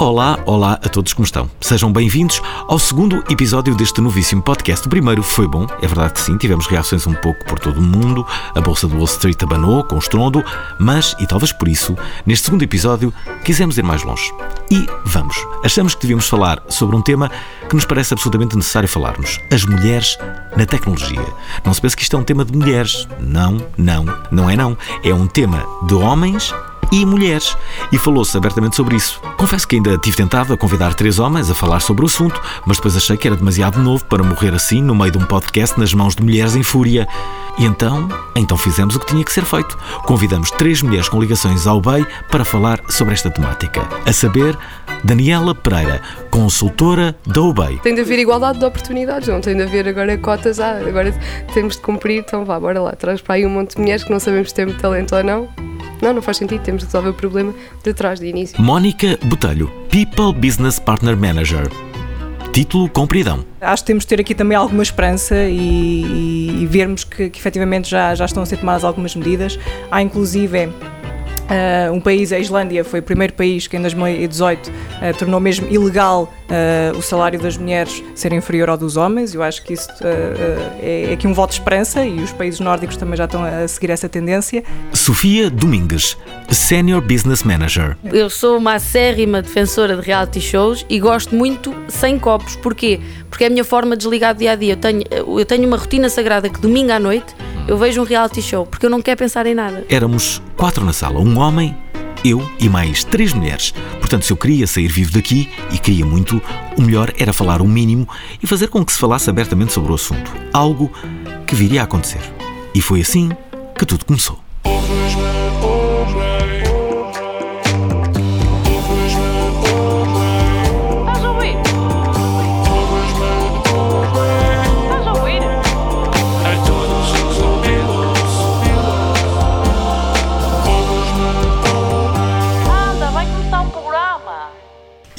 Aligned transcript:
Olá, 0.00 0.38
olá 0.46 0.74
a 0.74 0.88
todos 0.88 1.12
como 1.12 1.26
estão. 1.26 1.50
Sejam 1.60 1.92
bem-vindos 1.92 2.40
ao 2.68 2.78
segundo 2.78 3.16
episódio 3.28 3.74
deste 3.74 4.00
novíssimo 4.00 4.40
podcast. 4.40 4.86
O 4.86 4.88
primeiro 4.88 5.24
foi 5.24 5.48
bom, 5.48 5.66
é 5.82 5.86
verdade 5.88 6.12
que 6.12 6.20
sim, 6.20 6.36
tivemos 6.36 6.68
reações 6.68 7.04
um 7.04 7.14
pouco 7.14 7.44
por 7.44 7.58
todo 7.58 7.80
o 7.80 7.82
mundo, 7.82 8.24
a 8.54 8.60
bolsa 8.60 8.86
do 8.86 8.94
Wall 8.94 9.06
Street 9.06 9.42
abanou 9.42 9.82
com 9.82 9.98
estrondo, 9.98 10.44
mas, 10.78 11.16
e 11.18 11.26
talvez 11.26 11.50
por 11.50 11.66
isso, 11.66 11.96
neste 12.24 12.44
segundo 12.44 12.62
episódio 12.62 13.12
quisemos 13.44 13.76
ir 13.76 13.82
mais 13.82 14.04
longe. 14.04 14.32
E 14.70 14.86
vamos. 15.04 15.36
Achamos 15.64 15.96
que 15.96 16.02
devíamos 16.02 16.28
falar 16.28 16.62
sobre 16.68 16.94
um 16.94 17.02
tema 17.02 17.28
que 17.68 17.74
nos 17.74 17.84
parece 17.84 18.14
absolutamente 18.14 18.54
necessário 18.54 18.88
falarmos: 18.88 19.40
as 19.52 19.64
mulheres 19.64 20.16
na 20.56 20.64
tecnologia. 20.64 21.26
Não 21.64 21.74
se 21.74 21.80
pense 21.80 21.96
que 21.96 22.04
isto 22.04 22.14
é 22.14 22.18
um 22.20 22.24
tema 22.24 22.44
de 22.44 22.56
mulheres. 22.56 23.08
Não, 23.18 23.60
não, 23.76 24.04
não 24.30 24.48
é 24.48 24.54
não. 24.54 24.78
É 25.02 25.12
um 25.12 25.26
tema 25.26 25.66
de 25.88 25.94
homens 25.94 26.54
e 26.90 27.04
mulheres. 27.04 27.56
E 27.92 27.98
falou-se 27.98 28.36
abertamente 28.36 28.76
sobre 28.76 28.96
isso. 28.96 29.20
Confesso 29.36 29.66
que 29.66 29.76
ainda 29.76 29.98
tive 29.98 30.16
tentado 30.16 30.52
a 30.52 30.56
convidar 30.56 30.94
três 30.94 31.18
homens 31.18 31.50
a 31.50 31.54
falar 31.54 31.80
sobre 31.80 32.04
o 32.04 32.06
assunto, 32.06 32.40
mas 32.66 32.76
depois 32.76 32.96
achei 32.96 33.16
que 33.16 33.26
era 33.26 33.36
demasiado 33.36 33.78
novo 33.78 34.04
para 34.04 34.22
morrer 34.22 34.54
assim 34.54 34.82
no 34.82 34.94
meio 34.94 35.12
de 35.12 35.18
um 35.18 35.24
podcast 35.24 35.78
nas 35.78 35.92
mãos 35.94 36.14
de 36.14 36.22
mulheres 36.22 36.54
em 36.54 36.62
fúria. 36.62 37.06
E 37.58 37.64
então, 37.64 38.08
então 38.36 38.56
fizemos 38.56 38.94
o 38.94 39.00
que 39.00 39.06
tinha 39.06 39.24
que 39.24 39.32
ser 39.32 39.44
feito. 39.44 39.76
Convidamos 40.04 40.50
três 40.52 40.80
mulheres 40.80 41.08
com 41.08 41.20
ligações 41.20 41.66
ao 41.66 41.80
BEI 41.80 42.06
para 42.30 42.44
falar 42.44 42.80
sobre 42.88 43.14
esta 43.14 43.30
temática. 43.30 43.86
A 44.06 44.12
saber, 44.12 44.56
Daniela 45.04 45.54
Pereira, 45.54 46.00
consultora 46.30 47.16
da 47.26 47.40
UBEI. 47.40 47.78
Tem 47.82 47.94
de 47.94 48.00
haver 48.00 48.18
igualdade 48.18 48.58
de 48.58 48.64
oportunidades, 48.64 49.28
não 49.28 49.40
tem 49.40 49.56
de 49.56 49.62
haver 49.62 49.88
agora 49.88 50.16
cotas, 50.18 50.60
ah, 50.60 50.78
agora 50.86 51.12
temos 51.54 51.76
de 51.76 51.82
cumprir, 51.82 52.18
então 52.20 52.44
vá, 52.44 52.58
bora 52.58 52.80
lá, 52.80 52.92
traz 52.92 53.20
para 53.20 53.36
aí 53.36 53.46
um 53.46 53.50
monte 53.50 53.74
de 53.74 53.80
mulheres 53.80 54.04
que 54.04 54.10
não 54.10 54.20
sabemos 54.20 54.50
se 54.50 54.54
têm 54.54 54.72
talento 54.72 55.14
ou 55.14 55.22
não. 55.22 55.48
Não, 56.00 56.12
não 56.12 56.22
faz 56.22 56.36
sentido, 56.36 56.62
temos 56.62 56.80
de 56.82 56.86
resolver 56.86 57.08
o 57.08 57.14
problema 57.14 57.52
de 57.82 57.92
trás, 57.92 58.20
de 58.20 58.26
início. 58.26 58.60
Mónica 58.60 59.18
Botelho, 59.24 59.70
People 59.90 60.32
Business 60.32 60.78
Partner 60.78 61.16
Manager. 61.16 61.68
Título 62.52 62.88
Compridão. 62.88 63.44
Acho 63.60 63.82
que 63.82 63.86
temos 63.88 64.04
de 64.04 64.08
ter 64.08 64.20
aqui 64.20 64.34
também 64.34 64.56
alguma 64.56 64.82
esperança 64.82 65.36
e, 65.44 66.62
e 66.62 66.66
vermos 66.66 67.04
que, 67.04 67.30
que 67.30 67.38
efetivamente 67.38 67.88
já, 67.88 68.14
já 68.14 68.24
estão 68.24 68.42
a 68.42 68.46
ser 68.46 68.56
tomadas 68.56 68.84
algumas 68.84 69.14
medidas. 69.14 69.58
Há 69.90 70.02
inclusive 70.02 70.68
Uh, 71.48 71.92
um 71.94 72.00
país, 72.00 72.30
a 72.30 72.38
Islândia, 72.38 72.84
foi 72.84 73.00
o 73.00 73.02
primeiro 73.02 73.32
país 73.32 73.66
que 73.66 73.76
em 73.76 73.80
2018 73.80 74.68
uh, 74.68 75.18
tornou 75.18 75.40
mesmo 75.40 75.66
ilegal 75.70 76.32
uh, 76.48 76.96
o 76.96 77.02
salário 77.02 77.38
das 77.38 77.56
mulheres 77.56 78.02
ser 78.14 78.32
inferior 78.32 78.68
ao 78.70 78.76
dos 78.76 78.96
homens. 78.96 79.34
Eu 79.34 79.42
acho 79.42 79.62
que 79.62 79.74
isso 79.74 79.88
é, 80.02 81.08
é 81.08 81.12
aqui 81.12 81.26
um 81.26 81.34
voto 81.34 81.50
de 81.50 81.56
esperança 81.56 82.04
e 82.04 82.20
os 82.20 82.32
países 82.32 82.60
nórdicos 82.60 82.96
também 82.96 83.16
já 83.16 83.24
estão 83.24 83.44
a 83.44 83.66
seguir 83.68 83.90
essa 83.90 84.08
tendência. 84.08 84.62
Sofia 84.92 85.50
Domingues, 85.50 86.16
Senior 86.50 87.00
Business 87.00 87.42
Manager. 87.42 87.96
Eu 88.04 88.30
sou 88.30 88.58
uma 88.58 88.74
acérrima 88.74 89.42
defensora 89.42 89.96
de 89.96 90.02
reality 90.02 90.40
shows 90.40 90.84
e 90.88 90.98
gosto 90.98 91.34
muito 91.34 91.74
sem 91.88 92.18
copos. 92.18 92.56
Porquê? 92.56 93.00
Porque 93.30 93.44
é 93.44 93.46
a 93.46 93.50
minha 93.50 93.64
forma 93.64 93.96
de 93.96 94.02
desligar 94.02 94.34
do 94.34 94.38
dia 94.38 94.52
a 94.52 94.56
dia. 94.56 94.72
Eu 94.72 94.76
tenho, 94.76 95.04
eu 95.10 95.44
tenho 95.44 95.66
uma 95.66 95.76
rotina 95.76 96.08
sagrada 96.08 96.48
que 96.48 96.60
domingo 96.60 96.92
à 96.92 96.98
noite 96.98 97.34
eu 97.66 97.76
vejo 97.76 98.00
um 98.00 98.04
reality 98.04 98.40
show 98.40 98.66
porque 98.66 98.86
eu 98.86 98.90
não 98.90 99.02
quero 99.02 99.18
pensar 99.18 99.46
em 99.46 99.54
nada. 99.54 99.84
Éramos 99.88 100.42
quatro 100.56 100.84
na 100.84 100.92
sala, 100.92 101.20
um 101.20 101.38
homem, 101.38 101.76
eu 102.24 102.48
e 102.60 102.68
mais 102.68 103.04
três 103.04 103.32
mulheres. 103.32 103.72
Portanto, 104.00 104.24
se 104.24 104.32
eu 104.32 104.36
queria 104.36 104.66
sair 104.66 104.88
vivo 104.88 105.12
daqui, 105.12 105.48
e 105.70 105.78
queria 105.78 106.04
muito, 106.04 106.40
o 106.76 106.82
melhor 106.82 107.12
era 107.18 107.32
falar 107.32 107.60
o 107.60 107.68
mínimo 107.68 108.08
e 108.42 108.46
fazer 108.46 108.68
com 108.68 108.84
que 108.84 108.92
se 108.92 108.98
falasse 108.98 109.28
abertamente 109.30 109.72
sobre 109.72 109.92
o 109.92 109.94
assunto. 109.94 110.32
Algo 110.52 110.90
que 111.46 111.54
viria 111.54 111.80
a 111.80 111.84
acontecer. 111.84 112.20
E 112.74 112.80
foi 112.80 113.00
assim 113.00 113.30
que 113.76 113.86
tudo 113.86 114.04
começou. 114.04 114.38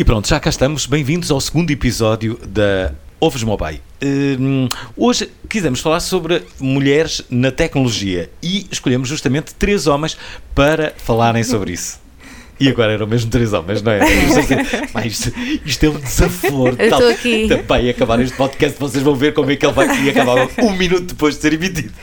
Pronto, 0.09 0.28
já 0.28 0.40
cá 0.40 0.50
estamos. 0.50 0.88
Bem-vindos 0.88 1.30
ao 1.30 1.40
segundo 1.40 1.70
episódio 1.70 2.40
da 2.44 2.96
Ovos 3.22 3.44
Mobile. 3.44 3.80
Uh, 4.03 4.68
hoje 4.97 5.30
quisemos 5.47 5.81
falar 5.81 6.00
sobre 6.00 6.42
mulheres 6.59 7.22
na 7.30 7.52
tecnologia 7.52 8.28
e 8.42 8.66
escolhemos 8.72 9.08
justamente 9.08 9.53
três 9.53 9.86
homens 9.86 10.18
para 10.56 10.96
falarem 10.98 11.44
sobre 11.44 11.74
isso. 11.74 12.00
E 12.59 12.68
agora 12.68 12.92
eram 12.92 13.08
mesmo 13.08 13.31
três 13.31 13.53
homens, 13.53 13.81
não 13.81 13.92
é? 13.92 14.00
Mas 14.94 15.31
isto 15.66 15.86
é 15.86 15.90
um 15.90 16.00
desaforo. 16.00 16.75
Eu 16.78 16.90
estou 16.90 17.09
aqui. 17.09 17.47
Também 17.47 17.90
acabar 17.90 18.20
este 18.20 18.36
podcast, 18.36 18.78
vocês 18.78 19.02
vão 19.02 19.16
ver 19.16 19.34
como 19.34 19.50
é 19.50 19.56
que 19.56 19.66
ele 19.66 19.74
vai 19.74 20.03
e 20.03 20.09
acabar 20.09 20.47
um 20.62 20.72
minuto 20.72 21.06
depois 21.06 21.36
de 21.36 21.42
ser 21.42 21.53
emitido. 21.53 21.94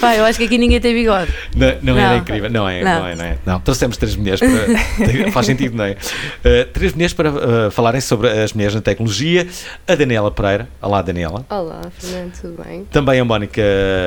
Pai, 0.00 0.20
eu 0.20 0.24
acho 0.24 0.38
que 0.38 0.44
aqui 0.44 0.58
ninguém 0.58 0.80
tem 0.80 0.94
bigode. 0.94 1.32
Não, 1.56 1.66
não, 1.82 1.94
não. 1.94 1.98
era 1.98 2.16
incrível, 2.18 2.50
não 2.50 2.68
é, 2.68 2.84
não. 2.84 3.00
não 3.00 3.06
é, 3.08 3.14
não 3.16 3.24
é. 3.24 3.38
Não, 3.44 3.60
trouxemos 3.60 3.96
três 3.96 4.14
mulheres 4.14 4.40
para. 4.40 5.30
faz 5.32 5.46
sentido, 5.46 5.76
não 5.76 5.84
é? 5.84 5.92
Uh, 5.92 6.64
três 6.72 6.92
mulheres 6.92 7.12
para 7.12 7.30
uh, 7.30 7.70
falarem 7.70 8.00
sobre 8.00 8.28
as 8.28 8.52
mulheres 8.52 8.74
na 8.76 8.80
tecnologia. 8.80 9.46
A 9.88 9.94
Daniela 9.96 10.30
Pereira. 10.30 10.68
Olá, 10.80 11.02
Daniela. 11.02 11.44
Olá, 11.50 11.82
Fernando, 11.98 12.32
tudo 12.40 12.62
bem? 12.62 12.84
Também 12.90 13.18
a 13.18 13.24
Mónica 13.24 13.62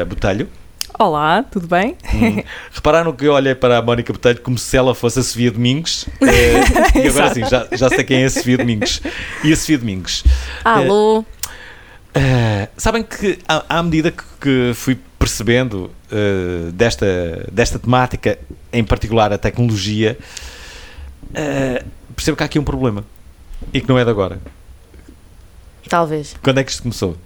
Botelho. 0.07 0.47
Olá, 0.99 1.43
tudo 1.43 1.67
bem? 1.67 1.95
Hum. 2.13 2.43
Repararam 2.71 3.13
que 3.13 3.25
eu 3.25 3.33
olhei 3.33 3.55
para 3.55 3.77
a 3.77 3.81
Mónica 3.81 4.11
Botelho 4.11 4.41
como 4.41 4.57
se 4.57 4.75
ela 4.75 4.93
fosse 4.93 5.19
a 5.19 5.23
Sofia 5.23 5.51
Domingos. 5.51 6.03
Uh, 6.03 6.99
e 7.03 7.07
agora 7.07 7.31
sim, 7.33 7.45
já, 7.47 7.67
já 7.71 7.89
sei 7.89 8.03
quem 8.03 8.23
é 8.23 8.25
a 8.25 8.29
Sofia 8.29 8.57
Domingos. 8.57 9.01
E 9.43 9.51
a 9.51 9.55
Sofia 9.55 9.77
Domingos. 9.77 10.23
Alô? 10.63 11.19
Uh, 11.19 11.25
sabem 12.75 13.03
que, 13.03 13.39
à, 13.47 13.79
à 13.79 13.83
medida 13.83 14.11
que, 14.11 14.23
que, 14.39 14.71
fui 14.75 14.99
percebendo 15.17 15.91
uh, 16.11 16.71
desta, 16.71 17.47
desta 17.51 17.79
temática, 17.79 18.37
em 18.71 18.83
particular 18.83 19.31
a 19.31 19.37
tecnologia, 19.37 20.17
percebo 22.15 22.37
que 22.37 22.43
há 22.43 22.45
aqui 22.45 22.59
um 22.59 22.63
problema. 22.63 23.03
E 23.73 23.79
que 23.79 23.87
não 23.87 23.97
é 23.97 24.03
de 24.03 24.09
agora. 24.09 24.39
Talvez. 25.87 26.35
Quando 26.41 26.59
é 26.59 26.63
que 26.63 26.71
isto 26.71 26.83
começou? 26.83 27.17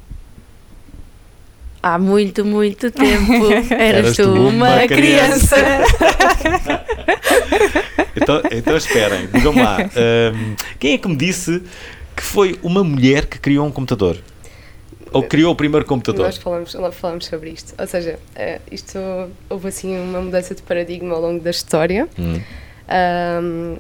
Há 1.88 2.00
muito, 2.00 2.44
muito 2.44 2.90
tempo 2.90 3.46
eras, 3.72 3.72
eras 3.72 4.18
tu 4.18 4.24
uma, 4.24 4.74
uma 4.74 4.88
criança. 4.88 5.56
criança. 5.56 6.86
então, 8.18 8.42
então 8.52 8.76
esperem, 8.76 9.28
digam 9.28 9.54
lá. 9.54 9.78
Um, 9.82 10.56
quem 10.80 10.94
é 10.94 10.98
que 10.98 11.08
me 11.08 11.16
disse 11.16 11.62
que 12.16 12.24
foi 12.24 12.58
uma 12.64 12.84
mulher 12.84 13.28
que 13.28 13.38
criou 13.38 13.68
um 13.68 13.72
computador? 13.72 14.18
Ou 15.12 15.22
criou 15.22 15.54
o 15.54 15.56
primeiro 15.56 15.86
computador? 15.86 16.26
Nós 16.26 16.38
falamos, 16.38 16.76
falamos 16.94 17.28
sobre 17.28 17.52
isto. 17.52 17.76
Ou 17.80 17.86
seja, 17.86 18.18
uh, 18.36 18.62
isto 18.72 18.98
houve 19.48 19.68
assim 19.68 19.96
uma 19.96 20.22
mudança 20.22 20.56
de 20.56 20.64
paradigma 20.64 21.14
ao 21.14 21.22
longo 21.22 21.40
da 21.40 21.52
história. 21.52 22.10
Hum. 22.18 22.42
Um, 22.90 23.78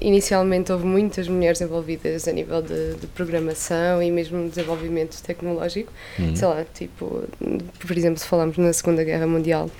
inicialmente 0.00 0.72
houve 0.72 0.86
muitas 0.86 1.28
mulheres 1.28 1.60
envolvidas 1.60 2.26
a 2.26 2.32
nível 2.32 2.62
de, 2.62 2.94
de 2.94 3.06
programação 3.08 4.02
e 4.02 4.10
mesmo 4.10 4.48
desenvolvimento 4.48 5.20
tecnológico. 5.22 5.92
Uhum. 6.18 6.34
Sei 6.34 6.48
lá, 6.48 6.64
tipo, 6.74 7.24
por 7.86 7.96
exemplo, 7.96 8.18
se 8.18 8.26
falamos 8.26 8.56
na 8.56 8.72
Segunda 8.72 9.04
Guerra 9.04 9.26
Mundial, 9.26 9.70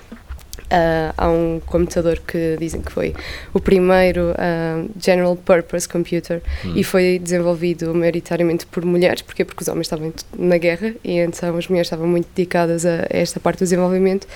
Uh, 0.67 1.11
há 1.17 1.29
um 1.29 1.61
computador 1.67 2.21
que 2.25 2.57
dizem 2.57 2.81
que 2.81 2.93
foi 2.93 3.13
o 3.53 3.59
primeiro 3.59 4.31
uh, 4.31 4.89
General 5.01 5.35
Purpose 5.35 5.89
Computer 5.89 6.41
uhum. 6.65 6.77
e 6.77 6.85
foi 6.85 7.19
desenvolvido 7.19 7.93
maioritariamente 7.93 8.67
por 8.67 8.85
mulheres, 8.85 9.21
porque 9.21 9.45
porque 9.45 9.63
os 9.63 9.69
homens 9.69 9.87
estavam 9.87 10.13
na 10.39 10.59
guerra 10.59 10.95
e 11.03 11.19
então 11.19 11.57
as 11.57 11.67
mulheres 11.67 11.87
estavam 11.87 12.07
muito 12.07 12.29
dedicadas 12.37 12.87
a, 12.87 13.01
a 13.01 13.07
esta 13.11 13.41
parte 13.41 13.59
do 13.59 13.65
desenvolvimento. 13.65 14.29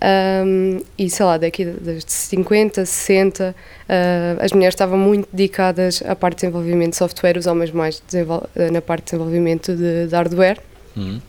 Um, 0.00 0.80
e 0.96 1.10
sei 1.10 1.26
lá, 1.26 1.36
daqui 1.36 1.64
das 1.64 2.04
50, 2.06 2.84
60, 2.84 3.50
uh, 3.50 4.44
as 4.44 4.52
mulheres 4.52 4.74
estavam 4.74 4.96
muito 4.96 5.28
dedicadas 5.32 6.02
à 6.06 6.14
parte 6.14 6.36
de 6.36 6.40
desenvolvimento 6.42 6.90
de 6.90 6.96
software, 6.96 7.36
os 7.36 7.46
homens 7.46 7.72
mais 7.72 8.02
ah, 8.30 8.70
na 8.70 8.80
parte 8.80 9.04
de 9.04 9.10
desenvolvimento 9.12 9.74
de, 9.74 10.06
de 10.06 10.14
hardware. 10.14 10.58
Uhum. 10.96 11.20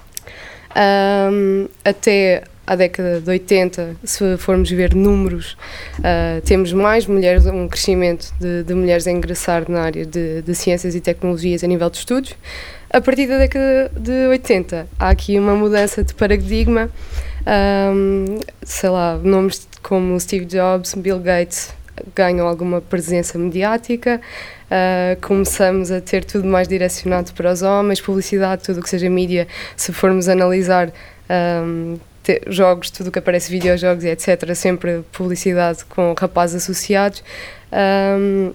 Um, 0.75 1.67
até 1.83 2.43
à 2.67 2.75
década 2.75 3.19
de 3.19 3.27
80, 3.27 3.95
se 4.03 4.37
formos 4.37 4.69
ver 4.69 4.93
números, 4.93 5.57
uh, 5.97 6.39
temos 6.45 6.71
mais 6.71 7.07
mulheres, 7.07 7.47
um 7.47 7.67
crescimento 7.67 8.31
de, 8.39 8.61
de, 8.61 8.75
mulheres 8.75 9.07
a 9.07 9.11
ingressar 9.11 9.65
na 9.67 9.81
área 9.81 10.05
de, 10.05 10.43
de 10.43 10.53
ciências 10.53 10.93
e 10.93 11.01
tecnologias 11.01 11.63
a 11.63 11.67
nível 11.67 11.89
de 11.89 11.97
estudos. 11.97 12.35
A 12.91 13.01
partir 13.01 13.25
da 13.27 13.39
década 13.39 13.91
de 13.99 14.27
80, 14.27 14.87
há 14.99 15.09
aqui 15.09 15.39
uma 15.39 15.55
mudança 15.55 16.03
de 16.03 16.13
paradigma 16.13 16.91
um, 17.47 18.39
sei 18.63 18.89
lá, 18.89 19.17
nomes 19.17 19.67
como 19.81 20.19
Steve 20.19 20.45
Jobs, 20.45 20.93
Bill 20.95 21.19
Gates 21.19 21.73
ganham 22.15 22.47
alguma 22.47 22.81
presença 22.81 23.37
mediática, 23.37 24.21
uh, 24.65 25.19
começamos 25.21 25.91
a 25.91 25.99
ter 25.99 26.23
tudo 26.23 26.47
mais 26.47 26.67
direcionado 26.67 27.33
para 27.33 27.51
os 27.51 27.61
homens, 27.61 27.99
publicidade, 27.99 28.63
tudo 28.63 28.79
o 28.79 28.83
que 28.83 28.89
seja 28.89 29.09
mídia, 29.09 29.47
se 29.75 29.91
formos 29.91 30.29
analisar 30.29 30.91
um, 31.65 31.97
jogos, 32.47 32.89
tudo 32.89 33.07
o 33.07 33.11
que 33.11 33.19
aparece, 33.19 33.51
videojogos 33.51 34.03
e 34.03 34.09
etc., 34.09 34.53
sempre 34.55 35.03
publicidade 35.11 35.85
com 35.85 36.13
rapazes 36.17 36.63
associados. 36.63 37.23
Um, 37.71 38.53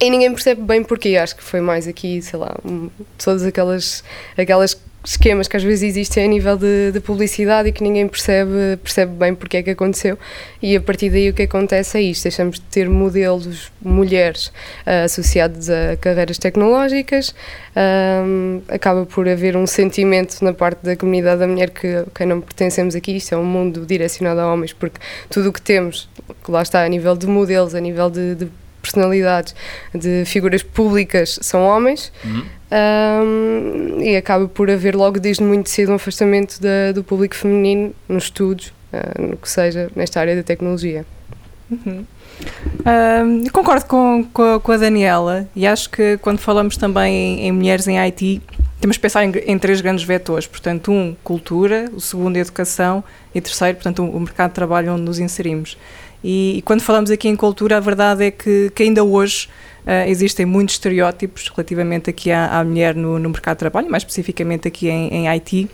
e 0.00 0.10
ninguém 0.10 0.32
percebe 0.32 0.62
bem 0.62 0.82
porquê. 0.82 1.16
Acho 1.16 1.36
que 1.36 1.42
foi 1.42 1.60
mais 1.60 1.86
aqui, 1.86 2.20
sei 2.22 2.38
lá, 2.38 2.56
um, 2.64 2.90
todas 3.22 3.44
aquelas, 3.44 4.02
aquelas 4.36 4.74
esquemas 5.04 5.48
que 5.48 5.56
às 5.56 5.62
vezes 5.62 5.82
existem 5.82 6.24
a 6.24 6.28
nível 6.28 6.56
de, 6.56 6.92
de, 6.92 7.00
publicidade 7.00 7.68
e 7.68 7.72
que 7.72 7.82
ninguém 7.82 8.06
percebe, 8.06 8.76
percebe 8.82 9.12
bem 9.12 9.34
porque 9.34 9.56
é 9.56 9.62
que 9.62 9.70
aconteceu. 9.70 10.18
E 10.60 10.76
a 10.76 10.80
partir 10.80 11.10
daí 11.10 11.28
o 11.30 11.34
que 11.34 11.42
acontece 11.42 11.98
é 11.98 12.02
isto: 12.02 12.24
deixamos 12.24 12.56
de 12.56 12.64
ter 12.66 12.88
modelos 12.88 13.72
mulheres 13.80 14.46
uh, 14.86 15.04
associados 15.04 15.68
a 15.68 15.96
carreiras 16.00 16.38
tecnológicas, 16.38 17.34
um, 17.76 18.62
acaba 18.68 19.04
por 19.04 19.28
haver 19.28 19.56
um 19.56 19.66
sentimento 19.66 20.42
na 20.42 20.52
parte 20.52 20.84
da 20.84 20.96
comunidade 20.96 21.40
da 21.40 21.48
mulher 21.48 21.70
que, 21.70 22.04
que 22.14 22.24
não 22.24 22.40
pertencemos 22.40 22.94
aqui, 22.94 23.16
isto 23.16 23.34
é 23.34 23.38
um 23.38 23.44
mundo 23.44 23.84
direcionado 23.84 24.40
a 24.40 24.52
homens, 24.52 24.72
porque 24.72 25.00
tudo 25.28 25.48
o 25.48 25.52
que 25.52 25.60
temos, 25.60 26.08
lá 26.48 26.62
está 26.62 26.84
a 26.84 26.88
nível 26.88 27.16
de 27.16 27.26
modelos, 27.26 27.74
a 27.74 27.80
nível 27.80 28.08
de, 28.08 28.34
de 28.36 28.48
personalidades, 28.82 29.54
de 29.94 30.24
figuras 30.26 30.62
públicas 30.62 31.38
são 31.40 31.62
homens 31.64 32.12
uhum. 32.24 32.44
um, 32.72 34.00
e 34.02 34.16
acaba 34.16 34.48
por 34.48 34.70
haver 34.70 34.94
logo 34.94 35.18
desde 35.20 35.42
muito 35.42 35.70
cedo 35.70 35.92
um 35.92 35.94
afastamento 35.94 36.60
da, 36.60 36.92
do 36.92 37.02
público 37.04 37.34
feminino 37.34 37.94
nos 38.08 38.24
estudos, 38.24 38.72
uh, 38.92 39.22
no 39.22 39.36
que 39.36 39.48
seja, 39.48 39.90
nesta 39.94 40.20
área 40.20 40.36
da 40.36 40.42
tecnologia. 40.42 41.06
Uhum. 41.70 42.04
Um, 42.84 43.48
concordo 43.50 43.86
com, 43.86 44.24
com, 44.32 44.60
com, 44.60 44.72
a 44.72 44.76
Daniela 44.76 45.46
e 45.54 45.66
acho 45.66 45.88
que 45.88 46.18
quando 46.18 46.38
falamos 46.38 46.76
também 46.76 47.14
em, 47.14 47.46
em 47.46 47.52
mulheres 47.52 47.86
em 47.86 47.98
IT 47.98 48.42
temos 48.80 48.96
que 48.96 49.02
pensar 49.02 49.24
em, 49.24 49.32
em, 49.46 49.58
três 49.58 49.80
grandes 49.80 50.04
vetores, 50.04 50.46
portanto 50.46 50.90
um, 50.90 51.14
cultura, 51.22 51.88
o 51.94 52.00
segundo, 52.00 52.36
educação 52.36 53.04
e 53.32 53.40
terceiro, 53.40 53.76
portanto 53.76 54.02
o, 54.02 54.16
o 54.16 54.20
mercado 54.20 54.50
de 54.50 54.54
trabalho 54.56 54.92
onde 54.92 55.02
nos 55.02 55.20
inserimos. 55.20 55.78
E, 56.22 56.58
e, 56.58 56.62
quando 56.62 56.80
falamos 56.80 57.10
aqui 57.10 57.28
em 57.28 57.36
cultura, 57.36 57.76
a 57.76 57.80
verdade 57.80 58.24
é 58.24 58.30
que, 58.30 58.70
que 58.74 58.82
ainda 58.82 59.02
hoje 59.02 59.48
uh, 59.86 60.08
existem 60.08 60.46
muitos 60.46 60.76
estereótipos 60.76 61.48
relativamente 61.48 62.10
aqui 62.10 62.30
à, 62.30 62.58
à 62.60 62.64
mulher 62.64 62.94
no, 62.94 63.18
no, 63.18 63.30
mercado 63.30 63.56
de 63.56 63.60
trabalho, 63.60 63.90
mais 63.90 64.02
especificamente 64.02 64.68
aqui 64.68 64.88
em, 64.88 65.08
em 65.08 65.28
Haiti. 65.28 65.68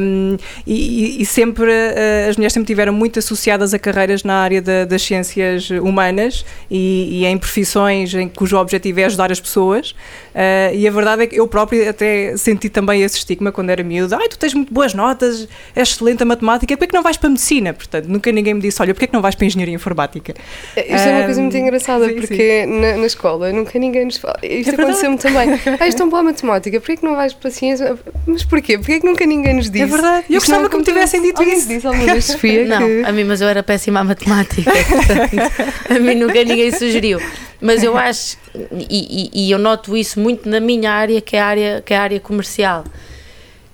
Um, 0.00 0.36
e, 0.66 1.22
e, 1.22 1.26
sempre 1.26 1.70
uh, 1.70 2.28
as 2.28 2.36
mulheres 2.36 2.52
sempre 2.52 2.66
tiveram 2.66 2.92
muito 2.92 3.18
associadas 3.18 3.74
a 3.74 3.78
carreiras 3.78 4.22
na 4.22 4.34
área 4.34 4.62
das 4.62 5.02
ciências 5.02 5.70
humanas 5.70 6.44
e, 6.70 7.20
e, 7.20 7.26
em 7.26 7.36
profissões 7.36 8.14
em 8.14 8.28
cujo 8.28 8.56
objetivo 8.56 9.00
é 9.00 9.04
ajudar 9.04 9.32
as 9.32 9.40
pessoas. 9.40 9.90
Uh, 9.90 10.74
e 10.74 10.86
a 10.86 10.90
verdade 10.90 11.22
é 11.22 11.26
que 11.26 11.40
eu 11.40 11.48
própria 11.48 11.90
até 11.90 12.36
senti 12.36 12.68
também 12.68 13.02
esse 13.02 13.18
estigma 13.18 13.50
quando 13.50 13.70
era 13.70 13.82
miúda. 13.82 14.18
Ai, 14.18 14.28
tu 14.28 14.38
tens 14.38 14.54
muito 14.54 14.72
boas 14.72 14.94
notas, 14.94 15.48
és 15.74 15.88
excelente 15.88 16.22
a 16.22 16.26
matemática, 16.26 16.76
porquê 16.76 16.88
que 16.88 16.94
não 16.94 17.02
vais 17.02 17.16
para 17.16 17.28
a 17.28 17.30
medicina? 17.30 17.72
Portanto, 17.72 18.06
nunca 18.06 18.30
ninguém 18.30 18.54
me 18.54 18.60
disse, 18.60 18.80
olha, 18.80 18.94
porquê 18.94 19.06
que 19.06 19.14
não 19.14 19.22
vais 19.22 19.34
para 19.34 19.44
a 19.44 19.46
engenharia 19.46 19.74
informática? 19.74 20.34
Isto 20.76 21.08
um, 21.08 21.10
é 21.10 21.16
uma 21.16 21.24
coisa 21.24 21.40
muito 21.40 21.56
engraçada, 21.56 22.06
sim, 22.06 22.14
porque 22.14 22.64
sim. 22.64 22.80
Na, 22.80 22.96
na, 22.98 23.06
escola 23.06 23.52
nunca 23.52 23.78
ninguém 23.78 24.04
nos 24.04 24.18
fala. 24.18 24.38
Isto 24.42 24.70
é 24.70 24.74
aconteceu-me 24.74 25.18
também. 25.18 25.56
Ah, 25.78 25.84
és 25.84 25.94
tão 25.94 26.08
boa 26.08 26.20
a 26.20 26.24
matemática, 26.24 26.80
porquê 26.80 26.96
que 26.96 27.04
não 27.04 27.16
vais 27.16 27.32
para 27.32 27.48
a 27.48 27.50
ciência? 27.50 27.98
Mas 28.26 28.44
porquê? 28.44 28.78
Porquê 28.78 29.00
que 29.00 29.06
nunca 29.16 29.26
ninguém 29.26 29.54
nos 29.54 29.70
disse? 29.70 29.84
É 29.84 29.86
verdade. 29.86 30.26
Eu 30.28 30.40
gostava 30.40 30.68
que 30.68 30.76
me 30.76 30.84
tivessem 30.84 31.22
dito 31.22 31.42
isso. 31.42 31.66
Disse 31.66 31.86
alguma 31.86 32.04
vez, 32.04 32.24
Sofia? 32.26 32.66
Não, 32.66 32.78
que... 32.78 33.04
a 33.04 33.12
mim, 33.12 33.24
mas 33.24 33.40
eu 33.40 33.48
era 33.48 33.62
péssima 33.62 34.00
a 34.00 34.04
matemática. 34.04 34.70
Portanto, 34.70 35.90
a 35.90 35.98
mim 35.98 36.14
nunca 36.14 36.44
ninguém 36.44 36.70
sugeriu. 36.70 37.18
Mas 37.60 37.82
eu 37.82 37.96
acho, 37.96 38.36
e, 38.70 39.30
e, 39.32 39.46
e, 39.46 39.50
eu 39.50 39.58
noto 39.58 39.96
isso 39.96 40.20
muito 40.20 40.46
na 40.46 40.60
minha 40.60 40.92
área, 40.92 41.20
que 41.22 41.36
é 41.36 41.40
a 41.40 41.46
área, 41.46 41.82
que 41.84 41.94
é 41.94 41.96
a 41.96 42.02
área 42.02 42.20
comercial, 42.20 42.84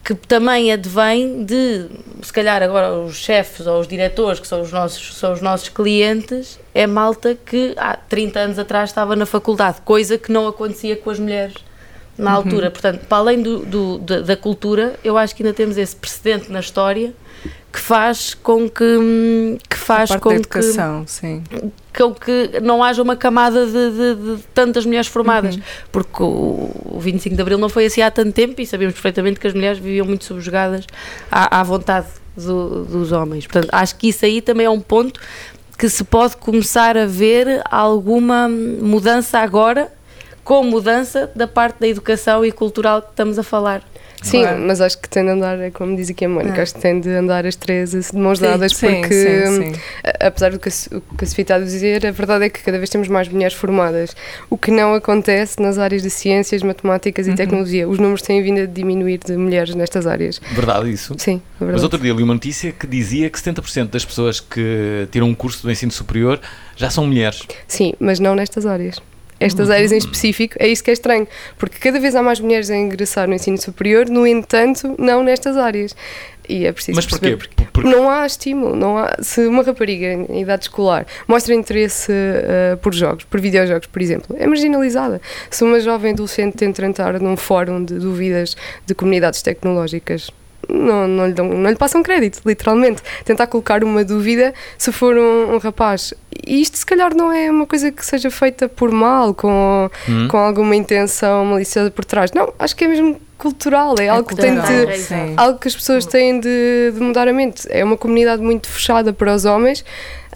que 0.04 0.14
também 0.14 0.70
advém 0.70 1.44
de, 1.44 1.88
se 2.22 2.32
calhar 2.32 2.62
agora 2.62 2.94
os 2.94 3.16
chefes 3.16 3.66
ou 3.66 3.80
os 3.80 3.88
diretores, 3.88 4.38
que 4.38 4.46
são 4.46 4.60
os 4.62 4.70
nossos, 4.70 5.16
são 5.16 5.32
os 5.32 5.40
nossos 5.40 5.68
clientes, 5.68 6.60
é 6.72 6.86
malta 6.86 7.36
que 7.44 7.74
há 7.76 7.96
30 7.96 8.38
anos 8.38 8.58
atrás 8.60 8.90
estava 8.90 9.16
na 9.16 9.26
faculdade, 9.26 9.80
coisa 9.84 10.16
que 10.16 10.30
não 10.30 10.46
acontecia 10.46 10.94
com 10.94 11.10
as 11.10 11.18
mulheres 11.18 11.56
na 12.16 12.30
uhum. 12.30 12.36
altura. 12.36 12.70
Portanto, 12.70 13.06
para 13.06 13.18
além 13.18 13.42
do, 13.42 13.60
do 13.60 13.98
da, 13.98 14.20
da, 14.20 14.36
cultura, 14.36 14.94
eu 15.02 15.16
acho 15.16 15.34
que 15.34 15.42
ainda 15.42 15.54
temos 15.54 15.76
esse 15.76 15.94
precedente 15.94 16.50
na 16.50 16.60
história 16.60 17.14
que 17.72 17.80
faz 17.80 18.34
com 18.34 18.68
que, 18.68 19.58
que 19.68 19.76
faz 19.76 20.14
com 20.16 20.28
da 20.28 20.34
educação, 20.36 21.04
que, 21.04 21.10
sim. 21.10 21.42
Com 21.96 22.14
que 22.14 22.60
não 22.62 22.84
haja 22.84 23.02
uma 23.02 23.16
camada 23.16 23.66
de, 23.66 23.90
de, 23.90 24.36
de 24.36 24.42
tantas 24.54 24.84
mulheres 24.84 25.06
formadas, 25.06 25.56
uhum. 25.56 25.62
porque 25.90 26.22
o, 26.22 26.70
o 26.84 26.98
25 27.00 27.34
de 27.34 27.40
Abril 27.40 27.58
não 27.58 27.70
foi 27.70 27.86
assim 27.86 28.02
há 28.02 28.10
tanto 28.10 28.32
tempo 28.32 28.60
e 28.60 28.66
sabemos 28.66 28.92
perfeitamente 28.94 29.40
que 29.40 29.46
as 29.46 29.54
mulheres 29.54 29.78
viviam 29.78 30.06
muito 30.06 30.24
subjugadas 30.24 30.86
à, 31.30 31.60
à 31.60 31.62
vontade 31.62 32.08
do, 32.36 32.84
dos 32.84 33.10
homens. 33.10 33.46
Portanto, 33.46 33.70
acho 33.72 33.96
que 33.96 34.08
isso 34.08 34.24
aí 34.24 34.42
também 34.42 34.66
é 34.66 34.70
um 34.70 34.80
ponto 34.80 35.18
que 35.78 35.88
se 35.88 36.04
pode 36.04 36.36
começar 36.36 36.96
a 36.96 37.06
ver 37.06 37.62
alguma 37.70 38.48
mudança 38.48 39.38
agora 39.38 39.90
com 40.44 40.62
mudança 40.64 41.30
da 41.34 41.46
parte 41.46 41.80
da 41.80 41.88
educação 41.88 42.44
e 42.44 42.52
cultural 42.52 43.02
que 43.02 43.10
estamos 43.10 43.38
a 43.38 43.42
falar. 43.42 43.82
Sim, 44.22 44.42
claro. 44.42 44.60
mas 44.60 44.80
acho 44.80 44.98
que 44.98 45.08
tem 45.08 45.24
de 45.24 45.30
andar, 45.30 45.58
é 45.58 45.70
como 45.70 45.96
diz 45.96 46.08
aqui 46.08 46.24
a 46.24 46.28
Mónica, 46.28 46.60
ah. 46.60 46.62
acho 46.62 46.74
que 46.74 46.80
tem 46.80 47.00
de 47.00 47.10
andar 47.10 47.44
as 47.44 47.56
três 47.56 47.90
de 47.90 48.16
mãos 48.16 48.38
sim, 48.38 48.44
dadas, 48.44 48.72
sim, 48.72 48.86
porque 48.86 49.46
sim, 49.48 49.72
apesar 50.20 50.52
do 50.52 50.60
que 50.60 50.68
a 50.68 50.72
Sofia 51.26 51.42
está 51.42 51.56
a 51.56 51.58
dizer, 51.58 52.06
a 52.06 52.12
verdade 52.12 52.44
é 52.44 52.48
que 52.48 52.62
cada 52.62 52.78
vez 52.78 52.88
temos 52.88 53.08
mais 53.08 53.28
mulheres 53.28 53.54
formadas, 53.54 54.14
o 54.48 54.56
que 54.56 54.70
não 54.70 54.94
acontece 54.94 55.60
nas 55.60 55.76
áreas 55.76 56.02
de 56.02 56.10
ciências, 56.10 56.62
matemáticas 56.62 57.26
uhum. 57.26 57.32
e 57.32 57.36
tecnologia. 57.36 57.88
Os 57.88 57.98
números 57.98 58.22
têm 58.22 58.40
vindo 58.42 58.60
a 58.60 58.66
diminuir 58.66 59.18
de 59.18 59.36
mulheres 59.36 59.74
nestas 59.74 60.06
áreas. 60.06 60.40
Verdade 60.52 60.92
isso? 60.92 61.16
Sim, 61.18 61.42
é 61.56 61.58
verdade. 61.58 61.72
Mas 61.72 61.82
outro 61.82 61.98
dia 61.98 62.12
li 62.12 62.22
uma 62.22 62.34
notícia 62.34 62.70
que 62.70 62.86
dizia 62.86 63.28
que 63.28 63.38
70% 63.40 63.88
das 63.88 64.04
pessoas 64.04 64.38
que 64.38 65.08
tiram 65.10 65.28
um 65.28 65.34
curso 65.34 65.62
do 65.64 65.70
ensino 65.70 65.90
superior 65.90 66.40
já 66.76 66.90
são 66.90 67.06
mulheres. 67.06 67.42
Sim, 67.66 67.94
mas 67.98 68.20
não 68.20 68.36
nestas 68.36 68.66
áreas 68.66 69.00
estas 69.42 69.70
áreas 69.70 69.92
em 69.92 69.98
específico, 69.98 70.56
é 70.58 70.68
isso 70.68 70.82
que 70.82 70.90
é 70.90 70.92
estranho, 70.92 71.26
porque 71.58 71.78
cada 71.78 71.98
vez 71.98 72.14
há 72.14 72.22
mais 72.22 72.40
mulheres 72.40 72.70
a 72.70 72.76
ingressar 72.76 73.28
no 73.28 73.34
ensino 73.34 73.58
superior, 73.58 74.08
no 74.08 74.26
entanto, 74.26 74.94
não 74.98 75.22
nestas 75.22 75.56
áreas. 75.56 75.94
E 76.48 76.66
é 76.66 76.72
preciso 76.72 76.96
Mas 76.96 77.06
porquê? 77.06 77.36
Porque, 77.36 77.64
porque 77.72 77.88
não 77.88 78.10
há 78.10 78.26
estímulo, 78.26 78.74
não 78.74 78.98
há, 78.98 79.16
se 79.20 79.46
uma 79.46 79.62
rapariga 79.62 80.26
em 80.28 80.42
idade 80.42 80.64
escolar 80.64 81.06
mostra 81.28 81.54
interesse 81.54 82.10
uh, 82.10 82.76
por 82.78 82.92
jogos, 82.92 83.24
por 83.24 83.40
videojogos, 83.40 83.86
por 83.86 84.02
exemplo, 84.02 84.36
é 84.38 84.46
marginalizada. 84.46 85.20
Se 85.48 85.62
uma 85.62 85.78
jovem 85.78 86.12
adolescente 86.12 86.56
tenta 86.56 86.84
entrar 86.84 87.20
num 87.20 87.36
fórum 87.36 87.84
de 87.84 87.94
dúvidas 87.94 88.56
de 88.84 88.94
comunidades 88.94 89.40
tecnológicas, 89.40 90.30
não, 90.68 91.06
não, 91.08 91.26
lhe 91.26 91.32
dão, 91.32 91.48
não 91.48 91.70
lhe 91.70 91.76
passam 91.76 92.02
crédito, 92.02 92.40
literalmente. 92.46 93.02
Tentar 93.24 93.46
colocar 93.46 93.82
uma 93.84 94.04
dúvida 94.04 94.54
se 94.78 94.92
for 94.92 95.16
um, 95.16 95.54
um, 95.54 95.58
rapaz. 95.58 96.14
E 96.46 96.60
isto, 96.60 96.78
se 96.78 96.86
calhar, 96.86 97.14
não 97.14 97.32
é 97.32 97.50
uma 97.50 97.66
coisa 97.66 97.90
que 97.90 98.04
seja 98.04 98.30
feita 98.30 98.68
por 98.68 98.90
mal, 98.90 99.34
com, 99.34 99.90
hum. 100.08 100.28
com 100.28 100.38
alguma 100.38 100.74
intenção 100.76 101.44
maliciosa 101.44 101.90
por 101.90 102.04
trás. 102.04 102.32
Não, 102.32 102.52
acho 102.58 102.74
que 102.74 102.84
é 102.84 102.88
mesmo 102.88 103.20
cultural, 103.42 103.96
é, 103.98 104.04
é 104.04 104.08
algo 104.08 104.28
cultural, 104.28 104.62
que 104.62 104.68
tem 104.68 104.86
de, 104.86 105.14
é, 105.14 105.34
algo 105.36 105.58
que 105.58 105.66
as 105.66 105.74
pessoas 105.74 106.06
têm 106.06 106.38
de, 106.38 106.92
de, 106.94 107.00
mudar 107.00 107.26
a 107.26 107.32
mente. 107.32 107.66
É 107.68 107.82
uma 107.82 107.96
comunidade 107.96 108.40
muito 108.40 108.68
fechada 108.68 109.12
para 109.12 109.34
os 109.34 109.44
homens 109.44 109.84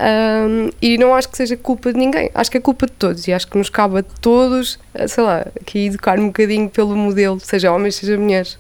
um, 0.01 0.71
e 0.83 0.99
não 0.99 1.15
acho 1.15 1.29
que 1.29 1.37
seja 1.37 1.57
culpa 1.57 1.93
de 1.93 1.99
ninguém, 2.01 2.31
acho 2.35 2.51
que 2.51 2.59
é 2.59 2.61
culpa 2.61 2.87
de 2.87 2.93
todos 2.93 3.29
e 3.29 3.33
acho 3.33 3.47
que 3.47 3.57
nos 3.57 3.71
cabe 3.71 4.01
a 4.01 4.03
todos, 4.03 4.79
sei 5.07 5.23
lá, 5.23 5.47
aqui 5.61 5.87
educar 5.87 6.19
um 6.19 6.27
bocadinho 6.27 6.69
pelo 6.69 6.97
modelo, 6.97 7.39
seja 7.39 7.71
homens, 7.71 7.95
seja 7.95 8.19
mulheres. 8.19 8.59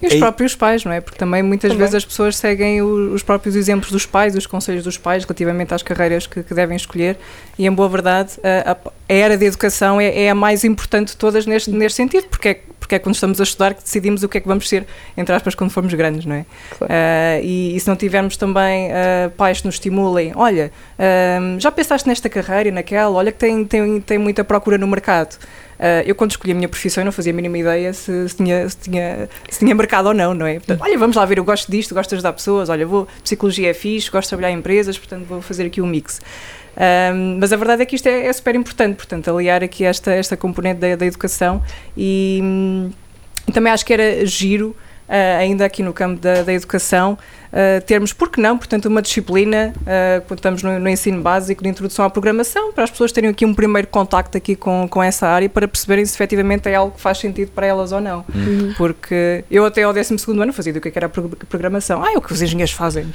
E 0.00 0.06
os 0.06 0.14
próprios 0.14 0.54
pais, 0.54 0.84
não 0.84 0.92
é? 0.92 1.00
Porque 1.00 1.18
também 1.18 1.42
muitas 1.42 1.70
também. 1.70 1.78
vezes 1.78 1.96
as 1.96 2.04
pessoas 2.04 2.36
seguem 2.36 2.82
os 2.82 3.22
próprios 3.22 3.56
exemplos 3.56 3.90
dos 3.90 4.06
pais, 4.06 4.36
os 4.36 4.46
conselhos 4.46 4.84
dos 4.84 4.96
pais 4.96 5.24
relativamente 5.24 5.74
às 5.74 5.82
carreiras 5.82 6.26
que, 6.26 6.42
que 6.42 6.54
devem 6.54 6.76
escolher 6.76 7.16
e, 7.58 7.66
em 7.66 7.72
boa 7.72 7.88
verdade, 7.88 8.32
a, 8.42 8.72
a, 8.72 8.76
era 9.08 9.36
de 9.36 9.46
educação 9.46 10.00
é, 10.00 10.24
é, 10.24 10.30
a 10.30 10.34
mais 10.34 10.62
importante 10.62 11.08
de 11.08 11.16
todas 11.16 11.46
neste, 11.46 11.70
neste 11.70 11.96
sentido, 11.96 12.28
porque 12.28 12.48
é, 12.48 12.60
porque 12.78 12.94
é 12.94 12.98
quando 12.98 13.16
estamos 13.16 13.40
a 13.40 13.44
estudar 13.44 13.74
que 13.74 13.82
decidimos 13.82 14.22
o 14.22 14.28
que 14.28 14.38
é 14.38 14.40
que 14.40 14.46
vamos 14.46 14.68
ser, 14.68 14.86
entre 15.16 15.34
aspas, 15.34 15.54
quando 15.54 15.70
formos 15.70 15.92
grandes, 15.94 16.24
não 16.24 16.36
é? 16.36 16.46
Claro. 16.78 16.92
Uh, 16.92 17.44
e, 17.44 17.76
e, 17.76 17.80
se 17.80 17.88
não 17.88 17.96
tivermos 17.96 18.36
também 18.36 18.88
uh, 18.90 19.30
pais 19.36 19.60
que 19.60 19.66
nos 19.66 19.74
estimulem, 19.74 20.32
olha, 20.34 20.70
uh, 20.98 21.60
já 21.60 21.70
pensaste 21.70 22.08
nesta 22.08 22.28
carreira 22.28 22.68
e 22.68 22.72
naquela, 22.72 23.10
olha 23.10 23.32
que 23.32 23.38
tem, 23.38 23.64
tem, 23.64 24.00
tem 24.00 24.16
muita 24.16 24.44
procura 24.44 24.78
no 24.78 24.86
mercado. 24.86 25.36
Uh, 25.78 26.02
eu, 26.04 26.14
quando 26.14 26.32
escolhi 26.32 26.52
a 26.52 26.54
minha 26.56 26.68
profissão, 26.68 27.04
não 27.04 27.12
fazia 27.12 27.32
a 27.32 27.36
mínima 27.36 27.56
ideia 27.56 27.92
se, 27.92 28.28
se, 28.28 28.36
tinha, 28.36 28.68
se, 28.68 28.76
tinha, 28.78 29.28
se 29.48 29.60
tinha 29.60 29.74
mercado 29.74 30.06
ou 30.06 30.14
não, 30.14 30.34
não 30.34 30.44
é? 30.44 30.54
Portanto, 30.54 30.80
olha, 30.82 30.98
vamos 30.98 31.14
lá 31.14 31.24
ver, 31.24 31.38
eu 31.38 31.44
gosto 31.44 31.70
disto, 31.70 31.94
gosto 31.94 32.10
de 32.10 32.16
ajudar 32.16 32.32
pessoas, 32.32 32.68
olha, 32.68 32.84
vou, 32.84 33.06
psicologia 33.22 33.70
é 33.70 33.74
fixe, 33.74 34.10
gosto 34.10 34.26
de 34.26 34.28
trabalhar 34.30 34.50
em 34.52 34.58
empresas, 34.58 34.98
portanto 34.98 35.24
vou 35.26 35.40
fazer 35.40 35.66
aqui 35.66 35.80
um 35.80 35.86
mix. 35.86 36.20
Um, 36.76 37.38
mas 37.40 37.52
a 37.52 37.56
verdade 37.56 37.82
é 37.82 37.86
que 37.86 37.94
isto 37.94 38.06
é, 38.06 38.26
é, 38.26 38.32
super 38.32 38.54
importante, 38.54 38.96
portanto, 38.96 39.30
aliar 39.30 39.62
aqui 39.62 39.84
esta, 39.84 40.12
esta 40.12 40.36
componente 40.36 40.80
da, 40.80 40.96
da 40.96 41.06
educação 41.06 41.62
e, 41.96 42.40
hum, 42.42 42.90
também 43.52 43.72
acho 43.72 43.86
que 43.86 43.92
era 43.92 44.26
giro 44.26 44.76
ainda 45.38 45.64
aqui 45.64 45.82
no 45.82 45.92
campo 45.92 46.20
da, 46.20 46.42
da 46.42 46.52
educação, 46.52 47.16
uh, 47.52 47.80
termos, 47.84 48.12
por 48.12 48.30
que 48.30 48.40
não, 48.40 48.58
portanto, 48.58 48.86
uma 48.86 49.00
disciplina, 49.00 49.72
uh, 49.80 50.22
quando 50.26 50.38
estamos 50.38 50.62
no, 50.62 50.78
no, 50.78 50.88
ensino 50.88 51.22
básico 51.22 51.62
de 51.62 51.68
introdução 51.68 52.04
à 52.04 52.10
programação, 52.10 52.72
para 52.72 52.84
as 52.84 52.90
pessoas 52.90 53.12
terem 53.12 53.30
aqui 53.30 53.44
um 53.44 53.54
primeiro 53.54 53.88
contacto 53.88 54.36
aqui 54.36 54.54
com, 54.54 54.86
com 54.88 55.02
essa 55.02 55.26
área, 55.26 55.48
para 55.48 55.66
perceberem 55.66 56.04
se 56.04 56.14
efetivamente 56.14 56.68
é 56.68 56.74
algo 56.74 56.94
que 56.94 57.00
faz 57.00 57.18
sentido 57.18 57.50
para 57.52 57.66
elas 57.66 57.92
ou 57.92 58.00
não. 58.00 58.24
Uhum. 58.34 58.74
Porque 58.76 59.44
eu 59.50 59.64
até 59.64 59.82
ao 59.82 59.92
12 59.92 60.16
ano 60.28 60.52
fazia 60.52 60.72
do 60.72 60.80
que 60.80 60.92
era 60.94 61.06
a 61.06 61.46
programação. 61.46 62.02
Ah, 62.02 62.12
é 62.12 62.18
o 62.18 62.20
que 62.20 62.32
os 62.32 62.42
engenheiros 62.42 62.72
fazem. 62.72 63.06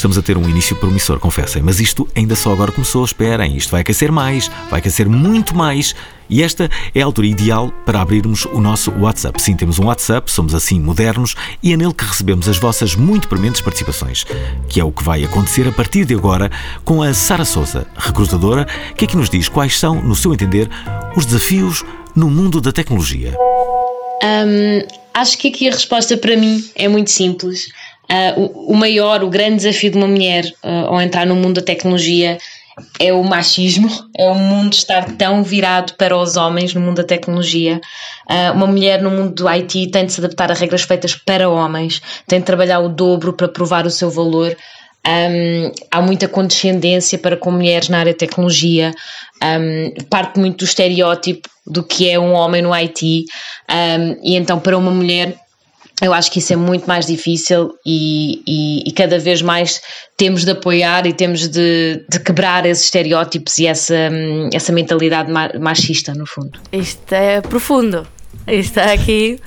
Estamos 0.00 0.16
a 0.16 0.22
ter 0.22 0.38
um 0.38 0.48
início 0.48 0.74
promissor, 0.76 1.20
confessem, 1.20 1.62
mas 1.62 1.78
isto 1.78 2.08
ainda 2.16 2.34
só 2.34 2.50
agora 2.54 2.72
começou. 2.72 3.04
Esperem, 3.04 3.54
isto 3.54 3.70
vai 3.70 3.82
aquecer 3.82 4.10
mais, 4.10 4.50
vai 4.70 4.80
aquecer 4.80 5.06
muito 5.06 5.54
mais. 5.54 5.94
E 6.26 6.42
esta 6.42 6.70
é 6.94 7.02
a 7.02 7.04
altura 7.04 7.26
ideal 7.26 7.70
para 7.84 8.00
abrirmos 8.00 8.46
o 8.46 8.62
nosso 8.62 8.90
WhatsApp. 8.92 9.42
Sim, 9.42 9.56
temos 9.56 9.78
um 9.78 9.88
WhatsApp, 9.88 10.32
somos 10.32 10.54
assim 10.54 10.80
modernos 10.80 11.34
e 11.62 11.74
é 11.74 11.76
nele 11.76 11.92
que 11.92 12.06
recebemos 12.06 12.48
as 12.48 12.56
vossas 12.56 12.94
muito 12.94 13.28
prementes 13.28 13.60
participações, 13.60 14.24
que 14.70 14.80
é 14.80 14.84
o 14.84 14.90
que 14.90 15.04
vai 15.04 15.22
acontecer 15.22 15.68
a 15.68 15.72
partir 15.72 16.06
de 16.06 16.14
agora 16.14 16.50
com 16.82 17.02
a 17.02 17.12
Sara 17.12 17.44
Souza, 17.44 17.86
recrutadora, 17.94 18.66
que 18.96 19.04
aqui 19.04 19.18
nos 19.18 19.28
diz 19.28 19.50
quais 19.50 19.78
são, 19.78 20.02
no 20.02 20.16
seu 20.16 20.32
entender, 20.32 20.70
os 21.14 21.26
desafios 21.26 21.84
no 22.16 22.30
mundo 22.30 22.58
da 22.58 22.72
tecnologia. 22.72 23.36
Um, 24.24 24.82
acho 25.12 25.36
que 25.36 25.48
aqui 25.48 25.68
a 25.68 25.72
resposta 25.72 26.16
para 26.16 26.38
mim 26.38 26.64
é 26.74 26.88
muito 26.88 27.10
simples. 27.10 27.68
Uh, 28.10 28.40
o, 28.40 28.72
o, 28.72 28.76
maior, 28.76 29.22
o 29.22 29.30
grande 29.30 29.56
desafio 29.56 29.92
de 29.92 29.96
uma 29.96 30.08
mulher 30.08 30.44
uh, 30.64 30.88
ao 30.88 31.00
entrar 31.00 31.24
no 31.24 31.36
mundo 31.36 31.60
da 31.60 31.62
tecnologia 31.62 32.38
é 32.98 33.12
o 33.12 33.22
machismo, 33.22 33.88
é 34.16 34.28
o 34.28 34.34
mundo 34.34 34.72
estar 34.72 35.16
tão 35.16 35.42
virado 35.42 35.94
para 35.94 36.16
os 36.16 36.36
homens 36.36 36.74
no 36.74 36.80
mundo 36.80 36.96
da 36.96 37.04
tecnologia. 37.04 37.80
Uh, 38.28 38.52
uma 38.54 38.66
mulher 38.66 39.00
no 39.00 39.10
mundo 39.10 39.34
do 39.34 39.48
IT 39.48 39.90
tem 39.92 40.06
de 40.06 40.12
se 40.12 40.20
adaptar 40.20 40.50
a 40.50 40.54
regras 40.54 40.82
feitas 40.82 41.14
para 41.14 41.48
homens, 41.48 42.02
tem 42.26 42.40
de 42.40 42.46
trabalhar 42.46 42.80
o 42.80 42.88
dobro 42.88 43.32
para 43.32 43.48
provar 43.48 43.86
o 43.86 43.90
seu 43.90 44.10
valor. 44.10 44.56
Um, 45.06 45.72
há 45.90 46.02
muita 46.02 46.28
condescendência 46.28 47.18
para 47.18 47.36
com 47.36 47.50
mulheres 47.50 47.88
na 47.88 48.00
área 48.00 48.12
de 48.12 48.18
tecnologia, 48.18 48.92
um, 49.42 50.04
parte 50.10 50.38
muito 50.38 50.58
do 50.58 50.64
estereótipo 50.64 51.48
do 51.66 51.82
que 51.82 52.10
é 52.10 52.18
um 52.18 52.34
homem 52.34 52.60
no 52.60 52.74
IT, 52.74 53.24
um, 53.70 54.16
e 54.22 54.36
então 54.36 54.60
para 54.60 54.76
uma 54.76 54.90
mulher 54.90 55.36
eu 56.00 56.12
acho 56.12 56.30
que 56.30 56.38
isso 56.38 56.52
é 56.52 56.56
muito 56.56 56.86
mais 56.86 57.06
difícil 57.06 57.74
e, 57.84 58.42
e, 58.46 58.88
e, 58.88 58.92
cada 58.92 59.18
vez 59.18 59.42
mais 59.42 59.80
temos 60.16 60.44
de 60.44 60.50
apoiar 60.50 61.06
e 61.06 61.12
temos 61.12 61.48
de, 61.48 62.04
de 62.08 62.20
quebrar 62.20 62.64
esses 62.64 62.84
estereótipos 62.84 63.58
e 63.58 63.66
essa, 63.66 64.10
essa 64.52 64.72
mentalidade 64.72 65.30
machista, 65.58 66.14
no 66.14 66.26
fundo. 66.26 66.58
Isto 66.72 67.12
é 67.12 67.40
profundo. 67.40 68.06
Isto 68.46 68.80
é 68.80 68.92
aqui 68.92 69.38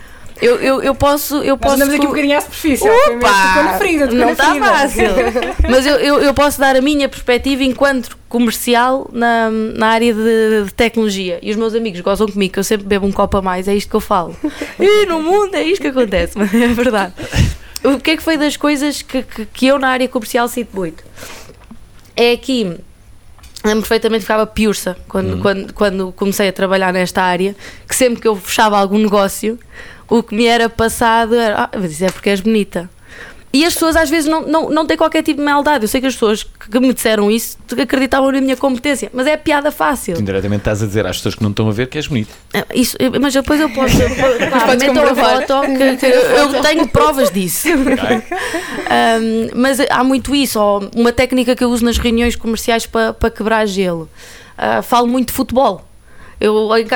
eu, 0.44 0.58
eu, 0.58 0.84
eu 0.84 0.96
posso. 0.96 1.38
Eu 1.38 1.58
posso 1.58 1.76
andamos 1.76 1.94
aqui 1.94 2.06
um 2.06 2.10
bocadinho 2.10 2.38
à 2.38 2.42
superfície. 2.42 2.88
Opa! 2.88 3.78
Ferida, 3.78 4.08
não 4.08 4.30
está 4.30 4.56
fácil. 4.56 5.04
Mas 5.70 5.86
eu, 5.86 5.96
eu, 5.96 6.20
eu, 6.20 6.34
posso 6.34 6.60
dar 6.60 6.76
a 6.76 6.82
minha 6.82 7.08
perspectiva 7.08 7.64
enquanto 7.64 8.18
comercial 8.28 9.10
na, 9.14 9.50
na 9.50 9.88
área 9.88 10.14
de, 10.14 10.66
de, 10.66 10.74
tecnologia. 10.74 11.40
E 11.42 11.52
os 11.52 11.56
meus 11.56 11.74
amigos 11.74 12.02
gozam 12.02 12.28
comigo, 12.28 12.54
que 12.54 12.60
eu 12.60 12.64
sempre 12.64 12.86
bebo 12.86 13.06
um 13.06 13.12
copo 13.12 13.38
a 13.38 13.42
mais, 13.42 13.68
é 13.68 13.76
isto 13.76 13.90
que 13.90 13.96
eu 13.96 14.02
falo. 14.02 14.36
E 14.80 15.06
no 15.06 15.22
mundo 15.22 15.56
é 15.56 15.64
isto 15.64 15.82
que 15.82 15.88
acontece, 15.88 16.36
mas 16.38 16.54
é 16.54 16.68
verdade. 16.68 17.14
O 17.84 18.00
que 18.00 18.12
é 18.12 18.18
que 18.18 18.24
foi 18.24 18.38
das 18.38 18.58
coisas 18.58 19.02
que, 19.02 19.24
que, 19.24 19.46
que 19.46 19.68
eu 19.68 19.78
na 19.78 19.90
área 19.90 20.08
comercial 20.08 20.48
sinto 20.48 20.76
muito? 20.76 21.04
É 22.16 22.32
aqui 22.32 22.78
lembro 23.64 23.82
perfeitamente 23.82 24.20
que 24.20 24.26
ficava 24.26 24.46
piursa 24.46 24.98
quando, 25.08 25.34
uhum. 25.34 25.42
quando, 25.42 25.74
quando 25.74 26.12
comecei 26.12 26.50
a 26.50 26.54
trabalhar 26.54 26.92
nesta 26.92 27.22
área, 27.22 27.56
que 27.88 27.96
sempre 27.96 28.22
que 28.22 28.28
eu 28.28 28.36
fechava 28.36 28.78
algum 28.78 28.98
negócio, 28.98 29.58
o 30.10 30.24
que 30.24 30.36
me 30.36 30.46
era 30.46 30.70
passado 30.70 31.36
era, 31.36 31.64
ah, 31.64 31.70
mas 31.74 31.92
isso 31.92 32.06
é 32.06 32.12
porque 32.12 32.30
és 32.30 32.42
bonita. 32.42 32.90
E 33.54 33.64
as 33.64 33.76
pessoas 33.76 33.96
às 33.96 34.10
vezes 34.10 34.28
não, 34.28 34.42
não, 34.42 34.70
não 34.72 34.84
têm 34.84 34.98
qualquer 34.98 35.22
tipo 35.22 35.38
de 35.40 35.46
maldade. 35.46 35.84
Eu 35.84 35.88
sei 35.88 36.02
que 36.02 36.08
as 36.08 36.14
pessoas 36.14 36.42
que 36.44 36.80
me 36.80 36.92
disseram 36.92 37.30
isso 37.30 37.56
acreditavam 37.80 38.32
na 38.32 38.42
minha 38.42 38.58
competência, 38.58 39.12
mas 39.14 39.28
é 39.28 39.38
piada 39.38 39.72
fácil. 39.72 40.16
Tu 40.16 40.22
indiretamente 40.22 40.62
estás 40.62 40.82
a 40.82 40.88
dizer 40.88 41.06
às 41.06 41.18
pessoas 41.18 41.36
que 41.36 41.44
não 41.44 41.52
estão 41.52 41.70
a 41.70 41.72
ver 41.72 41.88
que 41.88 42.00
és 42.00 42.08
bonita. 42.08 42.34
Ah, 42.52 42.66
isso, 42.74 42.98
mas 43.22 43.32
depois 43.32 43.62
eu 43.62 43.70
posso. 43.70 43.96
claro, 43.96 44.80
metam 44.80 45.04
a 45.04 45.16
foto 45.16 45.62
que, 45.68 45.98
que 45.98 46.06
eu 46.08 46.62
tenho 46.64 46.88
provas 46.88 47.30
disso. 47.30 47.68
um, 47.78 49.50
mas 49.54 49.80
há 49.88 50.04
muito 50.04 50.34
isso. 50.34 50.60
Ou 50.60 50.90
uma 50.96 51.12
técnica 51.12 51.56
que 51.56 51.64
eu 51.64 51.70
uso 51.70 51.86
nas 51.86 52.00
reuniões 52.00 52.36
comerciais 52.36 52.88
para, 52.88 53.14
para 53.14 53.30
quebrar 53.30 53.68
gelo. 53.68 54.10
Uh, 54.58 54.82
falo 54.82 55.06
muito 55.06 55.28
de 55.28 55.34
futebol. 55.34 55.88
Eu, 56.44 56.54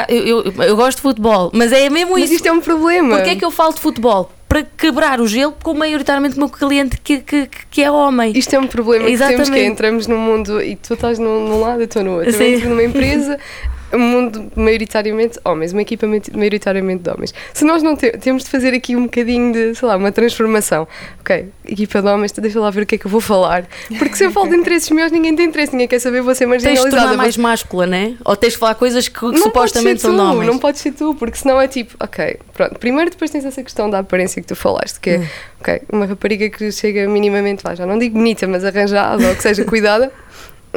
eu, 0.09 0.43
eu, 0.43 0.53
eu, 0.63 0.75
gosto 0.75 0.97
de 0.97 1.01
futebol, 1.03 1.49
mas 1.53 1.71
é 1.71 1.89
mesmo 1.89 2.11
mas 2.11 2.23
isso. 2.23 2.33
Mas 2.33 2.41
isto 2.41 2.47
é 2.47 2.51
um 2.51 2.59
problema. 2.59 3.15
Porquê 3.15 3.29
é 3.29 3.35
que 3.37 3.45
eu 3.45 3.49
falo 3.49 3.73
de 3.73 3.79
futebol? 3.79 4.29
Para 4.49 4.63
quebrar 4.63 5.21
o 5.21 5.27
gelo 5.27 5.55
com 5.63 5.73
maioritariamente 5.73 6.35
o 6.35 6.39
meu 6.39 6.49
cliente 6.49 6.97
que, 6.97 7.19
que, 7.19 7.49
que 7.71 7.81
é 7.81 7.89
homem. 7.89 8.33
Isto 8.35 8.55
é 8.55 8.59
um 8.59 8.67
problema 8.67 9.09
Exatamente. 9.09 9.43
que 9.43 9.45
temos 9.45 9.61
que 9.61 9.65
entramos 9.65 10.07
num 10.07 10.17
mundo 10.17 10.61
e 10.61 10.75
tu 10.75 10.95
estás 10.95 11.17
num, 11.17 11.47
num 11.47 11.61
lado 11.61 11.79
e 11.79 11.83
eu 11.83 11.85
estou 11.85 12.03
no 12.03 12.17
outro. 12.17 12.29
Eu 12.29 12.55
entro 12.55 12.69
numa 12.69 12.83
empresa 12.83 13.39
um 13.93 13.99
mundo 13.99 14.51
maioritariamente 14.55 15.39
homens, 15.45 15.71
uma 15.71 15.81
equipa 15.81 16.07
maioritariamente 16.33 17.03
de 17.03 17.09
homens. 17.09 17.33
Se 17.53 17.63
nós 17.63 17.81
não 17.81 17.95
te 17.95 18.11
temos 18.17 18.43
de 18.43 18.49
fazer 18.49 18.73
aqui 18.73 18.95
um 18.95 19.03
bocadinho 19.03 19.53
de, 19.53 19.75
sei 19.75 19.87
lá, 19.87 19.95
uma 19.95 20.11
transformação. 20.11 20.87
Ok, 21.21 21.49
equipa 21.65 22.01
de 22.01 22.07
homens, 22.07 22.31
deixa 22.31 22.59
lá 22.59 22.69
ver 22.69 22.83
o 22.83 22.85
que 22.85 22.95
é 22.95 22.97
que 22.97 23.05
eu 23.05 23.11
vou 23.11 23.21
falar. 23.21 23.67
Porque 23.97 24.15
se 24.15 24.25
eu 24.25 24.31
falo 24.31 24.49
de 24.49 24.55
interesses 24.57 24.89
meus, 24.89 25.11
ninguém 25.11 25.35
tem 25.35 25.47
interesse, 25.47 25.71
ninguém 25.71 25.87
quer 25.87 25.99
saber, 25.99 26.21
vou 26.21 26.35
ser 26.35 26.45
marginalizada. 26.45 26.89
Tens 26.89 26.99
de 26.99 27.01
tornar 27.01 27.17
mais 27.17 27.37
máscula, 27.37 27.85
né? 27.85 28.15
Ou 28.25 28.35
tens 28.35 28.53
de 28.53 28.59
falar 28.59 28.75
coisas 28.75 29.07
que, 29.07 29.19
que 29.19 29.37
supostamente 29.37 30.01
são 30.01 30.11
tu, 30.11 30.15
de 30.15 30.21
homens. 30.21 30.47
Não 30.47 30.59
pode 30.59 30.79
ser 30.79 30.91
tu, 30.91 31.15
porque 31.15 31.37
senão 31.37 31.59
é 31.59 31.67
tipo, 31.67 31.95
ok, 31.99 32.37
pronto. 32.53 32.79
Primeiro 32.79 33.11
depois 33.11 33.31
tens 33.31 33.45
essa 33.45 33.63
questão 33.63 33.89
da 33.89 33.99
aparência 33.99 34.41
que 34.41 34.47
tu 34.47 34.55
falaste, 34.55 34.99
que 34.99 35.11
é, 35.11 35.19
hum. 35.19 35.25
ok, 35.59 35.81
uma 35.91 36.05
rapariga 36.05 36.49
que 36.49 36.71
chega 36.71 37.07
minimamente, 37.07 37.63
lá, 37.65 37.75
já 37.75 37.85
não 37.85 37.97
digo 37.97 38.17
bonita, 38.17 38.47
mas 38.47 38.63
arranjada 38.63 39.27
ou 39.27 39.35
que 39.35 39.41
seja 39.41 39.63
cuidada 39.63 40.11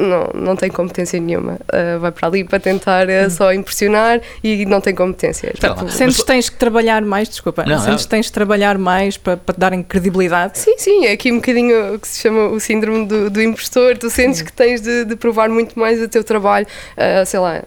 não, 0.01 0.31
não 0.35 0.57
tem 0.57 0.71
competência 0.71 1.21
nenhuma. 1.21 1.55
Uh, 1.55 2.01
vai 2.01 2.13
para 2.13 2.29
ali 2.29 2.45
para 2.45 2.59
tentar 2.59 3.07
uh, 3.07 3.31
só 3.31 3.53
impressionar 3.53 4.21
e 4.43 4.65
não 4.67 4.81
tem 4.81 4.95
competência. 4.95 5.53
Tipo, 5.53 5.89
sentes 5.91 6.19
que 6.19 6.27
tens 6.27 6.49
que 6.49 6.57
trabalhar 6.57 7.03
mais, 7.03 7.29
desculpa, 7.29 7.65
não, 7.65 7.79
sentes 7.79 8.05
que 8.05 8.11
tens 8.11 8.27
que 8.27 8.33
trabalhar 8.33 8.79
mais 8.79 9.17
para, 9.17 9.37
para 9.37 9.55
te 9.55 9.61
darem 9.61 9.83
credibilidade? 9.83 10.59
Sim, 10.59 10.79
sim, 10.79 11.07
é 11.07 11.13
aqui 11.13 11.31
um 11.31 11.37
bocadinho 11.37 11.95
o 11.95 11.99
que 11.99 12.09
se 12.09 12.21
chama 12.21 12.49
o 12.49 12.59
síndrome 12.59 13.07
do, 13.07 13.31
do 13.31 13.43
impostor. 13.43 13.97
Tu 13.97 14.11
sentes 14.11 14.39
sim. 14.39 14.45
que 14.45 14.53
tens 14.53 14.81
de, 14.81 15.05
de, 15.05 15.17
provar 15.17 15.49
muito 15.49 15.79
mais 15.79 16.01
o 16.01 16.09
teu 16.09 16.25
trabalho, 16.25 16.67
uh, 16.97 17.27
sei 17.27 17.41
lá, 17.41 17.63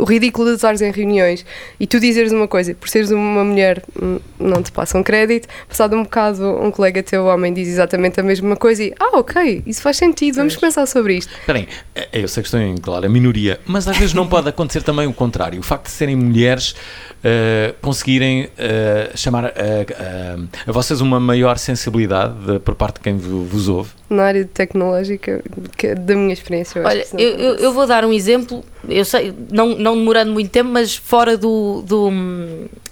o 0.00 0.04
ridículo 0.04 0.48
de 0.48 0.54
usares 0.54 0.80
em 0.80 0.90
reuniões 0.90 1.44
e 1.78 1.86
tu 1.86 2.00
dizeres 2.00 2.32
uma 2.32 2.48
coisa, 2.48 2.74
por 2.74 2.88
seres 2.88 3.10
uma 3.10 3.44
mulher, 3.44 3.82
hum, 4.00 4.18
não 4.38 4.62
te 4.62 4.72
passam 4.72 5.02
crédito. 5.02 5.48
Passado 5.68 5.96
um 5.96 6.02
bocado, 6.02 6.44
um 6.44 6.70
colega 6.70 7.02
teu, 7.02 7.26
homem, 7.26 7.52
diz 7.52 7.68
exatamente 7.68 8.18
a 8.18 8.22
mesma 8.22 8.56
coisa 8.56 8.82
e, 8.82 8.94
ah, 8.98 9.18
ok, 9.18 9.62
isso 9.66 9.82
faz 9.82 9.96
sentido, 9.96 10.36
vamos 10.36 10.56
pensar 10.56 10.86
sobre 10.86 11.16
isto. 11.16 11.32
Espera 11.32 11.66
é, 11.94 12.08
eu 12.12 12.28
sei 12.28 12.42
que 12.42 12.48
estou 12.48 12.60
em, 12.60 12.76
claro, 12.76 13.06
a 13.06 13.08
minoria, 13.08 13.60
mas 13.66 13.86
às 13.86 13.96
vezes 13.96 14.14
não 14.14 14.26
pode 14.26 14.48
acontecer 14.48 14.82
também 14.82 15.06
o 15.06 15.12
contrário. 15.12 15.60
O 15.60 15.62
facto 15.62 15.84
de 15.84 15.92
serem 15.92 16.16
mulheres 16.16 16.74
uh, 17.20 17.74
conseguirem 17.80 18.44
uh, 18.44 19.16
chamar 19.16 19.46
uh, 19.46 20.48
a 20.66 20.72
vocês 20.72 21.00
uma 21.00 21.20
maior 21.20 21.58
sensibilidade 21.58 22.34
de, 22.46 22.58
por 22.58 22.74
parte 22.74 22.94
de 22.96 23.00
quem 23.00 23.16
vos 23.16 23.68
ouve? 23.68 23.90
Na 24.08 24.24
área 24.24 24.44
tecnológica, 24.44 25.42
que, 25.76 25.94
da 25.94 26.14
minha 26.14 26.32
experiência, 26.32 26.80
eu 26.80 26.84
Olha, 26.84 27.06
eu, 27.12 27.28
eu, 27.30 27.54
eu, 27.56 27.72
vou 27.72 27.86
dar 27.86 28.04
um 28.04 28.12
exemplo, 28.12 28.64
eu 28.88 29.04
sei, 29.04 29.34
não, 29.50 29.76
não 29.76 29.96
demorando 29.96 30.32
muito 30.32 30.50
tempo, 30.50 30.70
mas 30.70 30.96
fora 30.96 31.36
do, 31.36 31.82
do, 31.82 32.10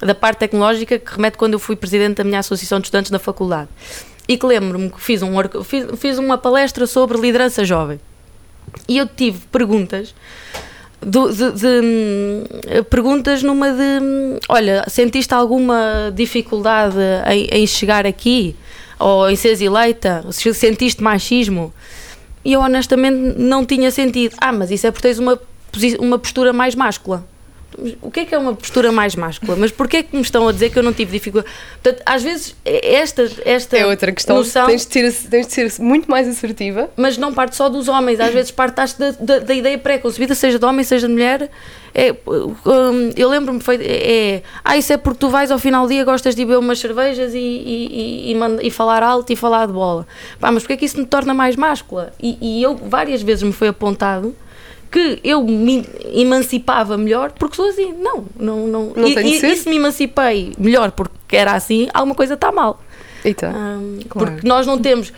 da 0.01 0.15
parte 0.15 0.39
tecnológica, 0.39 0.99
que 0.99 1.13
remete 1.13 1.39
quando 1.39 1.55
eu 1.55 1.59
fui 1.59 1.77
presidente 1.77 2.17
da 2.17 2.25
minha 2.25 2.41
associação 2.41 2.79
de 2.79 2.87
estudantes 2.87 3.11
na 3.11 3.19
faculdade. 3.19 3.69
E 4.27 4.37
que 4.37 4.45
lembro-me 4.45 4.91
que 4.91 5.01
fiz, 5.01 5.23
um, 5.23 5.33
fiz, 5.65 5.87
fiz 5.99 6.19
uma 6.19 6.37
palestra 6.37 6.87
sobre 6.87 7.19
liderança 7.19 7.65
jovem. 7.65 7.99
E 8.87 8.99
eu 8.99 9.07
tive 9.07 9.41
perguntas 9.51 10.15
de, 11.01 11.53
de, 11.53 11.81
hum, 11.83 12.45
perguntas 12.91 13.43
numa 13.43 13.71
de 13.71 14.03
hum, 14.03 14.39
olha, 14.49 14.85
sentiste 14.89 15.33
alguma 15.33 16.13
dificuldade 16.15 16.97
em, 17.31 17.63
em, 17.63 17.67
chegar 17.67 18.07
aqui? 18.07 18.57
Ou 18.99 19.31
em 19.31 19.37
seres 19.37 19.61
eleita? 19.61 20.25
Sentiste 20.33 21.03
machismo? 21.03 21.73
E 22.45 22.53
eu 22.53 22.61
honestamente 22.61 23.39
não 23.39 23.65
tinha 23.65 23.91
sentido. 23.91 24.35
Ah, 24.41 24.53
mas 24.53 24.71
isso 24.71 24.87
é 24.87 24.91
porque 24.91 25.07
tens 25.09 25.19
uma, 25.19 25.39
uma 25.99 26.19
postura 26.19 26.53
mais 26.53 26.75
máscula 26.75 27.25
o 28.01 28.11
que 28.11 28.21
é 28.21 28.25
que 28.25 28.35
é 28.35 28.39
uma 28.39 28.55
postura 28.55 28.91
mais 28.91 29.15
máscula? 29.15 29.57
Mas 29.57 29.71
porquê 29.71 29.99
é 29.99 30.03
que 30.03 30.15
me 30.17 30.23
estão 30.23 30.49
a 30.49 30.53
dizer 30.53 30.71
que 30.71 30.79
eu 30.79 30.83
não 30.83 30.93
tive 30.93 31.13
dificuldade? 31.13 31.53
Portanto, 31.83 32.03
às 32.05 32.23
vezes, 32.23 32.57
esta, 32.65 33.31
esta 33.45 33.77
é 33.77 33.87
outra 33.87 34.11
questão. 34.11 34.37
Noção, 34.37 34.67
tens, 34.67 34.87
de 34.87 34.93
ser, 34.93 35.29
tens 35.29 35.47
de 35.47 35.53
ser 35.53 35.73
muito 35.79 36.11
mais 36.11 36.27
assertiva. 36.27 36.91
Mas 36.97 37.17
não 37.17 37.33
parte 37.33 37.55
só 37.57 37.69
dos 37.69 37.87
homens, 37.87 38.21
às 38.21 38.33
vezes 38.33 38.51
parte 38.51 38.75
da, 38.99 39.11
da, 39.13 39.39
da 39.41 39.55
ideia 39.55 39.79
pré-concebida, 39.79 40.35
seja 40.35 40.59
de 40.59 40.65
homem, 40.65 40.85
seja 40.85 41.07
de 41.07 41.13
mulher. 41.13 41.51
É, 41.95 42.15
um, 42.27 43.11
eu 43.17 43.29
lembro-me, 43.29 43.61
foi, 43.61 43.77
é, 43.77 44.37
é, 44.37 44.43
ah, 44.65 44.77
isso 44.77 44.93
é 44.93 44.97
porque 44.97 45.19
tu 45.19 45.29
vais 45.29 45.51
ao 45.51 45.59
final 45.59 45.85
do 45.85 45.89
dia, 45.91 46.05
gostas 46.05 46.35
de 46.35 46.45
beber 46.45 46.59
umas 46.59 46.79
cervejas 46.79 47.35
e, 47.35 47.39
e, 47.39 48.33
e, 48.33 48.67
e 48.67 48.71
falar 48.71 49.03
alto 49.03 49.33
e 49.33 49.37
falar 49.37 49.67
de 49.67 49.73
bola. 49.73 50.07
Pá, 50.41 50.51
mas 50.51 50.63
porquê 50.63 50.75
é 50.75 50.77
que 50.77 50.85
isso 50.85 50.99
me 50.99 51.07
torna 51.07 51.33
mais 51.33 51.55
máscula? 51.55 52.13
E, 52.21 52.39
e 52.41 52.63
eu, 52.63 52.77
várias 52.77 53.23
vezes 53.23 53.43
me 53.43 53.53
foi 53.53 53.69
apontado 53.69 54.35
que 54.91 55.21
eu 55.23 55.43
me 55.45 55.87
emancipava 56.15 56.97
melhor 56.97 57.33
porque 57.33 57.57
sou 57.57 57.69
assim. 57.69 57.93
Não, 57.93 58.25
não, 58.39 58.67
não. 58.67 58.93
não 58.97 59.09
e, 59.09 59.15
e, 59.15 59.47
e 59.47 59.57
se 59.57 59.69
me 59.69 59.77
emancipei 59.77 60.53
melhor 60.59 60.93
porque 60.93 61.37
era 61.37 61.53
assim, 61.53 61.89
alguma 61.93 62.15
coisa 62.15 62.35
está 62.35 62.51
mal. 62.51 62.81
Então, 63.25 63.51
um, 63.51 63.99
claro. 64.09 64.33
Porque 64.33 64.47
nós 64.47 64.67
não 64.67 64.79
temos. 64.79 65.13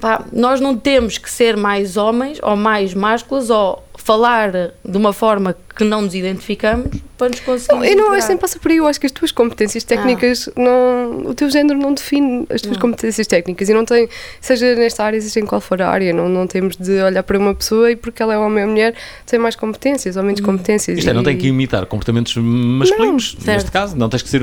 Pá, 0.00 0.24
nós 0.32 0.60
não 0.60 0.76
temos 0.76 1.18
que 1.18 1.30
ser 1.30 1.56
mais 1.56 1.96
homens 1.96 2.38
ou 2.42 2.56
mais 2.56 2.92
másculas 2.92 3.48
ou 3.48 3.82
falar 4.04 4.52
de 4.84 4.96
uma 4.98 5.14
forma 5.14 5.56
que 5.74 5.82
não 5.82 6.02
nos 6.02 6.14
identificamos 6.14 6.88
para 7.16 7.30
nos 7.30 7.40
conseguir. 7.40 7.86
Eu 7.86 7.96
não 7.96 8.12
acho 8.12 8.26
que 8.26 8.32
nem 8.34 8.38
passa 8.38 8.58
por 8.58 8.70
aí, 8.70 8.76
eu 8.76 8.86
acho 8.86 9.00
que 9.00 9.06
as 9.06 9.12
tuas 9.12 9.32
competências 9.32 9.82
técnicas 9.82 10.46
não. 10.54 11.22
O 11.24 11.34
teu 11.34 11.48
género 11.48 11.78
não 11.78 11.94
define 11.94 12.46
as 12.50 12.60
tuas 12.60 12.74
Não. 12.76 12.82
competências 12.82 13.26
técnicas 13.26 13.66
e 13.66 13.72
não 13.72 13.82
tem, 13.86 14.06
seja 14.42 14.74
nesta 14.74 15.04
área, 15.04 15.18
seja 15.22 15.40
em 15.40 15.46
qual 15.46 15.58
for 15.58 15.80
a 15.80 15.88
área, 15.88 16.12
não, 16.12 16.28
não 16.28 16.46
temos 16.46 16.76
de 16.76 17.00
olhar 17.00 17.22
para 17.22 17.38
uma 17.38 17.54
pessoa 17.54 17.90
e 17.90 17.96
porque 17.96 18.22
ela 18.22 18.34
é 18.34 18.38
homem 18.38 18.64
ou 18.64 18.70
mulher 18.70 18.94
tem 19.24 19.38
mais 19.38 19.56
competências 19.56 20.18
ou 20.18 20.22
menos 20.22 20.42
competências. 20.42 20.98
Isto 20.98 21.08
é, 21.08 21.14
não 21.14 21.22
tem 21.22 21.38
que 21.38 21.46
imitar 21.46 21.86
comportamentos 21.86 22.36
masculinos, 22.36 23.34
neste 23.36 23.44
certo. 23.44 23.72
caso. 23.72 23.96
Não 23.96 24.10
tens 24.10 24.22
que 24.22 24.28
ser. 24.28 24.42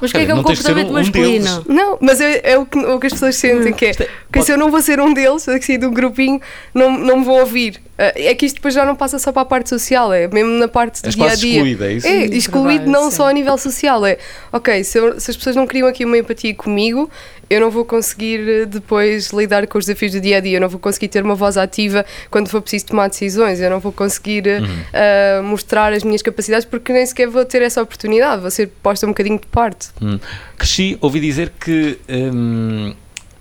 Mas 0.00 0.10
o 0.10 0.14
que 0.14 0.20
é 0.20 0.24
que 0.26 0.30
é 0.30 0.34
um 0.34 0.42
comportamento 0.42 0.86
um- 0.88 0.90
um 0.90 0.94
masculino? 0.94 1.64
Não, 1.68 1.98
mas 2.00 2.20
é, 2.20 2.40
é 2.44 2.58
o, 2.58 2.66
que, 2.66 2.78
o 2.78 2.98
que 3.00 3.06
as 3.06 3.12
pessoas 3.12 3.36
sentem, 3.36 3.72
que 3.72 3.86
é, 3.86 3.92
que 4.32 4.42
se 4.42 4.50
eu 4.52 4.58
não 4.58 4.70
vou 4.70 4.80
ser 4.82 5.00
um 5.00 5.12
deles, 5.14 5.42
se 5.42 5.54
eu 5.54 5.62
sair 5.62 5.78
de 5.78 5.86
um 5.86 5.92
grupinho, 5.92 6.40
não, 6.74 6.90
não 6.98 7.18
me 7.18 7.24
vão 7.24 7.34
ouvir. 7.40 7.80
Ah, 7.98 8.12
É 8.16 8.34
que 8.34 8.46
isto 8.46 8.56
depois 8.56 8.74
já 8.74 8.84
não 8.84 8.96
passa 8.96 9.18
só 9.18 9.30
para 9.30 9.42
a 9.42 9.44
parte 9.44 9.68
social, 9.68 10.12
é 10.12 10.26
mesmo 10.26 10.50
na 10.52 10.66
parte 10.66 11.02
do 11.02 11.06
És 11.06 11.14
dia 11.14 11.24
a 11.30 11.34
dia. 11.34 11.52
excluída, 11.52 11.86
é 11.86 11.92
isso? 11.94 12.06
É, 12.06 12.24
excluído 12.26 12.84
trabalho, 12.84 12.90
não 13.04 13.10
sim. 13.10 13.16
só 13.16 13.28
a 13.28 13.32
nível 13.32 13.56
social, 13.58 14.04
é 14.06 14.16
ok, 14.52 14.82
se, 14.82 14.98
eu- 14.98 15.20
se 15.20 15.30
as 15.30 15.36
pessoas 15.36 15.54
não 15.54 15.66
criam 15.66 15.86
aqui 15.86 16.04
uma 16.04 16.16
empatia 16.18 16.54
comigo, 16.54 17.08
eu 17.50 17.60
não 17.60 17.70
vou 17.70 17.84
conseguir 17.84 18.40
eh, 18.48 18.64
depois 18.64 19.28
lidar 19.30 19.66
com 19.66 19.76
os 19.76 19.84
desafios 19.84 20.12
do 20.12 20.20
dia 20.22 20.38
a 20.38 20.40
dia, 20.40 20.56
eu 20.56 20.60
não 20.60 20.70
vou 20.70 20.80
conseguir 20.80 21.08
ter 21.08 21.22
uma 21.22 21.34
voz 21.34 21.58
ativa 21.58 22.04
quando 22.30 22.48
for 22.48 22.62
preciso 22.62 22.86
tomar 22.86 23.08
decisões, 23.08 23.60
eu 23.60 23.68
não 23.68 23.78
vou 23.78 23.92
conseguir 23.92 24.46
eh, 24.48 24.60
Uhum. 24.60 24.68
ah, 24.94 25.42
mostrar 25.42 25.92
as 25.92 26.02
minhas 26.02 26.22
capacidades 26.22 26.64
porque 26.64 26.92
nem 26.94 27.04
sequer 27.04 27.28
vou 27.28 27.44
ter 27.44 27.60
essa 27.60 27.82
oportunidade, 27.82 28.40
vou 28.40 28.50
ser 28.50 28.68
posta 28.82 29.04
um 29.06 29.10
bocadinho 29.10 29.38
de 29.38 29.46
parte. 29.48 29.88
Hum. 30.00 30.18
Cresci, 30.56 30.96
ouvi 31.00 31.20
dizer 31.20 31.52
que. 31.60 31.98
hum, 32.08 32.94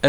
a, 0.03 0.07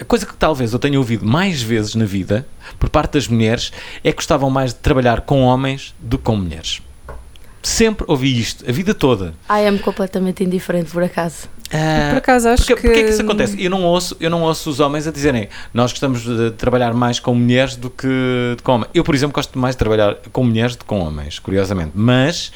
a- 0.00 0.04
coisa 0.06 0.24
que 0.26 0.34
talvez 0.34 0.72
eu 0.72 0.78
tenha 0.78 0.98
ouvido 0.98 1.24
mais 1.26 1.60
vezes 1.62 1.94
na 1.94 2.04
vida, 2.04 2.46
por 2.78 2.88
parte 2.88 3.12
das 3.12 3.28
mulheres, 3.28 3.70
é 4.02 4.10
que 4.10 4.16
gostavam 4.16 4.50
mais 4.50 4.72
de 4.72 4.80
trabalhar 4.80 5.20
com 5.22 5.42
homens 5.42 5.94
do 6.00 6.16
que 6.18 6.24
com 6.24 6.36
mulheres. 6.36 6.80
Sempre 7.62 8.04
ouvi 8.08 8.40
isto, 8.40 8.68
a 8.68 8.72
vida 8.72 8.94
toda. 8.94 9.34
Ah, 9.46 9.60
é-me 9.60 9.78
completamente 9.78 10.42
indiferente, 10.42 10.90
por 10.90 11.02
acaso. 11.02 11.46
Ah, 11.72 12.08
Por 12.10 12.18
acaso 12.18 12.48
acho 12.48 12.64
porque, 12.66 12.74
que. 12.74 12.80
porque 12.88 12.98
é 12.98 13.02
que 13.04 13.10
isso 13.10 13.22
acontece? 13.22 13.62
Eu 13.62 13.70
não, 13.70 13.84
ouço, 13.84 14.16
eu 14.18 14.28
não 14.30 14.42
ouço 14.42 14.68
os 14.70 14.80
homens 14.80 15.06
a 15.06 15.12
dizerem 15.12 15.48
nós 15.72 15.92
gostamos 15.92 16.22
de 16.22 16.50
trabalhar 16.52 16.92
mais 16.94 17.20
com 17.20 17.32
mulheres 17.32 17.76
do 17.76 17.88
que 17.88 18.08
com 18.64 18.72
homens. 18.72 18.90
Eu, 18.92 19.04
por 19.04 19.14
exemplo, 19.14 19.34
gosto 19.34 19.56
mais 19.56 19.74
de 19.76 19.78
trabalhar 19.78 20.16
com 20.32 20.42
mulheres 20.42 20.74
do 20.74 20.80
que 20.80 20.84
com 20.86 20.98
homens, 21.00 21.38
curiosamente. 21.38 21.92
Mas 21.94 22.50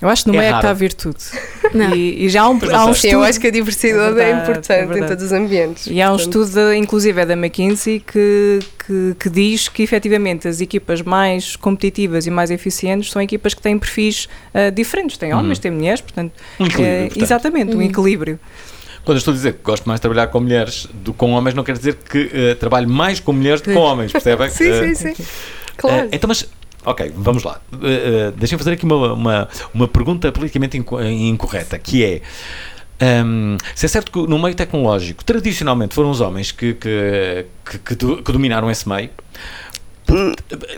Eu 0.00 0.08
acho 0.10 0.24
que 0.24 0.28
no 0.30 0.34
É 0.34 0.38
meio 0.38 0.46
é 0.46 0.48
que 0.48 0.52
raro. 0.54 0.64
está 0.66 0.70
a 0.70 0.74
virtude. 0.74 1.16
Não. 1.72 1.94
E, 1.94 2.24
e 2.26 2.28
já 2.28 2.42
há 2.42 2.48
um, 2.50 2.58
há 2.72 2.84
um. 2.86 2.92
Sim, 2.94 3.08
eu 3.08 3.20
estudo. 3.20 3.24
acho 3.24 3.40
que 3.40 3.46
a 3.46 3.50
diversidade 3.50 4.20
É 4.20 4.24
é, 4.30 4.34
verdade, 4.34 4.50
importante 4.50 4.72
é 4.72 4.98
em 5.04 5.06
todos 5.08 5.24
os 5.24 5.32
ambientes. 5.32 5.86
E 5.86 6.02
há 6.02 6.12
um 6.12 6.16
Portanto, 6.16 6.42
estudo, 6.44 6.74
inclusive, 6.74 7.20
é 7.20 7.26
da 7.26 7.32
McKinsey, 7.34 8.00
que, 8.00 8.58
que, 8.86 9.16
que 9.18 9.30
diz 9.30 9.68
que 9.68 9.82
efetivamente 9.82 10.46
as 10.46 10.60
equipas 10.60 11.00
mais 11.02 11.56
competitivas 11.56 12.26
e 12.26 12.30
mais 12.30 12.50
eficientes 12.50 13.10
são 13.10 13.22
equipas 13.22 13.54
que 13.54 13.62
têm 13.62 13.78
perfis 13.78 14.28
ah, 14.52 14.70
diferentes. 14.70 15.16
Tem 15.16 15.32
homens, 15.32 15.58
Uhum. 15.58 15.62
tem 15.62 15.70
mulheres, 15.70 16.00
portanto. 16.02 16.32
um 16.60 16.66
equilíbrio. 16.66 16.86
eh, 16.94 17.00
portanto. 17.06 17.22
exatamente, 17.22 17.74
um 17.74 17.78
Uhum. 17.78 17.82
equilíbrio. 17.82 18.40
Quando 19.04 19.16
eu 19.16 19.18
estou 19.18 19.32
a 19.32 19.36
dizer 19.36 19.52
que 19.54 19.60
gosto 19.62 19.86
mais 19.86 19.98
de 19.98 20.02
trabalhar 20.02 20.26
com 20.26 20.40
mulheres 20.40 20.88
do 20.92 21.12
que 21.12 21.18
com 21.18 21.30
homens, 21.32 21.54
não 21.54 21.62
quer 21.64 21.76
dizer 21.78 21.94
que 21.94 22.28
eh, 22.34 22.54
trabalho 22.56 22.88
mais 22.88 23.18
com 23.20 23.32
mulheres 23.32 23.60
do 23.60 23.68
que 23.68 23.72
com 23.74 23.80
homens, 23.80 24.12
percebem? 24.12 24.48
Sim, 24.50 24.68
Eh, 24.68 24.94
sim, 24.94 25.14
sim. 25.14 25.24
Claro. 25.76 26.04
eh, 26.06 26.08
então, 26.12 26.26
mas, 26.28 26.44
ok, 26.86 27.12
vamos 27.16 27.42
lá. 27.44 27.60
Uh, 27.72 27.76
uh, 27.76 28.32
Deixem-me 28.36 28.58
fazer 28.62 28.72
aqui 28.72 28.84
uma, 28.84 29.12
uma, 29.12 29.48
uma 29.74 29.88
pergunta 29.88 30.30
politicamente 30.32 30.78
inco- 30.78 31.02
incorreta, 31.02 31.78
que 31.78 32.04
é. 32.04 32.22
hum, 33.24 33.56
se 33.74 33.84
é 33.84 33.88
certo 33.88 34.10
que 34.10 34.18
no 34.26 34.38
meio 34.38 34.54
tecnológico, 34.54 35.22
tradicionalmente 35.24 35.94
foram 35.94 36.10
os 36.10 36.20
homens 36.20 36.50
que, 36.52 36.72
que, 36.74 37.44
que, 37.70 37.78
que 37.78 37.94
do- 37.94 38.22
que 38.22 38.32
dominaram 38.32 38.70
esse 38.70 38.88
meio, 38.88 39.10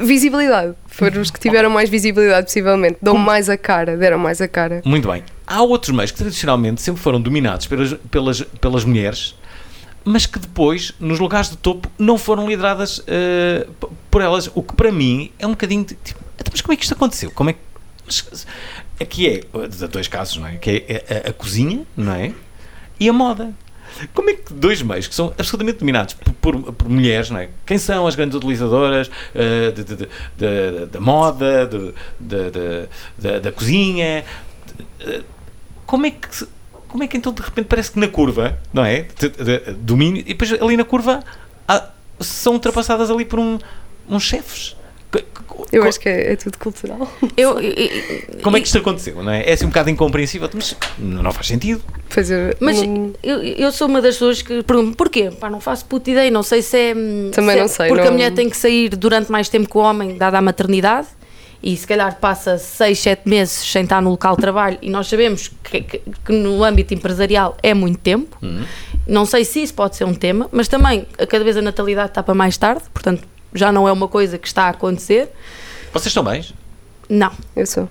Visibilidade. 0.00 0.74
Foram 0.86 1.20
os 1.20 1.30
que 1.30 1.38
tiveram 1.38 1.68
mais 1.70 1.90
visibilidade, 1.90 2.46
possivelmente. 2.46 2.96
Dão 3.02 3.16
mais 3.16 3.48
a 3.50 3.56
cara, 3.58 3.96
deram 3.96 4.18
mais 4.18 4.40
a 4.40 4.48
cara. 4.48 4.80
Muito 4.84 5.06
bem. 5.06 5.22
Há 5.46 5.62
outros 5.62 5.94
meios 5.94 6.10
que 6.10 6.16
tradicionalmente 6.18 6.80
sempre 6.80 7.00
foram 7.02 7.20
dominados 7.20 7.66
pelas, 7.66 7.92
pelas, 8.10 8.40
pelas 8.42 8.84
mulheres, 8.84 9.34
mas 10.08 10.26
que 10.26 10.38
depois, 10.38 10.92
nos 10.98 11.18
lugares 11.18 11.50
de 11.50 11.56
topo, 11.56 11.90
não 11.98 12.16
foram 12.18 12.46
lideradas 12.48 12.98
p- 13.00 13.86
por 14.10 14.22
elas. 14.22 14.50
O 14.54 14.62
que 14.62 14.74
para 14.74 14.90
mim 14.90 15.30
é 15.38 15.46
um 15.46 15.50
bocadinho 15.50 15.84
de 15.84 15.94
tipo, 15.94 16.20
"Então, 16.34 16.50
mas 16.52 16.60
como 16.60 16.72
é 16.72 16.76
que 16.76 16.82
isto 16.82 16.94
aconteceu? 16.94 17.30
Como 17.30 17.50
é 17.50 17.52
que. 17.52 17.58
mas, 18.06 18.46
aqui 19.00 19.26
é 19.28 19.66
de 19.68 19.86
dois 19.88 20.08
casos, 20.08 20.36
não 20.38 20.46
é? 20.46 20.56
Que 20.56 20.84
é 20.88 21.22
a, 21.26 21.30
a 21.30 21.32
cozinha, 21.32 21.84
não 21.96 22.12
é? 22.14 22.32
E 22.98 23.08
a 23.08 23.12
moda. 23.12 23.52
Como 24.14 24.28
é 24.30 24.34
que 24.34 24.52
dois 24.52 24.80
meios 24.82 25.06
que 25.08 25.14
são 25.14 25.32
absolutamente 25.38 25.78
dominados 25.78 26.14
por, 26.14 26.32
por- 26.34 26.72
por 26.72 26.88
mulheres, 26.88 27.30
não 27.30 27.38
é? 27.40 27.48
Quem 27.66 27.78
são 27.78 28.06
as 28.06 28.14
grandes 28.14 28.36
utilizadoras 28.36 29.10
de- 29.74 29.82
de- 29.84 29.96
de- 29.96 30.08
de- 30.36 30.86
da 30.86 31.00
moda, 31.00 31.66
de- 31.66 31.94
de- 32.20 32.50
de- 33.18 33.40
da- 33.40 33.52
cozinha? 33.52 34.24
eh, 35.00 35.22
como 35.86 36.06
é 36.06 36.10
que 36.10 36.46
como 36.88 37.04
é 37.04 37.06
que 37.06 37.16
então 37.16 37.32
de 37.32 37.42
repente 37.42 37.66
parece 37.66 37.92
que 37.92 37.98
na 38.00 38.08
curva, 38.08 38.58
não 38.72 38.84
é? 38.84 39.06
De, 39.18 39.28
de- 39.28 39.44
de- 39.44 39.72
domínio, 39.74 40.20
e 40.22 40.34
depois 40.34 40.52
ali 40.60 40.76
na 40.76 40.84
curva 40.84 41.22
há- 41.68 41.88
são 42.20 42.54
ultrapassadas 42.54 43.10
ali 43.10 43.24
por 43.24 43.38
um, 43.38 43.58
uns 44.08 44.22
chefes. 44.24 44.76
Eu 45.72 45.82
acho 45.84 45.98
que 45.98 46.08
é, 46.08 46.32
é 46.32 46.36
tudo 46.36 46.56
cultural. 46.58 47.10
Eu, 47.36 47.58
eu- 47.60 47.72
eu- 47.72 48.42
Como 48.42 48.56
é 48.56 48.60
que 48.60 48.66
isto 48.66 48.78
aconteceu, 48.78 49.22
não 49.22 49.32
é? 49.32 49.42
É 49.48 49.52
assim 49.54 49.64
um 49.64 49.68
bocado 49.68 49.88
incompreensível, 49.90 50.48
mas 50.52 50.76
não 50.98 51.32
faz 51.32 51.46
sentido. 51.46 51.82
Fazer 52.10 52.56
Mas 52.60 52.78
um- 52.78 53.12
eu, 53.22 53.42
eu 53.42 53.72
sou 53.72 53.88
uma 53.88 54.00
das 54.02 54.14
pessoas 54.16 54.40
que 54.42 54.62
pergunto 54.62 54.96
porquê? 54.96 55.30
Pá, 55.30 55.48
não 55.50 55.60
faço 55.60 55.84
puta 55.86 56.10
ideia, 56.10 56.30
não 56.30 56.42
sei 56.42 56.60
se 56.62 56.76
é. 56.76 56.94
Também 57.32 57.52
se 57.54 57.58
é 57.58 57.60
não 57.60 57.68
sei, 57.68 57.88
Porque 57.88 58.02
não- 58.04 58.10
a 58.10 58.12
mulher 58.12 58.32
tem 58.32 58.48
que 58.50 58.56
sair 58.56 58.90
durante 58.90 59.32
mais 59.32 59.48
tempo 59.48 59.68
que 59.68 59.76
o 59.76 59.80
homem, 59.80 60.16
dada 60.16 60.38
a 60.38 60.42
maternidade, 60.42 61.08
e 61.62 61.76
se 61.76 61.86
calhar 61.86 62.16
passa 62.20 62.56
6, 62.58 62.98
7 62.98 63.28
meses 63.28 63.52
sem 63.70 63.82
estar 63.82 64.00
no 64.00 64.10
local 64.10 64.36
de 64.36 64.40
trabalho, 64.42 64.78
e 64.80 64.88
nós 64.90 65.06
sabemos 65.08 65.48
que, 65.62 65.80
que- 65.82 66.02
que 66.24 66.32
no 66.32 66.62
âmbito 66.62 66.94
empresarial 66.94 67.56
é 67.62 67.74
muito 67.74 67.98
tempo. 67.98 68.36
Não 69.06 69.24
sei 69.24 69.44
se 69.44 69.62
isso 69.62 69.74
pode 69.74 69.96
ser 69.96 70.04
um 70.04 70.14
tema, 70.14 70.48
mas 70.52 70.68
também 70.68 71.06
a 71.18 71.26
cada 71.26 71.42
vez 71.42 71.56
a 71.56 71.62
natalidade 71.62 72.10
está 72.10 72.22
para 72.22 72.34
mais 72.34 72.56
tarde, 72.56 72.82
portanto 72.92 73.22
já 73.54 73.72
não 73.72 73.88
é 73.88 73.92
uma 73.92 74.06
coisa 74.06 74.36
que 74.38 74.46
está 74.46 74.64
a 74.64 74.68
acontecer. 74.68 75.30
Vocês 75.92 76.06
estão 76.08 76.22
bem? 76.22 76.44
Não. 77.08 77.32
Eu 77.56 77.66
sou. 77.66 77.88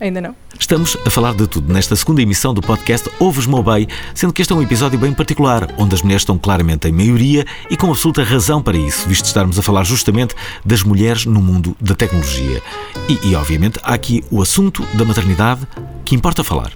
Ainda 0.00 0.20
não. 0.20 0.34
Estamos 0.58 0.96
a 1.04 1.10
falar 1.10 1.34
de 1.34 1.46
tudo 1.46 1.72
nesta 1.72 1.96
segunda 1.96 2.22
emissão 2.22 2.54
do 2.54 2.60
podcast 2.62 3.10
Ouves 3.18 3.46
Mobei, 3.46 3.88
sendo 4.14 4.32
que 4.32 4.42
este 4.42 4.52
é 4.52 4.56
um 4.56 4.62
episódio 4.62 4.98
bem 4.98 5.12
particular, 5.12 5.74
onde 5.76 5.94
as 5.94 6.02
mulheres 6.02 6.22
estão 6.22 6.38
claramente 6.38 6.86
em 6.86 6.92
maioria 6.92 7.44
e 7.68 7.76
com 7.76 7.88
absoluta 7.88 8.22
razão 8.22 8.62
para 8.62 8.76
isso, 8.76 9.08
visto 9.08 9.24
estarmos 9.24 9.58
a 9.58 9.62
falar 9.62 9.84
justamente 9.84 10.36
das 10.64 10.84
mulheres 10.84 11.26
no 11.26 11.40
mundo 11.40 11.76
da 11.80 11.94
tecnologia. 11.94 12.62
E, 13.08 13.28
e, 13.28 13.34
obviamente, 13.34 13.80
há 13.82 13.94
aqui 13.94 14.24
o 14.30 14.40
assunto 14.40 14.84
da 14.94 15.04
maternidade 15.04 15.66
que 16.04 16.14
importa 16.14 16.44
falar. 16.44 16.72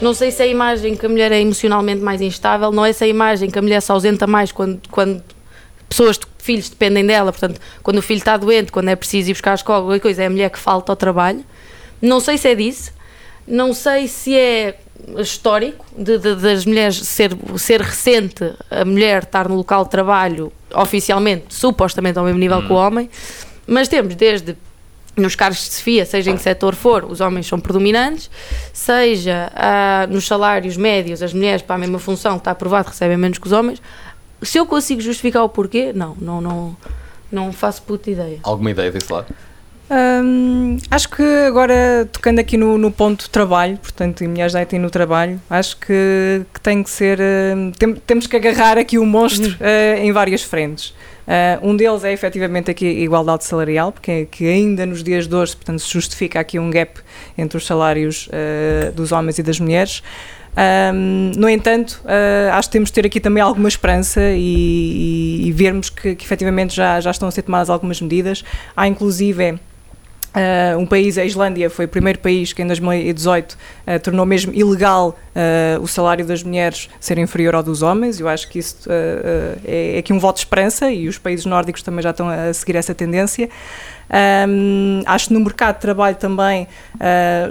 Não 0.00 0.14
sei 0.14 0.30
se 0.30 0.42
é 0.42 0.46
a 0.46 0.48
imagem 0.48 0.94
que 0.94 1.04
a 1.04 1.08
mulher 1.08 1.30
é 1.32 1.40
emocionalmente 1.40 2.02
mais 2.02 2.20
instável, 2.20 2.72
não 2.72 2.84
é 2.84 2.92
se 2.92 3.04
é 3.04 3.06
a 3.06 3.10
imagem 3.10 3.50
que 3.50 3.58
a 3.58 3.62
mulher 3.62 3.80
se 3.80 3.92
ausenta 3.92 4.26
mais 4.26 4.50
quando, 4.50 4.80
quando 4.90 5.22
pessoas, 5.88 6.18
filhos 6.40 6.68
dependem 6.68 7.04
dela, 7.06 7.30
portanto, 7.32 7.60
quando 7.82 7.98
o 7.98 8.02
filho 8.02 8.18
está 8.18 8.36
doente, 8.36 8.72
quando 8.72 8.88
é 8.88 8.96
preciso 8.96 9.30
ir 9.30 9.34
buscar 9.34 9.52
a 9.52 9.54
escola, 9.54 9.82
qualquer 9.84 10.00
coisa, 10.00 10.22
é 10.22 10.26
a 10.26 10.30
mulher 10.30 10.50
que 10.50 10.58
falta 10.58 10.90
ao 10.92 10.96
trabalho. 10.96 11.44
Não 12.02 12.18
sei 12.20 12.38
se 12.38 12.48
é 12.48 12.54
disso, 12.54 12.92
não 13.46 13.72
sei 13.74 14.08
se 14.08 14.34
é 14.36 14.78
histórico 15.18 15.84
de, 15.96 16.18
de- 16.18 16.34
das 16.36 16.64
mulheres 16.66 16.96
ser, 16.96 17.30
ser 17.56 17.80
recente 17.80 18.52
a 18.70 18.84
mulher 18.84 19.22
estar 19.22 19.48
no 19.48 19.56
local 19.56 19.84
de 19.84 19.90
trabalho 19.90 20.52
oficialmente, 20.74 21.46
supostamente 21.48 22.18
ao 22.18 22.24
mesmo 22.24 22.38
nível 22.38 22.62
que 22.64 22.72
o 22.72 22.76
homem, 22.76 23.08
mas 23.66 23.88
temos 23.88 24.14
desde 24.14 24.56
nos 25.16 25.34
cargos 25.34 25.58
de 25.58 25.74
Sofia, 25.74 26.06
seja 26.06 26.30
em 26.30 26.36
que 26.36 26.42
setor 26.42 26.74
for, 26.74 27.04
os 27.04 27.20
homens 27.20 27.46
são 27.46 27.58
predominantes, 27.58 28.30
seja 28.72 29.50
ah, 29.54 30.06
nos 30.08 30.26
salários 30.26 30.76
médios, 30.76 31.22
as 31.22 31.32
mulheres 31.34 31.62
para 31.62 31.76
a 31.76 31.78
mesma 31.78 31.98
função, 31.98 32.36
está 32.36 32.52
aprovado, 32.52 32.88
recebem 32.88 33.16
menos 33.16 33.36
que 33.38 33.46
os 33.46 33.52
homens. 33.52 33.82
Se 34.42 34.58
eu 34.58 34.66
consigo 34.66 35.00
justificar 35.00 35.42
o 35.44 35.48
porquê, 35.48 35.92
não, 35.92 36.16
não, 36.20 36.40
não, 36.40 36.76
não 37.30 37.52
faço 37.52 37.82
puta 37.82 38.10
ideia. 38.10 38.38
Alguma 38.42 38.70
ideia 38.70 38.90
desse 38.90 39.12
lado? 39.12 39.26
Hum, 39.92 40.78
acho 40.88 41.08
que 41.08 41.22
agora, 41.48 42.08
tocando 42.12 42.38
aqui 42.38 42.56
no, 42.56 42.78
no 42.78 42.92
ponto 42.92 43.24
de 43.24 43.30
trabalho, 43.30 43.76
portanto, 43.76 44.22
e 44.22 44.28
mulheres 44.28 44.52
da 44.52 44.60
IT 44.60 44.78
no 44.78 44.88
trabalho, 44.88 45.40
acho 45.50 45.76
que, 45.78 46.42
que 46.54 46.60
tem 46.60 46.82
que 46.82 46.90
ser. 46.90 47.18
hum, 47.20 47.72
tem- 47.76 47.94
temos 47.94 48.26
que 48.28 48.36
agarrar 48.36 48.78
aqui 48.78 48.98
o 48.98 49.04
monstro 49.04 49.56
eh, 49.60 49.98
em 50.00 50.12
várias 50.12 50.42
frentes. 50.42 50.94
Eh, 51.26 51.58
um 51.60 51.74
deles 51.76 52.04
é 52.04 52.12
efetivamente 52.12 52.70
aqui 52.70 52.86
a 52.86 53.00
igualdade 53.00 53.44
salarial, 53.44 53.90
porque 53.90 54.10
é 54.12 54.24
que 54.26 54.46
ainda 54.46 54.86
nos 54.86 55.02
dias 55.02 55.26
de 55.26 55.34
hoje, 55.34 55.56
portanto, 55.56 55.80
se 55.80 55.92
justifica 55.92 56.38
aqui 56.38 56.56
um 56.58 56.70
gap 56.70 57.00
entre 57.36 57.58
os 57.58 57.66
salários 57.66 58.28
eh, 58.30 58.92
dos 58.94 59.10
homens 59.10 59.38
e 59.38 59.42
das 59.42 59.58
mulheres. 59.58 60.04
Hum, 60.56 61.32
no 61.36 61.48
entanto, 61.48 62.00
eh, 62.06 62.50
acho 62.52 62.68
que 62.68 62.72
temos 62.72 62.90
de 62.90 62.94
ter 62.94 63.06
aqui 63.06 63.20
também 63.20 63.42
alguma 63.42 63.68
esperança 63.68 64.20
e, 64.20 65.42
e- 65.44 65.48
e 65.48 65.52
vermos 65.52 65.88
que, 65.90 66.14
que 66.16 66.24
efetivamente 66.24 66.74
já, 66.74 67.00
já 67.00 67.10
estão 67.10 67.28
a 67.28 67.30
ser 67.30 67.42
tomadas 67.42 67.70
algumas 67.70 68.00
medidas. 68.00 68.44
Há 68.76 68.86
inclusive 68.88 69.58
Uh, 70.32 70.78
um 70.78 70.86
país, 70.86 71.18
a 71.18 71.24
Islândia, 71.24 71.68
foi 71.68 71.86
o 71.86 71.88
primeiro 71.88 72.20
país 72.20 72.52
que 72.52 72.62
em 72.62 72.66
2018 72.68 73.52
uh, 73.52 73.98
tornou 73.98 74.24
mesmo 74.24 74.54
ilegal 74.54 75.18
uh, 75.34 75.82
o 75.82 75.88
salário 75.88 76.24
das 76.24 76.44
mulheres 76.44 76.88
ser 77.00 77.18
inferior 77.18 77.56
ao 77.56 77.64
dos 77.64 77.82
homens. 77.82 78.20
Eu 78.20 78.28
acho 78.28 78.48
que 78.48 78.60
isso 78.60 78.88
é, 78.88 79.94
é, 79.96 79.98
aqui 79.98 80.12
um 80.12 80.20
voto 80.20 80.36
de 80.36 80.42
esperança 80.42 80.88
e 80.88 81.08
os 81.08 81.18
países 81.18 81.44
nórdicos 81.46 81.82
também 81.82 82.00
já 82.00 82.10
estão 82.10 82.28
a 82.28 82.54
seguir 82.54 82.76
essa 82.76 82.94
tendência. 82.94 83.50
Um, 84.12 85.02
acho 85.06 85.28
que 85.28 85.34
no 85.34 85.40
mercado 85.40 85.76
de 85.76 85.82
trabalho 85.82 86.16
também 86.16 86.66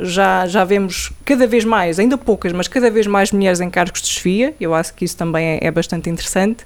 já, 0.04 0.46
já 0.46 0.64
vemos 0.64 1.12
cada 1.24 1.48
vez 1.48 1.64
mais, 1.64 2.00
ainda 2.00 2.18
poucas, 2.18 2.52
mas 2.52 2.68
cada 2.68 2.92
vez 2.92 3.08
mais 3.08 3.32
mulheres 3.32 3.62
em 3.62 3.70
cargos 3.70 4.02
de 4.02 4.08
chefia. 4.08 4.54
Eu 4.60 4.76
acho 4.76 4.94
que 4.94 5.06
isso 5.06 5.16
também 5.16 5.60
é, 5.62 5.68
é 5.68 5.72
bastante 5.72 6.10
interessante. 6.10 6.66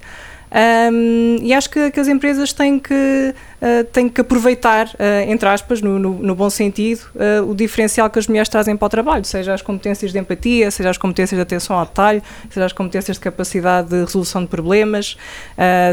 Um, 0.54 1.38
e 1.42 1.52
acho 1.52 1.68
que, 1.68 1.90
que, 1.90 2.00
as 2.00 2.08
empresas 2.08 2.54
têm 2.54 2.78
que, 2.78 2.94
uh, 2.94 3.84
têm 3.86 4.08
que 4.08 4.22
aproveitar, 4.22 4.86
uh, 4.86 5.28
entre 5.28 5.50
aspas, 5.50 5.82
no, 5.82 5.98
no, 5.98 6.14
no 6.14 6.36
bom 6.36 6.50
sentido, 6.50 7.02
uh, 7.16 7.50
o 7.50 7.56
diferencial 7.56 8.08
que 8.08 8.20
as 8.20 8.28
mulheres 8.28 8.48
trazem 8.50 8.78
para 8.78 8.86
o 8.86 8.90
trabalho, 8.90 9.26
seja 9.26 9.52
as 9.52 9.64
competências 9.64 10.12
de 10.12 10.20
empatia, 10.20 10.70
seja 10.70 10.92
as 10.92 10.98
competências 10.98 11.36
de 11.36 11.42
atenção 11.42 11.76
ao 11.76 11.86
detalhe, 11.88 12.22
seja 12.52 12.68
as 12.68 12.74
competências 12.74 13.18
de 13.18 13.22
capacidade 13.22 13.90
de 13.90 14.02
resolução 14.02 14.44
de 14.44 14.48
problemas, 14.48 15.18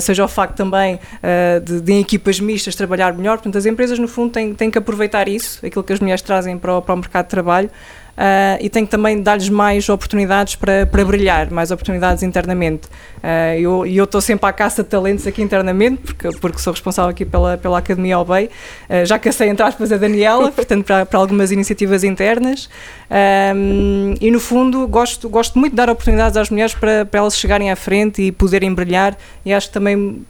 seja 0.00 0.24
o 0.24 0.28
facto 0.28 0.56
também 0.56 0.98
de, 1.64 1.80
de, 1.80 1.92
em 1.92 2.00
equipas 2.00 2.38
mistas 2.38 2.74
trabalhar 2.74 3.14
melhor. 3.14 3.38
Portanto, 3.38 3.56
as 3.56 3.66
empresas, 3.66 3.98
no 3.98 4.08
fundo, 4.08 4.32
têm, 4.32 4.54
têm 4.54 4.70
que 4.70 4.78
aproveitar 4.78 5.28
isso, 5.28 5.64
aquilo 5.64 5.82
que 5.82 5.92
as 5.92 6.00
mulheres 6.00 6.22
trazem 6.22 6.58
para 6.58 6.76
o, 6.76 6.82
para 6.82 6.94
o 6.94 6.98
mercado 6.98 7.24
de 7.24 7.30
trabalho, 7.30 7.70
Uh, 8.16 8.60
e 8.60 8.68
que 8.68 8.86
também 8.86 9.22
dar-lhes 9.22 9.48
mais 9.48 9.88
oportunidades 9.88 10.54
para, 10.54 10.84
para 10.84 11.04
brilhar, 11.04 11.50
mais 11.50 11.70
oportunidades 11.70 12.22
internamente. 12.22 12.86
Uh, 13.18 13.58
eu, 13.58 13.86
e 13.86 13.96
eu 13.96 14.04
estou 14.04 14.20
sempre 14.20 14.46
à 14.46 14.52
caça 14.52 14.82
de 14.82 14.90
talentos 14.90 15.26
aqui 15.26 15.40
internamente, 15.40 16.02
porque, 16.02 16.28
porque 16.38 16.58
sou 16.58 16.72
responsável 16.72 17.10
aqui 17.10 17.24
pela, 17.24 17.56
pela 17.56 17.78
Academia 17.78 18.18
Obey. 18.18 18.50
Uh, 18.88 19.06
já 19.06 19.18
cacei, 19.18 19.48
entre 19.48 19.64
aspas, 19.64 19.90
a 19.90 19.96
Daniela, 19.96 20.52
portanto, 20.52 20.84
para, 20.84 21.06
para 21.06 21.18
algumas 21.18 21.50
iniciativas 21.50 22.04
internas. 22.04 22.68
Um, 23.10 24.14
e, 24.20 24.30
no 24.30 24.38
fundo, 24.38 24.86
gosto, 24.86 25.28
gosto 25.28 25.58
muito 25.58 25.72
de 25.72 25.76
dar 25.76 25.88
oportunidades 25.88 26.36
às 26.36 26.50
mulheres 26.50 26.74
para, 26.74 27.04
para 27.06 27.20
elas 27.20 27.36
chegarem 27.36 27.70
à 27.70 27.76
frente 27.76 28.20
e 28.20 28.30
poderem 28.30 28.74
brilhar, 28.74 29.16
e 29.44 29.52
acho 29.52 29.68
que 29.68 29.74
também 29.74 30.24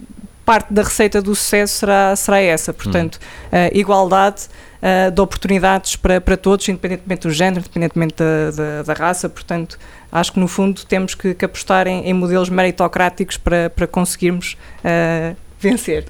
parte 0.44 0.72
da 0.72 0.82
receita 0.82 1.22
do 1.22 1.34
sucesso 1.34 1.78
será, 1.78 2.16
será 2.16 2.40
essa. 2.40 2.72
Portanto, 2.72 3.16
uh, 3.16 3.76
igualdade 3.76 4.48
uh, 4.82 5.10
de 5.10 5.20
oportunidades 5.20 5.96
para, 5.96 6.20
para 6.20 6.36
todos, 6.36 6.68
independentemente 6.68 7.28
do 7.28 7.32
género, 7.32 7.60
independentemente 7.60 8.14
da, 8.16 8.50
da, 8.50 8.82
da 8.82 8.92
raça. 8.92 9.28
Portanto, 9.28 9.78
acho 10.10 10.32
que 10.32 10.40
no 10.40 10.48
fundo 10.48 10.84
temos 10.84 11.14
que, 11.14 11.34
que 11.34 11.44
apostar 11.44 11.86
em, 11.86 12.06
em, 12.06 12.12
modelos 12.12 12.48
meritocráticos 12.48 13.36
para, 13.36 13.70
para 13.70 13.86
conseguirmos 13.86 14.56
uh, 14.84 15.36
vencer. 15.58 16.06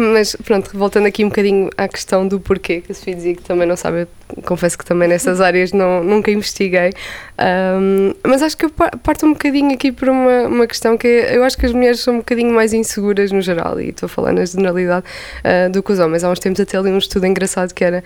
Mas 0.00 0.36
pronto, 0.44 0.70
voltando 0.78 1.06
aqui 1.06 1.24
um 1.24 1.28
bocadinho 1.28 1.70
à 1.76 1.88
questão 1.88 2.26
do 2.28 2.38
porquê, 2.38 2.80
que 2.80 2.92
a 2.92 2.94
Sofia 2.94 3.16
dizia 3.16 3.34
que 3.34 3.42
também 3.42 3.66
não 3.66 3.74
sabe, 3.74 4.06
confesso 4.44 4.78
que 4.78 4.84
também 4.84 5.08
nessas 5.08 5.40
áreas 5.40 5.72
não, 5.72 6.04
nunca 6.04 6.30
investiguei, 6.30 6.92
um, 7.76 8.14
mas 8.24 8.40
acho 8.40 8.56
que 8.56 8.66
eu 8.66 8.70
parto 8.70 9.26
um 9.26 9.32
bocadinho 9.32 9.74
aqui 9.74 9.90
por 9.90 10.08
uma, 10.08 10.42
uma 10.42 10.66
questão 10.68 10.96
que 10.96 11.08
eu 11.08 11.42
acho 11.42 11.58
que 11.58 11.66
as 11.66 11.72
mulheres 11.72 11.98
são 11.98 12.14
um 12.14 12.18
bocadinho 12.18 12.54
mais 12.54 12.72
inseguras 12.72 13.32
no 13.32 13.42
geral, 13.42 13.80
e 13.80 13.88
estou 13.88 14.06
a 14.06 14.08
falar 14.08 14.32
na 14.32 14.44
generalidade 14.44 15.04
uh, 15.40 15.68
do 15.68 15.82
que 15.82 15.90
os 15.90 15.98
homens. 15.98 16.22
Há 16.22 16.30
uns 16.30 16.38
tempos 16.38 16.60
até 16.60 16.78
ali 16.78 16.90
um 16.92 16.98
estudo 16.98 17.26
engraçado 17.26 17.74
que 17.74 17.82
era 17.82 18.04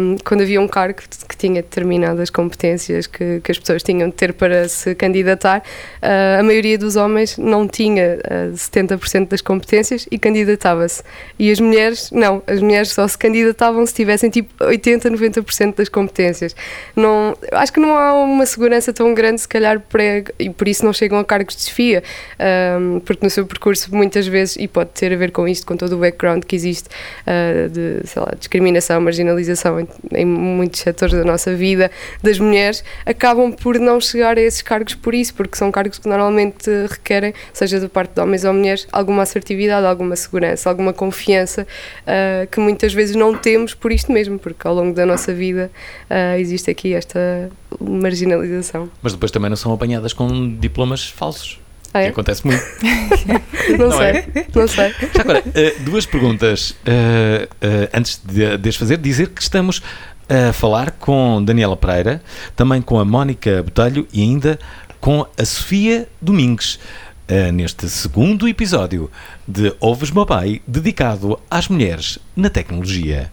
um, 0.00 0.16
quando 0.24 0.40
havia 0.40 0.58
um 0.62 0.66
cargo 0.66 1.00
que 1.28 1.36
tinha 1.36 1.60
determinadas 1.60 2.30
competências 2.30 3.06
que, 3.06 3.40
que 3.44 3.52
as 3.52 3.58
pessoas 3.58 3.82
tinham 3.82 4.08
de 4.08 4.14
ter 4.14 4.32
para 4.32 4.66
se 4.66 4.94
candidatar, 4.94 5.58
uh, 5.58 6.40
a 6.40 6.42
maioria 6.42 6.78
dos 6.78 6.96
homens 6.96 7.36
não 7.36 7.68
tinha 7.68 8.16
uh, 8.16 8.50
ah, 8.50 8.54
70% 8.54 9.28
das 9.28 9.42
competências 9.42 10.08
e 10.10 10.18
candidatava-se. 10.18 11.02
E 11.38 11.50
as 11.50 11.60
mulheres, 11.60 12.10
não, 12.10 12.42
as 12.46 12.60
mulheres 12.60 12.90
só 12.92 13.06
se 13.06 13.16
candidatavam 13.16 13.86
se 13.86 13.94
tivessem 13.94 14.28
tipo 14.28 14.52
80, 14.62 15.10
90% 15.10 15.76
das 15.76 15.88
competências. 15.88 16.54
Não, 16.96 17.36
acho 17.52 17.72
que 17.72 17.80
não 17.80 17.96
há 17.96 18.14
uma 18.14 18.44
segurança 18.44 18.92
tão 18.92 19.14
grande, 19.14 19.40
se 19.40 19.48
calhar, 19.48 19.80
para, 19.80 20.24
e 20.38 20.50
por 20.50 20.66
isso 20.66 20.84
não 20.84 20.92
chegam 20.92 21.18
a 21.18 21.24
cargos 21.24 21.54
de 21.54 21.62
desfia, 21.62 22.02
um, 22.80 23.00
porque 23.00 23.24
no 23.24 23.30
seu 23.30 23.46
percurso 23.46 23.94
muitas 23.94 24.26
vezes, 24.26 24.56
e 24.56 24.66
pode 24.66 24.90
ter 24.90 25.12
a 25.12 25.16
ver 25.16 25.30
com 25.30 25.46
isto, 25.46 25.66
com 25.66 25.76
todo 25.76 25.92
o 25.92 25.98
background 25.98 26.44
que 26.44 26.56
existe 26.56 26.88
uh, 26.88 27.68
de, 27.68 28.02
lá, 28.16 28.32
discriminação, 28.36 29.00
marginalização 29.00 29.78
em, 29.78 29.88
em 30.14 30.24
muitos 30.24 30.80
setores 30.80 31.14
da 31.14 31.24
nossa 31.24 31.54
vida, 31.54 31.90
das 32.22 32.38
mulheres, 32.38 32.82
acabam 33.06 33.52
por 33.52 33.78
não 33.78 34.00
chegar 34.00 34.36
a 34.36 34.40
esses 34.40 34.62
cargos 34.62 34.94
por 34.94 35.14
isso, 35.14 35.34
porque 35.34 35.56
são 35.56 35.70
cargos 35.70 35.98
que 35.98 36.08
normalmente 36.08 36.68
requerem, 36.88 37.32
seja 37.52 37.78
da 37.78 37.88
parte 37.88 38.14
de 38.14 38.20
homens 38.20 38.44
ou 38.44 38.52
mulheres, 38.52 38.88
alguma 38.90 39.22
assertividade, 39.22 39.86
alguma 39.86 40.16
segurança, 40.16 40.68
alguma 40.68 40.92
confiança 40.92 41.07
uh, 41.62 42.46
que 42.50 42.60
muitas 42.60 42.92
vezes 42.92 43.16
não 43.16 43.36
temos 43.36 43.74
por 43.74 43.92
isto 43.92 44.12
mesmo, 44.12 44.38
porque 44.38 44.66
ao 44.66 44.74
longo 44.74 44.94
da 44.94 45.06
nossa 45.06 45.32
vida 45.32 45.70
uh, 46.10 46.38
existe 46.38 46.70
aqui 46.70 46.94
esta 46.94 47.50
marginalização. 47.80 48.90
Mas 49.02 49.12
depois 49.12 49.30
também 49.30 49.50
não 49.50 49.56
são 49.56 49.72
apanhadas 49.72 50.12
com 50.12 50.56
diplomas 50.56 51.06
falsos. 51.08 51.60
Ah, 51.92 52.02
é? 52.02 52.04
Que 52.04 52.10
acontece 52.10 52.46
muito. 52.46 52.62
não, 53.78 53.88
não, 53.88 53.96
sei, 53.96 54.06
é? 54.06 54.46
não 54.54 54.68
sei. 54.68 54.94
Já 55.14 55.22
agora, 55.22 55.42
uh, 55.46 55.82
duas 55.82 56.04
perguntas 56.04 56.74
antes 57.94 58.20
de, 58.24 58.58
de 58.58 58.68
as 58.68 58.76
fazer. 58.76 58.98
Dizer 58.98 59.30
que 59.30 59.40
estamos 59.40 59.82
a 60.28 60.52
falar 60.52 60.90
com 60.90 61.42
Daniela 61.42 61.76
Pereira, 61.76 62.22
também 62.54 62.82
com 62.82 62.98
a 62.98 63.04
Mónica 63.04 63.62
Botelho 63.62 64.06
e 64.12 64.20
ainda 64.22 64.58
com 65.00 65.26
a 65.36 65.44
Sofia 65.44 66.08
Domingues. 66.20 66.78
Uh, 67.30 67.52
neste 67.52 67.90
segundo 67.90 68.48
episódio 68.48 69.10
de 69.46 69.74
Ovos 69.80 70.10
Mobile, 70.10 70.62
dedicado 70.66 71.38
às 71.50 71.68
mulheres 71.68 72.18
na 72.34 72.48
tecnologia. 72.48 73.30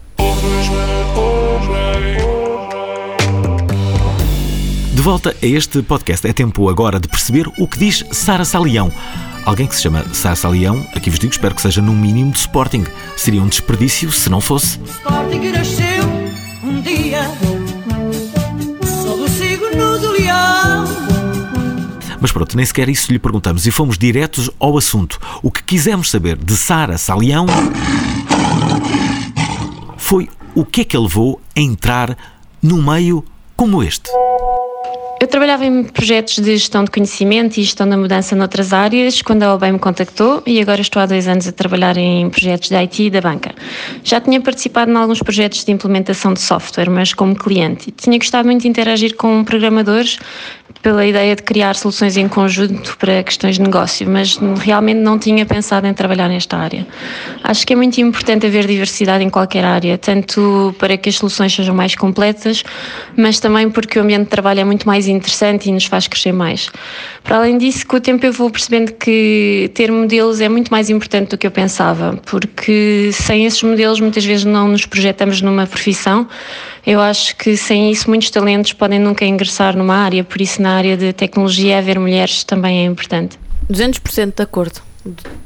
De 4.92 5.00
volta 5.00 5.30
a 5.30 5.46
este 5.46 5.80
podcast, 5.80 6.26
é 6.26 6.32
tempo 6.34 6.68
agora 6.68 7.00
de 7.00 7.08
perceber 7.08 7.48
o 7.58 7.66
que 7.66 7.78
diz 7.78 8.04
Sara 8.12 8.44
Salião. 8.44 8.92
Alguém 9.46 9.66
que 9.66 9.74
se 9.74 9.80
chama 9.80 10.04
Sara 10.12 10.36
Salião, 10.36 10.86
aqui 10.94 11.08
vos 11.08 11.18
digo, 11.18 11.32
espero 11.32 11.54
que 11.54 11.62
seja 11.62 11.80
no 11.80 11.94
mínimo 11.94 12.32
de 12.32 12.38
Sporting. 12.40 12.84
Seria 13.16 13.42
um 13.42 13.48
desperdício 13.48 14.12
se 14.12 14.28
não 14.28 14.42
fosse. 14.42 14.78
Sporting 14.84 15.95
Mas 22.26 22.32
pronto, 22.32 22.56
nem 22.56 22.66
sequer 22.66 22.88
isso 22.88 23.12
lhe 23.12 23.20
perguntamos 23.20 23.68
e 23.68 23.70
fomos 23.70 23.96
diretos 23.96 24.50
ao 24.58 24.76
assunto. 24.76 25.16
O 25.44 25.48
que 25.48 25.62
quisemos 25.62 26.10
saber 26.10 26.36
de 26.36 26.56
Sara 26.56 26.98
Salião 26.98 27.46
foi 29.96 30.28
o 30.52 30.64
que 30.64 30.80
é 30.80 30.84
que 30.84 30.96
a 30.96 31.00
levou 31.00 31.40
a 31.56 31.60
entrar 31.60 32.18
num 32.60 32.82
meio 32.82 33.24
como 33.54 33.80
este. 33.80 34.10
Eu 35.20 35.28
trabalhava 35.28 35.64
em 35.64 35.84
projetos 35.84 36.38
de 36.40 36.56
gestão 36.56 36.84
de 36.84 36.90
conhecimento 36.90 37.58
e 37.58 37.62
gestão 37.62 37.88
da 37.88 37.96
mudança 37.96 38.34
noutras 38.34 38.72
áreas 38.72 39.22
quando 39.22 39.44
a 39.44 39.54
OBEI 39.54 39.72
me 39.72 39.78
contactou 39.78 40.42
e 40.44 40.60
agora 40.60 40.80
estou 40.80 41.00
há 41.00 41.06
dois 41.06 41.28
anos 41.28 41.46
a 41.46 41.52
trabalhar 41.52 41.96
em 41.96 42.28
projetos 42.28 42.68
de 42.68 42.74
IT 42.74 43.02
e 43.04 43.10
da 43.10 43.20
banca. 43.20 43.54
Já 44.02 44.20
tinha 44.20 44.40
participado 44.40 44.90
em 44.90 44.96
alguns 44.96 45.20
projetos 45.20 45.64
de 45.64 45.70
implementação 45.70 46.34
de 46.34 46.40
software, 46.40 46.90
mas 46.90 47.14
como 47.14 47.36
cliente. 47.36 47.92
Tinha 47.92 48.18
gostado 48.18 48.46
muito 48.46 48.62
de 48.62 48.68
interagir 48.68 49.16
com 49.16 49.42
programadores 49.42 50.18
pela 50.86 51.04
ideia 51.04 51.34
de 51.34 51.42
criar 51.42 51.74
soluções 51.74 52.16
em 52.16 52.28
conjunto 52.28 52.96
para 52.96 53.20
questões 53.24 53.56
de 53.56 53.60
negócio, 53.60 54.08
mas 54.08 54.38
realmente 54.60 55.00
não 55.00 55.18
tinha 55.18 55.44
pensado 55.44 55.84
em 55.84 55.92
trabalhar 55.92 56.28
nesta 56.28 56.56
área. 56.56 56.86
Acho 57.42 57.66
que 57.66 57.72
é 57.72 57.76
muito 57.76 58.00
importante 58.00 58.46
haver 58.46 58.68
diversidade 58.68 59.24
em 59.24 59.28
qualquer 59.28 59.64
área, 59.64 59.98
tanto 59.98 60.72
para 60.78 60.96
que 60.96 61.08
as 61.08 61.16
soluções 61.16 61.52
sejam 61.52 61.74
mais 61.74 61.96
completas, 61.96 62.62
mas 63.16 63.40
também 63.40 63.68
porque 63.68 63.98
o 63.98 64.02
ambiente 64.02 64.26
de 64.26 64.28
trabalho 64.28 64.60
é 64.60 64.64
muito 64.64 64.86
mais 64.86 65.08
interessante 65.08 65.68
e 65.68 65.72
nos 65.72 65.86
faz 65.86 66.06
crescer 66.06 66.30
mais. 66.30 66.70
Para 67.24 67.38
além 67.38 67.58
disso, 67.58 67.84
com 67.84 67.96
o 67.96 68.00
tempo 68.00 68.24
eu 68.24 68.32
vou 68.32 68.48
percebendo 68.48 68.92
que 68.92 69.68
ter 69.74 69.90
modelos 69.90 70.40
é 70.40 70.48
muito 70.48 70.68
mais 70.70 70.88
importante 70.88 71.30
do 71.30 71.36
que 71.36 71.48
eu 71.48 71.50
pensava, 71.50 72.16
porque 72.26 73.10
sem 73.12 73.44
esses 73.44 73.60
modelos 73.60 73.98
muitas 73.98 74.24
vezes 74.24 74.44
não 74.44 74.68
nos 74.68 74.86
projetamos 74.86 75.42
numa 75.42 75.66
profissão. 75.66 76.28
Eu 76.86 77.00
acho 77.00 77.34
que 77.36 77.56
sem 77.56 77.90
isso 77.90 78.08
muitos 78.08 78.30
talentos 78.30 78.72
podem 78.72 79.00
nunca 79.00 79.24
ingressar 79.24 79.76
numa 79.76 79.96
área, 79.96 80.22
por 80.22 80.40
isso 80.40 80.62
na 80.62 80.76
área 80.76 80.96
de 80.96 81.12
tecnologia 81.12 81.78
haver 81.78 81.98
mulheres 81.98 82.44
também 82.44 82.78
é 82.78 82.84
importante. 82.84 83.38
200% 83.68 84.34
de 84.36 84.42
acordo. 84.42 84.80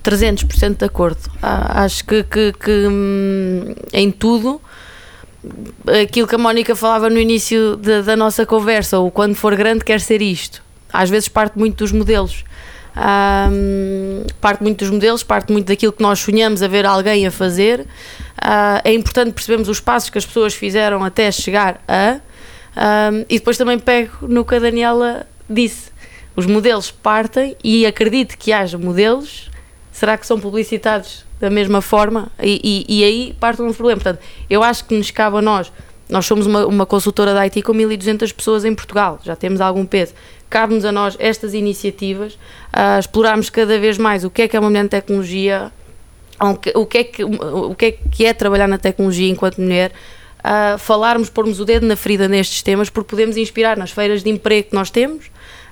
300% 0.05 0.77
de 0.77 0.85
acordo. 0.85 1.21
Ah, 1.43 1.85
acho 1.85 2.05
que, 2.05 2.23
que, 2.25 2.53
que 2.53 2.87
hum, 2.87 3.75
em 3.93 4.11
tudo 4.11 4.61
aquilo 6.03 6.27
que 6.27 6.35
a 6.35 6.39
Mónica 6.39 6.77
falava 6.77 7.09
no 7.09 7.19
início 7.19 7.77
da, 7.77 8.15
nossa 8.15 8.45
conversa, 8.45 8.99
o 8.99 9.11
quando 9.11 9.35
for 9.35 9.57
grande 9.57 9.85
quer 9.85 10.01
ser 10.01 10.21
isto. 10.21 10.63
Às 10.93 11.09
vezes 11.09 11.29
parte 11.29 11.59
muito 11.59 11.79
dos 11.79 11.93
modelos. 11.93 12.45
Um, 13.01 14.25
parte 14.41 14.63
muito 14.63 14.81
dos 14.81 14.91
modelos, 14.91 15.23
parte 15.23 15.51
muito 15.51 15.69
daquilo 15.69 15.93
que 15.93 16.03
nós 16.03 16.19
sonhamos 16.19 16.63
a 16.63 16.69
ver 16.69 16.85
alguém 16.85 17.27
a 17.27 17.31
fazer. 17.31 17.81
Uh, 17.81 18.81
é 18.85 18.93
importante 18.93 19.33
percebermos 19.33 19.69
os 19.69 19.81
passos 19.81 20.11
que 20.11 20.19
as 20.19 20.27
pessoas 20.27 20.55
fizeram 20.55 21.03
até 21.03 21.31
chegar 21.33 21.83
a. 21.89 22.21
Um, 22.77 23.25
e 23.29 23.39
depois 23.39 23.57
também 23.57 23.79
pego 23.79 24.29
no 24.29 24.45
que 24.45 24.55
a 24.55 24.59
Daniela 24.59 25.27
disse. 25.49 25.91
Os 26.37 26.47
modelos 26.47 26.91
partem 26.91 27.57
e 27.65 27.85
acredito 27.87 28.37
que 28.37 28.53
haja 28.53 28.79
modelos 28.79 29.51
será 30.01 30.17
que 30.17 30.27
são 30.27 30.41
publicitados 30.41 31.25
da 31.39 31.51
mesma 31.51 31.83
forma? 31.83 32.31
E, 32.43 32.87
e, 32.89 33.01
e 33.01 33.05
aí 33.05 33.37
parte 33.39 33.61
um 33.61 33.73
problema. 33.73 34.01
Portanto, 34.01 34.23
eu 34.49 34.63
acho 34.63 34.85
que 34.85 34.97
nos 34.97 35.11
cabe 35.11 35.37
a 35.37 35.43
nós, 35.43 35.73
nós 36.11 36.27
somos 36.27 36.47
uma, 36.47 36.67
uma 36.67 36.87
consultora 36.87 37.33
da 37.35 37.41
IT 37.43 37.63
com 37.63 37.73
1200 37.73 38.33
pessoas 38.33 38.65
em 38.65 38.75
Portugal, 38.75 39.19
já 39.23 39.37
temos 39.37 39.61
algum 39.61 39.87
peso. 39.87 40.13
Cabe-nos 40.49 40.85
a 40.85 40.91
nós 40.91 41.17
estas 41.21 41.55
iniciativas, 41.55 42.37
a 42.73 42.99
explorarmos 42.99 43.49
cada 43.51 43.79
vez 43.79 43.97
mais 43.97 44.25
o 44.25 44.31
que 44.31 44.43
é 44.43 44.49
que 44.49 44.57
é 44.57 44.61
uma 44.61 44.69
mulher 44.69 44.83
na 44.83 44.89
tecnologia, 44.89 45.71
o 46.75 46.87
que, 46.87 46.99
é, 46.99 47.05
que, 47.05 47.25
o 47.25 47.75
que 47.75 47.85
é 47.87 47.93
que 47.93 48.25
é 48.25 48.33
trabalhar 48.33 48.67
na 48.67 48.79
tecnologia 48.79 49.31
enquanto 49.31 49.61
mulher, 49.61 49.93
falarmos, 50.79 51.31
pormos 51.31 51.61
o 51.61 51.65
dedo 51.65 51.87
na 51.87 51.95
ferida 51.95 52.27
nestes 52.27 52.63
temas, 52.63 52.91
porque 52.91 53.11
podemos 53.11 53.37
inspirar 53.37 53.77
nas 53.77 53.91
feiras 53.91 54.23
de 54.23 54.31
emprego 54.31 54.71
que 54.71 54.75
nós 54.75 54.91
temos, 54.91 55.31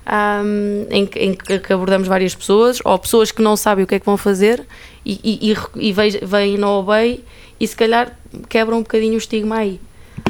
um, 0.09 0.87
em, 0.89 1.09
em, 1.15 1.33
que 1.33 1.73
abordamos 1.73 2.07
várias 2.07 2.33
pessoas, 2.33 2.79
ou 2.83 2.97
pessoas 2.97 3.31
que 3.31 3.41
não 3.41 3.57
sabem 3.57 3.83
o 3.83 3.87
que 3.87 3.95
é 3.95 3.99
que 3.99 4.05
vão 4.05 4.17
fazer 4.17 4.65
e, 5.05 5.19
e, 5.23 5.51
e, 5.51 5.89
e 5.89 5.93
vêm 5.93 6.57
no 6.57 6.67
OBEI 6.79 7.23
e 7.59 7.67
se 7.67 7.75
calhar 7.75 8.17
quebram 8.47 8.77
um 8.77 8.81
bocadinho 8.81 9.15
o 9.15 9.17
estigma 9.17 9.57
aí. 9.57 9.79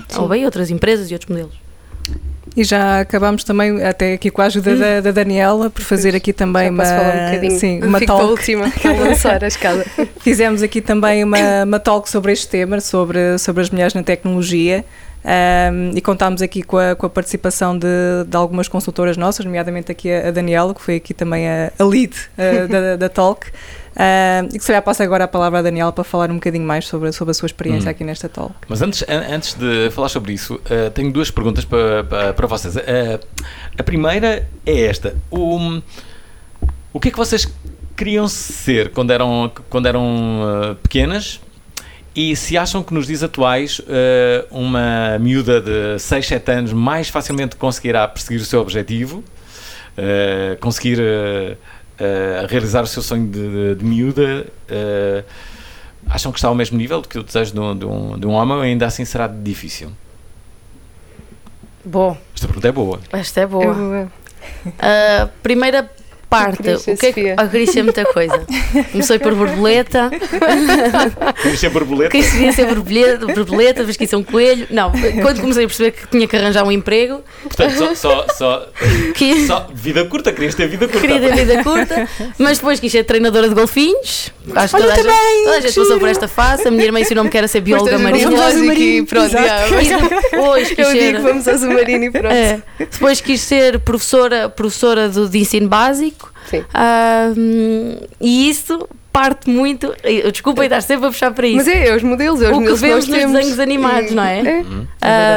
Sim. 0.10 0.22
OBEI, 0.22 0.46
outras 0.46 0.70
empresas 0.70 1.10
e 1.10 1.14
outros 1.14 1.30
modelos. 1.30 1.70
E 2.56 2.64
já 2.64 3.02
acabamos 3.02 3.44
também, 3.44 3.84
até 3.84 4.14
aqui 4.14 4.32
com 4.32 4.42
a 4.42 4.46
ajuda 4.46 4.72
hum. 4.72 4.80
da, 4.80 5.02
da, 5.02 5.12
Daniela, 5.12 5.70
por 5.70 5.84
fazer 5.84 6.16
aqui 6.16 6.34
também 6.34 6.70
uma, 6.70 6.84
um 6.84 7.50
sim, 7.58 7.82
uma 7.82 8.02
talk. 8.02 8.24
última, 8.24 8.66
lançar 9.00 9.44
a 9.44 9.48
escada. 9.48 9.86
Fizemos 10.20 10.64
aqui 10.64 10.82
também 10.82 11.24
uma, 11.24 11.64
uma 11.64 11.80
talk 11.80 12.10
sobre 12.10 12.32
este 12.32 12.48
tema, 12.48 12.82
sobre, 12.82 13.38
sobre 13.38 13.62
as 13.62 13.70
mulheres 13.70 13.94
na 13.94 14.04
tecnologia. 14.04 14.84
Um, 15.22 15.92
e 15.98 16.02
contámos 16.02 16.42
aqui 16.42 16.64
com 16.64 16.78
a, 16.78 16.96
com 16.96 17.06
a 17.06 17.10
participação 17.10 17.78
de, 17.78 17.88
de, 18.26 18.38
algumas 18.38 18.70
consultoras 18.70 19.18
nossas, 19.18 19.46
nomeadamente 19.46 19.92
aqui 19.92 20.10
a, 20.10 20.30
a 20.30 20.32
Daniela, 20.32 20.74
que 20.74 20.82
foi 20.82 20.96
aqui 20.96 21.14
também 21.14 21.48
a, 21.48 21.72
a 21.78 21.84
lead 21.84 22.16
uh, 22.38 22.68
da, 22.70 22.96
da 22.96 23.10
Talk. 23.10 23.48
Uh, 23.96 24.48
e 24.54 24.58
que 24.58 24.60
se 24.60 24.68
calhar 24.68 24.84
passo 24.84 25.02
agora 25.02 25.24
a 25.24 25.28
palavra 25.28 25.60
a 25.60 25.62
Daniela 25.62 25.92
para 25.92 26.04
falar 26.04 26.30
um 26.30 26.36
bocadinho 26.36 26.66
mais 26.66 26.88
sobre, 26.88 27.12
sobre 27.12 27.32
a 27.32 27.34
sua 27.34 27.48
experiência 27.48 27.88
hum. 27.88 27.92
aqui 27.92 28.04
nesta 28.04 28.30
talk. 28.30 28.54
Mas 28.68 28.82
antes, 28.82 29.04
antes 29.08 29.56
de 29.56 29.90
falar 29.92 30.10
sobre 30.10 30.34
isso, 30.34 30.56
uh, 30.56 30.90
tenho 30.94 31.12
duas 31.12 31.32
perguntas 31.32 31.66
para, 31.66 32.04
para, 32.04 32.34
para 32.34 32.48
vocês. 32.48 32.76
Uh, 32.76 32.80
a 33.78 33.84
primeira 33.84 34.48
é 34.66 34.82
esta: 34.82 35.16
o, 35.32 35.82
o 36.94 37.00
que 37.00 37.10
é 37.10 37.12
que 37.12 37.18
vocês 37.18 37.48
queriam 37.98 38.28
ser 38.28 38.92
quando 38.92 39.12
eram, 39.12 39.52
quando 39.70 39.88
eram 39.88 40.78
pequenas? 40.82 41.42
E 42.16 42.36
se 42.36 42.58
acham 42.58 42.82
que 42.82 42.94
nos 42.94 43.08
dias 43.08 43.24
atuais 43.24 43.80
uma 44.50 45.18
miúda 45.20 45.62
de 45.62 46.00
6, 46.00 46.28
7 46.28 46.52
anos 46.52 46.74
mais 46.74 47.08
facilmente 47.08 47.56
conseguirá 47.56 48.08
perseguir 48.08 48.42
o 48.42 48.46
seu 48.46 48.62
objetivo, 48.62 49.24
conseguir 50.60 51.00
a 52.44 52.48
realizar 52.48 52.84
o 52.84 52.88
seu 52.88 53.02
sonho 53.02 53.28
de, 53.28 53.50
de, 53.50 53.76
de 53.76 53.86
miúda, 53.86 54.48
uh, 54.70 55.24
acham 56.08 56.32
que 56.32 56.38
está 56.38 56.48
ao 56.48 56.56
mesmo 56.56 56.78
nível 56.78 57.02
do 57.02 57.08
que 57.08 57.20
o 57.20 57.24
desejo 57.24 57.54
de 57.54 57.60
um, 57.60 57.78
de 57.78 57.86
um, 57.86 58.20
de 58.20 58.28
um 58.28 58.32
homem 58.32 58.56
ou 58.56 58.62
ainda 58.62 58.86
assim 58.86 59.06
será 59.06 59.28
difícil? 59.28 59.92
Bom. 61.84 62.18
Esta 62.34 62.48
pergunta 62.48 62.68
é 62.68 62.72
boa. 62.72 63.00
Esta 63.12 63.42
é 63.42 63.48
boa. 63.48 63.64
É 63.64 63.74
boa. 63.74 64.12
Uh, 64.66 65.30
primeira 65.42 65.90
parte. 66.30 66.70
O 66.70 66.98
que 66.98 67.06
é 67.08 67.12
que... 67.12 67.36
Oh, 67.38 67.50
queria 67.50 67.68
ser 67.68 67.84
muita 67.84 68.06
coisa. 68.06 68.46
Comecei 68.92 69.20
por 69.20 69.34
borboleta. 69.34 70.12
Queria 71.42 71.58
ser 71.58 71.70
borboleta? 71.70 72.12
Queria 72.12 72.52
ser 72.52 72.66
borboleta, 72.68 73.26
borboleta, 73.26 73.80
depois 73.80 73.98
quis 73.98 74.10
ser 74.10 74.16
um 74.16 74.24
coelho. 74.24 74.68
Não, 74.70 74.92
quando 75.22 75.42
comecei 75.42 75.66
a 75.66 75.68
perceber 75.68 75.92
que 75.92 76.08
tinha 76.08 76.28
que 76.28 76.36
arranjar 76.36 76.64
um 76.64 76.72
emprego. 76.72 77.22
Portanto, 77.44 77.76
só, 77.76 77.96
só, 77.96 78.28
só, 78.38 78.70
que... 79.16 79.48
só 79.48 79.68
vida 79.74 80.06
curta, 80.06 80.32
querias 80.32 80.54
ter 80.56 80.68
vida 80.68 80.88
curta. 80.88 81.02
Queria 81.02 81.20
ter 81.20 81.46
vida 81.46 81.64
curta, 81.64 82.08
mas 82.38 82.60
depois 82.60 82.80
quis 82.80 82.92
ser 82.92 83.04
treinadora 83.04 83.50
de 83.50 83.56
golfinhos. 83.56 84.32
Acho 84.56 84.76
que 84.76 84.82
toda, 84.82 84.94
a 84.94 84.96
gente, 84.96 85.44
toda 85.44 85.58
a 85.58 85.62
gente 85.62 85.76
passou 85.76 86.00
por 86.00 86.10
esta 86.10 86.28
fase. 86.28 86.68
A 86.68 86.72
minha 86.72 86.86
irmã 86.86 87.00
ensinou-me 87.00 87.30
que 87.30 87.38
era 87.38 87.48
ser 87.48 87.62
bióloga 87.62 87.98
marinha. 87.98 88.26
Vamos 88.26 88.42
ao 88.42 88.52
submarino 88.52 89.06
pronto. 89.06 89.32
Depois 90.32 90.70
quis 90.70 90.80
Eu 90.80 90.86
ser... 90.86 91.00
digo, 91.00 91.24
vamos 91.24 91.48
ao 91.48 91.58
submarino 91.58 92.04
e 92.06 92.12
pronto. 92.12 92.34
É. 92.34 92.62
Depois 92.80 93.22
quis 93.22 93.42
ser 93.42 93.80
professora, 93.80 94.50
professora 94.50 95.10
do, 95.10 95.28
de 95.28 95.40
ensino 95.40 95.68
básico. 95.68 96.19
Sim. 96.50 96.64
e 98.20 98.50
isso 98.50 98.88
parte 99.12 99.50
muito. 99.50 99.94
Desculpa 100.32 100.64
estar 100.64 100.82
sempre 100.82 101.08
a 101.08 101.10
puxar 101.10 101.32
para 101.32 101.48
isso. 101.48 101.58
Mas 101.58 101.68
é, 101.68 101.90
é 101.90 101.96
os 101.96 102.04
modelos, 102.04 102.42
é 102.42 102.52
os 102.52 102.58
o 102.58 102.62
que 102.62 102.74
vemos 102.76 103.08
nos 103.08 103.18
temos. 103.18 103.34
desenhos 103.34 103.60
animados, 103.60 104.12
não 104.12 104.24
é? 104.24 104.40
é. 104.40 104.58
Uhum. 104.62 104.88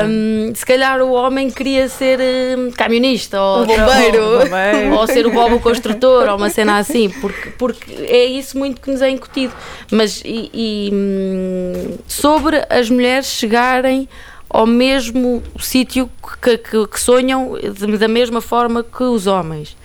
Um, 0.06 0.54
se 0.54 0.64
calhar 0.64 1.00
o 1.02 1.12
homem 1.12 1.50
queria 1.50 1.88
ser 1.88 2.20
um, 2.58 2.70
camionista 2.70 3.40
ou, 3.40 3.66
bombeiro. 3.66 4.22
Ou, 4.22 4.38
bombeiro. 4.44 4.94
ou 4.94 5.06
ser 5.06 5.26
o 5.26 5.30
bobo 5.30 5.58
construtor 5.58 6.28
ou 6.28 6.36
uma 6.36 6.50
cena 6.50 6.78
assim, 6.78 7.10
porque, 7.20 7.50
porque 7.58 7.92
é 8.02 8.24
isso 8.24 8.58
muito 8.58 8.80
que 8.80 8.90
nos 8.90 9.02
é 9.02 9.10
incutido. 9.10 9.52
Mas 9.90 10.22
e, 10.24 10.50
e 10.52 10.90
hum, 10.92 11.98
sobre 12.06 12.64
as 12.68 12.88
mulheres 12.88 13.26
chegarem 13.26 14.08
ao 14.48 14.66
mesmo 14.66 15.42
sítio 15.58 16.10
que, 16.42 16.58
que, 16.58 16.86
que 16.86 17.00
sonham 17.00 17.54
da 17.98 18.06
mesma 18.06 18.40
forma 18.40 18.84
que 18.84 19.02
os 19.02 19.26
homens. 19.26 19.76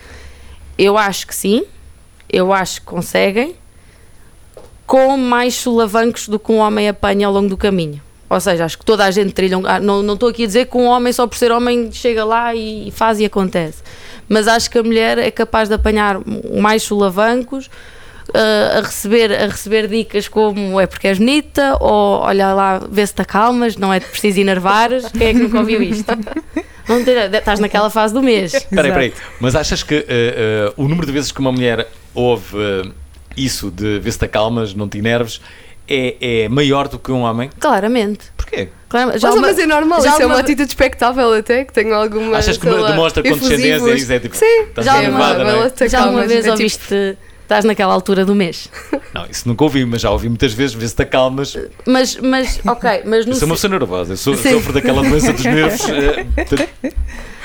Eu 0.77 0.97
acho 0.97 1.27
que 1.27 1.35
sim, 1.35 1.63
eu 2.29 2.53
acho 2.53 2.81
que 2.81 2.87
conseguem, 2.87 3.55
com 4.85 5.17
mais 5.17 5.55
solavancos 5.55 6.27
do 6.27 6.39
que 6.39 6.51
um 6.51 6.57
homem 6.57 6.87
apanha 6.87 7.27
ao 7.27 7.33
longo 7.33 7.49
do 7.49 7.57
caminho. 7.57 8.01
Ou 8.29 8.39
seja, 8.39 8.65
acho 8.65 8.77
que 8.77 8.85
toda 8.85 9.05
a 9.05 9.11
gente 9.11 9.31
trilha. 9.33 9.57
Ah, 9.65 9.79
não, 9.79 10.13
estou 10.13 10.29
aqui 10.29 10.43
a 10.43 10.47
dizer 10.47 10.67
que 10.67 10.77
um 10.77 10.85
homem, 10.85 11.13
só 11.13 11.25
por 11.25 11.37
ser 11.37 11.51
homem, 11.51 11.91
chega 11.91 12.25
lá 12.25 12.53
e 12.53 12.91
faz 12.91 13.19
e 13.19 13.25
acontece. 13.25 13.81
Mas 14.27 14.47
acho 14.47 14.69
que 14.69 14.77
a 14.77 14.83
mulher 14.83 15.17
é 15.17 15.31
capaz 15.31 15.69
de 15.69 15.75
apanhar 15.75 16.19
mais 16.59 16.83
solavancos, 16.83 17.69
uh, 18.29 18.77
a, 18.77 18.81
receber, 18.81 19.31
a 19.31 19.47
receber 19.47 19.87
dicas 19.87 20.27
como 20.27 20.79
é 20.79 20.87
porque 20.87 21.07
és 21.07 21.17
bonita, 21.17 21.77
ou 21.79 22.19
olha 22.21 22.53
lá, 22.53 22.81
vê 22.89 23.05
se 23.05 23.13
te 23.13 23.21
acalmas, 23.21 23.77
não 23.77 23.93
é 23.93 23.99
preciso 23.99 24.39
enervares. 24.39 25.05
Quem 25.17 25.27
é 25.27 25.33
que 25.33 25.39
nunca 25.39 25.59
ouviu 25.59 25.81
isto? 25.81 26.05
Não 26.87 27.03
ter, 27.03 27.33
estás 27.33 27.59
naquela 27.59 27.89
fase 27.89 28.13
do 28.13 28.23
mês. 28.23 28.53
Espera 28.53 28.97
aí. 28.97 29.13
Mas 29.39 29.55
achas 29.55 29.83
que 29.83 29.95
uh, 29.95 29.99
uh, 29.99 30.83
o 30.83 30.87
número 30.87 31.05
de 31.05 31.11
vezes 31.11 31.31
que 31.31 31.39
uma 31.39 31.51
mulher 31.51 31.87
ouve 32.13 32.55
uh, 32.55 32.93
isso 33.35 33.69
de 33.69 33.99
ver 33.99 34.11
se 34.11 34.19
te 34.19 34.25
acalmas, 34.25 34.73
não 34.73 34.87
te 34.87 34.97
enerves, 34.97 35.41
é, 35.87 36.43
é 36.43 36.49
maior 36.49 36.87
do 36.87 36.99
que 36.99 37.11
um 37.11 37.21
homem? 37.21 37.49
Claramente. 37.59 38.25
Porquê? 38.35 38.69
Claramente. 38.89 39.19
Já 39.19 39.29
mas, 39.29 39.37
uma, 39.37 39.47
mas 39.47 39.59
é 39.59 39.65
normal, 39.65 39.99
isso 39.99 40.21
é 40.21 40.25
uma 40.25 40.39
atitude 40.39 40.69
expectável 40.69 41.33
até, 41.33 41.65
que 41.65 41.73
tenho 41.73 41.93
alguma. 41.93 42.37
Achas 42.37 42.57
que 42.57 42.67
lá, 42.67 42.91
demonstra 42.91 43.23
condescendência 43.23 43.89
e 43.89 43.95
isso 43.97 44.11
é 44.11 44.19
tipo. 44.19 44.35
Sim, 44.35 44.67
já, 44.79 45.01
nervada, 45.01 45.43
uma, 45.43 45.65
é? 45.65 45.89
já 45.89 46.01
alguma 46.03 46.25
vez 46.25 46.39
é 46.39 46.41
tipo... 46.41 46.51
ouviste 46.51 47.17
estás 47.47 47.63
naquela 47.63 47.93
altura 47.93 48.25
do 48.25 48.35
mês. 48.35 48.69
Não, 49.13 49.25
isso 49.25 49.47
nunca 49.47 49.63
ouvi, 49.63 49.85
mas 49.85 50.01
já 50.01 50.11
ouvi 50.11 50.27
muitas 50.27 50.53
vezes, 50.53 50.75
vê 50.75 50.87
se 50.87 50.95
te 50.95 51.01
acalmas. 51.01 51.57
Mas, 51.85 52.17
mas, 52.17 52.59
ok, 52.65 53.03
mas 53.05 53.25
no. 53.25 53.31
Eu 53.31 53.35
sou 53.35 53.47
uma 53.47 53.55
pessoa 53.55 53.71
nervosa, 53.71 54.13
eu 54.13 54.17
sou, 54.17 54.35
sofro 54.35 54.73
daquela 54.73 55.01
doença 55.01 55.33
dos 55.33 55.45
nervos. 55.45 55.81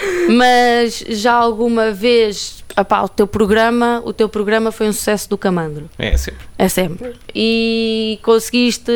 Eh, 0.05 0.33
mas 0.33 1.05
já 1.09 1.33
alguma 1.33 1.93
vez 1.93 2.65
opá, 2.77 3.03
o 3.03 3.09
teu 3.09 3.27
programa 3.27 4.03
o 4.05 4.13
teu 4.13 4.29
programa 4.29 4.73
foi 4.73 4.89
um 4.89 4.93
sucesso 4.93 5.29
do 5.29 5.39
Camandro 5.39 5.89
é 5.99 6.17
sempre 6.17 6.45
é 6.59 6.69
sempre 6.69 7.13
e 7.35 8.19
conseguiste 8.23 8.91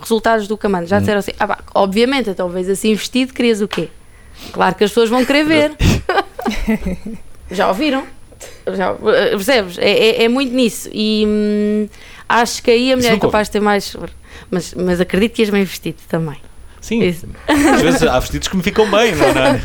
resultados 0.00 0.48
do 0.48 0.56
Camandro 0.56 0.86
já 0.86 0.96
hum. 0.96 1.00
disseram 1.00 1.18
assim 1.18 1.32
ah, 1.38 1.48
pá, 1.48 1.58
obviamente 1.74 2.30
então 2.30 2.48
vês 2.48 2.70
assim 2.70 2.94
vestido 2.94 3.34
querias 3.34 3.60
o 3.60 3.68
quê 3.68 3.90
claro 4.52 4.74
que 4.74 4.84
as 4.84 4.90
pessoas 4.90 5.10
vão 5.10 5.24
querer 5.24 5.44
ver 5.44 5.72
já 7.50 7.68
ouviram 7.68 8.06
já, 8.74 8.94
percebes? 8.94 9.78
É, 9.78 9.90
é, 9.90 10.24
é, 10.24 10.28
muito 10.28 10.52
nisso. 10.54 10.88
E 10.92 11.24
hum, 11.26 11.88
acho 12.28 12.62
que 12.62 12.70
aí 12.70 12.92
a 12.92 12.96
mulher 12.96 13.14
é 13.14 13.18
capaz 13.18 13.48
de 13.48 13.52
ter 13.52 13.60
mais. 13.60 13.96
Mas, 14.50 14.74
mas 14.74 15.00
acredito 15.00 15.34
que 15.34 15.42
és 15.42 15.50
bem 15.50 15.64
vestido 15.64 15.98
também. 16.08 16.36
Sim, 16.80 17.02
Isso. 17.02 17.26
às 17.48 17.82
vezes 17.82 18.02
há 18.04 18.16
vestidos 18.20 18.46
que 18.46 18.56
me 18.56 18.62
ficam 18.62 18.88
bem, 18.88 19.12
não 19.16 19.26
é? 19.26 19.60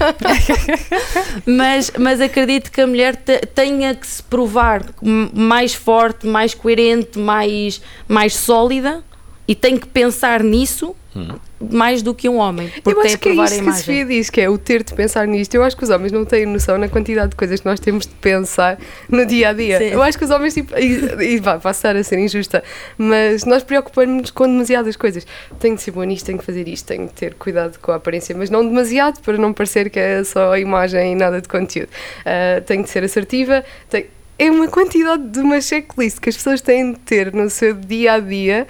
mas, 1.46 1.92
mas 1.96 2.20
acredito 2.20 2.72
que 2.72 2.82
a 2.82 2.88
mulher 2.88 3.16
te, 3.16 3.38
tenha 3.54 3.94
que 3.94 4.08
se 4.08 4.24
provar 4.24 4.84
mais 5.32 5.76
forte, 5.76 6.26
mais 6.26 6.56
coerente, 6.56 7.20
mais, 7.20 7.80
mais 8.08 8.36
sólida 8.36 9.04
e 9.48 9.54
tem 9.54 9.78
que 9.78 9.86
pensar 9.86 10.42
nisso 10.42 10.96
hum. 11.16 11.36
mais 11.60 12.02
do 12.02 12.14
que 12.14 12.28
um 12.30 12.38
homem. 12.38 12.72
Porque 12.84 13.00
eu 13.00 13.04
acho 13.04 13.18
que 13.18 13.30
é 13.30 13.34
isso 13.34 13.64
que 13.64 13.74
Sofia 13.74 14.06
diz, 14.06 14.30
que 14.30 14.42
é 14.42 14.50
o 14.50 14.58
ter 14.58 14.84
de 14.84 14.94
pensar 14.94 15.28
nisto. 15.28 15.54
Eu 15.56 15.64
acho 15.64 15.76
que 15.76 15.84
os 15.84 15.90
homens 15.90 16.12
não 16.12 16.26
têm 16.26 16.46
noção 16.46 16.78
na 16.78 16.88
quantidade 16.88 17.30
de 17.30 17.36
coisas 17.36 17.60
que 17.60 17.66
nós 17.66 17.80
temos 17.80 18.06
de 18.06 18.14
pensar 18.16 18.78
no 19.10 19.26
dia 19.26 19.50
a 19.50 19.54
dia. 19.54 19.78
Sim. 19.78 19.86
Eu 19.86 20.02
acho 20.02 20.18
que 20.18 20.24
os 20.24 20.32
homens, 20.32 20.54
tipo, 20.54 20.78
e, 20.78 21.34
e 21.36 21.40
vai 21.40 21.60
passar 21.60 21.96
a 21.96 22.04
ser 22.04 22.20
injusta, 22.20 22.64
mas 22.98 23.46
nós 23.46 23.64
preocupamos-nos 23.64 24.32
com 24.32 24.46
demasiadas 24.46 24.96
coisas. 24.96 25.26
Tenho 25.60 25.76
de 25.76 25.82
ser 25.82 25.92
boa 25.92 26.06
nisto, 26.06 26.26
tenho 26.26 26.38
que 26.38 26.46
fazer 26.46 26.68
isto, 26.68 26.86
tenho 26.86 27.08
de 27.08 27.14
ter 27.14 27.34
cuidado 27.36 27.78
com 27.80 27.92
a 27.92 27.96
aparência, 27.96 28.36
mas 28.36 28.50
não 28.50 28.66
demasiado 28.66 29.22
para 29.22 29.38
não 29.38 29.54
parecer 29.54 29.90
que 29.90 30.00
é 30.00 30.24
só 30.24 30.54
a 30.54 30.60
imagem 30.60 31.14
e 31.14 31.16
nada 31.16 31.42
de 31.42 31.48
conteúdo. 31.48 31.90
Uh, 32.22 32.62
tenho 32.66 32.84
de 32.84 32.90
ser 32.90 33.04
assertiva, 33.04 33.64
tenho... 33.90 34.06
é 34.38 34.50
uma 34.50 34.68
quantidade 34.68 35.28
de 35.28 35.40
uma 35.40 35.60
checklist 35.62 36.20
que 36.20 36.30
as 36.30 36.38
pessoas 36.38 36.62
têm 36.62 36.94
de 36.94 37.00
ter 37.00 37.34
no 37.34 37.50
seu 37.50 37.74
dia 37.74 38.14
a 38.14 38.20
dia 38.20 38.68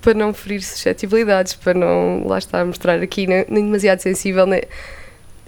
para 0.00 0.14
não 0.14 0.32
ferir 0.32 0.62
suscetibilidades, 0.62 1.54
para 1.54 1.74
não, 1.74 2.26
lá 2.26 2.38
estar, 2.38 2.64
mostrar 2.64 3.00
aqui 3.02 3.26
nem, 3.26 3.44
nem 3.48 3.64
demasiado 3.64 4.00
sensível. 4.00 4.46
Nem... 4.46 4.62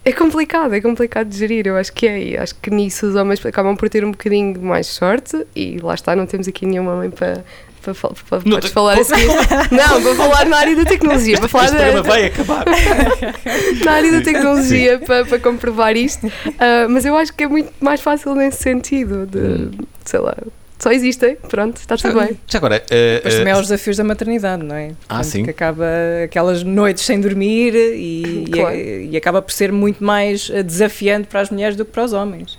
É 0.04 0.12
complicado, 0.12 0.74
é 0.74 0.80
complicado 0.80 1.28
de 1.28 1.38
gerir, 1.38 1.66
eu 1.66 1.76
acho 1.76 1.92
que 1.92 2.06
é. 2.06 2.22
E 2.22 2.36
acho 2.36 2.54
que 2.56 2.70
nisso 2.70 3.06
os 3.06 3.14
homens 3.14 3.44
acabam 3.46 3.74
por 3.76 3.88
ter 3.88 4.04
um 4.04 4.10
bocadinho 4.10 4.60
mais 4.60 4.86
sorte 4.86 5.46
e 5.56 5.78
lá 5.78 5.94
está, 5.94 6.14
não 6.14 6.26
temos 6.26 6.46
aqui 6.46 6.66
nenhuma 6.66 6.96
mãe 6.96 7.10
para. 7.10 7.44
Para, 7.82 7.92
para, 7.92 8.40
para 8.40 8.60
te- 8.62 8.70
falar 8.70 8.98
assim. 8.98 9.26
Não, 9.70 10.02
para 10.02 10.14
falar 10.14 10.46
na 10.46 10.56
área 10.56 10.74
da 10.74 10.86
tecnologia, 10.86 11.36
para 11.38 11.48
falar 11.48 11.64
Este 11.66 11.76
da, 11.76 12.00
vai 12.00 12.24
acabar. 12.24 12.64
na 13.84 13.92
área 13.92 14.10
da 14.10 14.22
tecnologia 14.22 14.98
para, 15.00 15.26
para 15.26 15.38
comprovar 15.38 15.94
isto. 15.94 16.26
Ah, 16.58 16.86
mas 16.88 17.04
eu 17.04 17.14
acho 17.14 17.34
que 17.34 17.44
é 17.44 17.46
muito 17.46 17.70
mais 17.80 18.00
fácil 18.00 18.34
nesse 18.34 18.62
sentido, 18.62 19.26
de 19.26 19.70
sei 20.02 20.18
lá, 20.18 20.34
só 20.84 20.92
existem, 20.92 21.34
pronto, 21.48 21.78
está 21.78 21.96
tudo 21.96 22.20
bem. 22.20 22.38
Já 22.46 22.58
agora, 22.58 22.82
eh, 22.90 23.14
Depois 23.16 23.34
eh, 23.34 23.38
também 23.38 23.52
há 23.54 23.56
os 23.56 23.62
desafios 23.62 23.96
da 23.96 24.04
maternidade, 24.04 24.62
não 24.62 24.76
é? 24.76 24.88
Ah, 25.08 25.14
Portanto, 25.16 25.24
sim. 25.24 25.44
Que 25.44 25.50
acaba 25.50 25.86
aquelas 26.24 26.62
noites 26.62 27.04
sem 27.06 27.18
dormir 27.18 27.74
e, 27.74 28.44
Claro. 28.52 28.76
e, 28.76 29.08
e 29.12 29.16
acaba 29.16 29.40
por 29.40 29.50
ser 29.50 29.72
muito 29.72 30.04
mais 30.04 30.50
eh, 30.52 30.62
desafiante 30.62 31.26
para 31.28 31.40
as 31.40 31.48
mulheres 31.48 31.74
do 31.74 31.86
que 31.86 31.90
para 31.90 32.04
os 32.04 32.12
homens. 32.12 32.58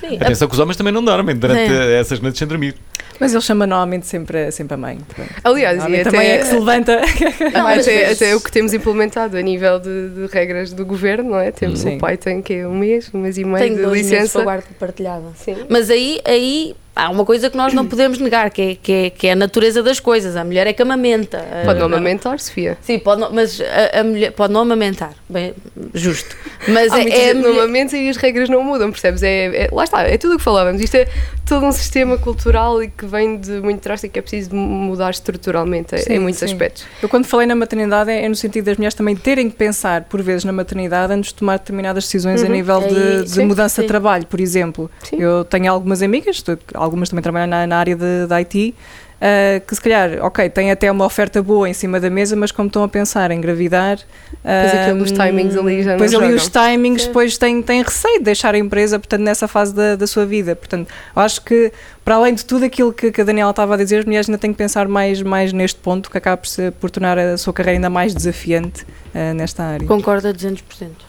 Sim, 0.00 0.16
atenção 0.16 0.48
que 0.48 0.54
os 0.54 0.58
homens 0.58 0.76
também 0.78 0.90
não 0.92 1.04
dormem 1.04 1.36
durante 1.36 1.68
Sim. 1.68 1.92
essas 2.00 2.18
noites 2.18 2.38
sem 2.38 2.48
dormir. 2.48 2.74
Mas 3.20 3.32
ele 3.32 3.42
chama 3.42 3.66
normalmente 3.66 4.06
sempre, 4.06 4.50
sempre 4.52 4.72
a 4.74 4.76
mãe. 4.78 4.96
Portanto, 4.96 5.34
Aliás, 5.44 5.78
e 5.84 5.86
até, 5.86 6.04
também 6.04 6.28
é 6.30 6.38
que 6.38 6.44
se 6.46 6.54
levanta. 6.54 7.00
Não, 7.52 7.62
mas- 7.62 7.86
até, 7.86 8.10
até 8.12 8.36
o 8.36 8.40
que 8.40 8.50
temos 8.50 8.72
implementado 8.72 9.36
a 9.36 9.42
nível 9.42 9.78
de, 9.78 10.08
de 10.10 10.26
regras 10.32 10.72
do 10.72 10.84
governo, 10.84 11.30
não 11.30 11.38
é? 11.38 11.50
Temos 11.50 11.80
Sim. 11.80 11.96
o 11.96 11.98
pai 11.98 12.16
tem 12.16 12.40
que 12.40 12.54
é 12.54 12.66
um 12.68 12.74
mês, 12.76 13.10
um 13.12 13.18
mês 13.18 13.36
e 13.38 13.44
meio 13.44 13.58
tenho 13.58 13.76
de 13.76 13.94
licença. 13.94 14.32
para 14.38 14.44
guarda 14.44 14.64
partilhada. 14.78 15.26
Sim. 15.36 15.56
Mas 15.68 15.88
aí, 15.90 16.20
aí 16.26 16.74
há 16.96 17.10
uma 17.10 17.24
coisa 17.24 17.50
que 17.50 17.56
nós 17.56 17.72
não 17.74 17.86
podemos 17.86 18.18
negar, 18.18 18.50
que 18.50 18.62
é, 18.62 18.74
que 18.74 18.92
é, 18.92 19.10
que 19.10 19.26
é 19.26 19.32
a 19.32 19.36
natureza 19.36 19.82
das 19.82 20.00
coisas. 20.00 20.34
A 20.34 20.42
mulher 20.44 20.66
é 20.66 20.72
que 20.72 20.80
amamenta. 20.82 21.44
Pode 21.64 21.78
não 21.78 21.86
A- 21.86 21.90
amamentar, 21.90 22.40
Sofia. 22.40 22.76
Sim, 22.80 22.98
pode 22.98 23.20
não, 23.20 23.30
mas 23.32 23.60
a, 23.60 24.00
a 24.00 24.02
mulher 24.04 24.32
pode 24.32 24.52
não 24.52 24.62
amamentar. 24.62 25.12
Bem, 25.28 25.54
justo. 25.94 26.34
Mas 26.66 26.90
Há 26.92 27.00
é, 27.00 27.02
é 27.02 27.04
a 27.04 27.28
que 27.28 27.34
não 27.34 27.50
mulher- 27.50 27.62
amamenta 27.64 27.96
e 27.96 28.08
as 28.08 28.16
regras 28.16 28.48
não 28.48 28.64
mudam, 28.64 28.90
percebes? 28.90 29.22
É, 29.22 29.64
é- 29.66 29.68
lá 29.70 29.84
está, 29.84 30.02
é 30.02 30.16
tudo 30.16 30.34
o 30.34 30.38
que 30.38 30.42
falávamos. 30.44 30.80
Isto 30.80 30.94
é 30.96 31.06
todo 31.44 31.64
um 31.66 31.72
sistema 31.72 32.16
cultural 32.18 32.82
e 32.82 32.88
que 32.88 33.04
vem 33.06 33.36
de 33.38 33.60
muito 33.60 33.80
trás 33.80 34.02
e 34.02 34.08
que 34.08 34.18
é 34.18 34.22
preciso 34.22 34.54
mudar 34.54 35.10
estruturalmente 35.10 35.94
em- 35.94 35.98
Sim, 35.98 36.12
em 36.14 36.18
muitos 36.18 36.38
sim. 36.40 36.46
aspectos. 36.46 36.84
Eu 37.02 37.08
quando 37.08 37.26
falei 37.26 37.46
na 37.46 37.54
maternidade 37.54 38.10
é, 38.10 38.24
é 38.24 38.28
no 38.28 38.34
sentido 38.34 38.64
das 38.64 38.76
mulheres 38.78 38.94
também 38.94 39.14
terem 39.14 39.50
que 39.50 39.56
pensar 39.56 40.04
por 40.04 40.22
vezes 40.22 40.44
na 40.44 40.52
maternidade 40.52 41.12
antes 41.12 41.30
de 41.30 41.36
tomar 41.36 41.58
determinadas 41.58 42.04
decisões 42.04 42.42
a 42.42 42.46
Uhum. 42.46 42.52
nível 42.52 42.80
de, 42.80 42.86
Aí, 42.96 43.22
de 43.24 43.30
sim, 43.30 43.44
mudança 43.44 43.76
sim. 43.76 43.82
de 43.82 43.88
trabalho, 43.88 44.26
por 44.26 44.40
exemplo. 44.40 44.90
Sim. 45.04 45.16
Eu 45.20 45.44
tenho 45.44 45.70
algumas 45.70 46.02
amigas, 46.02 46.42
algumas 46.86 47.08
também 47.10 47.22
trabalham 47.22 47.46
na, 47.46 47.66
na 47.66 47.76
área 47.76 47.94
de, 47.96 48.26
de 48.26 48.34
IT, 48.34 48.74
ah, 49.20 49.60
que 49.66 49.74
se 49.74 49.80
calhar, 49.80 50.10
ok, 50.24 50.48
têm 50.50 50.70
até 50.70 50.90
uma 50.92 51.04
oferta 51.04 51.42
boa 51.42 51.68
em 51.68 51.72
cima 51.72 51.98
da 51.98 52.08
mesa, 52.10 52.36
mas 52.36 52.52
como 52.52 52.66
estão 52.66 52.82
a 52.82 52.88
pensar 52.88 53.30
em 53.30 53.38
engravidar, 53.38 53.98
Depois 54.44 54.74
aquilo 54.82 54.98
dos 55.04 55.12
ah, 55.18 55.26
timings 55.26 55.56
ali 55.56 55.82
já 55.82 55.90
não 55.90 55.96
Depois 55.96 56.14
ali 56.14 56.22
jogam. 56.24 56.36
os 56.36 56.48
timings, 56.48 57.02
Sim. 57.02 57.08
depois 57.08 57.38
têm, 57.38 57.62
têm 57.62 57.82
receio 57.82 58.18
de 58.18 58.24
deixar 58.24 58.54
a 58.54 58.58
empresa, 58.58 58.98
portanto, 58.98 59.20
nessa 59.22 59.48
fase 59.48 59.74
da, 59.74 59.96
da 59.96 60.06
sua 60.06 60.26
vida. 60.26 60.54
Portanto, 60.54 60.88
eu 61.14 61.22
acho 61.22 61.40
que, 61.42 61.72
para 62.04 62.16
além 62.16 62.34
de 62.34 62.44
tudo 62.44 62.64
aquilo 62.66 62.92
que, 62.92 63.10
que 63.10 63.20
a 63.20 63.24
Daniela 63.24 63.50
estava 63.50 63.74
a 63.74 63.76
dizer, 63.78 63.98
as 64.00 64.04
mulheres 64.04 64.28
ainda 64.28 64.38
têm 64.38 64.52
que 64.52 64.58
pensar 64.58 64.86
mais, 64.86 65.22
mais 65.22 65.52
neste 65.52 65.80
ponto, 65.80 66.10
que 66.10 66.18
acaba 66.18 66.36
por, 66.36 66.46
ser- 66.48 66.72
por 66.72 66.90
tornar 66.90 67.18
a 67.18 67.36
sua 67.38 67.52
carreira 67.54 67.78
ainda 67.78 67.88
mais 67.90 68.14
desafiante 68.14 68.84
ah, 69.14 69.32
nesta 69.32 69.62
área. 69.64 69.86
Concordo 69.88 70.28
a 70.28 70.32
200%. 70.32 70.60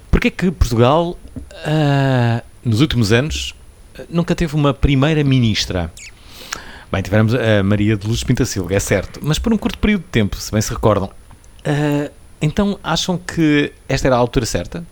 Porquê 0.10 0.32
que 0.32 0.50
Portugal, 0.50 1.18
ah, 1.66 2.42
nos 2.64 2.80
últimos 2.82 3.12
anos, 3.12 3.54
nunca 4.10 4.36
teve 4.36 4.56
uma 4.56 4.74
primeira-ministra? 4.74 5.92
Bem, 6.92 7.02
tivemos 7.02 7.34
a 7.34 7.64
Maria 7.64 7.98
de 7.98 8.08
Luz 8.08 8.24
Pintacilga, 8.24 8.76
é 8.76 8.80
certo, 8.80 9.20
mas 9.22 9.38
por 9.38 9.52
um 9.54 9.58
curto 9.58 9.78
período 9.78 10.02
de 10.02 10.08
tempo, 10.08 10.38
se 10.38 10.52
bem 10.52 10.62
se 10.62 10.72
recordam. 10.72 11.10
Ah, 11.66 12.10
então, 12.42 12.80
acham 12.84 13.18
que 13.18 13.74
esta 13.90 14.08
era 14.08 14.16
a 14.16 14.20
altura 14.20 14.46
certa? 14.46 14.86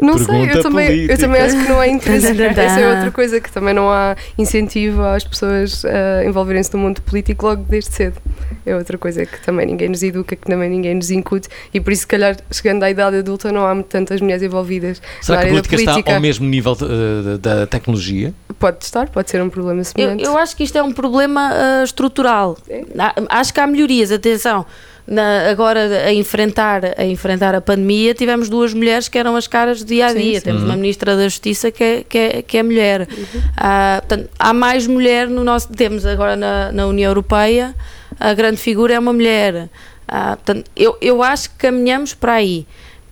Não 0.00 0.16
sei, 0.18 0.26
Pergunta 0.26 0.56
eu 0.58 0.62
também, 0.62 1.06
eu 1.06 1.18
também 1.18 1.40
acho 1.42 1.56
que 1.62 1.68
não 1.68 1.78
há 1.80 1.86
interesse. 1.88 2.26
Essa 2.60 2.80
é 2.80 2.94
outra 2.94 3.10
coisa, 3.10 3.40
que 3.40 3.50
também 3.52 3.74
não 3.74 3.90
há 3.90 4.16
incentivo 4.38 5.02
às 5.02 5.24
pessoas 5.24 5.84
a 5.84 6.24
envolverem-se 6.24 6.72
no 6.74 6.78
mundo 6.80 7.02
político 7.02 7.46
logo 7.46 7.64
desde 7.68 7.90
cedo. 7.94 8.16
É 8.64 8.74
outra 8.76 8.96
coisa 8.98 9.24
que 9.26 9.40
também 9.44 9.66
ninguém 9.66 9.88
nos 9.88 10.02
educa, 10.02 10.36
que 10.36 10.46
também 10.46 10.68
ninguém 10.70 10.94
nos 10.94 11.10
incute 11.10 11.48
e 11.72 11.80
por 11.80 11.92
isso, 11.92 12.02
se 12.02 12.06
calhar, 12.06 12.36
chegando 12.50 12.82
à 12.82 12.90
idade 12.90 13.16
adulta, 13.16 13.50
não 13.52 13.66
há 13.66 13.82
tantas 13.82 14.20
mulheres 14.20 14.42
envolvidas 14.42 15.00
Será 15.20 15.38
na 15.38 15.42
que 15.44 15.48
a 15.48 15.50
política, 15.52 15.76
política. 15.76 16.00
está 16.00 16.14
ao 16.14 16.20
mesmo 16.20 16.46
nível 16.46 16.74
de- 16.74 17.38
da- 17.38 17.66
tecnologia? 17.66 18.32
Pode 18.58 18.84
estar, 18.84 19.08
pode 19.08 19.30
ser 19.30 19.42
um 19.42 19.48
problema 19.48 19.80
Eu, 19.80 19.84
semelhante. 19.84 20.24
eu 20.24 20.36
acho 20.36 20.56
que 20.56 20.64
isto 20.64 20.76
é 20.76 20.82
um 20.82 20.92
problema 20.92 21.50
ah, 21.52 21.84
estrutural. 21.84 22.56
É? 22.68 22.84
Acho 23.28 23.54
que 23.54 23.60
há 23.60 23.66
melhorias, 23.66 24.10
atenção. 24.12 24.66
Na- 25.10 25.50
agora 25.50 26.04
a 26.06 26.12
enfrentar, 26.14 26.82
a 26.96 27.04
enfrentar 27.04 27.52
a 27.52 27.60
pandemia 27.60 28.14
tivemos 28.14 28.48
duas 28.48 28.72
mulheres 28.72 29.08
que 29.08 29.18
eram 29.18 29.34
as 29.34 29.48
caras 29.48 29.80
do 29.82 29.86
dia 29.86 30.06
a 30.06 30.10
Sim, 30.10 30.18
dia. 30.20 30.38
sim. 30.38 30.44
Temos 30.44 30.62
Uhum. 30.62 30.68
uma 30.68 30.76
ministra 30.76 31.16
da 31.16 31.24
Justiça 31.24 31.70
que 31.72 31.82
é, 31.82 32.04
que 32.08 32.16
é, 32.18 32.42
que 32.42 32.56
é 32.58 32.62
mulher. 32.62 33.08
Uhum. 33.10 33.40
Ah, 33.56 34.02
portanto, 34.06 34.30
há 34.38 34.52
mais 34.52 34.86
mulher 34.86 35.28
no 35.28 35.42
nosso. 35.42 35.68
Temos 35.72 36.06
agora 36.06 36.36
na, 36.36 36.70
na 36.70 36.86
União 36.86 37.10
Europeia 37.10 37.74
a 38.20 38.32
grande 38.34 38.58
figura 38.58 38.94
é 38.94 38.98
uma 39.00 39.12
mulher. 39.12 39.68
Ah, 40.06 40.36
portanto, 40.36 40.70
eu, 40.76 40.96
eu 41.00 41.22
acho 41.24 41.50
que 41.50 41.56
caminhamos 41.56 42.14
para 42.14 42.34
aí. 42.34 42.64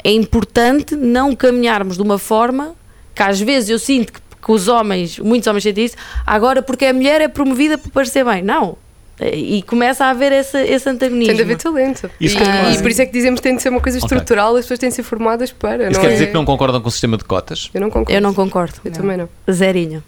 É 0.05 0.13
importante 0.13 0.95
não 0.95 1.35
caminharmos 1.35 1.97
de 1.97 2.03
uma 2.03 2.19
forma 2.19 2.77
que 3.13 3.23
às 3.25 3.41
vezes 3.41 3.71
eu 3.71 3.79
sinto 3.81 4.13
que, 4.13 4.21
que 4.41 4.53
os 4.53 4.69
homens, 4.69 5.19
muitos 5.19 5.49
homens 5.49 5.65
sentem 5.65 5.85
isso, 5.87 5.97
agora 6.25 6.63
porque 6.63 6.87
a 6.87 6.93
mulher 6.95 7.21
é 7.21 7.27
promovida 7.27 7.77
para 7.77 7.91
parecer 7.91 8.25
bem. 8.25 8.41
Não. 8.41 8.77
E 9.21 9.63
começa 9.63 10.05
a 10.05 10.11
haver 10.11 10.33
esse, 10.33 10.57
esse 10.59 10.89
antagonismo. 10.89 11.27
Tem 11.27 11.37
de 11.37 11.43
haver 11.43 11.57
talento. 11.57 12.11
Isso 12.21 12.37
e, 12.37 12.41
que- 12.41 12.79
e 12.79 12.83
por 12.83 12.91
isso 12.91 13.03
é 13.03 13.07
que 13.07 13.13
dizemos 13.13 13.41
que 13.41 13.45
tem 13.49 13.57
de 13.57 13.63
ser 13.63 13.69
uma 13.69 13.81
coisa 13.81 13.99
estrutural, 13.99 14.55
as 14.57 14.65
pessoas 14.65 14.79
têm 14.79 14.89
de 14.89 14.95
ser 14.95 15.03
formadas 15.03 15.51
para. 15.51 15.91
Isso 15.91 15.95
não 15.95 16.01
quer 16.01 16.11
é... 16.11 16.13
dizer 16.13 16.27
que 16.29 16.35
não 16.35 16.45
concordam 16.45 16.81
com 16.81 16.89
o 16.89 16.91
sistema 16.91 17.17
de 17.17 17.25
cotas? 17.25 17.71
Eu 17.75 17.81
não 17.81 17.91
concordo. 17.91 18.13
Eu 18.13 18.21
não 18.21 18.33
concordo. 18.35 18.75
Eu 18.85 18.93
também 18.93 19.17
não. 19.17 19.29
Zerinho. 19.51 20.03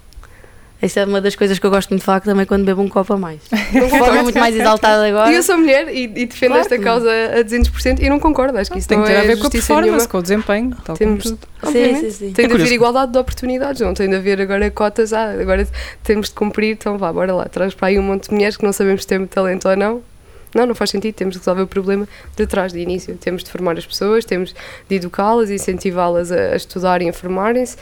Isso 0.83 0.99
é 0.99 1.05
uma 1.05 1.21
das 1.21 1.37
coisas 1.37 1.59
que 1.59 1.67
eu 1.67 1.71
gosto 1.71 1.91
muito 1.91 2.01
de 2.01 2.07
falar 2.07 2.21
que 2.21 2.27
também 2.27 2.47
quando 2.47 2.65
bebo 2.65 2.81
um 2.81 2.89
copo 2.89 3.13
a 3.13 3.17
mais. 3.17 3.41
De 3.51 3.89
forma 3.89 4.23
muito 4.23 4.39
mais 4.39 4.55
exaltada 4.57 5.07
agora. 5.07 5.31
E 5.31 5.35
eu 5.35 5.43
sou 5.43 5.59
mulher 5.59 5.89
e, 5.89 6.05
e 6.05 6.27
defendo 6.27 6.53
Claro 6.53 6.63
esta 6.63 6.79
causa 6.79 7.11
a 7.11 7.45
200% 7.45 8.01
e 8.01 8.09
não 8.09 8.19
concordo. 8.19 8.57
Acho 8.59 8.71
que 8.71 8.79
isso 8.79 8.89
Tem 8.89 9.01
que 9.01 9.07
ter 9.07 9.13
é 9.13 9.19
a 9.19 9.23
ver 9.23 9.37
com 9.37 9.41
a 9.41 9.43
justiça 9.45 9.67
performance, 9.67 9.91
nenhuma. 9.91 10.09
com 10.09 10.19
o 10.19 10.23
desempenho, 10.23 10.71
tal 10.85 10.97
como 10.97 10.97
Temos, 10.97 11.25
tudo. 11.25 11.39
obviamente, 11.63 12.01
sim, 12.01 12.11
sim. 12.11 12.33
tem 12.33 12.45
É 12.47 12.49
de 12.49 12.55
haver 12.55 12.73
igualdade 12.73 13.13
de 13.13 13.19
oportunidades, 13.19 13.81
não 13.81 13.95
tem 13.95 14.09
de 14.09 14.17
haver 14.17 14.41
agora 14.41 14.71
cotas, 14.71 15.13
ah, 15.13 15.33
agora 15.33 15.69
temos 16.03 16.29
de 16.29 16.35
cumprir, 16.35 16.73
então 16.73 16.97
vá, 16.97 17.13
bora 17.13 17.35
lá, 17.35 17.45
traz 17.45 17.75
para 17.75 17.89
aí 17.89 17.99
um 17.99 18.03
monte 18.03 18.29
de 18.29 18.35
mulheres 18.35 18.57
que 18.57 18.65
não 18.65 18.73
sabemos 18.73 19.03
se 19.03 19.09
têm 19.09 19.27
talento 19.27 19.69
ou 19.69 19.77
não. 19.77 20.10
Não, 20.55 20.67
não 20.67 20.75
faz 20.75 20.91
sentido, 20.91 21.15
temos 21.15 21.35
de 21.35 21.39
resolver 21.39 21.63
o 21.63 21.67
problema 21.67 22.09
de 22.37 22.47
trás, 22.47 22.73
de 22.73 22.81
início. 22.81 23.17
Temos 23.17 23.45
de 23.45 23.51
formar 23.51 23.79
as 23.79 23.87
pessoas, 23.87 24.25
temos 24.25 24.55
de 24.89 24.97
educá-las, 24.97 25.51
incentivá-las 25.51 26.33
a, 26.33 26.57
estudar 26.57 27.03
e 27.03 27.09
a 27.09 27.13
formarem-se, 27.13 27.77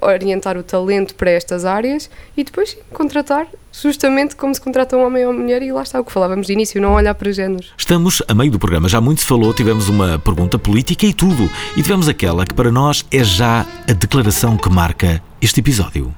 a 0.00 0.06
orientar 0.06 0.56
o 0.56 0.62
talento 0.62 1.14
para 1.14 1.30
estas 1.30 1.64
áreas 1.64 2.10
e 2.36 2.44
depois 2.44 2.70
sim, 2.70 2.78
contratar 2.92 3.46
justamente 3.72 4.36
como 4.36 4.54
se 4.54 4.60
contrata 4.60 4.96
um 4.96 5.04
homem 5.04 5.24
ou 5.26 5.32
uma 5.32 5.40
mulher 5.40 5.62
e 5.62 5.70
lá 5.70 5.82
está 5.82 6.00
o 6.00 6.04
que 6.04 6.12
falávamos 6.12 6.46
de 6.46 6.52
início, 6.52 6.80
não 6.80 6.94
olhar 6.94 7.14
para 7.14 7.30
géneros. 7.32 7.72
Estamos 7.76 8.22
a 8.26 8.34
meio 8.34 8.50
do 8.50 8.58
programa, 8.58 8.88
já 8.88 9.00
muito 9.00 9.20
se 9.20 9.26
falou, 9.26 9.52
tivemos 9.52 9.88
uma 9.88 10.18
pergunta 10.18 10.58
política 10.58 11.06
e 11.06 11.12
tudo. 11.12 11.50
E 11.76 11.82
tivemos 11.82 12.08
aquela 12.08 12.46
que 12.46 12.54
para 12.54 12.70
nós 12.70 13.04
é 13.10 13.22
já 13.22 13.66
a 13.88 13.92
declaração 13.92 14.56
que 14.56 14.70
marca 14.70 15.22
este 15.40 15.60
episódio. 15.60 16.14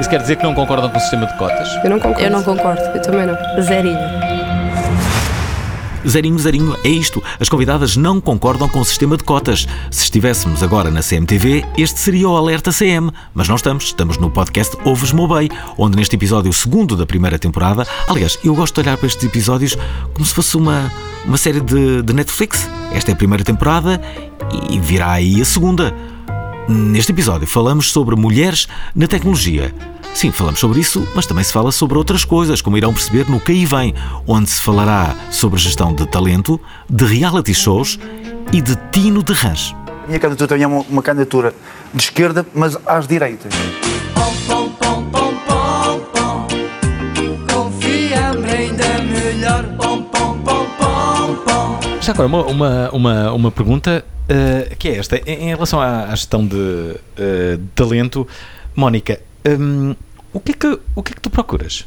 Isso 0.00 0.10
quer 0.10 0.20
dizer 0.20 0.36
que 0.36 0.42
não 0.42 0.54
concordam 0.54 0.90
com 0.90 0.98
o 0.98 1.00
sistema 1.00 1.26
de 1.26 1.36
cotas? 1.38 1.68
Eu 1.84 1.90
não 1.90 2.00
concordo. 2.00 2.22
Eu 2.24 2.30
não 2.30 2.42
concordo. 2.42 2.80
Eu 2.80 3.02
também 3.02 3.26
não. 3.26 3.62
Zerinho. 3.62 3.98
Zerinho, 6.06 6.38
zerinho, 6.38 6.76
é 6.84 6.88
isto. 6.88 7.22
As 7.40 7.48
convidadas 7.48 7.96
não 7.96 8.20
concordam 8.20 8.68
com 8.68 8.80
o 8.80 8.84
sistema 8.84 9.16
de 9.16 9.24
cotas. 9.24 9.66
Se 9.90 10.02
estivéssemos 10.02 10.62
agora 10.62 10.90
na 10.90 11.00
CMTV, 11.00 11.64
este 11.78 11.98
seria 11.98 12.28
o 12.28 12.36
Alerta 12.36 12.70
CM. 12.72 13.10
Mas 13.32 13.48
não 13.48 13.56
estamos. 13.56 13.84
Estamos 13.84 14.18
no 14.18 14.30
podcast 14.30 14.76
Ouves 14.84 15.12
Mobei, 15.12 15.48
onde 15.78 15.96
neste 15.96 16.16
episódio 16.16 16.52
segundo 16.52 16.96
da 16.96 17.06
primeira 17.06 17.38
temporada. 17.38 17.86
Aliás, 18.08 18.38
eu 18.44 18.54
gosto 18.54 18.74
de 18.74 18.80
olhar 18.80 18.98
para 18.98 19.06
estes 19.06 19.24
episódios 19.24 19.78
como 20.12 20.26
se 20.26 20.34
fosse 20.34 20.56
uma, 20.56 20.92
uma 21.24 21.38
série 21.38 21.60
de, 21.60 22.02
de 22.02 22.12
Netflix. 22.12 22.68
Esta 22.92 23.12
é 23.12 23.14
a 23.14 23.16
primeira 23.16 23.42
temporada 23.42 24.00
e 24.68 24.78
virá 24.78 25.12
aí 25.12 25.40
a 25.40 25.44
segunda. 25.44 25.94
Neste 26.66 27.12
episódio 27.12 27.46
falamos 27.46 27.92
sobre 27.92 28.16
mulheres 28.16 28.66
na 28.96 29.06
tecnologia. 29.06 29.74
Sim, 30.14 30.32
falamos 30.32 30.60
sobre 30.60 30.80
isso, 30.80 31.06
mas 31.14 31.26
também 31.26 31.44
se 31.44 31.52
fala 31.52 31.70
sobre 31.70 31.98
outras 31.98 32.24
coisas, 32.24 32.62
como 32.62 32.78
irão 32.78 32.94
perceber 32.94 33.28
no 33.28 33.38
Que 33.38 33.52
Aí 33.52 33.66
Vem, 33.66 33.94
onde 34.26 34.48
se 34.48 34.62
falará 34.62 35.14
sobre 35.30 35.60
gestão 35.60 35.92
de 35.92 36.06
talento, 36.06 36.58
de 36.88 37.04
reality 37.04 37.52
shows 37.52 37.98
e 38.50 38.62
de 38.62 38.76
tino 38.90 39.22
de 39.22 39.34
rãs. 39.34 39.74
A 40.04 40.06
minha 40.06 40.18
candidatura 40.18 40.48
também 40.48 40.64
é 40.64 40.66
uma, 40.66 40.80
uma 40.88 41.02
candidatura 41.02 41.54
de 41.92 42.02
esquerda, 42.02 42.46
mas 42.54 42.78
às 42.86 43.06
direitas. 43.06 43.52
Confia-me 44.14 44.53
Já 52.04 52.12
agora, 52.12 52.26
uma, 52.28 52.44
uma, 52.46 52.90
uma, 52.90 53.32
uma 53.32 53.50
pergunta 53.52 54.04
eh, 54.28 54.74
que 54.78 54.88
é 54.88 54.98
esta. 54.98 55.16
Em, 55.26 55.44
em 55.44 55.54
relação 55.54 55.80
à, 55.80 56.04
à 56.04 56.10
gestão 56.10 56.46
de, 56.46 56.96
eh, 57.16 57.56
de 57.56 57.66
talento, 57.74 58.26
Mónica, 58.76 59.18
hum, 59.58 59.94
o, 60.32 60.40
que 60.40 60.52
é 60.52 60.54
que, 60.54 60.78
o 60.94 61.02
que 61.02 61.12
é 61.12 61.14
que 61.14 61.20
tu 61.20 61.30
procuras? 61.30 61.86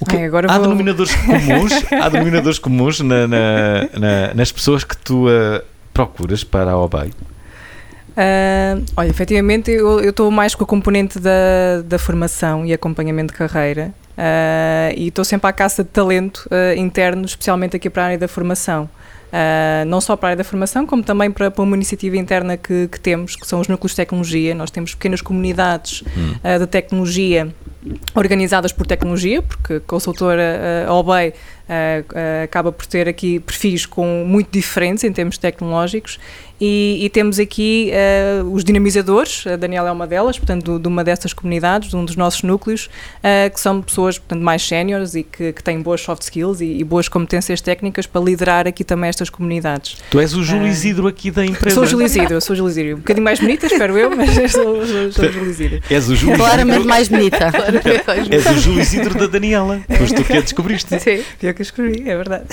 O 0.00 0.04
quê? 0.04 0.16
Ai, 0.18 0.24
agora 0.26 0.46
há 0.50 0.54
vou- 0.58 0.62
denominadores 0.68 1.14
comuns, 1.14 1.72
há 1.92 2.08
denominadores 2.08 2.58
comuns 2.58 3.00
na- 3.00 3.26
na- 3.26 3.88
na- 3.98 4.34
nas 4.34 4.52
pessoas 4.52 4.84
que 4.84 4.96
tu 4.96 5.26
ah, 5.28 5.62
procuras 5.92 6.44
para 6.44 6.70
a 6.72 6.76
OBEI? 6.78 7.12
Ah, 8.16 8.78
olha, 8.96 9.08
efetivamente 9.08 9.70
eu 9.70 10.00
estou 10.10 10.30
mais 10.30 10.54
com 10.54 10.64
a 10.64 10.66
componente 10.66 11.18
da, 11.18 11.82
da 11.84 11.98
formação 11.98 12.64
e 12.64 12.72
acompanhamento 12.72 13.32
de 13.32 13.38
carreira 13.38 13.92
e 14.96 15.08
estou 15.08 15.24
sempre 15.24 15.48
à 15.48 15.52
caça 15.52 15.82
de 15.84 15.90
talento 15.90 16.48
ah, 16.50 16.74
interno, 16.74 17.24
especialmente 17.24 17.76
aqui 17.76 17.90
para 17.90 18.02
a 18.02 18.06
área 18.06 18.18
da 18.18 18.28
formação. 18.28 18.88
Ah, 19.32 19.84
não 19.86 20.00
só 20.00 20.16
para 20.16 20.28
a 20.28 20.30
área 20.30 20.36
da 20.38 20.44
formação, 20.44 20.86
como 20.86 21.02
também 21.02 21.30
para, 21.30 21.50
para 21.50 21.62
uma 21.62 21.76
iniciativa 21.76 22.16
interna 22.16 22.56
que, 22.56 22.88
que 22.88 22.98
temos, 22.98 23.36
que 23.36 23.46
são 23.46 23.60
os 23.60 23.68
núcleos 23.68 23.92
de 23.92 23.96
tecnologia. 23.96 24.54
Nós 24.54 24.70
temos 24.70 24.94
pequenas 24.94 25.20
comunidades 25.20 26.02
ah, 26.42 26.58
de 26.58 26.66
tecnologia 26.66 27.52
organizadas 28.14 28.72
por 28.72 28.86
tecnologia, 28.86 29.42
porque 29.42 29.74
a 29.74 29.80
consultora 29.80 30.86
uh, 30.88 30.92
OBEI 30.92 31.34
uh, 31.68 32.44
acaba 32.44 32.72
por 32.72 32.86
ter 32.86 33.08
aqui 33.08 33.40
perfis 33.40 33.86
com 33.86 34.24
muito 34.26 34.50
diferentes 34.50 35.04
em 35.04 35.12
termos 35.12 35.38
tecnológicos 35.38 36.18
e, 36.60 37.04
e 37.04 37.10
temos 37.10 37.38
aqui 37.38 37.92
uh, 37.92 38.50
os 38.50 38.64
dinamizadores, 38.64 39.46
a 39.46 39.56
Daniela 39.56 39.90
é 39.90 39.92
uma 39.92 40.06
delas, 40.06 40.38
portanto, 40.38 40.76
de, 40.76 40.82
de 40.82 40.88
uma 40.88 41.04
dessas 41.04 41.32
comunidades, 41.34 41.90
de 41.90 41.96
um 41.96 42.04
dos 42.04 42.16
nossos 42.16 42.42
núcleos, 42.42 42.86
uh, 43.18 43.52
que 43.52 43.60
são 43.60 43.82
pessoas 43.82 44.18
portanto, 44.18 44.42
mais 44.42 44.66
séniores 44.66 45.14
e 45.14 45.22
que, 45.22 45.52
que 45.52 45.62
têm 45.62 45.82
boas 45.82 46.00
soft 46.00 46.22
skills 46.22 46.60
e, 46.62 46.78
e 46.78 46.84
boas 46.84 47.08
competências 47.08 47.60
técnicas 47.60 48.06
para 48.06 48.22
liderar 48.22 48.66
aqui 48.66 48.84
também 48.84 49.08
estas 49.08 49.28
comunidades. 49.28 49.98
Tu 50.10 50.18
és 50.18 50.34
o 50.34 50.42
Júlio. 50.42 50.66
Isidro 50.66 51.06
aqui 51.06 51.30
da 51.30 51.44
empresa. 51.44 51.74
Sou 51.74 51.86
Júlio 51.86 52.06
Isidro, 52.06 52.34
eu 52.34 52.40
sou 52.40 52.56
Júlio 52.56 52.70
Isidro, 52.70 52.94
um 52.94 52.98
bocadinho 52.98 53.24
mais 53.24 53.38
bonita, 53.38 53.66
espero 53.66 53.98
eu, 53.98 54.16
mas 54.16 54.36
eu 54.36 54.48
sou, 54.48 54.86
sou, 54.86 55.12
sou 55.12 55.32
Júlio 55.32 55.50
Isidro. 55.50 55.80
És 55.90 56.08
o 56.08 56.16
Júlio 56.16 56.36
Claramente 56.36 56.86
mais 56.86 57.08
bonita. 57.08 57.52
És 58.30 58.46
o 58.46 58.58
Júlio 58.58 58.80
Isidro 58.80 59.18
da 59.18 59.26
Daniela. 59.26 59.80
Foste 59.98 60.14
tu 60.14 60.24
que 60.24 60.32
a 60.32 60.40
descobriste 60.40 60.98
Sim. 60.98 61.22
Pior 61.38 61.52
que 61.56 61.62
eu 61.62 61.64
escrevi, 61.64 62.08
é 62.08 62.16
verdade. 62.16 62.44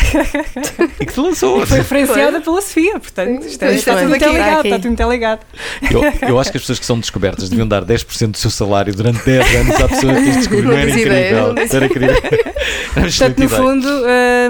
e 1.00 1.06
que 1.06 1.14
te 1.14 1.20
lançou. 1.20 1.66
Foi 1.68 1.78
referenciada 1.78 2.42
pela 2.42 2.62
Sofia, 2.62 3.00
portanto, 3.00 3.44
Sim, 3.44 3.48
isto, 3.50 3.64
é- 3.64 3.76
está 3.76 3.96
tudo 3.98 4.14
Aqui. 4.16 4.26
interligado, 4.26 4.62
está 4.68 4.76
tudo 4.80 4.88
interligado. 4.94 5.42
Eu, 5.92 6.30
eu 6.30 6.40
acho 6.40 6.50
que 6.52 6.58
as 6.58 6.64
pessoas 6.64 6.80
que 6.80 6.86
são 6.86 7.00
descobertas 7.00 7.50
deviam 7.50 7.68
dar 7.68 7.84
10% 7.86 8.32
do 8.32 8.38
seu 8.38 8.50
salário 8.50 8.96
durante 8.96 9.24
10 9.24 9.56
anos 9.56 9.76
à 9.82 9.88
pessoa 9.90 10.14
que 10.14 10.30
as 10.30 10.38
descobriu. 10.38 10.72
Era 10.72 10.90
incrível. 10.90 11.56
Era 11.72 11.86
incrível. 11.86 12.16
Portanto, 12.94 13.40
no 13.40 13.50
fundo, 13.50 13.88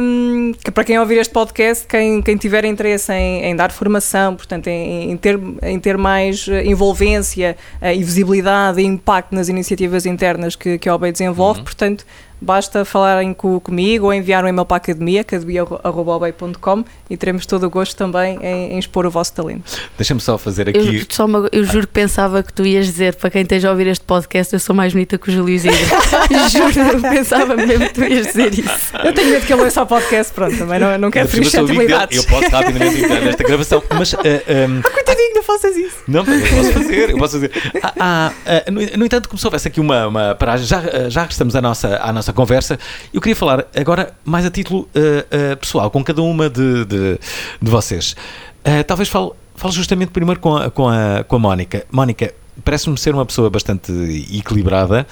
hum, 0.01 0.51
que 0.63 0.71
para 0.71 0.83
quem 0.83 0.99
ouvir 0.99 1.17
este 1.17 1.33
podcast, 1.33 1.85
quem, 1.87 2.21
quem 2.21 2.37
tiver 2.37 2.65
interesse 2.65 3.11
em, 3.11 3.45
em 3.45 3.55
dar 3.55 3.71
formação, 3.71 4.35
portanto, 4.35 4.67
em, 4.67 5.11
em 5.11 5.17
ter, 5.17 5.39
em 5.63 5.79
ter 5.79 5.97
mais 5.97 6.47
eh, 6.47 6.63
envolvência 6.65 7.55
eh, 7.81 7.95
e 7.95 8.03
visibilidade 8.03 8.81
e 8.81 8.85
impacto 8.85 9.33
nas 9.33 9.49
iniciativas 9.49 10.05
internas 10.05 10.55
que, 10.55 10.77
que 10.77 10.87
a 10.89 10.95
OBEI 10.95 11.11
desenvolve, 11.11 11.59
Uhum. 11.59 11.63
portanto, 11.65 12.05
basta 12.43 12.83
falarem 12.85 13.33
co- 13.33 13.59
comigo 13.61 14.05
ou 14.07 14.13
enviar 14.13 14.43
um 14.43 14.47
e-mail 14.47 14.65
para 14.65 14.75
a 14.75 14.77
academia, 14.77 15.21
academia.obei.com 15.21 16.83
e 17.09 17.17
teremos 17.17 17.45
todo 17.45 17.65
o 17.65 17.69
gosto 17.69 17.95
também 17.95 18.37
em, 18.41 18.73
em 18.73 18.79
expor 18.79 19.05
o 19.05 19.11
vosso 19.11 19.33
talento. 19.33 19.63
Deixa-me 19.97 20.19
só 20.19 20.37
fazer 20.37 20.73
Eu, 20.75 20.81
aqui. 20.81 21.05
só 21.09 21.25
uma- 21.25 21.47
eu 21.51 21.63
juro 21.63 21.87
que 21.87 21.93
pensava 21.93 22.41
que 22.43 22.51
tu 22.51 22.65
ias 22.65 22.85
dizer, 22.85 23.15
para 23.15 23.29
quem 23.29 23.41
esteja 23.43 23.67
a 23.69 23.71
ouvir 23.71 23.87
este 23.87 24.03
podcast, 24.05 24.53
eu 24.53 24.59
sou 24.59 24.75
mais 24.75 24.93
bonita 24.93 25.17
que 25.17 25.29
o 25.29 25.31
Júlio 25.31 25.53
Isidro. 25.55 25.77
juro, 26.51 26.87
eu 26.97 27.01
pensava 27.01 27.55
mesmo 27.55 27.87
que 27.87 27.93
tu 27.93 28.03
ias 28.03 28.27
dizer 28.27 28.53
isso. 28.59 28.95
Eu 29.03 29.13
tenho 29.13 29.29
medo 29.31 29.45
que 29.45 29.53
ele 29.53 29.61
ouça 29.61 29.81
o 29.83 29.85
podcast, 29.85 30.33
pronto, 30.33 30.57
também 30.57 30.79
não, 30.79 30.97
não 30.97 31.11
quero 31.11 31.27
ferir 31.27 31.45
suscetibilidades. 31.45 32.17
Eu 32.17 32.23
posso 32.25 32.49
rapidamente 32.49 32.99
entrar 33.03 33.21
nesta 33.21 33.43
gravação, 33.43 33.83
mas. 33.97 34.13
ah, 34.13 34.17
ah, 34.19 34.89
Coitadinho, 34.91 35.35
não 35.35 35.43
faças 35.43 35.75
isso. 35.77 35.97
Não, 36.07 36.21
eu 36.21 36.55
posso 36.55 36.71
fazer, 36.73 37.09
eu 37.11 37.17
posso 37.17 37.33
fazer. 37.33 37.51
Ah, 37.81 37.93
ah, 37.99 38.31
ah, 38.45 38.71
no, 38.71 38.81
no 38.97 39.05
entanto, 39.05 39.29
como 39.29 39.39
se 39.39 39.45
houvesse 39.45 39.67
aqui 39.67 39.79
uma, 39.79 40.07
uma 40.07 40.35
paragem, 40.35 40.65
já, 40.65 40.79
ah, 40.79 41.09
já 41.09 41.25
estamos 41.25 41.55
à 41.55 41.61
nossa, 41.61 41.97
à 42.01 42.11
nossa 42.11 42.32
conversa, 42.33 42.79
eu 43.13 43.21
queria 43.21 43.35
falar 43.35 43.65
agora 43.75 44.13
mais 44.23 44.45
a 44.45 44.51
título 44.51 44.87
ah, 44.95 45.25
ah, 45.51 45.55
pessoal, 45.55 45.89
com 45.89 46.03
cada 46.03 46.21
uma 46.21 46.49
de, 46.49 46.85
de, 46.85 47.19
de 47.61 47.71
vocês. 47.71 48.15
Ah, 48.63 48.83
talvez 48.83 49.09
fale, 49.09 49.31
fale 49.55 49.73
justamente 49.73 50.09
primeiro 50.09 50.39
com 50.39 50.55
a, 50.55 50.71
com 50.71 50.87
a, 50.87 51.23
com 51.23 51.35
a 51.35 51.39
Mónica. 51.39 51.85
Mónica, 51.91 52.33
parece-me 52.63 52.97
ser 52.97 53.13
uma 53.13 53.25
pessoa 53.25 53.49
bastante 53.49 53.91
equilibrada, 54.33 55.07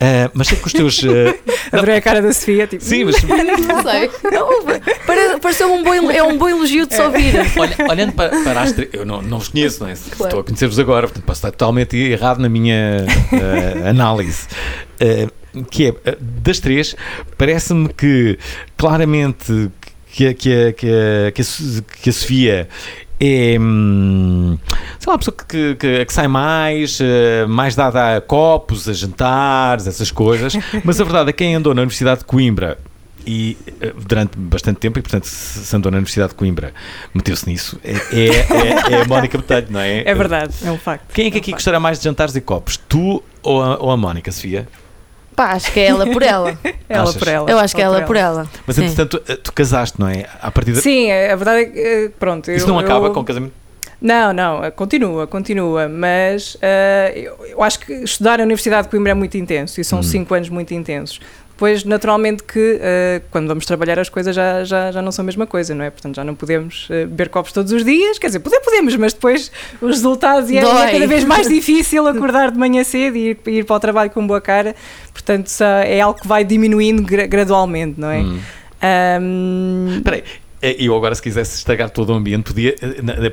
ah, 0.00 0.30
mas 0.32 0.46
sei 0.48 0.56
que 0.58 0.66
os 0.66 0.72
teus. 0.72 1.02
ah, 1.04 1.34
Adorei 1.76 1.96
a 1.96 2.00
cara 2.00 2.22
da 2.22 2.32
Sofia, 2.32 2.66
tipo. 2.66 2.82
sim, 2.84 3.04
mas 3.04 3.16
Não 3.22 3.82
sei. 3.82 4.10
Não, 4.30 4.64
pare- 5.06 5.38
pareceu 5.40 5.72
um 5.72 5.82
bom, 5.82 6.10
é 6.10 6.22
um 6.22 6.38
bom 6.38 6.48
elogio 6.48 6.86
de 6.86 6.94
se 6.94 7.02
ouvir. 7.02 7.34
Olha- 7.56 7.76
olhando 7.90 8.12
para, 8.12 8.28
para 8.42 8.60
as 8.62 8.72
três, 8.72 8.88
eu 8.92 9.04
não, 9.04 9.20
não 9.22 9.38
vos 9.40 9.48
conheço, 9.48 9.82
não 9.82 9.90
é? 9.90 9.94
Claro. 9.94 10.24
Estou 10.26 10.40
a 10.40 10.44
conhecer-vos 10.44 10.78
agora, 10.78 11.06
portanto 11.08 11.24
posso 11.24 11.38
estar 11.38 11.50
totalmente 11.50 11.96
errado 11.96 12.38
na 12.38 12.48
minha 12.48 13.04
eh, 13.32 13.88
análise. 13.88 14.46
Que 15.70 15.88
é, 16.04 16.16
das 16.20 16.60
três, 16.60 16.94
parece-me 17.36 17.88
que 17.88 18.38
claramente 18.76 19.70
que, 20.12 20.32
que, 20.34 20.72
que, 20.72 20.86
a- 20.88 21.32
que, 21.32 21.40
a, 21.40 21.42
que 22.02 22.10
a 22.10 22.12
Sofia 22.12 22.68
é 23.20 23.56
hum, 23.60 24.58
sei 24.98 25.08
lá, 25.10 25.14
a 25.14 25.18
pessoa 25.18 25.36
que, 25.48 25.74
que, 25.76 26.04
que 26.04 26.12
sai 26.12 26.28
mais, 26.28 26.98
eh, 27.00 27.46
mais 27.46 27.74
dada 27.74 28.16
a 28.16 28.20
copos, 28.20 28.88
a 28.88 28.92
jantares, 28.92 29.86
essas 29.86 30.10
coisas, 30.10 30.54
mas 30.84 31.00
a 31.00 31.04
verdade 31.04 31.30
é 31.30 31.32
que 31.32 31.38
quem 31.44 31.54
andou 31.54 31.74
na 31.74 31.82
Universidade 31.82 32.20
de 32.20 32.24
Coimbra 32.26 32.78
e 33.26 33.56
eh, 33.80 33.92
durante 34.06 34.38
bastante 34.38 34.78
tempo, 34.78 34.98
e 34.98 35.02
portanto, 35.02 35.24
se 35.24 35.74
andou 35.76 35.90
na 35.90 35.98
Universidade 35.98 36.30
de 36.30 36.36
Coimbra, 36.36 36.72
meteu-se 37.12 37.46
nisso, 37.48 37.78
é, 37.84 37.92
é, 37.92 38.28
é- 38.28 38.92
é 38.94 39.02
a 39.02 39.04
Mónica 39.04 39.36
Botelho, 39.36 39.66
não 39.70 39.80
é? 39.80 40.02
É 40.06 40.14
verdade, 40.14 40.54
é 40.64 40.70
um 40.70 40.78
facto. 40.78 41.12
Quem 41.12 41.26
é 41.26 41.30
que 41.30 41.36
um 41.36 41.40
aqui 41.40 41.50
facto. 41.50 41.58
gostará 41.58 41.80
mais 41.80 41.98
de 41.98 42.04
jantares 42.04 42.34
e 42.36 42.40
copos? 42.40 42.76
Tu 42.88 43.22
ou 43.42 43.62
a, 43.62 43.76
ou 43.78 43.90
a 43.90 43.96
Mónica, 43.96 44.30
Sofia? 44.32 44.68
Pá, 45.38 45.52
acho 45.52 45.70
que 45.72 45.78
é 45.78 45.86
ela 45.86 46.04
por 46.04 46.20
ela. 46.22 46.58
Ela 46.88 47.02
Achas? 47.04 47.16
por 47.16 47.28
ela. 47.28 47.48
Eu 47.50 47.58
acho 47.60 47.76
que 47.76 47.80
é 47.80 47.84
ela 47.84 48.02
por 48.02 48.16
ela. 48.16 48.48
Mas 48.66 48.74
Sim. 48.74 48.82
entretanto, 48.86 49.22
eh, 49.28 49.36
tu 49.36 49.52
casaste, 49.52 50.00
não 50.00 50.08
é? 50.08 50.26
A 50.42 50.50
partir 50.50 50.72
de... 50.72 50.80
Sim, 50.80 51.12
a 51.12 51.36
verdade 51.36 51.60
é 51.60 51.64
que, 51.66 51.78
eh, 51.78 52.10
pronto. 52.18 52.50
Isso 52.50 52.64
eu- 52.64 52.68
não 52.72 52.78
acaba 52.80 53.06
eu- 53.06 53.12
com 53.12 53.20
o 53.20 53.24
casamento? 53.24 53.52
Não, 54.02 54.32
não, 54.32 54.64
eh, 54.64 54.70
continua, 54.72 55.26
continua, 55.28 55.88
mas 55.88 56.56
eh, 56.60 57.12
eu, 57.14 57.46
eu 57.46 57.62
acho 57.62 57.78
que 57.80 57.92
estudar 57.92 58.38
na 58.38 58.44
Universidade 58.44 58.84
de 58.84 58.90
Coimbra 58.90 59.12
é 59.12 59.14
muito 59.14 59.36
intenso 59.36 59.78
e 59.78 59.82
Hum. 59.82 59.84
são 59.84 60.02
cinco 60.02 60.34
anos 60.34 60.48
muito 60.48 60.74
intensos. 60.74 61.20
Depois, 61.58 61.82
naturalmente, 61.82 62.44
que 62.44 62.78
eh, 62.80 63.20
quando 63.32 63.48
vamos 63.48 63.66
trabalhar 63.66 63.98
as 63.98 64.08
coisas 64.08 64.32
já, 64.32 64.62
já, 64.62 64.92
já 64.92 65.02
não 65.02 65.10
são 65.10 65.24
a 65.24 65.26
mesma 65.26 65.44
coisa, 65.44 65.74
não 65.74 65.84
é? 65.84 65.90
Portanto, 65.90 66.14
já 66.14 66.22
não 66.22 66.32
podemos 66.36 66.86
eh, 66.88 67.04
beber 67.04 67.28
copos 67.30 67.50
todos 67.50 67.72
os 67.72 67.84
dias, 67.84 68.16
quer 68.16 68.28
dizer, 68.28 68.38
poder 68.38 68.60
podemos, 68.60 68.94
mas 68.94 69.12
depois 69.12 69.50
os 69.82 69.90
resultados 69.96 70.50
e 70.50 70.56
é, 70.56 70.60
é 70.60 70.92
cada 70.92 71.06
vez 71.08 71.24
mais 71.24 71.48
difícil 71.48 72.06
acordar 72.06 72.52
de 72.52 72.58
manhã 72.58 72.84
cedo 72.84 73.16
e 73.16 73.30
ir, 73.30 73.38
ir 73.48 73.64
para 73.64 73.74
o 73.74 73.80
trabalho 73.80 74.08
com 74.08 74.24
boa 74.24 74.40
cara, 74.40 74.76
portanto, 75.12 75.48
só 75.48 75.64
é 75.64 76.00
algo 76.00 76.20
que 76.20 76.28
vai 76.28 76.44
diminuindo 76.44 77.02
gra- 77.02 77.26
gradualmente, 77.26 77.98
não 78.00 78.08
é? 78.08 78.18
Hum. 78.20 78.38
Ahm, 78.80 79.96
Espera 79.96 80.16
aí. 80.16 80.22
Eh, 80.62 80.76
Eu 80.78 80.96
agora, 80.96 81.14
se 81.14 81.22
quisesse 81.22 81.56
estragar 81.56 81.90
todo 81.90 82.10
o 82.10 82.14
ambiente, 82.14 82.44
podia, 82.52 82.76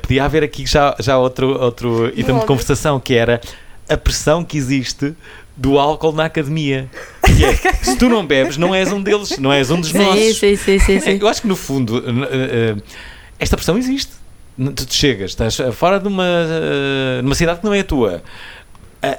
podia 0.02 0.24
haver 0.24 0.42
aqui 0.42 0.66
já, 0.66 0.96
já 0.98 1.16
outro, 1.16 1.60
outro 1.62 2.08
item 2.16 2.38
de 2.40 2.44
conversação, 2.44 2.98
que 2.98 3.14
era 3.14 3.40
a 3.88 3.96
pressão 3.96 4.44
que 4.44 4.56
existe 4.58 5.14
do 5.56 5.78
álcool 5.78 6.12
na 6.12 6.26
academia. 6.26 6.88
Que 7.24 7.44
é, 7.44 7.54
se 7.82 7.96
tu 7.96 8.08
não 8.08 8.24
bebes, 8.26 8.56
não 8.56 8.74
és 8.74 8.92
um 8.92 9.00
deles, 9.02 9.38
não 9.38 9.52
és 9.52 9.70
um 9.70 9.80
dos 9.80 9.90
Sim, 9.90 9.98
nossos. 9.98 10.38
sim, 10.38 10.56
sim, 10.56 10.78
sim, 10.78 10.96
É, 10.96 11.00
sim. 11.00 11.18
Eu 11.20 11.28
acho 11.28 11.40
que 11.42 11.48
no 11.48 11.56
fundo 11.56 11.98
eh, 11.98 12.02
eh, 12.30 12.76
esta 13.38 13.56
pressão 13.56 13.76
existe. 13.78 14.12
Tu 14.58 14.86
te 14.86 14.94
chegas, 14.94 15.30
estás 15.32 15.56
fora 15.74 15.98
de 16.00 16.08
uma, 16.08 16.24
eh, 16.26 17.20
numa 17.22 17.34
cidade 17.34 17.60
que 17.60 17.64
não 17.66 17.74
é 17.74 17.80
a 17.80 17.84
tua. 17.84 18.22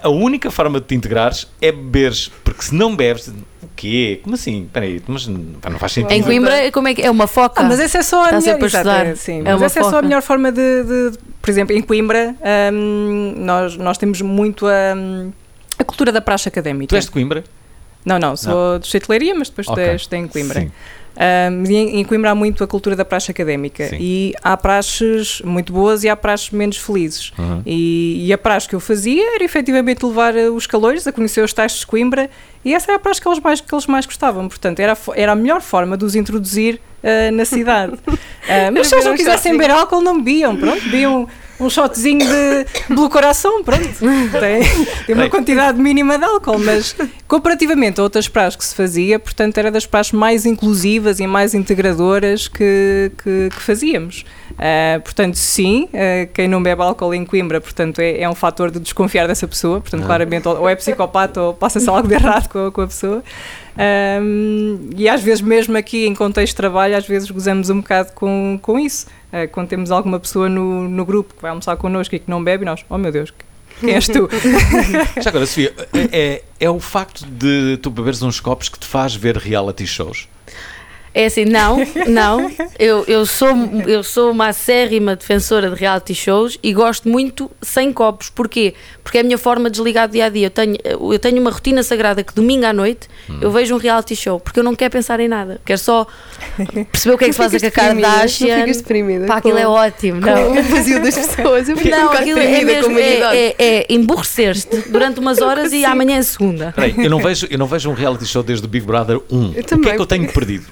A, 0.04 0.10
única 0.10 0.50
forma 0.52 0.80
de 0.82 0.88
te 0.88 0.96
integrares 0.96 1.48
é 1.62 1.72
beberes, 1.72 2.30
porque 2.44 2.62
se 2.64 2.76
não 2.76 2.96
bebes, 2.96 3.28
o 3.28 3.70
quê? 3.76 4.20
Como 4.24 4.36
assim? 4.36 4.64
Espera 4.64 4.86
aí, 4.86 5.02
mas 5.08 5.28
não 5.28 5.80
faz 5.80 5.92
sentido. 5.94 6.12
Em 6.12 6.24
Coimbra, 6.24 6.72
como 6.72 6.88
é 6.88 6.94
que 6.96 7.04
é? 7.04 7.10
Uma 7.12 7.28
foca? 7.28 7.62
Ah, 7.62 7.64
mas 7.64 7.80
essa 7.80 8.00
é 8.00 8.02
só 8.02 8.26
a 8.28 8.32
melhor, 8.40 8.62
exato, 8.64 8.90
é, 8.90 9.16
sim, 9.16 9.40
É 9.40 9.54
mas 9.54 9.62
essa 9.62 9.80
é 9.80 9.84
só 9.84 9.90
a 9.90 9.92
foca. 9.92 10.02
melhor 10.02 10.22
forma 10.24 10.52
de, 10.52 10.84
de- 10.84 11.18
por 11.42 11.50
exemplo, 11.50 11.76
em 11.76 11.82
Coimbra, 11.82 12.36
hum, 12.74 13.36
nós, 13.38 13.78
nós 13.78 13.98
temos 13.98 14.20
muito 14.22 14.66
a, 14.68 14.94
hum, 14.98 15.32
a 15.78 15.84
cultura 15.84 16.12
da 16.12 16.22
praxe 16.22 16.48
académica. 16.48 16.90
Tu 16.90 16.96
és 16.96 17.06
de 17.06 17.12
Coimbra? 17.12 17.44
Não, 18.06 18.18
não, 18.18 18.38
sou 18.38 18.80
de 18.80 18.88
Chutelaria, 18.88 19.36
mas 19.36 19.50
depois 19.50 19.68
Ok. 19.68 19.96
estudei 19.96 20.20
em 20.20 20.28
Coimbra. 20.28 20.62
Sim. 20.62 20.72
Um, 21.20 21.64
em, 21.66 22.00
em 22.00 22.06
Coimbra 22.06 22.30
há 22.30 22.36
muito 22.36 22.64
a 22.64 22.68
cultura 22.68 22.96
da 22.96 23.04
praxe 23.04 23.32
académica 23.32 23.90
Sim. 23.90 23.98
e 24.00 24.34
há 24.44 24.56
praxes 24.56 25.42
muito 25.42 25.74
boas 25.74 26.04
e 26.04 26.10
há 26.10 26.16
praxes 26.16 26.52
menos 26.52 26.78
felizes. 26.78 27.34
Uhum. 27.38 27.64
E, 27.66 28.28
e 28.28 28.32
a 28.32 28.38
praxe 28.38 28.70
que 28.70 28.76
eu 28.76 28.80
fazia 28.80 29.36
era 29.36 29.44
efetivamente 29.44 30.06
levar 30.06 30.38
eh, 30.38 30.48
os 30.48 30.68
calores 30.68 31.08
a 31.08 31.12
conhecer 31.12 31.44
os 31.44 31.52
taxos 31.52 31.80
de 31.80 31.88
Coimbra 31.88 32.30
e 32.64 32.74
essa 32.74 32.92
era 32.92 32.98
a 32.98 33.00
praxe 33.00 33.20
que 33.20 33.28
eles 33.28 33.40
mais, 33.40 33.60
que 33.60 33.74
eles 33.74 33.88
mais 33.88 34.06
gostavam. 34.06 34.48
Portanto, 34.48 34.80
era, 34.80 34.96
era 35.16 35.32
a 35.32 35.36
melhor 35.36 35.60
forma 35.60 35.98
de 35.98 36.06
os 36.06 36.16
introduzir 36.16 36.80
eh, 37.02 37.32
na 37.32 37.46
cidade. 37.46 37.98
Ah, 38.50 38.72
mas 38.72 38.88
se 38.88 38.96
eles 38.96 39.04
não 39.04 39.14
quisessem 39.14 39.52
beber 39.52 39.72
álcool, 39.72 40.00
não 40.00 40.20
bebiam. 40.20 40.56
Pronto, 40.56 40.82
bebiam 40.84 41.28
um 41.60 41.70
shotzinho 41.70 42.20
de 42.20 42.66
Blue 42.94 43.10
Coração, 43.10 43.64
pronto. 43.64 43.84
Tem, 44.40 44.62
tem 45.06 45.16
uma 45.16 45.30
quantidade 45.30 45.80
mínima 45.80 46.18
de 46.18 46.26
álcool, 46.26 46.60
mas 46.60 46.96
comparativamente 47.28 48.00
a 48.00 48.04
outras 48.04 48.28
praxes 48.28 48.56
que 48.56 48.66
se 48.66 48.76
fazia, 48.76 49.20
portanto, 49.20 49.58
era 49.58 49.72
das 49.72 49.86
praxes 49.86 50.14
mais 50.14 50.46
inclusivas 50.46 51.20
e 51.20 51.28
mais 51.28 51.54
integradoras 51.54 52.48
que, 52.48 53.12
que, 53.24 53.50
que 53.50 53.62
fazíamos. 53.62 54.24
Ah, 54.58 55.00
portanto, 55.04 55.36
sim, 55.36 55.88
ah, 55.94 56.28
quem 56.34 56.48
não 56.48 56.62
bebe 56.62 56.82
álcool 56.82 57.14
em 57.14 57.26
Coimbra, 57.26 57.62
portanto, 57.62 58.00
é, 58.00 58.22
é 58.22 58.30
um 58.30 58.36
fator 58.36 58.72
de 58.72 58.80
desconfiar 58.80 59.28
dessa 59.28 59.48
pessoa, 59.48 59.82
portanto, 59.82 60.06
claramente, 60.06 60.48
ou, 60.48 60.68
é 60.68 60.76
psicopata 60.76 61.42
ou 61.42 61.54
passa-se 61.54 61.90
algo 61.90 62.08
de 62.08 62.16
errado 62.16 62.48
com, 62.50 62.72
com 62.72 62.82
a 62.82 62.88
pessoa. 62.88 63.24
Um, 63.78 64.90
e 64.96 65.08
às 65.08 65.22
vezes, 65.22 65.42
mesmo 65.42 65.78
aqui 65.78 66.08
em 66.08 66.16
contexto 66.16 66.54
de 66.54 66.58
trabalho, 66.58 66.98
às 66.98 67.08
vezes 67.08 67.30
gozamos 67.30 67.70
um 67.70 67.82
bocado 67.82 68.12
com, 68.14 68.60
com 68.62 68.80
isso. 68.80 69.06
Uh, 69.32 69.48
quando 69.52 69.68
temos 69.68 69.92
alguma 69.92 70.20
pessoa 70.20 70.50
no, 70.50 70.88
no 70.88 71.06
grupo 71.06 71.36
que 71.36 71.42
vai 71.42 71.50
almoçar 71.50 71.78
connosco 71.78 72.16
e 72.16 72.20
que 72.20 72.30
não 72.30 72.44
bebe, 72.44 72.66
nós, 72.66 72.84
oh 72.90 72.98
meu 72.98 73.12
Deus, 73.12 73.32
quem 73.80 73.94
és 73.94 74.08
tu? 74.08 74.28
Já 75.22 75.30
agora, 75.30 75.46
Sofia, 75.46 75.74
é, 76.12 76.42
é 76.60 76.70
o 76.70 76.80
facto 76.80 77.26
de 77.26 77.78
tu 77.78 77.90
beberes 77.90 78.22
uns 78.22 78.40
copos 78.40 78.70
que 78.70 78.80
te 78.80 78.88
faz 78.88 79.16
ver 79.16 79.38
reality 79.38 79.86
shows? 79.86 80.28
É 81.18 81.26
assim, 81.26 81.46
não, 81.46 81.80
não. 82.08 82.52
Eu, 82.78 83.04
eu, 83.08 83.26
sou, 83.26 83.50
eu 83.88 84.04
sou 84.04 84.30
uma 84.30 84.50
acérrima 84.50 85.16
defensora 85.16 85.68
de 85.68 85.76
reality 85.76 86.14
shows 86.14 86.60
e 86.62 86.72
gosto 86.72 87.10
muito 87.10 87.50
sem 87.60 87.92
copos. 87.92 88.30
Porquê? 88.30 88.76
Porque 89.04 89.18
é 89.18 89.22
a 89.22 89.24
minha 89.24 89.38
forma 89.40 89.68
de 89.68 89.78
desligar 89.78 90.08
do 90.08 90.12
dia 90.12 90.26
a 90.26 90.30
dia. 90.30 90.46
Eu 90.46 90.52
tenho, 90.52 90.78
eu 90.86 91.18
tenho 91.18 91.42
uma 91.42 91.50
rotina 91.50 91.82
sagrada 91.82 92.24
que 92.24 92.36
domingo 92.36 92.68
à 92.68 92.72
noite 92.72 93.08
hum. 93.28 93.40
eu 93.42 93.50
vejo 93.50 93.74
um 93.74 93.80
reality 93.80 94.16
show 94.16 94.40
porque 94.40 94.60
eu 94.60 94.64
não 94.64 94.76
quero 94.76 94.92
pensar 94.92 95.20
em 95.20 95.28
nada. 95.28 95.60
Quero 95.66 95.80
só 95.80 96.06
perceber 96.92 97.16
o 97.16 97.18
que 97.18 97.26
é 97.26 97.28
que 97.30 97.34
se 97.34 97.40
passa 97.40 97.60
com 97.60 97.66
a 97.66 97.72
Kardashian. 97.72 98.66
Pá, 99.26 99.38
aquilo 99.38 99.58
é 99.58 99.68
ótimo. 99.68 100.22
Não. 100.22 100.52
o 100.52 100.64
vazio 100.66 101.02
das 101.02 101.16
pessoas. 101.16 101.68
Eu 101.68 101.78
fico 101.78 101.90
não, 101.90 102.10
um 102.10 102.12
aquilo 102.12 102.40
é, 102.40 102.64
mesmo, 102.64 103.00
é, 103.00 103.16
é, 103.36 103.56
é 103.58 103.86
emborrecer-te 103.90 104.92
durante 104.92 105.20
umas 105.20 105.42
horas 105.42 105.74
e 105.74 105.84
amanhã 105.84 106.18
é 106.18 106.22
segunda. 106.22 106.74
Peraí, 106.76 106.94
eu 106.96 107.10
não, 107.10 107.18
vejo, 107.18 107.48
eu 107.50 107.58
não 107.58 107.66
vejo 107.66 107.90
um 107.90 107.94
reality 107.94 108.28
show 108.28 108.44
desde 108.44 108.68
o 108.68 108.70
Big 108.70 108.86
Brother 108.86 109.20
1. 109.32 109.54
Eu 109.56 109.78
o 109.78 109.82
que 109.82 109.90
é 109.90 109.96
que 109.96 110.02
eu 110.02 110.06
tenho 110.06 110.32
perdido? 110.32 110.68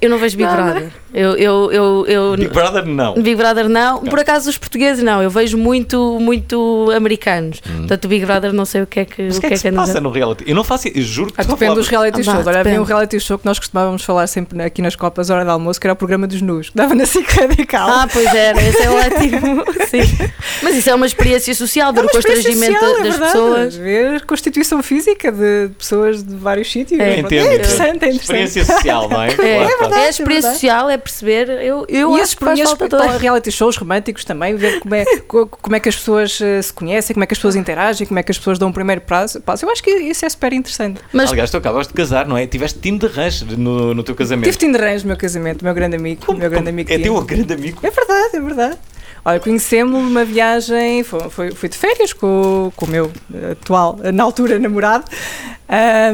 Eu 0.00 0.08
não 0.08 0.18
vejo 0.18 0.36
Big 0.36 0.48
Brother. 0.48 0.90
Eu, 1.12 1.36
eu, 1.36 1.72
eu, 1.72 2.06
eu, 2.06 2.36
Big 2.36 2.48
Brother 2.48 2.86
não. 2.86 3.14
Big 3.14 3.36
Brother 3.36 3.68
não. 3.68 4.00
Por 4.00 4.18
acaso 4.20 4.48
os 4.48 4.56
portugueses 4.56 5.02
não. 5.02 5.22
Eu 5.22 5.30
vejo 5.30 5.58
muito, 5.58 6.18
muito 6.20 6.90
americanos. 6.94 7.60
Hum. 7.68 7.78
Portanto, 7.78 8.04
o 8.04 8.08
Big 8.08 8.24
Brother 8.24 8.52
não 8.52 8.64
sei 8.64 8.82
o 8.82 8.86
que 8.86 9.00
é 9.00 9.04
que, 9.04 9.22
Mas 9.22 9.36
o 9.36 9.40
que, 9.40 9.46
é 9.46 9.50
que, 9.50 9.60
que, 9.60 9.68
é 9.68 9.70
que 9.70 9.76
passa 9.76 10.00
no 10.00 10.10
reality. 10.10 10.44
Eu 10.46 10.54
não 10.54 10.62
faço, 10.62 10.88
eu 10.88 11.02
juro 11.02 11.32
que 11.32 11.40
ah, 11.40 11.44
Depende 11.44 11.74
dos 11.74 11.88
reality 11.88 12.22
shows. 12.22 12.46
Olha, 12.46 12.60
havia 12.60 12.80
um 12.80 12.84
reality 12.84 13.18
show 13.18 13.38
que 13.38 13.44
nós 13.44 13.58
costumávamos 13.58 14.02
falar 14.04 14.26
sempre 14.26 14.62
aqui 14.62 14.80
nas 14.80 14.94
Copas, 14.94 15.30
hora 15.30 15.44
de 15.44 15.50
almoço, 15.50 15.80
que 15.80 15.86
era 15.86 15.94
o 15.94 15.96
programa 15.96 16.26
dos 16.26 16.40
nus, 16.40 16.70
que 16.70 16.76
dava 16.76 16.94
na 16.94 17.06
SIC 17.06 17.28
Radical. 17.28 17.88
Ah, 17.88 18.08
pois 18.10 18.26
era, 18.34 18.60
esse 18.62 18.82
é 18.82 18.90
ótimo. 18.90 19.64
Sim. 19.88 20.30
Mas 20.62 20.76
isso 20.76 20.90
é 20.90 20.94
uma 20.94 21.06
experiência 21.06 21.54
social, 21.54 21.92
do 21.92 22.00
é 22.00 22.08
constrangimento 22.08 22.78
social, 22.78 22.98
é 22.98 23.02
das 23.02 23.14
é 23.16 23.18
pessoas. 23.18 23.76
Ver 23.76 24.24
constituição 24.26 24.82
física 24.82 25.32
de 25.32 25.70
pessoas 25.76 26.22
de 26.22 26.36
vários 26.36 26.70
sítios. 26.70 27.00
É, 27.00 27.14
é 27.14 27.18
interessante, 27.20 28.04
é 28.04 28.12
interessante. 28.12 28.16
Experiência 28.16 28.64
social, 28.64 29.08
não 29.08 29.22
é? 29.22 29.28
É, 29.28 29.56
é, 29.56 29.66
verdade, 29.66 29.94
é 29.94 30.06
a 30.06 30.10
experiência 30.10 30.52
social 30.52 30.90
é 30.90 30.99
perceber. 31.00 31.48
Eu, 31.48 31.84
eu 31.88 32.16
e 32.16 32.20
esses, 32.20 32.34
que 32.34 32.44
esses 32.44 32.74
toda. 32.74 33.16
reality 33.16 33.50
shows 33.50 33.76
românticos 33.76 34.24
também, 34.24 34.54
ver 34.54 34.80
como 34.80 34.94
é, 34.94 35.04
como 35.26 35.76
é 35.76 35.80
que 35.80 35.88
as 35.88 35.96
pessoas 35.96 36.38
uh, 36.40 36.62
se 36.62 36.72
conhecem, 36.72 37.14
como 37.14 37.24
é 37.24 37.26
que 37.26 37.34
as 37.34 37.38
pessoas 37.38 37.56
interagem, 37.56 38.06
como 38.06 38.18
é 38.18 38.22
que 38.22 38.30
as 38.30 38.38
pessoas 38.38 38.58
dão 38.58 38.68
o 38.68 38.70
um 38.70 38.74
primeiro 38.74 39.00
passo. 39.00 39.42
Eu 39.62 39.70
acho 39.70 39.82
que 39.82 39.90
isso 39.90 40.24
é 40.24 40.28
super 40.28 40.52
interessante. 40.52 41.00
Mas, 41.12 41.30
Aliás, 41.30 41.50
tu 41.50 41.56
acabas 41.56 41.88
de 41.88 41.94
casar, 41.94 42.26
não 42.26 42.36
é? 42.36 42.46
Tiveste 42.46 42.78
time 42.78 42.98
de 42.98 43.06
rancho 43.06 43.44
no, 43.44 43.94
no 43.94 44.02
teu 44.02 44.14
casamento. 44.14 44.44
Tive 44.44 44.58
time 44.58 44.72
de 44.72 44.78
rancho 44.78 45.04
no 45.04 45.08
meu 45.08 45.16
casamento, 45.16 45.64
meu 45.64 45.74
grande 45.74 45.96
amigo. 45.96 46.24
Como, 46.24 46.38
meu 46.38 46.50
grande 46.50 46.68
amigo 46.68 46.92
é 46.92 46.98
teu 46.98 47.20
grande 47.22 47.52
amigo? 47.52 47.78
É 47.82 47.90
verdade, 47.90 48.36
é 48.36 48.40
verdade. 48.40 48.78
Olha, 49.24 49.38
conhecemos 49.38 50.02
numa 50.02 50.24
viagem, 50.24 51.04
foi, 51.04 51.30
foi, 51.30 51.50
fui 51.52 51.68
de 51.68 51.76
férias 51.76 52.12
com, 52.12 52.72
com 52.74 52.86
o 52.86 52.88
meu 52.88 53.12
atual, 53.52 53.98
na 54.12 54.22
altura, 54.22 54.58
namorado, 54.58 55.04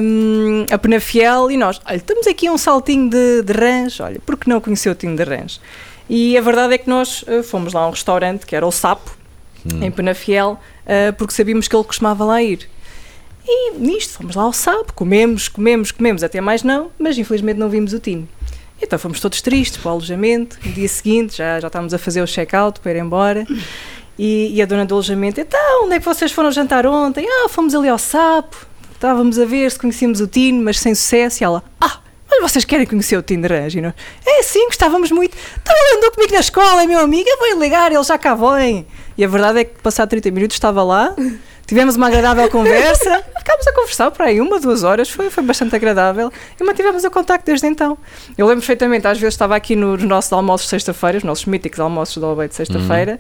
um, 0.01 0.67
a 0.71 0.77
Penafiel, 0.77 1.51
e 1.51 1.57
nós, 1.57 1.81
olha, 1.87 1.97
estamos 1.97 2.27
aqui 2.27 2.47
a 2.47 2.53
um 2.53 2.59
saltinho 2.59 3.09
de, 3.09 3.43
de 3.43 3.53
rãs, 3.53 4.01
olha, 4.01 4.21
por 4.25 4.37
que 4.37 4.49
não 4.49 4.61
conheceu 4.61 4.93
o 4.93 4.95
Tinho 4.95 5.17
de 5.17 5.23
Rãs? 5.23 5.61
E 6.09 6.37
a 6.37 6.41
verdade 6.41 6.75
é 6.75 6.79
que 6.79 6.89
nós 6.89 7.23
uh, 7.23 7.43
fomos 7.43 7.73
lá 7.73 7.83
a 7.83 7.89
um 7.89 7.91
restaurante, 7.91 8.45
que 8.45 8.55
era 8.55 8.67
o 8.67 8.73
Sapo, 8.73 9.17
hum. 9.65 9.83
em 9.83 9.91
Penafiel, 9.91 10.59
uh, 10.85 11.13
porque 11.17 11.33
sabíamos 11.33 11.69
que 11.69 11.75
ele 11.75 11.85
costumava 11.85 12.25
lá 12.25 12.43
ir. 12.43 12.69
E 13.49 13.73
nisto, 13.79 14.15
fomos 14.15 14.35
lá 14.37 14.43
ao 14.43 14.53
Sapo, 14.53 14.93
comemos, 14.93 15.49
comemos, 15.49 15.91
comemos, 15.91 16.23
até 16.23 16.41
mais 16.41 16.63
não, 16.63 16.91
mas 16.99 17.17
infelizmente 17.17 17.59
não 17.59 17.69
vimos 17.69 17.93
o 17.93 18.01
Tino. 18.01 18.29
Então 18.81 18.99
fomos 18.99 19.21
todos 19.21 19.41
tristes 19.41 19.79
para 19.79 19.89
o 19.89 19.93
alojamento. 19.93 20.59
No 20.65 20.73
dia 20.73 20.89
seguinte 20.89 21.39
já, 21.39 21.61
já 21.61 21.67
estávamos 21.67 21.95
a 21.95 21.99
fazer 21.99 22.23
o 22.23 22.27
check-out 22.27 22.81
para 22.81 22.93
ir 22.93 22.99
embora. 22.99 23.47
E, 24.19 24.55
e, 24.55 24.63
a 24.63 24.67
dona 24.67 24.87
do 24.87 24.95
alojamento, 24.95 25.41
então, 25.41 25.85
onde 25.85 25.97
é 25.97 25.99
que 25.99 26.05
vocês 26.05 26.33
foram 26.33 26.51
jantar 26.51 26.87
ontem? 26.87 27.27
Ah, 27.29 27.49
fomos 27.51 27.75
ali 27.75 27.89
ao 27.89 27.99
Sapo. 27.99 28.67
Estávamos 28.93 29.39
a 29.39 29.45
ver 29.45 29.71
se 29.71 29.79
conhecíamos 29.79 30.21
o 30.21 30.27
Tino, 30.27 30.63
mas 30.63 30.79
sem 30.79 30.95
sucesso. 30.95 31.43
E 31.43 31.45
ela, 31.45 31.63
ah, 31.79 32.01
mas 32.31 32.41
vocês 32.41 32.65
querem 32.65 32.87
conhecer 32.87 33.17
o 33.17 33.23
Tino 33.23 33.47
Rangino? 33.47 33.93
É 34.25 34.43
sim, 34.43 34.67
gostávamos 34.67 35.11
muito. 35.11 35.37
Então 35.61 35.75
ele 35.77 35.99
andou 35.99 36.13
comigo 36.13 36.33
na 36.33 36.41
escola, 36.41 36.83
é 36.83 36.87
meu 36.87 37.01
amigo, 37.01 37.29
eu 37.29 37.39
vou 37.39 37.61
ligar, 37.61 37.93
ele 37.93 38.03
já 38.03 38.17
cá 38.17 38.35
vem. 38.35 38.87
E 39.17 39.25
a 39.25 39.29
verdade 39.29 39.61
é 39.61 39.65
que, 39.65 39.81
passado 39.81 40.11
30 40.11 40.31
minutos, 40.31 40.57
estava 40.57 40.83
lá. 40.83 41.15
Tivemos 41.67 41.97
uma 41.97 42.07
agradável 42.07 42.49
conversa, 42.49 43.25
ficámos 43.39 43.67
a 43.67 43.73
conversar 43.73 44.11
por 44.13 44.23
aí 44.23 44.41
uma, 44.41 44.61
duas 44.61 44.85
horas, 44.85 45.11
foi, 45.11 45.31
foi 45.31 45.43
bastante 45.43 45.75
agradável 45.75 46.33
e 46.61 46.63
mantivemos 46.63 47.03
o 47.03 47.11
contacto 47.11 47.45
desde 47.45 47.67
então. 47.67 47.99
Eu 48.39 48.47
lembro 48.47 48.61
perfeitamente, 48.61 49.07
às 49.09 49.19
vezes 49.19 49.35
estava 49.35 49.57
aqui 49.57 49.75
nos 49.75 50.01
nossos 50.05 50.33
almoços 50.33 50.67
de 50.67 50.71
sexta-feira, 50.71 51.19
os 51.19 51.25
nossos 51.25 51.45
míticos 51.45 51.81
almoços 51.81 52.19
do 52.19 52.27
Albeite 52.27 52.51
de 52.51 52.57
sexta-feira, 52.57 53.19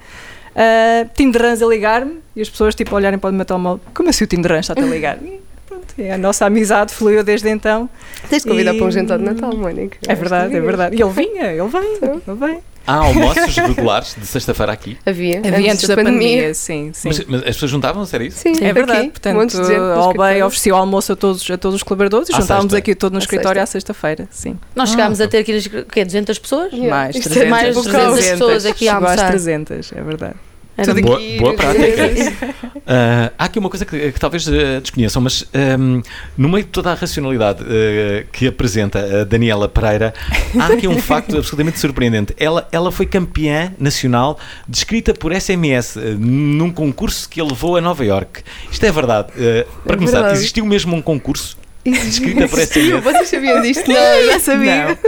uhum. 0.54 0.62
uh, 0.62 1.10
Tim 1.12 1.30
de 1.32 1.38
Rãs 1.38 1.60
a 1.60 1.66
ligar-me 1.66 2.20
e 2.36 2.40
as 2.40 2.48
pessoas 2.48 2.76
tipo 2.76 2.94
olharem 2.94 3.18
para 3.18 3.30
o 3.30 3.32
meu 3.32 3.44
telemóvel, 3.44 3.80
como 3.92 4.10
assim 4.10 4.22
o 4.22 4.26
Tim 4.28 4.40
de 4.40 4.46
Rãs 4.46 4.70
está 4.70 4.80
a 4.80 4.86
ligar? 4.86 5.18
pronto, 5.66 5.94
a 6.12 6.18
nossa 6.18 6.46
amizade 6.46 6.94
fluiu 6.94 7.22
desde 7.22 7.48
então. 7.48 7.88
Tens 8.28 8.42
de 8.42 8.48
convidar 8.48 8.74
e... 8.74 8.78
para 8.78 8.86
um 8.86 8.90
jantar 8.90 9.18
de 9.18 9.24
Natal, 9.24 9.54
Mónica. 9.54 9.98
É 10.06 10.14
verdade, 10.14 10.56
é 10.56 10.60
verdade. 10.60 10.96
E 10.96 11.02
ele 11.02 11.12
vinha, 11.12 11.52
ele 11.52 11.68
vem, 11.68 11.94
então. 11.96 12.22
ele 12.26 12.38
vem. 12.38 12.58
Há 12.86 12.94
almoços 12.98 13.56
regulares 13.56 14.14
de 14.16 14.24
sexta-feira 14.24 14.72
aqui? 14.72 14.96
Havia. 15.04 15.40
Havia 15.40 15.50
antes, 15.50 15.72
antes 15.72 15.88
da, 15.88 15.96
da 15.96 16.02
pandemia. 16.02 16.28
pandemia. 16.28 16.54
sim, 16.54 16.92
sim. 16.94 17.08
Mas, 17.08 17.24
mas, 17.24 17.40
as 17.40 17.46
pessoas 17.48 17.70
juntavam-se, 17.72 18.14
era 18.14 18.24
isso? 18.24 18.38
Sim, 18.38 18.52
é 18.60 18.72
verdade. 18.72 19.00
Aqui, 19.00 19.10
Portanto, 19.10 19.58
um 19.58 19.92
a 19.92 19.96
Albay 19.96 20.42
ofereceu 20.42 20.76
almoço 20.76 21.12
a 21.12 21.16
todos, 21.16 21.50
a 21.50 21.58
todos 21.58 21.76
os 21.76 21.82
colaboradores 21.82 22.28
e 22.28 22.32
juntávamos 22.32 22.72
aqui 22.72 22.94
todo 22.94 23.12
no 23.12 23.18
à 23.18 23.20
escritório 23.20 23.60
sexta. 23.60 23.62
à 23.62 23.94
sexta-feira, 23.94 24.28
sim. 24.30 24.56
Nós 24.74 24.90
chegámos 24.90 25.20
ah, 25.20 25.24
a 25.24 25.28
ter 25.28 25.38
aqui, 25.38 25.68
quê, 25.90 26.04
200 26.04 26.38
pessoas? 26.38 26.72
Yeah. 26.72 26.90
Mais, 26.90 27.16
300, 27.16 27.36
é 27.36 27.48
mais 27.48 27.74
300, 27.74 27.92
300 27.92 28.30
pessoas 28.30 28.66
aqui 28.66 28.88
a 28.88 28.94
almoçar. 28.94 29.14
às 29.14 29.30
300, 29.30 29.92
é 29.92 30.02
verdade. 30.02 30.36
Tudo 30.84 31.00
boa, 31.00 31.20
boa 31.38 31.54
prática. 31.54 32.46
uh, 32.76 33.32
há 33.38 33.44
aqui 33.44 33.58
uma 33.58 33.70
coisa 33.70 33.84
que, 33.84 34.12
que 34.12 34.20
talvez 34.20 34.46
uh, 34.46 34.80
desconheçam, 34.80 35.22
mas 35.22 35.42
um, 35.42 35.46
ehm, 35.54 36.02
no 36.36 36.48
meio 36.48 36.64
de 36.64 36.70
toda 36.70 36.92
a 36.92 36.94
racionalidade 36.94 37.62
uh, 37.62 38.26
que 38.30 38.46
apresenta 38.46 39.22
a 39.22 39.24
Daniela 39.24 39.68
Pereira, 39.68 40.12
há 40.58 40.66
aqui 40.66 40.86
um 40.86 40.98
facto 40.98 41.36
absolutamente 41.38 41.78
surpreendente. 41.78 42.34
Ela, 42.38 42.68
ela 42.70 42.92
foi 42.92 43.06
campeã 43.06 43.72
nacional 43.78 44.38
descrita 44.68 45.14
por 45.14 45.34
SMS 45.34 45.96
num 46.18 46.70
concurso 46.70 47.28
que 47.28 47.40
a 47.40 47.44
levou 47.44 47.76
a 47.76 47.80
Nova 47.80 48.04
York. 48.04 48.42
Isto 48.70 48.84
é 48.84 48.92
verdade. 48.92 49.28
para 49.32 49.94
é 49.94 49.96
começar, 49.96 50.18
verdade. 50.18 50.38
existiu 50.38 50.66
mesmo 50.66 50.94
um 50.94 51.00
concurso 51.00 51.56
Escrita 51.90 52.48
por 52.48 52.60
SMS. 52.60 53.02
Vocês 53.02 53.28
sabiam 53.28 53.62
disto? 53.62 53.88
Não, 53.88 54.24
já 54.26 54.40
sabia. 54.40 54.86
Não. 54.86 54.98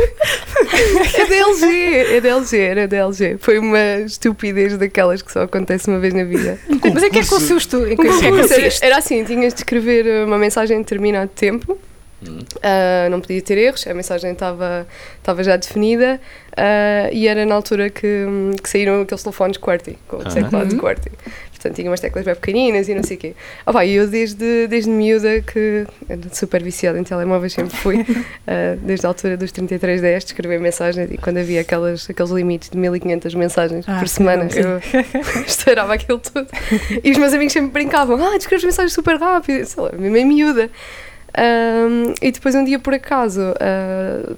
É 1.14 1.26
DLG, 1.26 2.16
é 2.16 2.20
DLG, 2.20 2.58
era 2.58 2.88
DLG. 2.88 3.36
Foi 3.40 3.58
uma 3.58 4.00
estupidez 4.04 4.76
daquelas 4.76 5.22
que 5.22 5.32
só 5.32 5.42
acontece 5.42 5.88
uma 5.88 5.98
vez 5.98 6.14
na 6.14 6.24
vida. 6.24 6.58
Mas 6.68 7.02
é 7.02 7.10
que 7.10 7.18
é 7.18 7.22
que, 7.22 7.34
um 7.34 7.86
é 7.86 7.96
que 7.96 8.84
era 8.84 8.98
assim, 8.98 9.24
tinhas 9.24 9.54
de 9.54 9.60
escrever 9.60 10.26
uma 10.26 10.38
mensagem 10.38 10.76
em 10.76 10.80
determinado 10.80 11.30
tempo. 11.34 11.78
Uh, 12.20 13.08
não 13.10 13.20
podia 13.20 13.40
ter 13.40 13.58
erros, 13.58 13.86
a 13.86 13.94
mensagem 13.94 14.32
estava 14.32 14.86
já 15.40 15.56
definida 15.56 16.20
uh, 16.52 17.12
e 17.12 17.28
era 17.28 17.46
na 17.46 17.54
altura 17.54 17.90
que, 17.90 18.26
que 18.60 18.68
saíram 18.68 19.02
aqueles 19.02 19.22
telefones 19.22 19.56
QWERTY, 19.56 19.96
com 20.08 20.16
o 20.16 20.24
teclado 20.24 20.68
de 20.68 20.76
QWERTY. 20.76 21.12
Portanto, 21.58 21.74
tinha 21.74 21.90
umas 21.90 21.98
teclas 21.98 22.24
bem 22.24 22.34
pequeninas 22.36 22.88
e 22.88 22.94
não 22.94 23.02
sei 23.02 23.16
o 23.16 23.20
quê. 23.20 23.34
Oh, 23.66 23.80
e 23.80 23.92
eu 23.92 24.06
desde, 24.06 24.68
desde 24.68 24.88
miúda, 24.90 25.40
que 25.42 25.86
super 26.32 26.62
viciada 26.62 26.98
em 27.00 27.02
telemóveis 27.02 27.52
sempre 27.52 27.76
fui, 27.76 28.00
uh, 28.00 28.76
desde 28.82 29.06
a 29.06 29.10
altura 29.10 29.36
dos 29.36 29.50
3310, 29.50 30.24
de 30.24 30.30
escrever 30.30 30.60
mensagens 30.60 31.10
e 31.10 31.18
quando 31.18 31.38
havia 31.38 31.60
aquelas, 31.60 32.08
aqueles 32.08 32.30
limites 32.30 32.70
de 32.70 32.78
1500 32.78 33.34
mensagens 33.34 33.84
ah, 33.88 33.98
por 33.98 34.08
semana, 34.08 34.48
sim. 34.48 34.60
eu 34.60 34.80
estourava 35.44 35.94
aquilo 35.94 36.18
tudo. 36.18 36.46
E 37.02 37.10
os 37.10 37.18
meus 37.18 37.32
amigos 37.32 37.52
sempre 37.52 37.70
brincavam, 37.72 38.24
ah, 38.24 38.36
escreves 38.36 38.64
mensagens 38.64 38.92
super 38.92 39.18
rápido, 39.18 39.64
sei 39.64 39.82
lá, 39.82 39.90
meio 39.92 40.26
miúda. 40.26 40.70
Um, 41.38 42.14
e 42.20 42.32
depois 42.32 42.52
um 42.56 42.64
dia 42.64 42.80
por 42.80 42.92
acaso 42.92 43.54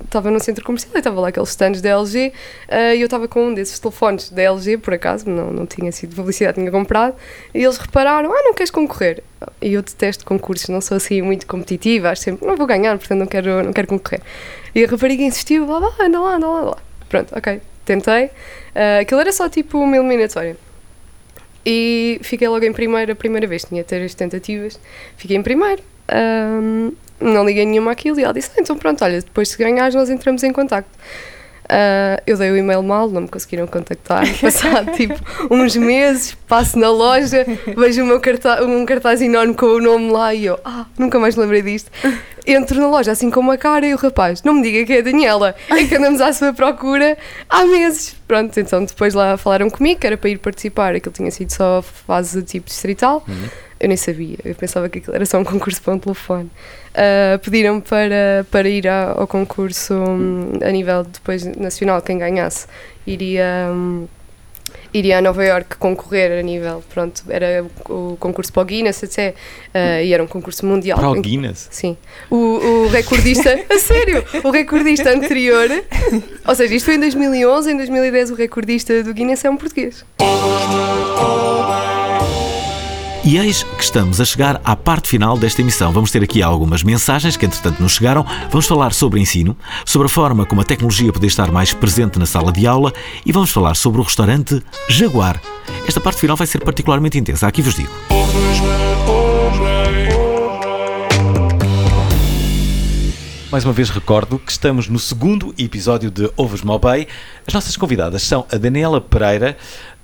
estava 0.05 0.29
uh, 0.29 0.33
no 0.33 0.39
centro 0.39 0.63
comercial 0.63 0.93
e 0.95 0.99
estava 0.99 1.19
lá 1.19 1.29
aqueles 1.29 1.49
stands 1.49 1.81
da 1.81 1.89
LG 1.89 2.29
uh, 2.29 2.95
e 2.95 3.01
eu 3.01 3.07
estava 3.07 3.27
com 3.27 3.47
um 3.47 3.55
desses 3.55 3.79
telefones 3.79 4.29
da 4.29 4.43
LG 4.43 4.77
por 4.77 4.93
acaso, 4.93 5.31
não, 5.31 5.51
não 5.51 5.65
tinha 5.65 5.91
sido 5.93 6.15
publicidade, 6.15 6.59
tinha 6.59 6.71
comprado 6.71 7.17
e 7.55 7.65
eles 7.65 7.79
repararam, 7.79 8.31
ah 8.31 8.43
não 8.43 8.53
queres 8.53 8.71
concorrer? 8.71 9.23
E 9.63 9.73
eu 9.73 9.83
detesto 9.83 10.27
concursos, 10.27 10.69
não 10.69 10.83
sou 10.83 10.99
assim 10.99 11.23
muito 11.23 11.47
competitiva, 11.47 12.11
acho 12.11 12.21
sempre, 12.21 12.47
não 12.47 12.55
vou 12.55 12.67
ganhar, 12.67 12.99
portanto 12.99 13.19
não 13.19 13.27
quero, 13.27 13.63
não 13.65 13.73
quero 13.73 13.89
concorrer. 13.89 14.21
E 14.75 14.85
a 14.85 14.87
rapariga 14.87 15.23
insistiu, 15.23 15.67
lá, 15.67 15.79
lá, 15.79 15.95
anda 16.01 16.21
lá, 16.21 16.37
anda 16.37 16.47
lá, 16.47 16.61
lá. 16.61 16.79
Pronto, 17.09 17.33
ok, 17.35 17.63
tentei. 17.87 18.27
Uh, 18.27 19.01
aquilo 19.01 19.21
era 19.21 19.33
só 19.33 19.49
tipo 19.49 19.79
uma 19.79 19.97
eliminatória. 19.97 20.55
E 21.65 22.21
fiquei 22.23 22.49
logo 22.49 22.65
em 22.65 22.73
primeira, 22.73 23.13
a 23.13 23.17
primeira 23.17 23.47
vez, 23.47 23.65
tinha 23.65 23.83
três 23.83 24.15
tentativas, 24.15 24.79
fiquei 25.17 25.37
em 25.37 25.43
primeiro 25.43 25.83
um, 26.13 26.93
não 27.21 27.45
liguei 27.45 27.67
nenhuma 27.67 27.93
àquilo 27.93 28.19
e 28.19 28.25
ela 28.25 28.33
disse: 28.33 28.51
ah, 28.57 28.61
então 28.61 28.77
pronto, 28.77 29.05
olha, 29.05 29.21
depois 29.21 29.49
se 29.49 29.59
ganhares, 29.59 29.95
nós 29.95 30.11
entramos 30.11 30.43
em 30.43 30.53
contato. 30.53 30.89
Uh, 31.71 32.19
eu 32.27 32.37
dei 32.37 32.51
o 32.51 32.57
e-mail 32.57 32.83
mal, 32.83 33.09
não 33.09 33.21
me 33.21 33.29
conseguiram 33.29 33.65
contactar. 33.65 34.25
Passado 34.43 34.91
tipo 34.93 35.15
uns 35.49 35.77
meses, 35.77 36.37
passo 36.49 36.77
na 36.77 36.91
loja, 36.91 37.47
vejo 37.77 38.03
o 38.03 38.07
meu 38.07 38.19
cartaz, 38.19 38.65
um 38.67 38.85
cartaz 38.85 39.23
enorme 39.23 39.55
com 39.55 39.67
o 39.67 39.81
nome 39.81 40.11
lá 40.11 40.35
e 40.35 40.47
eu, 40.47 40.59
ah, 40.65 40.87
nunca 40.99 41.21
mais 41.21 41.37
lembrei 41.37 41.63
disto. 41.63 41.89
entro 42.45 42.81
na 42.81 42.89
loja 42.89 43.13
assim 43.13 43.31
com 43.31 43.39
uma 43.39 43.57
cara 43.57 43.87
e 43.87 43.95
o 43.95 43.97
rapaz, 43.97 44.43
não 44.43 44.55
me 44.55 44.63
diga 44.63 44.85
que 44.85 44.93
é 44.95 44.99
a 44.99 45.03
Daniela, 45.03 45.55
é 45.69 45.85
que 45.85 45.95
andamos 45.95 46.21
à 46.21 46.33
sua 46.33 46.53
procura 46.53 47.17
há 47.49 47.65
meses. 47.65 48.17
Pronto, 48.27 48.59
então 48.59 48.85
depois 48.85 49.15
lá 49.15 49.37
falaram 49.37 49.71
comigo 49.71 50.01
que 50.01 50.07
era 50.09 50.17
para 50.17 50.31
ir 50.31 50.39
participar, 50.39 50.97
aquilo 50.97 51.15
tinha 51.15 51.31
sido 51.31 51.53
só 51.53 51.83
fase 51.83 52.43
tipo 52.43 52.67
distrital. 52.67 53.25
Eu 53.81 53.89
nem 53.89 53.97
sabia, 53.97 54.37
eu 54.45 54.55
pensava 54.55 54.91
que 54.91 54.99
aquilo 54.99 55.17
era 55.17 55.25
só 55.25 55.39
um 55.39 55.45
concurso 55.45 55.81
para 55.81 55.95
um 55.95 55.99
telefone. 55.99 56.51
Uh, 56.91 57.39
Pediram-me 57.39 57.81
para, 57.81 58.47
para 58.51 58.69
ir 58.69 58.87
ao 58.87 59.27
concurso 59.27 59.95
hum, 59.95 60.53
a 60.63 60.71
nível 60.71 61.03
depois 61.05 61.45
nacional, 61.57 62.03
quem 62.03 62.19
ganhasse 62.19 62.67
iria. 63.07 63.71
hum, 63.73 64.07
iria 64.93 65.19
a 65.19 65.23
Nova 65.23 65.45
York 65.45 65.77
concorrer 65.77 66.39
a 66.39 66.43
nível, 66.43 66.83
pronto, 66.93 67.23
era 67.29 67.65
o, 67.89 68.17
concurso 68.19 68.53
para 68.53 68.63
o 68.63 68.65
Guinness, 68.65 69.03
até, 69.05 69.31
uh, 69.31 70.03
e 70.05 70.13
era 70.13 70.23
um 70.23 70.27
concurso 70.27 70.67
mundial. 70.67 70.99
Para 70.99 71.11
o 71.11 71.21
Guinness. 71.21 71.69
Sim. 71.71 71.97
O, 72.29 72.37
o 72.37 72.89
recordista, 72.89 73.51
a 73.71 73.79
sério, 73.79 74.25
o 74.45 74.51
recordista 74.51 75.11
anterior, 75.11 75.69
ou 76.47 76.55
seja, 76.55 76.75
isto 76.75 76.85
foi 76.85 76.97
em 76.97 77.01
2011, 77.01 77.73
em 77.73 77.77
2010 77.77 78.31
o 78.31 78.35
recordista 78.35 79.03
do 79.03 79.15
Guinness 79.15 79.45
é 79.45 79.51
um 79.51 79.57
português. 79.57 80.05
E 83.23 83.37
eis 83.37 83.63
que 83.63 83.85
estamos 83.85 84.19
a 84.19 84.25
chegar 84.25 84.59
à 84.65 84.75
parte 84.75 85.07
final 85.07 85.37
desta 85.37 85.61
emissão. 85.61 85.93
Vamos 85.93 86.11
ter 86.11 86.23
aqui 86.23 86.43
algumas 86.43 86.83
mensagens 86.83 87.37
que, 87.37 87.45
entretanto, 87.45 87.83
nos 87.83 87.93
chegaram. 87.93 88.25
Vamos 88.51 88.67
falar 88.67 88.95
sobre 88.95 89.21
ensino, 89.21 89.55
sobre 89.85 90.07
a 90.07 90.09
forma 90.09 90.47
como 90.47 90.63
a 90.63 90.65
tecnologia 90.65 91.13
pode 91.13 91.27
estar 91.27 91.53
mais 91.53 91.75
presente 91.75 92.19
na 92.19 92.25
sala 92.25 92.51
de 92.51 92.67
aula 92.67 92.95
e 93.25 93.31
vamos 93.31 93.51
falar 93.51 93.77
sobre 93.77 94.01
o 94.01 94.05
restaurante 94.05 94.63
Jaguar. 94.89 95.39
Esta 95.87 96.01
parte 96.01 96.19
final 96.19 96.35
vai 96.35 96.47
ser 96.47 96.61
particularmente 96.61 97.19
intensa, 97.19 97.47
aqui 97.47 97.61
vos 97.61 97.75
digo. 97.75 97.91
Mais 103.53 103.65
uma 103.65 103.73
vez 103.73 103.91
recordo 103.91 104.39
que 104.39 104.53
estamos 104.53 104.89
no 104.89 104.99
segundo 104.99 105.53
episódio 105.59 106.11
de 106.11 106.31
Ovos 106.37 106.63
Mobay. 106.63 107.07
As 107.47 107.53
nossas 107.53 107.77
convidadas 107.77 108.23
são 108.23 108.47
a 108.51 108.57
Daniela 108.57 109.01
Pereira, 109.01 109.59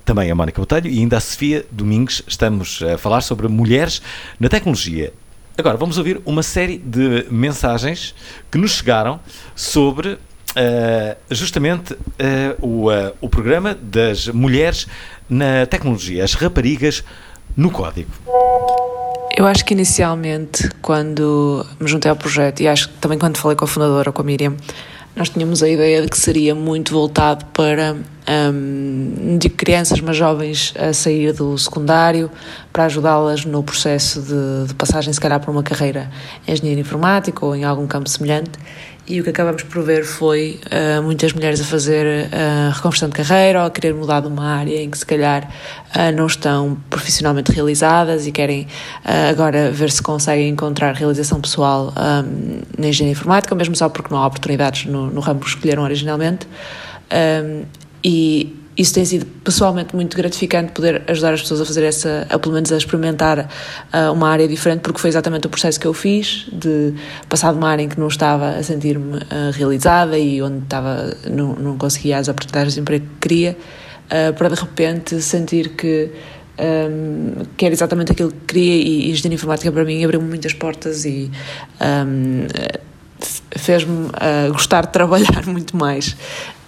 também 0.07 0.31
a 0.31 0.35
Mónica 0.35 0.61
Botelho 0.61 0.89
e 0.89 0.99
ainda 0.99 1.17
a 1.17 1.19
Sofia 1.19 1.65
Domingues. 1.69 2.23
Estamos 2.25 2.81
a 2.81 2.97
falar 2.97 3.19
sobre 3.19 3.49
mulheres 3.49 4.01
na 4.39 4.47
tecnologia. 4.47 5.11
Agora 5.57 5.75
vamos 5.75 5.97
ouvir 5.97 6.21
uma 6.25 6.41
série 6.41 6.77
de 6.77 7.25
mensagens 7.29 8.15
que 8.49 8.57
nos 8.57 8.71
chegaram 8.71 9.19
sobre 9.53 10.17
eh, 10.55 11.17
justamente 11.29 11.97
eh, 12.17 12.55
o, 12.61 12.89
eh, 12.89 13.13
o 13.19 13.27
programa 13.27 13.77
das 13.81 14.29
mulheres 14.29 14.87
na 15.29 15.65
tecnologia, 15.65 16.23
as 16.23 16.35
raparigas 16.35 17.03
no 17.57 17.69
código. 17.69 18.09
Eu 19.35 19.45
acho 19.45 19.65
que 19.65 19.73
inicialmente, 19.73 20.69
quando 20.81 21.65
me 21.81 21.87
juntei 21.87 22.09
ao 22.09 22.15
projeto, 22.15 22.61
e 22.61 22.67
acho 22.67 22.87
que 22.87 22.95
também 22.95 23.19
quando 23.19 23.35
falei 23.37 23.57
com 23.57 23.65
a 23.65 23.67
fundadora, 23.67 24.11
com 24.13 24.21
a 24.21 24.25
Miriam, 24.25 24.55
nós 25.17 25.29
tínhamos 25.29 25.63
a 25.63 25.67
ideia 25.67 26.03
de 26.03 26.07
que 26.07 26.17
seria 26.17 26.53
muito 26.53 26.93
voltado 26.93 27.43
para, 27.45 27.95
não 28.53 29.37
digo 29.39 29.55
crianças, 29.55 29.99
mas 29.99 30.15
jovens 30.15 30.75
a 30.77 30.93
sair 30.93 31.33
do 31.33 31.57
secundário, 31.57 32.29
para 32.71 32.85
ajudá-las 32.85 33.43
no 33.43 33.63
processo 33.63 34.21
de, 34.21 34.67
de 34.67 34.75
passagem, 34.75 35.11
se 35.11 35.19
calhar, 35.19 35.39
para 35.39 35.49
uma 35.49 35.63
carreira 35.63 36.11
em 36.47 36.53
engenharia 36.53 36.81
informática 36.81 37.43
ou 37.43 37.55
em 37.55 37.63
algum 37.63 37.87
campo 37.87 38.07
semelhante. 38.07 38.51
E 39.09 39.21
o 39.21 39.23
que 39.23 39.29
acabamos 39.29 39.63
por 39.63 39.83
ver 39.83 40.03
foi 40.03 40.59
ah, 40.69 41.01
muitas 41.01 41.31
mulheres 41.31 41.61
a 41.61 41.63
fazer 41.63 42.29
reconversão 42.73 43.07
de 43.07 43.15
carreira 43.15 43.61
ou 43.61 43.65
a 43.67 43.71
querer 43.71 43.93
mudar 43.93 44.19
de 44.19 44.27
uma 44.27 44.45
área 44.45 44.81
em 44.81 44.89
que 44.89 44.97
se 44.97 45.05
calhar 45.05 45.49
ah, 45.93 46.11
não 46.11 46.27
estão 46.27 46.77
profissionalmente 46.89 47.51
realizadas 47.51 48.27
e 48.27 48.33
querem 48.33 48.67
agora 49.29 49.71
ver 49.71 49.91
se 49.91 50.01
conseguem 50.01 50.49
encontrar 50.49 50.93
realização 50.93 51.39
pessoal 51.39 51.93
ah, 51.95 52.21
na 52.77 52.87
engenharia 52.87 53.13
informática, 53.13 53.55
mesmo 53.55 53.75
só 53.77 53.87
porque 53.87 54.13
não 54.13 54.21
há 54.21 54.27
oportunidades 54.27 54.85
no, 54.85 55.07
no 55.07 55.21
ramo 55.21 55.39
que 55.39 55.47
escolheram 55.47 55.83
originalmente. 55.83 56.45
Ah, 57.09 57.65
e 58.03 58.55
isso 58.77 58.93
tem 58.93 59.03
sido 59.03 59.25
pessoalmente 59.43 59.95
muito 59.95 60.15
gratificante 60.15 60.71
poder 60.71 61.01
ajudar 61.07 61.33
as 61.33 61.41
pessoas 61.41 61.61
a 61.61 61.65
fazer 61.65 61.83
essa, 61.83 62.27
a 62.29 62.37
pelo 62.37 62.53
menos 62.53 62.71
a 62.71 62.77
experimentar 62.77 63.49
ah, 63.91 64.11
uma 64.11 64.29
área 64.29 64.47
diferente, 64.47 64.81
porque 64.81 64.99
foi 64.99 65.09
exatamente 65.09 65.47
o 65.47 65.49
processo 65.49 65.79
que 65.79 65.87
eu 65.87 65.93
fiz 65.93 66.47
de 66.51 66.93
passar 67.27 67.51
de 67.51 67.57
uma 67.57 67.69
área 67.69 67.81
em 67.81 67.89
que 67.89 67.99
não 67.99 68.07
estava 68.07 68.49
a 68.49 68.63
sentir-me 68.63 69.19
ah, 69.29 69.51
realizada 69.51 70.17
e 70.17 70.41
onde 70.41 70.63
estava 70.63 71.15
não, 71.29 71.55
não 71.55 71.77
conseguia 71.77 72.19
as 72.19 72.27
oportunidades 72.27 72.75
de 72.75 72.81
emprego 72.81 73.05
que 73.05 73.27
queria, 73.27 73.57
ah, 74.09 74.31
para 74.33 74.49
de 74.49 74.55
repente 74.55 75.21
sentir 75.21 75.69
que 75.69 76.11
um, 76.59 77.45
que 77.55 77.65
era 77.65 77.73
exatamente 77.73 78.11
aquilo 78.11 78.31
que 78.31 78.39
queria 78.47 78.75
e, 78.75 79.07
e 79.07 79.11
engenharia 79.11 79.35
informática 79.35 79.71
para 79.71 79.85
mim 79.85 80.03
abriu-me 80.03 80.27
muitas 80.27 80.53
portas 80.53 81.05
e 81.05 81.29
um, 81.79 82.47
fez-me 83.51 84.09
ah, 84.13 84.49
gostar 84.51 84.85
de 84.85 84.93
trabalhar 84.93 85.45
muito 85.47 85.75
mais. 85.75 86.15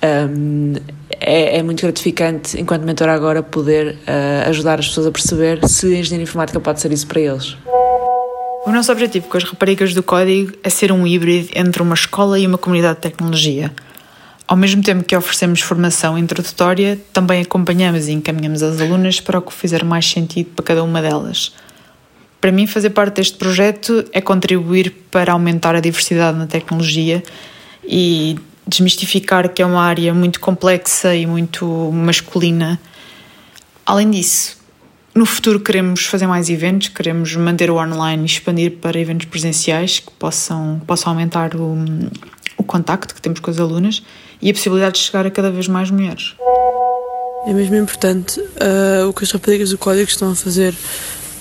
Um, 0.02 0.76
é, 1.20 1.58
é 1.58 1.64
muito 1.64 1.82
gratificante, 1.82 2.60
enquanto 2.60 2.84
mentora 2.84 3.14
agora, 3.14 3.44
poder 3.44 3.98
ah, 4.08 4.50
ajudar 4.50 4.80
as 4.80 4.88
pessoas 4.88 5.08
a 5.08 5.12
perceber 5.12 5.68
se 5.68 5.88
a 5.88 6.00
engenharia 6.00 6.24
informática 6.24 6.60
pode 6.60 6.80
ser 6.80 6.92
isso 6.92 7.08
para 7.08 7.22
eles. 7.22 7.58
O 8.66 8.72
nosso 8.72 8.92
objetivo 8.92 9.28
com 9.28 9.38
as 9.38 9.44
raparigas 9.44 9.94
do 9.94 10.04
código 10.04 10.54
é 10.64 10.70
ser 10.70 10.92
um 10.92 11.08
híbrido 11.08 11.50
entre 11.56 11.82
uma 11.82 11.96
escola 11.96 12.38
e 12.38 12.46
uma 12.46 12.58
comunidade 12.58 12.96
de 12.96 13.02
tecnologia. 13.02 13.72
Ao 14.48 14.58
mesmo 14.58 14.82
tempo 14.82 15.04
que 15.04 15.16
oferecemos 15.16 15.62
formação 15.62 16.18
introdutória, 16.18 17.00
também 17.14 17.42
acompanhamos 17.42 18.08
e 18.08 18.12
encaminhamos 18.14 18.64
as 18.64 18.82
alunas 18.82 19.22
para 19.22 19.40
o 19.40 19.42
que 19.42 19.54
fizer 19.54 19.84
mais 19.84 20.10
sentido 20.10 20.50
para 20.56 20.66
cada 20.66 20.84
uma 20.84 21.02
delas. 21.02 21.54
Para 22.40 22.52
mim, 22.52 22.66
fazer 22.66 22.92
parte 22.92 23.16
deste 23.16 23.38
projeto 23.38 24.06
é 24.14 24.22
contribuir 24.22 24.92
para 25.12 25.34
aumentar 25.34 25.76
a 25.76 25.80
diversidade 25.80 26.38
na 26.38 26.48
tecnologia 26.48 27.22
e 27.86 28.38
desmistificar 28.66 29.50
que 29.50 29.62
é 29.62 29.66
uma 29.66 29.82
área 29.82 30.14
muito 30.14 30.40
complexa 30.40 31.14
e 31.16 31.26
muito 31.26 31.66
masculina. 31.92 32.80
Além 33.86 34.10
disso, 34.12 34.58
no 35.14 35.26
futuro 35.26 35.60
queremos 35.60 36.06
fazer 36.06 36.28
mais 36.28 36.50
eventos, 36.50 36.88
queremos 36.90 37.36
manter 37.36 37.70
o 37.72 37.76
online 37.76 38.24
e 38.24 38.26
expandir 38.26 38.78
para 38.78 38.98
eventos 38.98 39.26
presenciais 39.26 40.00
que 40.00 40.12
possam, 40.12 40.82
possam 40.86 41.12
aumentar 41.12 41.56
o, 41.56 41.76
o 42.56 42.64
contacto 42.64 43.16
que 43.16 43.22
temos 43.22 43.40
com 43.40 43.50
as 43.50 43.60
alunas 43.60 44.04
e 44.42 44.50
a 44.50 44.54
possibilidade 44.54 44.94
de 44.94 45.00
chegar 45.00 45.26
a 45.26 45.32
cada 45.32 45.52
vez 45.52 45.68
mais 45.68 45.90
mulheres. 45.90 46.36
É 47.48 47.54
mesmo 47.54 47.76
importante 47.76 48.40
ah, 48.60 49.08
o 49.08 49.14
que 49.14 49.24
as 49.24 49.32
raparigas 49.32 49.72
do 49.72 49.78
código 49.78 50.08
estão 50.08 50.32
a 50.32 50.36
fazer, 50.36 50.76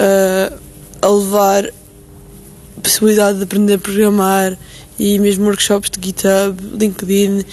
ah, 0.01 0.53
a 1.01 1.09
levar 1.09 1.65
a 1.67 2.81
possibilidade 2.81 3.39
de 3.39 3.45
aprender 3.45 3.75
a 3.75 3.79
programar 3.79 4.59
e 4.99 5.19
mesmo 5.19 5.47
workshops 5.47 5.91
de 5.91 6.07
GitHub, 6.07 6.57
LinkedIn, 6.79 7.45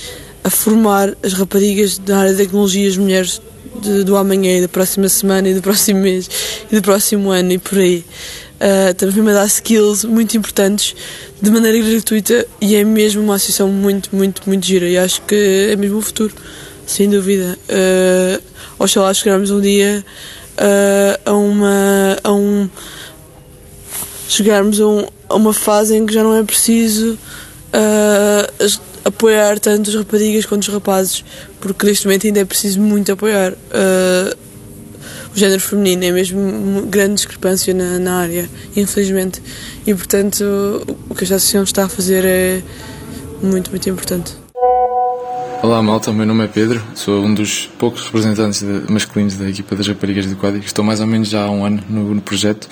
a 0.44 0.50
formar 0.50 1.16
as 1.24 1.34
raparigas 1.34 1.98
da 1.98 2.18
área 2.18 2.32
de 2.32 2.38
tecnologia, 2.38 2.88
as 2.88 2.98
mulheres 2.98 3.42
de- 3.82 4.04
do 4.04 4.16
amanhã 4.16 4.58
e 4.58 4.62
da 4.62 4.68
próxima 4.68 5.10
semana 5.10 5.50
e 5.50 5.54
do 5.54 5.62
próximo 5.62 6.00
mês 6.00 6.30
e 6.72 6.76
do 6.76 6.82
próximo 6.82 7.30
ano 7.32 7.52
e 7.52 7.58
por 7.58 7.78
aí. 7.78 8.04
Ah, 8.60 8.92
estamos 8.92 9.14
mesmo 9.16 9.30
a 9.32 9.34
dar 9.34 9.46
skills 9.48 10.06
muito 10.06 10.38
importantes 10.38 10.96
de 11.42 11.52
maneira 11.52 11.78
gratuita 11.78 12.48
e 12.62 12.76
é 12.76 12.84
mesmo 12.84 13.22
uma 13.22 13.36
associação 13.36 13.68
muito, 13.68 14.10
muito, 14.16 14.42
muito 14.48 14.66
gira 14.66 14.88
e 14.88 14.98
acho 14.98 15.22
que 15.24 15.70
é 15.72 15.76
mesmo 15.76 15.98
o 15.98 16.02
futuro, 16.02 16.34
sem 16.88 17.10
dúvida. 17.10 17.58
Uh, 17.68 18.42
oxalá 18.80 19.14
chegarmos 19.14 19.52
um 19.52 19.60
dia 19.60 20.06
ah, 20.58 21.20
a 21.26 21.34
uma. 21.34 22.18
A 22.24 22.32
um, 22.32 22.70
chegarmos 24.28 24.80
a, 24.80 24.88
um- 24.88 25.06
a 25.30 25.36
uma 25.36 25.54
fase 25.54 25.96
em 25.96 26.06
que 26.06 26.14
já 26.14 26.24
não 26.24 26.36
é 26.36 26.44
preciso 26.44 27.18
as- 28.60 28.82
apoiar 29.04 29.60
tanto 29.60 29.90
as 29.90 29.96
raparigas 29.96 30.46
quanto 30.46 30.64
os 30.64 30.68
rapazes, 30.70 31.24
porque 31.60 31.86
neste 31.86 32.06
momento 32.08 32.26
ainda 32.28 32.40
é 32.40 32.46
preciso 32.46 32.80
muito 32.82 33.12
apoiar. 33.12 33.54
ah, 33.72 34.36
o 35.34 35.38
género 35.38 35.60
feminino 35.60 36.02
é 36.06 36.12
mesmo 36.14 36.84
grande 36.84 37.16
discrepância 37.16 37.74
na, 37.74 38.00
na 38.00 38.20
área, 38.22 38.50
infelizmente. 38.74 39.42
E 39.86 39.94
portanto, 39.94 40.42
o 41.10 41.14
que 41.14 41.24
esta 41.26 41.36
associação 41.36 41.64
está 41.64 41.84
a 41.84 41.90
fazer 41.90 42.24
é 42.24 42.62
muito, 43.44 43.70
muito 43.70 43.90
importante. 43.90 44.32
Olá 45.62 45.82
malta, 45.84 46.10
o 46.10 46.14
meu 46.14 46.26
nome 46.26 46.46
é 46.46 46.48
Pedro, 46.48 46.82
sou 46.96 47.22
um 47.22 47.34
dos 47.34 47.70
poucos 47.78 48.06
representantes 48.06 48.62
de- 48.62 48.90
masculinos 48.90 49.36
da 49.36 49.50
equipa 49.50 49.76
das 49.76 49.86
raparigas 49.88 50.26
do 50.26 50.38
Código. 50.38 50.64
Estou 50.64 50.86
mais 50.86 51.02
ou 51.02 51.08
menos 51.08 51.28
já 51.28 51.44
há 51.44 51.50
um 51.52 51.66
ano 51.66 51.84
no, 51.90 52.16
no 52.16 52.22
projeto 52.22 52.70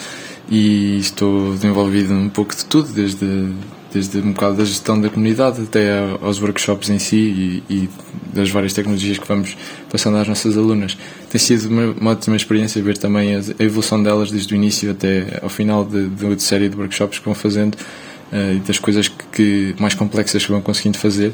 e 0.49 0.97
estou 0.97 1.55
envolvido 1.63 2.13
um 2.13 2.29
pouco 2.29 2.55
de 2.55 2.65
tudo, 2.65 2.91
desde, 2.91 3.53
desde 3.93 4.17
um 4.19 4.33
bocado 4.33 4.57
da 4.57 4.65
gestão 4.65 4.99
da 4.99 5.09
comunidade 5.09 5.61
até 5.61 5.99
aos 6.21 6.41
workshops 6.41 6.89
em 6.89 6.99
si 6.99 7.63
e, 7.69 7.73
e 7.73 7.89
das 8.33 8.49
várias 8.49 8.73
tecnologias 8.73 9.17
que 9.17 9.27
vamos 9.27 9.55
passando 9.89 10.17
às 10.17 10.27
nossas 10.27 10.57
alunas. 10.57 10.97
Tem 11.29 11.39
sido 11.39 11.69
uma, 11.69 11.91
uma 11.99 12.11
ótima 12.11 12.35
experiência 12.35 12.81
ver 12.81 12.97
também 12.97 13.35
a, 13.35 13.39
a 13.39 13.63
evolução 13.63 14.01
delas 14.01 14.31
desde 14.31 14.53
o 14.53 14.55
início 14.55 14.91
até 14.91 15.39
ao 15.41 15.49
final 15.49 15.85
de, 15.85 16.07
de, 16.09 16.35
de 16.35 16.43
série 16.43 16.69
de 16.69 16.75
workshops 16.75 17.19
que 17.19 17.25
vão 17.25 17.35
fazendo 17.35 17.77
eh, 18.31 18.55
e 18.55 18.59
das 18.59 18.79
coisas 18.79 19.07
que, 19.07 19.25
que 19.31 19.75
mais 19.81 19.93
complexas 19.93 20.43
que 20.43 20.51
vão 20.51 20.61
conseguindo 20.61 20.97
fazer. 20.97 21.33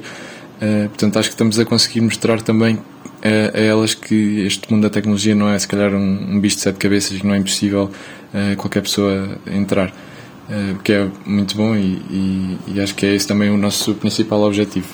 Uh, 0.62 0.90
portanto, 0.90 1.18
acho 1.18 1.30
que 1.30 1.36
estamos 1.36 1.58
a 1.58 1.64
conseguir 1.64 2.02
mostrar 2.02 2.42
também 2.42 2.78
uh, 3.20 3.58
a 3.58 3.60
elas 3.60 3.94
que 3.94 4.46
este 4.46 4.72
mundo 4.72 4.84
da 4.84 4.90
tecnologia 4.90 5.36
não 5.36 5.50
é, 5.50 5.58
se 5.58 5.68
calhar, 5.68 5.94
um, 5.94 6.36
um 6.36 6.40
bicho 6.40 6.58
de 6.58 6.62
sete 6.64 6.78
cabeças 6.78 7.18
e 7.18 7.20
que 7.20 7.28
não 7.28 7.36
é 7.36 7.38
impossível 7.38 7.86
uh, 8.34 8.56
qualquer 8.58 8.82
pessoa 8.82 9.38
entrar. 9.48 9.90
uh, 9.90 10.80
que 10.84 10.94
é 10.94 11.08
muito 11.26 11.56
bom 11.56 11.76
e, 11.76 12.02
e, 12.10 12.58
e, 12.68 12.82
acho 12.82 12.96
que 12.96 13.06
é 13.06 13.14
esse 13.16 13.28
também 13.28 13.50
o 13.50 13.58
nosso 13.58 13.94
principal 13.96 14.42
objetivo. 14.42 14.88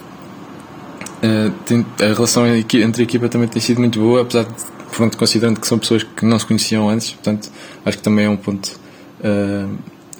Uh, 1.23 1.51
tem, 1.65 1.85
a 2.01 2.13
relação 2.13 2.45
entre 2.45 3.01
a 3.01 3.03
equipa 3.03 3.29
também 3.29 3.47
tem 3.47 3.61
sido 3.61 3.79
muito 3.79 3.99
boa, 3.99 4.21
apesar 4.21 4.43
de, 4.43 4.53
pronto, 4.91 5.17
considerando 5.17 5.59
que 5.59 5.67
são 5.67 5.79
pessoas 5.79 6.03
que 6.03 6.25
não 6.25 6.37
se 6.37 6.45
conheciam 6.45 6.89
antes, 6.89 7.11
portanto, 7.11 7.49
acho 7.85 7.97
que 7.97 8.03
também 8.03 8.25
é 8.25 8.29
um 8.29 8.37
ponto 8.37 8.79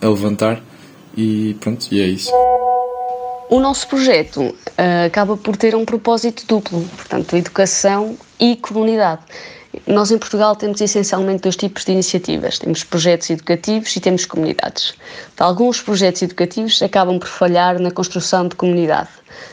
a 0.02 0.08
levantar 0.08 0.64
e 1.16 1.56
pronto, 1.60 1.88
e 1.92 2.02
é 2.02 2.08
isso. 2.08 2.32
O 3.48 3.60
nosso 3.60 3.88
projeto 3.88 4.42
uh, 4.42 5.06
acaba 5.06 5.38
por 5.38 5.56
ter 5.56 5.76
um 5.76 5.86
propósito 5.86 6.46
duplo, 6.48 6.84
portanto, 6.98 7.36
educação 7.36 8.18
e 8.40 8.56
comunidade. 8.56 9.22
Nós 9.86 10.10
em 10.10 10.18
Portugal 10.18 10.56
temos 10.56 10.82
essencialmente 10.82 11.44
dois 11.44 11.56
tipos 11.56 11.86
de 11.86 11.92
iniciativas: 11.92 12.58
temos 12.58 12.84
projetos 12.84 13.30
educativos 13.30 13.96
e 13.96 14.00
temos 14.00 14.26
comunidades. 14.26 14.96
Alguns 15.38 15.80
projetos 15.80 16.24
educativos 16.24 16.82
acabam 16.82 17.20
por 17.20 17.28
falhar 17.28 17.80
na 17.80 17.92
construção 17.92 18.48
de 18.48 18.56
comunidade. 18.56 19.10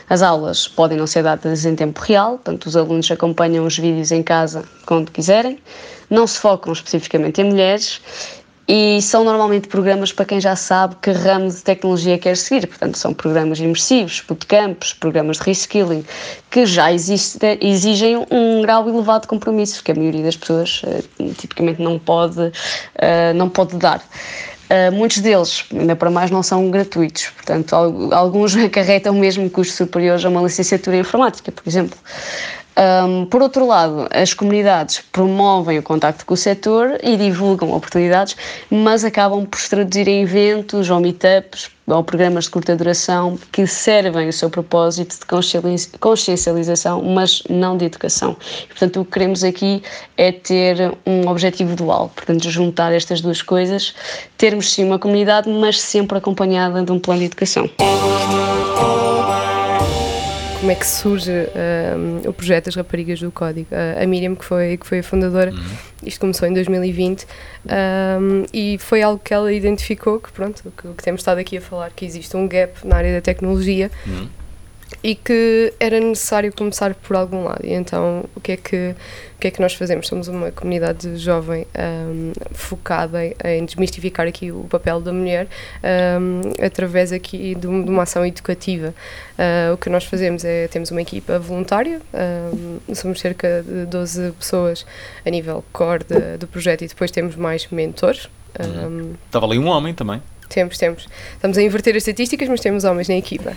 As 0.09 0.23
aulas 0.23 0.67
podem 0.67 0.97
não 0.97 1.05
ser 1.05 1.21
dadas 1.21 1.63
em 1.63 1.75
tempo 1.75 2.01
real, 2.01 2.31
portanto, 2.31 2.65
os 2.65 2.75
alunos 2.75 3.11
acompanham 3.11 3.63
os 3.63 3.77
vídeos 3.77 4.11
em 4.11 4.23
casa 4.23 4.63
quando 4.87 5.11
quiserem, 5.11 5.59
não 6.09 6.25
se 6.25 6.39
focam 6.39 6.73
especificamente 6.73 7.41
em 7.41 7.43
mulheres 7.43 8.01
e 8.67 9.01
são 9.01 9.23
normalmente 9.23 9.67
programas 9.67 10.13
para 10.13 10.25
quem 10.25 10.39
já 10.39 10.55
sabe 10.55 10.95
que 11.01 11.11
ramo 11.11 11.49
de 11.49 11.61
tecnologia 11.61 12.17
quer 12.17 12.37
seguir. 12.37 12.67
Portanto, 12.67 12.97
são 12.97 13.13
programas 13.13 13.59
imersivos, 13.59 14.23
bootcamps, 14.27 14.93
programas 14.93 15.37
de 15.37 15.43
reskilling, 15.43 16.05
que 16.49 16.65
já 16.65 16.91
existe, 16.91 17.39
exigem 17.61 18.25
um 18.31 18.61
grau 18.61 18.87
elevado 18.87 19.23
de 19.23 19.27
compromisso, 19.27 19.83
que 19.83 19.91
a 19.91 19.95
maioria 19.95 20.23
das 20.23 20.37
pessoas 20.37 20.81
uh, 20.83 21.33
tipicamente 21.33 21.81
não 21.81 21.99
pode, 21.99 22.39
uh, 22.39 23.33
não 23.35 23.49
pode 23.49 23.75
dar. 23.75 24.01
Uh, 24.69 24.91
muitos 24.93 25.19
deles, 25.19 25.65
ainda 25.71 25.95
para 25.95 26.09
mais, 26.09 26.31
não 26.31 26.41
são 26.41 26.71
gratuitos, 26.71 27.27
portanto, 27.35 27.73
alguns 27.75 28.55
acarretam 28.57 29.13
mesmo 29.13 29.49
custos 29.49 29.75
superiores 29.75 30.23
a 30.23 30.29
uma 30.29 30.41
licenciatura 30.41 30.95
em 30.95 30.99
informática, 31.01 31.51
por 31.51 31.67
exemplo. 31.67 31.97
Um, 32.75 33.25
por 33.25 33.41
outro 33.41 33.67
lado, 33.67 34.07
as 34.11 34.33
comunidades 34.33 35.03
promovem 35.11 35.77
o 35.77 35.83
contacto 35.83 36.25
com 36.25 36.33
o 36.33 36.37
setor 36.37 36.97
e 37.03 37.15
divulgam 37.15 37.71
oportunidades, 37.71 38.35
mas 38.69 39.03
acabam 39.03 39.45
por 39.45 39.59
se 39.59 39.69
traduzir 39.69 40.07
em 40.07 40.23
eventos 40.23 40.89
ou 40.89 40.99
meetups 40.99 41.69
ou 41.85 42.03
programas 42.03 42.45
de 42.45 42.49
curta 42.49 42.75
duração 42.75 43.37
que 43.51 43.67
servem 43.67 44.29
o 44.29 44.33
seu 44.33 44.49
propósito 44.49 45.19
de 45.19 45.97
consciencialização, 45.99 47.03
mas 47.03 47.43
não 47.49 47.77
de 47.77 47.85
educação. 47.85 48.37
Portanto, 48.69 49.01
o 49.01 49.05
que 49.05 49.11
queremos 49.11 49.43
aqui 49.43 49.83
é 50.17 50.31
ter 50.31 50.97
um 51.05 51.27
objetivo 51.27 51.75
dual, 51.75 52.09
portanto, 52.15 52.49
juntar 52.49 52.93
estas 52.93 53.21
duas 53.21 53.41
coisas, 53.41 53.93
termos 54.37 54.71
sim 54.71 54.85
uma 54.85 54.97
comunidade, 54.97 55.49
mas 55.49 55.79
sempre 55.79 56.17
acompanhada 56.17 56.81
de 56.81 56.91
um 56.91 56.99
plano 56.99 57.19
de 57.19 57.25
educação 57.25 57.69
como 60.63 60.71
é 60.71 60.75
que 60.75 60.87
surge 60.87 61.29
um, 61.29 62.29
o 62.29 62.31
projeto 62.31 62.65
das 62.65 62.75
Raparigas 62.75 63.19
do 63.19 63.29
Código. 63.29 63.67
A 64.01 64.07
Miriam, 64.07 64.33
que 64.33 64.45
foi, 64.45 64.77
que 64.77 64.87
foi 64.87 64.99
a 64.99 65.03
fundadora, 65.03 65.51
uhum. 65.51 65.61
isto 66.05 66.21
começou 66.21 66.47
em 66.47 66.53
2020 66.53 67.25
um, 67.25 68.45
e 68.53 68.77
foi 68.79 69.01
algo 69.01 69.21
que 69.21 69.33
ela 69.33 69.51
identificou, 69.51 70.21
que 70.21 70.31
pronto, 70.31 70.63
que, 70.63 70.87
que, 70.87 71.03
temos 71.03 71.19
estado 71.19 71.39
aqui 71.39 71.57
a 71.57 71.61
falar, 71.61 71.91
que 71.91 72.05
existe 72.05 72.37
um 72.37 72.47
gap 72.47 72.87
na 72.87 72.95
área 72.95 73.13
da 73.13 73.19
tecnologia 73.19 73.91
uhum. 74.07 74.29
E 75.03 75.15
que 75.15 75.73
era 75.79 75.99
necessário 75.99 76.53
começar 76.55 76.95
por 76.95 77.15
algum 77.15 77.43
lado. 77.43 77.65
E 77.65 77.73
então, 77.73 78.25
o 78.35 78.39
que 78.39 78.53
é 78.53 78.57
que 78.57 78.95
que 79.43 79.47
é 79.47 79.51
que 79.51 79.61
nós 79.61 79.73
fazemos? 79.73 80.07
Somos 80.07 80.29
uma 80.29 80.51
comunidade 80.51 81.17
jovem 81.17 81.67
um, 81.77 82.31
focada 82.53 83.25
em, 83.25 83.35
em, 83.43 83.65
desmistificar 83.65 84.25
aqui 84.25 84.53
o 84.53 84.63
papel 84.69 85.01
da 85.01 85.11
mulher 85.11 85.49
um, 85.83 86.65
através 86.65 87.11
aqui 87.11 87.53
de, 87.53 87.61
de, 87.61 87.67
uma 87.67 88.03
ação 88.03 88.25
educativa. 88.25 88.95
Uh, 89.33 89.73
o 89.73 89.77
que 89.77 89.89
nós 89.89 90.05
fazemos 90.05 90.45
é, 90.45 90.69
temos 90.69 90.91
uma 90.91 91.01
equipa 91.01 91.37
voluntária, 91.39 91.99
um, 92.53 92.95
somos 92.95 93.19
cerca 93.19 93.61
de 93.67 93.85
12 93.85 94.31
pessoas 94.31 94.85
a 95.25 95.29
nível 95.29 95.61
core 95.73 96.05
de, 96.05 96.37
do 96.37 96.47
projeto 96.47 96.83
e 96.85 96.87
depois 96.87 97.11
temos 97.11 97.35
mais 97.35 97.67
mentores. 97.67 98.29
Uhum. 98.57 99.15
Estava 99.25 99.45
ali 99.45 99.59
um 99.59 99.67
homem 99.67 99.93
também. 99.93 100.21
Temos, 100.47 100.77
temos. 100.77 101.07
Estamos 101.33 101.57
a 101.57 101.63
inverter 101.63 101.95
as 101.95 102.03
estatísticas, 102.03 102.47
mas 102.47 102.61
temos 102.61 102.83
homens 102.83 103.09
na 103.09 103.15
equipa. 103.15 103.53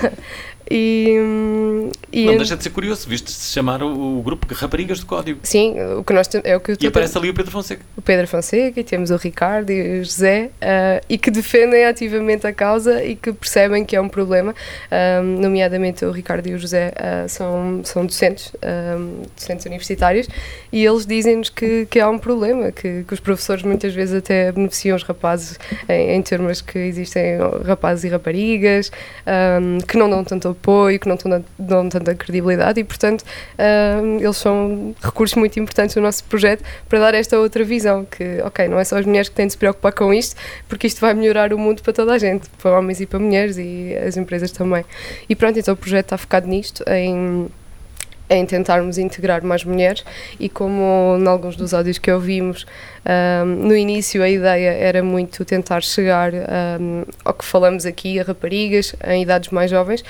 e, 0.74 1.90
e 2.10 2.24
não 2.24 2.38
deixa 2.38 2.56
de 2.56 2.62
ser 2.62 2.70
curioso, 2.70 3.06
visto 3.06 3.30
se 3.30 3.52
chamar 3.52 3.82
o, 3.82 4.18
o, 4.18 4.22
grupo 4.22 4.46
Raparigas 4.54 5.00
do 5.00 5.04
Código. 5.04 5.40
Sim, 5.42 5.74
o 5.98 6.02
que 6.02 6.14
nós 6.14 6.26
é 6.42 6.56
o 6.56 6.60
que 6.60 6.74
E 6.80 6.86
aparece 6.86 7.18
ali 7.18 7.28
o 7.28 7.34
Pedro 7.34 7.52
Fonseca. 7.52 7.84
O 7.94 8.00
Pedro 8.00 8.26
Fonseca, 8.26 8.80
e 8.80 8.82
temos 8.82 9.10
o 9.10 9.16
Ricardo 9.16 9.70
e 9.70 10.00
o 10.00 10.04
José, 10.04 10.50
uh, 10.62 11.04
e 11.10 11.18
que 11.18 11.30
defendem 11.30 11.84
ativamente 11.84 12.46
a 12.46 12.54
causa 12.54 13.04
e 13.04 13.16
que 13.16 13.34
percebem 13.34 13.84
que 13.84 13.94
é 13.94 14.00
um 14.00 14.08
problema. 14.08 14.54
Um, 14.90 15.42
nomeadamente 15.42 16.06
o 16.06 16.10
Ricardo 16.10 16.46
e 16.46 16.54
o 16.54 16.58
José 16.58 16.94
uh, 16.96 17.28
são, 17.28 17.82
são 17.84 18.06
docentes, 18.06 18.50
docentes 19.36 19.66
universitários, 19.66 20.26
e 20.72 20.82
eles 20.82 21.04
dizem-nos 21.04 21.50
que, 21.50 21.84
que 21.84 22.00
há 22.00 22.08
um 22.08 22.18
problema, 22.18 22.72
que, 22.72 23.04
que 23.06 23.12
os 23.12 23.20
professores 23.20 23.62
muitas 23.62 23.92
vezes 23.92 24.14
até 24.14 24.50
beneficiam 24.50 24.96
os 24.96 25.02
rapazes 25.02 25.58
em, 25.86 26.12
em 26.16 26.22
termos 26.22 26.62
que 26.62 26.78
existem 26.78 27.36
rapazes 27.66 28.04
e 28.04 28.08
raparigas, 28.08 28.90
que 29.86 29.98
não 29.98 30.08
dão 30.08 30.24
tanto 30.24 30.48
apoio, 30.48 30.61
que 31.00 31.08
não 31.08 31.16
dão, 31.16 31.44
dão 31.58 31.88
tanta 31.88 32.14
credibilidade 32.14 32.80
e, 32.80 32.84
portanto, 32.84 33.24
um, 34.02 34.16
eles 34.18 34.36
são 34.36 34.94
recursos 35.02 35.36
muito 35.36 35.58
importantes 35.58 35.96
no 35.96 36.02
nosso 36.02 36.24
projeto 36.24 36.62
para 36.88 36.98
dar 36.98 37.14
esta 37.14 37.38
outra 37.38 37.64
visão, 37.64 38.04
que, 38.04 38.40
ok, 38.42 38.68
não 38.68 38.78
é 38.78 38.84
só 38.84 38.98
as 38.98 39.06
mulheres 39.06 39.28
que 39.28 39.34
têm 39.34 39.46
de 39.46 39.52
se 39.52 39.58
preocupar 39.58 39.92
com 39.92 40.12
isto, 40.14 40.36
porque 40.68 40.86
isto 40.86 41.00
vai 41.00 41.14
melhorar 41.14 41.52
o 41.52 41.58
mundo 41.58 41.82
para 41.82 41.92
toda 41.92 42.12
a 42.12 42.18
gente, 42.18 42.48
para 42.60 42.78
homens 42.78 43.00
e 43.00 43.06
para 43.06 43.18
mulheres 43.18 43.56
e 43.58 43.94
as 44.06 44.16
empresas 44.16 44.50
também. 44.52 44.84
E 45.28 45.34
pronto, 45.34 45.58
então 45.58 45.74
o 45.74 45.76
projeto 45.76 46.06
está 46.06 46.18
focado 46.18 46.46
nisto, 46.46 46.84
em 46.88 47.48
em 48.28 48.46
tentarmos 48.46 48.98
integrar 48.98 49.44
mais 49.44 49.64
mulheres 49.64 50.04
e 50.38 50.48
como 50.48 51.16
em 51.18 51.26
alguns 51.26 51.56
dos 51.56 51.74
áudios 51.74 51.98
que 51.98 52.10
ouvimos 52.10 52.66
um, 53.04 53.46
no 53.66 53.76
início 53.76 54.22
a 54.22 54.28
ideia 54.28 54.70
era 54.70 55.02
muito 55.02 55.44
tentar 55.44 55.82
chegar 55.82 56.32
um, 56.32 57.04
ao 57.24 57.34
que 57.34 57.44
falamos 57.44 57.84
aqui 57.84 58.18
a 58.18 58.22
raparigas 58.22 58.94
em 59.06 59.22
idades 59.22 59.50
mais 59.50 59.70
jovens 59.70 60.04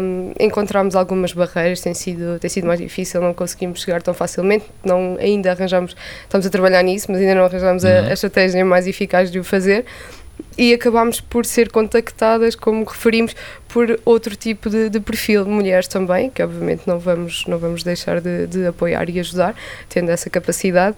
um, 0.00 0.32
encontramos 0.38 0.94
algumas 0.94 1.32
barreiras 1.32 1.80
tem 1.80 1.94
sido 1.94 2.38
tem 2.38 2.50
sido 2.50 2.66
mais 2.66 2.80
difícil 2.80 3.20
não 3.20 3.32
conseguimos 3.32 3.80
chegar 3.80 4.02
tão 4.02 4.12
facilmente 4.12 4.66
não 4.84 5.16
ainda 5.18 5.52
arranjamos 5.52 5.96
estamos 6.22 6.46
a 6.46 6.50
trabalhar 6.50 6.82
nisso 6.82 7.06
mas 7.10 7.20
ainda 7.20 7.34
não 7.34 7.44
arranjamos 7.44 7.84
uhum. 7.84 7.90
a, 7.90 8.08
a 8.08 8.12
estratégia 8.12 8.64
mais 8.64 8.86
eficaz 8.86 9.30
de 9.30 9.38
o 9.38 9.44
fazer 9.44 9.84
e 10.58 10.72
acabámos 10.72 11.20
por 11.20 11.44
ser 11.44 11.70
contactadas, 11.70 12.54
como 12.54 12.84
referimos, 12.84 13.34
por 13.68 14.00
outro 14.04 14.34
tipo 14.34 14.70
de, 14.70 14.88
de, 14.88 15.00
perfil, 15.00 15.44
mulheres 15.44 15.86
também, 15.86 16.30
que 16.30 16.42
obviamente 16.42 16.82
não 16.86 16.98
vamos, 16.98 17.44
não 17.46 17.58
vamos 17.58 17.82
deixar 17.82 18.20
de, 18.20 18.46
de 18.46 18.66
apoiar 18.66 19.08
e 19.10 19.20
ajudar, 19.20 19.54
tendo 19.88 20.10
essa 20.10 20.30
capacidade, 20.30 20.96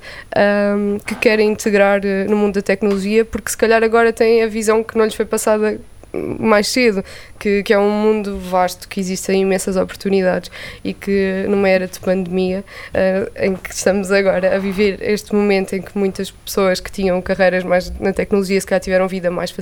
um, 0.77 0.99
que 0.99 1.15
querem 1.17 1.51
integrar 1.51 2.01
eh, 2.05 2.25
no 2.25 2.37
mundo 2.37 2.55
da 2.55 2.63
tecnologia, 2.63 3.25
porque 3.25 3.51
se 3.51 3.57
calhar 3.57 3.83
agora 3.83 4.13
têm 4.13 4.43
a 4.43 4.47
visão 4.47 4.85
que 4.85 4.97
não 4.97 5.05
lhes 5.05 5.15
foi 5.15 5.27
passada 5.27 5.81
mais 6.13 6.69
cedo, 6.69 7.05
que, 7.39 7.63
que 7.63 7.73
é 7.73 7.79
um 7.79 7.91
mundo 7.91 8.39
vasto, 8.39 8.89
que 8.89 8.99
existem 8.99 9.43
imensas 9.43 9.77
oportunidades 9.77 10.51
e 10.83 10.95
que 10.95 11.45
numa 11.49 11.69
era 11.69 11.87
de 11.87 11.99
pandemia 12.01 12.65
uh, 12.95 13.31
em 13.37 13.55
que 13.55 13.73
estamos 13.73 14.11
agora 14.11 14.57
a 14.57 14.59
viver 14.59 14.99
este 15.03 15.35
momento 15.35 15.75
em 15.75 15.83
que 15.83 15.97
muitas 15.97 16.31
pessoas 16.31 16.81
que 16.81 16.91
tinham 16.91 17.21
carreiras 17.21 17.65
mais 17.65 17.91
na 18.01 18.13
tecnologia 18.13 18.61
se 18.61 18.67
calhar 18.67 18.81
tiveram 18.81 19.07
vida 19.07 19.31
mais 19.31 19.55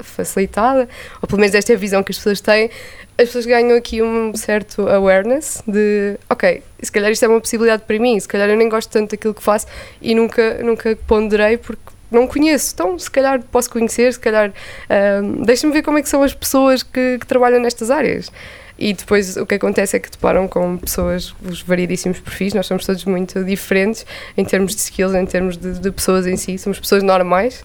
facilitada, 0.00 0.88
ou 1.20 1.28
pelo 1.28 1.40
menos 1.40 1.54
esta 1.54 1.72
é 1.72 1.76
a 1.76 1.78
visão 1.78 2.02
que 2.02 2.10
as 2.10 2.18
pessoas 2.18 2.40
têm, 2.40 2.70
as 3.18 3.26
pessoas 3.26 3.46
ganham 3.46 3.76
aqui 3.76 4.02
um 4.02 4.34
certo 4.34 4.88
awareness 4.88 5.62
de, 5.66 6.16
ok, 6.28 6.62
se 6.82 6.90
calhar 6.90 7.10
isto 7.10 7.24
é 7.24 7.28
uma 7.28 7.40
possibilidade 7.40 7.84
para 7.86 7.98
mim, 7.98 8.18
se 8.18 8.26
calhar 8.26 8.48
eu 8.48 8.56
nem 8.56 8.68
gosto 8.68 8.90
tanto 8.90 9.10
daquilo 9.12 9.34
que 9.34 9.42
faço 9.42 9.66
e 10.00 10.14
nunca, 10.14 10.62
nunca 10.62 10.96
ponderei 11.06 11.56
porque 11.56 11.91
não 12.12 12.26
conheço, 12.26 12.72
então 12.74 12.98
se 12.98 13.10
calhar 13.10 13.42
posso 13.50 13.70
conhecer, 13.70 14.12
se 14.12 14.20
calhar 14.20 14.50
uh, 14.50 15.44
deixa-me 15.44 15.72
ver 15.72 15.82
como 15.82 15.98
é 15.98 16.02
que 16.02 16.08
são 16.08 16.22
as 16.22 16.34
pessoas 16.34 16.82
que, 16.82 17.18
que, 17.18 17.26
trabalham 17.26 17.60
nestas 17.60 17.90
áreas. 17.90 18.30
E 18.78 18.92
depois 18.94 19.36
o 19.36 19.46
que 19.46 19.54
acontece 19.54 19.96
é 19.96 20.00
que 20.00 20.10
deparam 20.10 20.48
com 20.48 20.76
pessoas, 20.76 21.34
os 21.44 21.62
variedíssimos 21.62 22.18
perfis, 22.18 22.54
nós 22.54 22.66
somos 22.66 22.84
todos 22.84 23.04
muito 23.04 23.44
diferentes 23.44 24.04
em 24.36 24.44
termos 24.44 24.74
de 24.74 24.80
skills, 24.80 25.14
em 25.14 25.26
termos 25.26 25.56
de, 25.56 25.78
de 25.78 25.90
pessoas 25.90 26.26
em 26.26 26.36
si, 26.36 26.58
somos 26.58 26.80
pessoas 26.80 27.02
normais. 27.02 27.64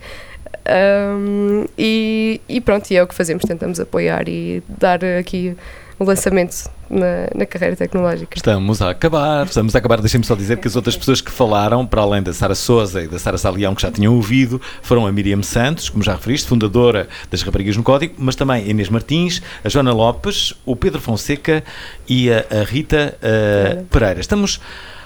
Um, 0.70 1.66
e, 1.78 2.42
e 2.48 2.60
pronto, 2.60 2.92
e 2.92 2.98
é 2.98 3.02
o 3.02 3.08
que 3.08 3.16
fazemos, 3.16 3.44
tentamos 3.46 3.80
apoiar 3.80 4.28
e 4.28 4.62
dar 4.68 5.00
aqui 5.20 5.56
o 6.00 6.04
lançamento 6.04 6.70
na, 6.90 7.28
na, 7.34 7.46
carreira 7.46 7.76
tecnológica. 7.76 8.38
Estamos 8.38 8.82
a 8.82 8.92
acabar, 8.92 9.46
estamos 9.46 9.76
a 9.76 9.80
acabar. 9.80 10.00
Deixem-me 10.00 10.26
só 10.26 10.36
dizer 10.36 10.58
que 10.58 10.68
as 10.68 10.76
outras 10.76 10.96
pessoas 10.96 11.22
que 11.22 11.32
falaram, 11.32 11.86
para 11.86 12.02
além 12.02 12.22
da 12.22 12.34
Sara 12.34 12.56
Souza 12.56 13.02
e 13.02 13.08
da 13.08 13.18
Sara 13.18 13.38
Salião, 13.38 13.74
que 13.74 13.82
já 13.82 13.92
tinham 13.92 14.14
ouvido, 14.14 14.62
foram 14.82 15.08
a 15.08 15.12
Miriam 15.12 15.42
Santos, 15.42 15.90
como 15.90 16.04
já 16.04 16.14
referiste, 16.14 16.48
fundadora 16.48 17.08
das 17.32 17.42
Raparigas 17.42 17.76
no 17.76 17.84
Código, 17.84 18.14
mas 18.18 18.36
também 18.36 18.64
a 18.64 18.68
Inês 18.68 18.90
Martins, 18.90 19.42
a 19.64 19.70
Joana 19.70 19.94
Lopes, 19.94 20.54
o 20.66 20.76
Pedro 20.76 21.02
Fonseca 21.02 21.64
e 22.08 22.32
a, 22.32 22.46
a 22.52 22.64
Rita 22.64 23.18
uh, 23.18 23.84
Pereira. 23.86 24.20
Estamos 24.20 24.60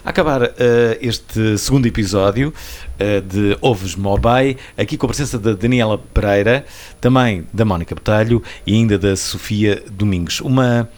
acabar 0.04 0.44
uh, 0.44 0.50
este 1.00 1.58
segundo 1.58 1.86
episódio 1.86 2.54
uh, 3.00 3.22
de 3.22 3.58
Ovos 3.62 3.96
Mobile, 3.96 4.58
aqui 4.78 4.98
com 4.98 5.06
a 5.06 5.10
presença 5.10 5.38
da 5.38 5.54
Daniela 5.54 5.98
Pereira, 5.98 6.66
também 7.00 7.48
da 7.54 7.64
Mónica 7.64 7.96
Botelho 7.96 8.44
e 8.66 8.74
ainda 8.74 8.98
da 8.98 9.16
Sofia 9.16 9.84
Domingos. 9.90 10.42
Uma, 10.42 10.90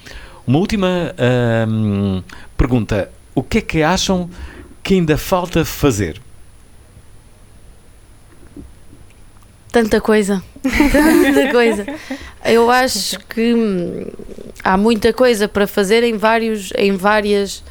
uma 0.47 0.60
última 0.60 1.14
uh, 1.14 2.24
pergunta: 2.58 3.10
o 3.36 3.43
que 3.43 3.58
é 3.58 3.62
que 3.62 3.84
acham 3.84 4.30
que 4.82 4.95
ainda 4.95 5.18
falta 5.18 5.66
fazer? 5.66 6.22
Tanta 9.72 9.99
coisa. 9.99 10.43
Tanta 10.62 11.51
coisa. 11.51 11.86
Eu 12.45 12.70
acho 12.70 13.18
que 13.22 13.56
hum, 13.56 14.06
há 14.64 14.78
muita 14.78 15.12
coisa 15.12 15.47
para 15.47 15.66
fazer 15.66 16.04
em, 16.04 16.16
vários, 16.16 16.72
em 16.78 16.95
várias 16.95 17.64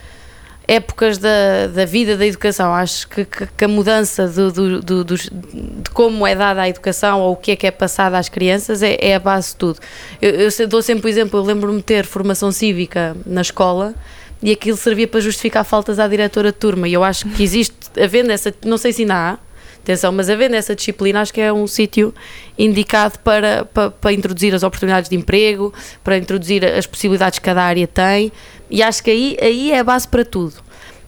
épocas 0.67 1.19
da, 1.19 1.67
da 1.73 1.85
vida 1.85 2.17
da 2.17 2.27
educação. 2.27 2.73
Acho 2.73 3.09
que, 3.09 3.25
que, 3.25 3.47
que 3.47 3.65
a 3.65 3.69
mudança 3.69 4.29
do, 4.29 4.53
do, 4.53 4.81
do, 4.81 5.05
do, 5.05 5.17
de 5.17 5.91
como 5.93 6.27
é 6.27 6.35
dada 6.35 6.63
a 6.63 6.69
educação 6.69 7.21
ou 7.21 7.33
o 7.33 7.37
que 7.37 7.53
é 7.53 7.57
que 7.57 7.67
é 7.67 7.71
passado 7.71 8.15
às 8.15 8.29
crianças 8.29 8.83
é, 8.83 8.97
é 9.01 9.15
a 9.15 9.19
base 9.19 9.51
de 9.51 9.57
tudo. 9.57 9.81
Eu, 10.21 10.49
eu 10.49 10.69
dou 10.69 10.83
sempre 10.83 11.07
o 11.07 11.09
exemplo, 11.09 11.41
eu 11.41 11.45
lembro-me 11.45 11.79
de 11.79 11.85
ter 11.85 12.05
formação 12.05 12.53
cívica 12.53 13.17
na 13.27 13.41
escola 13.41 13.95
e 14.43 14.51
aquilo 14.51 14.77
servia 14.77 15.07
para 15.07 15.21
justificar 15.21 15.65
faltas 15.65 15.99
à 15.99 16.09
diretora 16.09 16.51
de 16.51 16.59
turma. 16.59 16.89
E 16.89 16.93
eu 16.93 17.05
acho 17.05 17.29
que 17.29 17.43
existe, 17.43 17.77
havendo 18.01 18.31
essa, 18.33 18.53
não 18.65 18.77
sei 18.77 18.93
se 18.93 19.03
ainda 19.03 19.15
há, 19.15 19.39
atenção, 19.83 20.13
mas 20.13 20.31
havendo 20.31 20.55
essa 20.55 20.75
disciplina, 20.75 21.21
acho 21.21 21.33
que 21.33 21.41
é 21.41 21.53
um 21.53 21.67
sítio 21.67 22.15
indicado 22.59 23.19
para, 23.19 23.65
para, 23.65 23.91
para, 23.91 24.13
introduzir 24.13 24.55
as 24.55 24.63
oportunidades 24.63 25.11
de 25.11 25.17
emprego, 25.17 25.73
para 26.03 26.17
introduzir 26.17 26.65
as 26.65 26.87
possibilidades 26.87 27.39
que 27.39 27.45
cada 27.45 27.63
área 27.63 27.87
tem, 27.87 28.33
e 28.71 28.83
acho 28.83 29.03
que 29.03 29.11
aí, 29.11 29.37
aí 29.41 29.73
é 29.73 29.81
a 29.81 29.85
base 29.85 30.09
para 30.09 30.25
tudo. 30.25 30.55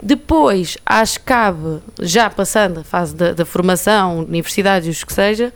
Depois, 0.03 0.77
acho 0.85 1.18
que 1.20 1.27
cabe, 1.27 1.81
já 2.01 2.29
passando 2.29 2.81
a 2.81 2.85
fase 2.85 3.14
da, 3.14 3.33
da 3.33 3.45
formação, 3.45 4.18
universidades, 4.18 5.01
o 5.01 5.07
que 5.07 5.12
seja, 5.12 5.53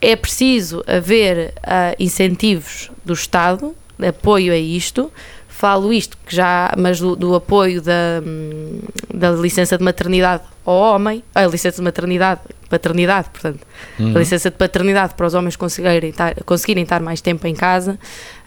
é 0.00 0.14
preciso 0.14 0.84
haver 0.86 1.54
uh, 1.58 1.96
incentivos 1.98 2.90
do 3.04 3.14
Estado, 3.14 3.74
apoio 4.06 4.52
a 4.52 4.58
isto, 4.58 5.10
falo 5.56 5.90
isto, 5.90 6.18
que 6.26 6.36
já, 6.36 6.70
mas 6.76 7.00
do, 7.00 7.16
do 7.16 7.34
apoio 7.34 7.80
da, 7.80 8.22
hum, 8.24 8.80
da 9.12 9.30
licença 9.30 9.78
de 9.78 9.82
maternidade 9.82 10.42
ao 10.66 10.74
homem, 10.74 11.24
a 11.34 11.46
licença 11.46 11.78
de 11.78 11.82
maternidade, 11.82 12.42
paternidade, 12.68 13.30
portanto, 13.30 13.60
uhum. 13.98 14.14
a 14.14 14.18
licença 14.18 14.50
de 14.50 14.56
paternidade 14.56 15.14
para 15.14 15.26
os 15.26 15.32
homens 15.32 15.56
conseguirem 15.56 16.10
estar, 16.10 16.34
conseguirem 16.44 16.82
estar 16.82 17.00
mais 17.00 17.22
tempo 17.22 17.46
em 17.46 17.54
casa. 17.54 17.92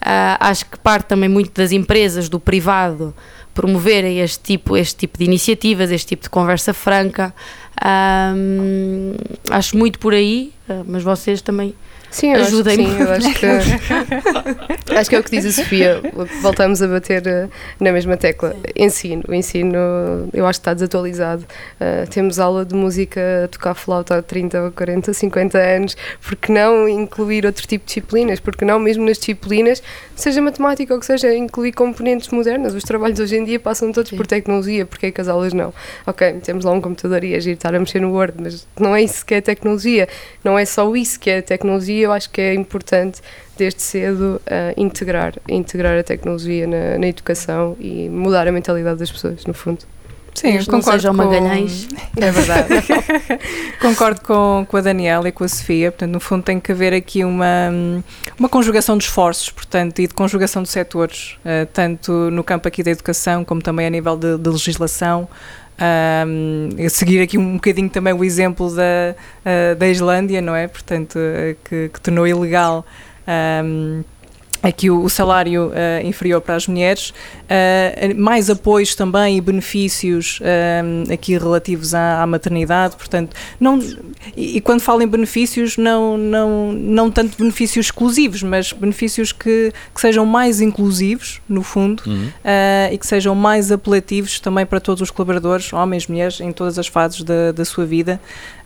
Uh, 0.01 0.37
acho 0.39 0.67
que 0.67 0.77
parte 0.77 1.07
também 1.07 1.27
muito 1.27 1.51
das 1.51 1.71
empresas, 1.71 2.29
do 2.29 2.39
privado, 2.39 3.11
promoverem 3.55 4.19
este 4.19 4.43
tipo, 4.43 4.77
este 4.77 4.95
tipo 4.95 5.17
de 5.17 5.25
iniciativas, 5.25 5.89
este 5.89 6.09
tipo 6.09 6.21
de 6.21 6.29
conversa 6.29 6.75
franca. 6.75 7.33
Um, 8.35 9.15
acho 9.49 9.75
muito 9.75 9.97
por 9.97 10.13
aí, 10.13 10.53
uh, 10.69 10.85
mas 10.85 11.01
vocês 11.01 11.41
também 11.41 11.73
Sim, 12.11 12.33
Ajudem-me. 12.33 12.85
Sim, 12.85 12.99
eu 12.99 13.11
acho 13.11 13.33
que, 13.33 13.45
acho 14.95 15.09
que 15.09 15.15
é 15.15 15.19
o 15.19 15.23
que 15.23 15.31
diz 15.31 15.45
a 15.45 15.51
Sofia. 15.51 16.01
Voltamos 16.41 16.81
a 16.81 16.87
bater 16.87 17.25
eh, 17.27 17.47
na 17.79 17.91
mesma 17.91 18.17
tecla. 18.17 18.55
Ensino. 18.75 19.23
O 19.27 19.33
ensino, 19.33 19.77
eu 20.33 20.45
acho 20.45 20.59
que 20.59 20.61
está 20.61 20.73
desatualizado. 20.73 21.45
Uh, 21.79 22.09
temos 22.09 22.39
aula 22.39 22.65
de 22.65 22.73
música 22.73 23.45
a 23.45 23.47
tocar 23.47 23.75
flauta 23.75 24.17
há 24.17 24.21
30, 24.21 24.71
40, 24.75 25.13
50 25.13 25.57
anos. 25.57 25.97
Por 26.21 26.35
que 26.35 26.51
não 26.51 26.89
incluir 26.89 27.45
outro 27.45 27.67
tipo 27.67 27.85
de 27.85 27.87
disciplinas? 27.87 28.39
Por 28.39 28.55
que 28.55 28.65
não, 28.65 28.79
mesmo 28.79 29.05
nas 29.05 29.17
disciplinas, 29.17 29.83
seja 30.15 30.41
matemática 30.41 30.93
ou 30.93 30.99
que 30.99 31.05
seja, 31.05 31.33
incluir 31.35 31.73
componentes 31.73 32.29
modernas? 32.29 32.73
Os 32.73 32.83
trabalhos 32.83 33.19
hoje 33.19 33.37
em 33.37 33.43
dia 33.43 33.59
passam 33.59 33.91
todos 33.91 34.09
Sim. 34.09 34.17
por 34.17 34.25
tecnologia. 34.25 34.85
Porque 34.85 35.07
é 35.07 35.11
que 35.11 35.21
as 35.21 35.27
aulas 35.27 35.53
não? 35.53 35.73
Ok, 36.07 36.39
temos 36.43 36.65
lá 36.65 36.71
um 36.71 36.81
computador 36.81 37.23
e 37.23 37.35
agir, 37.35 37.51
estar 37.51 37.73
a 37.75 37.79
mexer 37.79 38.01
no 38.01 38.11
Word, 38.11 38.33
mas 38.41 38.67
não 38.79 38.95
é 38.95 39.03
isso 39.03 39.23
que 39.23 39.35
é 39.35 39.41
tecnologia. 39.41 40.07
Não 40.43 40.57
é 40.57 40.65
só 40.65 40.95
isso 40.95 41.19
que 41.19 41.29
é 41.29 41.41
tecnologia 41.41 41.98
eu 42.01 42.11
acho 42.11 42.29
que 42.29 42.41
é 42.41 42.53
importante 42.53 43.21
desde 43.57 43.81
cedo 43.81 44.41
uh, 44.45 44.73
integrar, 44.77 45.33
integrar 45.47 45.97
a 45.97 46.03
tecnologia 46.03 46.65
na, 46.65 46.97
na, 46.97 47.07
educação 47.07 47.75
e 47.79 48.07
mudar 48.09 48.47
a 48.47 48.51
mentalidade 48.51 48.99
das 48.99 49.11
pessoas, 49.11 49.45
no 49.45 49.53
fundo. 49.53 49.79
Sim, 50.33 50.55
eu 50.55 50.65
concordo 50.65 51.07
com... 51.07 51.13
Magalhães. 51.13 51.87
É 52.15 52.31
verdade. 52.31 52.69
concordo 53.81 54.21
com, 54.21 54.65
com 54.69 54.77
a 54.77 54.81
Daniela 54.81 55.27
e 55.27 55.31
com 55.31 55.43
a 55.43 55.47
Sofia. 55.47 55.91
Portanto, 55.91 56.11
no 56.11 56.19
fundo 56.19 56.43
tem 56.43 56.59
que 56.59 56.71
haver 56.71 56.93
aqui 56.93 57.25
uma, 57.25 57.69
uma 58.37 58.47
conjugação 58.47 58.97
de 58.97 59.03
esforços, 59.03 59.49
portanto, 59.49 59.99
e 59.99 60.07
de 60.07 60.13
conjugação 60.13 60.63
de 60.63 60.69
setores, 60.69 61.37
uh, 61.43 61.65
tanto 61.73 62.11
no 62.31 62.43
campo 62.43 62.67
aqui 62.67 62.81
da 62.81 62.91
educação 62.91 63.43
como 63.43 63.61
também 63.61 63.87
a 63.87 63.89
nível 63.89 64.15
de, 64.15 64.37
de 64.37 64.49
legislação, 64.49 65.27
um, 65.79 66.69
seguir 66.89 67.21
aqui 67.21 67.37
um 67.37 67.55
bocadinho 67.55 67.89
também 67.89 68.13
o 68.13 68.23
exemplo 68.23 68.73
da, 68.75 69.15
uh, 69.45 69.75
da 69.75 69.87
Islândia, 69.87 70.41
não 70.41 70.55
é? 70.55 70.67
Portanto, 70.67 71.17
uh, 71.17 71.55
que, 71.63 71.89
que 71.89 72.01
tornou 72.01 72.27
ilegal. 72.27 72.85
Um, 73.63 74.03
aqui 74.61 74.89
o, 74.89 75.07
salário 75.09 75.67
uh, 75.67 76.05
inferior 76.05 76.41
para 76.41 76.55
as 76.55 76.67
mulheres, 76.67 77.09
uh, 77.09 78.19
mais 78.19 78.49
apoios 78.49 78.93
também 78.95 79.37
e 79.37 79.41
benefícios 79.41 80.39
uh, 80.39 81.13
aqui 81.13 81.37
relativos 81.37 81.93
à, 81.93 82.21
à, 82.21 82.27
maternidade, 82.27 82.95
portanto, 82.95 83.35
não, 83.59 83.79
e, 84.35 84.57
e, 84.57 84.61
quando 84.61 84.81
falo 84.81 85.01
em 85.01 85.07
benefícios, 85.07 85.77
não, 85.77 86.17
não, 86.17 86.73
não 86.73 87.09
tanto 87.09 87.37
benefícios 87.37 87.87
exclusivos, 87.87 88.43
mas 88.43 88.73
benefícios 88.73 89.31
que, 89.31 89.71
que 89.93 90.01
sejam 90.01 90.25
mais 90.25 90.61
inclusivos, 90.61 91.41
no 91.47 91.63
fundo, 91.63 92.03
uhum. 92.05 92.29
e 92.91 92.97
que 92.97 93.07
sejam 93.07 93.33
mais 93.33 93.71
apelativos 93.71 94.39
também 94.39 94.65
para 94.65 94.79
todos 94.79 95.01
os 95.01 95.11
colaboradores, 95.11 95.71
homens, 95.73 96.07
mulheres, 96.07 96.39
em 96.41 96.51
todas 96.51 96.77
as 96.77 96.87
fases 96.87 97.23
da, 97.23 97.51
da 97.51 97.65
sua 97.65 97.85
vida, 97.85 98.19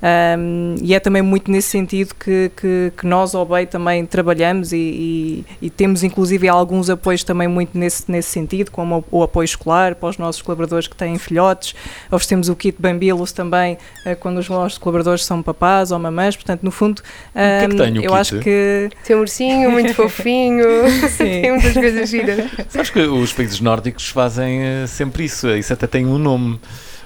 um, 0.03 0.75
e 0.81 0.93
é 0.93 0.99
também 0.99 1.21
muito 1.21 1.49
nesse 1.49 1.69
sentido 1.69 2.13
que, 2.13 2.51
que, 2.57 2.91
que 2.97 3.07
nós, 3.07 3.33
ao 3.33 3.45
BEI, 3.45 3.65
também 3.65 4.05
trabalhamos 4.05 4.73
e, 4.73 4.77
e, 4.77 5.45
e, 5.61 5.69
temos 5.83 6.01
inclusive 6.01 6.47
alguns 6.47 6.89
apoios 6.89 7.25
também 7.25 7.45
muito 7.45 7.77
nesse, 7.77 8.09
nesse 8.09 8.29
sentido, 8.29 8.71
como 8.71 9.03
o, 9.11 9.19
o, 9.19 9.23
apoio 9.23 9.43
escolar 9.43 9.95
para 9.95 10.07
os 10.07 10.17
nossos 10.17 10.41
colaboradores 10.41 10.87
que 10.87 10.95
têm 10.95 11.17
filhotes, 11.17 11.75
oferecemos 12.09 12.47
o 12.47 12.55
kit 12.55 12.81
Bambilos 12.81 13.33
também 13.33 13.77
uh, 14.05 14.15
quando 14.17 14.37
os 14.37 14.47
nossos 14.47 14.77
colaboradores 14.77 15.25
são 15.25 15.43
papás 15.43 15.91
ou 15.91 15.99
mamães, 15.99 16.37
portanto, 16.37 16.63
no 16.63 16.71
fundo, 16.71 17.01
um, 17.01 17.33
que 17.33 17.65
é 17.65 17.67
que 17.67 17.75
tem, 17.75 17.95
eu 17.97 18.11
kit? 18.11 18.13
acho 18.13 18.39
que... 18.39 18.89
Tem 19.03 19.13
um 19.13 19.19
ursinho 19.19 19.71
muito 19.71 19.91
fofinho, 19.93 20.63
tem 21.17 21.51
muitas 21.51 21.73
coisas 21.73 22.09
giras. 22.09 22.49
Sabes 22.69 22.89
que 22.89 22.99
os 23.01 23.33
países 23.33 23.59
nórdicos 23.59 24.07
fazem 24.07 24.61
uh, 24.61 24.87
sempre 24.87 25.25
isso, 25.25 25.49
isso 25.49 25.73
até 25.73 25.85
tem 25.85 26.05
um 26.05 26.17
nome. 26.17 26.61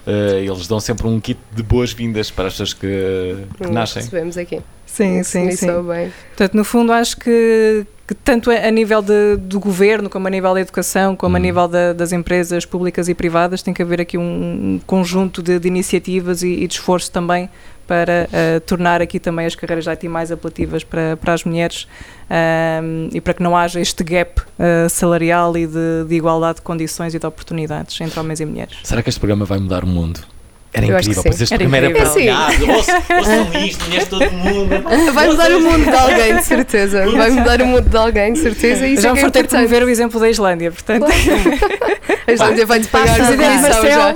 Uh, 0.05 0.37
eles 0.37 0.67
dão 0.67 0.79
sempre 0.79 1.07
um 1.07 1.19
kit 1.19 1.39
de 1.51 1.63
boas-vindas 1.63 2.29
para 2.29 2.45
as 2.45 2.53
pessoas 2.53 2.73
que, 2.75 3.37
que 3.57 3.71
nascem. 3.71 4.03
Recebemos 4.03 4.37
aqui. 4.37 4.61
Sim, 4.87 5.21
sim, 5.21 5.51
sim. 5.51 5.67
Bem. 5.83 6.11
Portanto, 6.29 6.55
no 6.55 6.63
fundo, 6.63 6.91
acho 6.91 7.17
que, 7.17 7.85
que 8.07 8.15
tanto 8.15 8.49
a 8.49 8.71
nível 8.71 9.01
de, 9.01 9.35
do 9.35 9.59
governo, 9.59 10.09
como 10.09 10.25
a 10.25 10.29
nível 10.31 10.53
da 10.53 10.61
educação, 10.61 11.15
como 11.15 11.35
a 11.35 11.39
uhum. 11.39 11.45
nível 11.45 11.67
da, 11.67 11.93
das 11.93 12.11
empresas 12.11 12.65
públicas 12.65 13.07
e 13.07 13.13
privadas, 13.13 13.61
tem 13.61 13.73
que 13.73 13.81
haver 13.81 14.01
aqui 14.01 14.17
um, 14.17 14.79
conjunto 14.87 15.43
de, 15.43 15.59
de 15.59 15.67
iniciativas 15.67 16.41
e, 16.41 16.47
e 16.47 16.67
de 16.67 16.73
esforço 16.73 17.11
também 17.11 17.49
para 17.85 18.27
uh, 18.27 18.59
tornar 18.61 19.01
aqui 19.01 19.19
também 19.19 19.45
as 19.45 19.55
carreiras 19.55 19.85
de 19.85 19.89
IT 19.89 20.07
mais 20.09 20.31
apelativas 20.31 20.83
para, 20.83 21.15
para 21.15 21.33
as 21.33 21.43
mulheres 21.45 21.87
um, 22.29 23.09
e 23.13 23.21
para 23.21 23.33
que 23.33 23.41
não 23.41 23.55
haja 23.55 23.79
este 23.79 24.03
gap 24.03 24.41
uh, 24.41 24.89
salarial 24.89 25.55
e 25.57 25.65
de, 25.65 26.05
de 26.07 26.15
igualdade 26.15 26.57
de 26.57 26.63
condições 26.63 27.15
e 27.15 27.19
de 27.19 27.25
oportunidades 27.25 27.99
entre 28.01 28.19
homens 28.19 28.41
e 28.41 28.45
mulheres. 28.45 28.77
Será 28.83 29.01
que 29.01 29.09
este 29.09 29.19
programa 29.19 29.45
vai 29.45 29.57
mudar 29.57 29.85
o 29.85 29.87
mundo? 29.87 30.19
Era 30.77 30.85
eu 30.85 30.97
incrível, 30.99 31.23
pois 31.23 31.41
este 31.41 31.57
primeiro 31.57 31.87
era 31.87 31.95
para 31.95 32.09
ouçam 32.09 33.65
isto, 33.65 33.83
mulheres 33.85 34.07
todo 34.07 34.31
mundo. 34.31 34.69
Vai 35.11 35.27
mudar 35.27 35.51
o 35.51 35.59
mundo 35.59 35.85
de 35.89 35.95
alguém, 35.95 36.35
de 36.35 36.43
certeza. 36.43 37.11
Vai 37.11 37.31
mudar 37.31 37.61
o 37.61 37.65
mundo 37.65 37.89
de 37.89 37.97
alguém, 37.97 38.33
de 38.33 38.39
certeza. 38.39 38.87
Isso 38.87 39.01
já 39.01 39.09
é 39.09 39.15
vou 39.15 39.31
ter 39.31 39.43
de 39.43 39.49
promover 39.49 39.83
o 39.83 39.89
exemplo 39.89 40.19
da 40.19 40.29
Islândia, 40.29 40.71
portanto. 40.71 41.07
A 42.27 42.31
Islândia 42.31 42.65
vai-te 42.65 42.87
pagar 42.89 43.19
a 43.19 43.33
Marcel. 43.33 44.15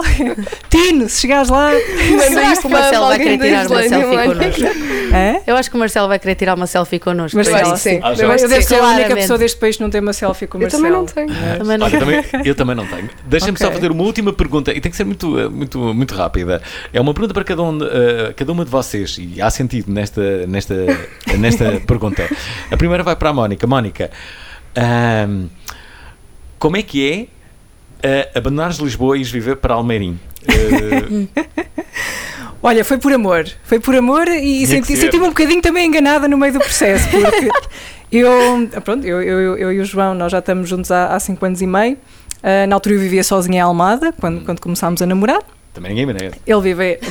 Tino, 0.70 1.10
se 1.10 1.22
chegares 1.22 1.50
lá. 1.50 1.72
Será 2.28 2.56
que 2.56 2.68
o 2.68 2.70
Marcelo 2.70 3.08
vai 3.08 3.18
querer 3.18 3.38
tirar 3.40 3.68
uma 3.68 3.82
selfie 3.82 4.28
connosco? 4.28 4.62
Eu 5.48 5.56
acho 5.58 5.70
que 5.70 5.76
o 5.76 5.80
Marcelo 5.80 6.08
vai 6.08 6.20
querer 6.20 6.36
tirar 6.36 6.56
uma 6.56 6.68
selfie 6.68 7.00
connosco. 7.00 7.36
Marcelo, 7.38 7.78
sim. 7.78 8.00
Ah, 8.04 8.14
eu 8.14 8.50
devo 8.50 8.62
ser 8.62 8.76
a 8.76 8.88
única 8.90 9.16
pessoa 9.16 9.40
deste 9.40 9.58
país 9.58 9.78
que 9.78 9.84
não 9.84 9.90
tem 9.90 10.02
uma 10.02 10.14
selfie 10.14 10.46
com 10.46 10.58
o 10.58 10.62
Marcelo. 10.62 10.86
Eu 10.86 11.06
também 11.06 11.78
não 11.78 11.90
tenho. 11.90 12.24
Eu 12.46 12.56
também 12.56 12.76
não 12.76 12.86
tenho. 12.86 13.10
Deixem-me 13.26 13.58
só 13.58 13.72
fazer 13.72 13.90
uma 13.90 14.04
última 14.04 14.32
pergunta, 14.32 14.72
e 14.72 14.80
tem 14.80 14.92
que 14.92 14.98
ser 14.98 15.06
muito, 15.06 15.28
muito, 15.50 15.80
É 16.92 17.00
uma 17.00 17.14
pergunta 17.14 17.34
para 17.34 17.44
cada, 17.44 17.62
um, 17.62 17.78
uh, 17.78 18.34
cada 18.36 18.52
uma 18.52 18.66
de 18.66 18.72
vocês, 18.72 19.18
e 19.20 19.42
há 19.42 19.50
sentido 19.50 19.92
nesta, 19.92 20.48
nesta, 20.48 20.76
nesta 21.38 21.82
pergunta. 21.86 22.28
A 22.72 22.78
primeira 22.78 23.04
vai 23.04 23.16
para 23.16 23.30
a 23.30 23.34
Mónica. 23.34 23.68
Mónica, 23.68 24.10
um, 25.30 25.48
como 26.58 26.78
é 26.78 26.82
que 26.82 27.30
é 28.04 28.26
uh, 28.26 28.38
abandonares 28.38 28.78
Lisboa 28.78 29.18
e 29.18 29.24
viver 29.24 29.58
para 29.58 29.76
Almeirim? 29.76 30.20
Uh, 30.44 31.28
Olha, 32.64 32.86
foi 32.86 32.98
por 33.00 33.12
amor. 33.12 33.46
Foi 33.64 33.80
por 33.80 33.96
amor 33.96 34.28
e 34.28 34.66
senti-me 34.68 34.98
senti 34.98 35.18
um 35.18 35.30
bocadinho 35.30 35.62
também 35.62 35.88
enganada 35.88 36.28
no 36.28 36.38
meio 36.38 36.54
do 36.54 36.60
processo, 36.60 37.10
porque 37.10 37.50
eu, 38.12 38.30
pronto, 38.84 39.06
eu, 39.06 39.22
eu, 39.22 39.58
eu, 39.58 39.74
e 39.74 39.80
o 39.80 39.86
João, 39.86 40.14
nós 40.14 40.32
já 40.32 40.40
estamos 40.40 40.70
juntos 40.70 40.92
há, 40.92 41.08
há 41.08 41.20
cinco 41.20 41.44
anos 41.44 41.62
e 41.62 41.68
meio. 41.68 41.98
Uh, 42.44 42.68
na 42.68 42.76
altura 42.76 42.96
eu 42.96 43.00
vivia 43.00 43.24
sozinha 43.24 43.58
em 43.58 43.62
Almada, 43.62 44.12
quando, 44.14 44.46
quando 44.46 44.60
começámos 44.60 45.02
a 45.02 45.06
namorar. 45.08 45.42
Também 45.74 45.92
ninguém 45.92 46.06
merece. 46.06 46.40
Ele 46.46 46.62
vive. 46.62 47.00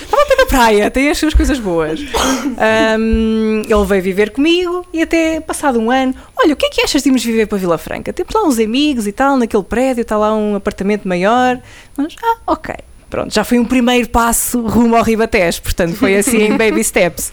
Estava 0.00 0.22
até 0.22 0.36
na 0.36 0.46
praia, 0.46 0.90
tem 0.90 1.08
as 1.08 1.18
suas 1.18 1.34
coisas 1.34 1.58
boas. 1.58 2.00
Um, 2.00 3.62
ele 3.62 3.84
veio 3.86 4.02
viver 4.02 4.30
comigo 4.30 4.84
e 4.92 5.02
até 5.02 5.40
passado 5.40 5.78
um 5.78 5.90
ano, 5.90 6.14
olha, 6.36 6.54
o 6.54 6.56
que 6.56 6.66
é 6.66 6.70
que 6.70 6.82
achas 6.82 7.02
de 7.02 7.08
irmos 7.08 7.24
viver 7.24 7.46
para 7.46 7.58
Vila 7.58 7.78
Franca? 7.78 8.12
Temos 8.12 8.34
lá 8.34 8.42
uns 8.44 8.58
amigos 8.58 9.06
e 9.06 9.12
tal, 9.12 9.36
naquele 9.36 9.62
prédio, 9.62 10.02
está 10.02 10.16
lá 10.16 10.34
um 10.34 10.56
apartamento 10.56 11.06
maior. 11.06 11.60
Mas, 11.96 12.14
ah, 12.22 12.36
ok. 12.46 12.74
Pronto, 13.08 13.32
já 13.32 13.42
foi 13.42 13.58
um 13.58 13.64
primeiro 13.64 14.08
passo 14.08 14.60
rumo 14.60 14.94
ao 14.94 15.02
Ribatejo, 15.02 15.62
portanto 15.62 15.94
foi 15.94 16.16
assim 16.16 16.42
em 16.42 16.56
baby 16.58 16.84
steps. 16.84 17.32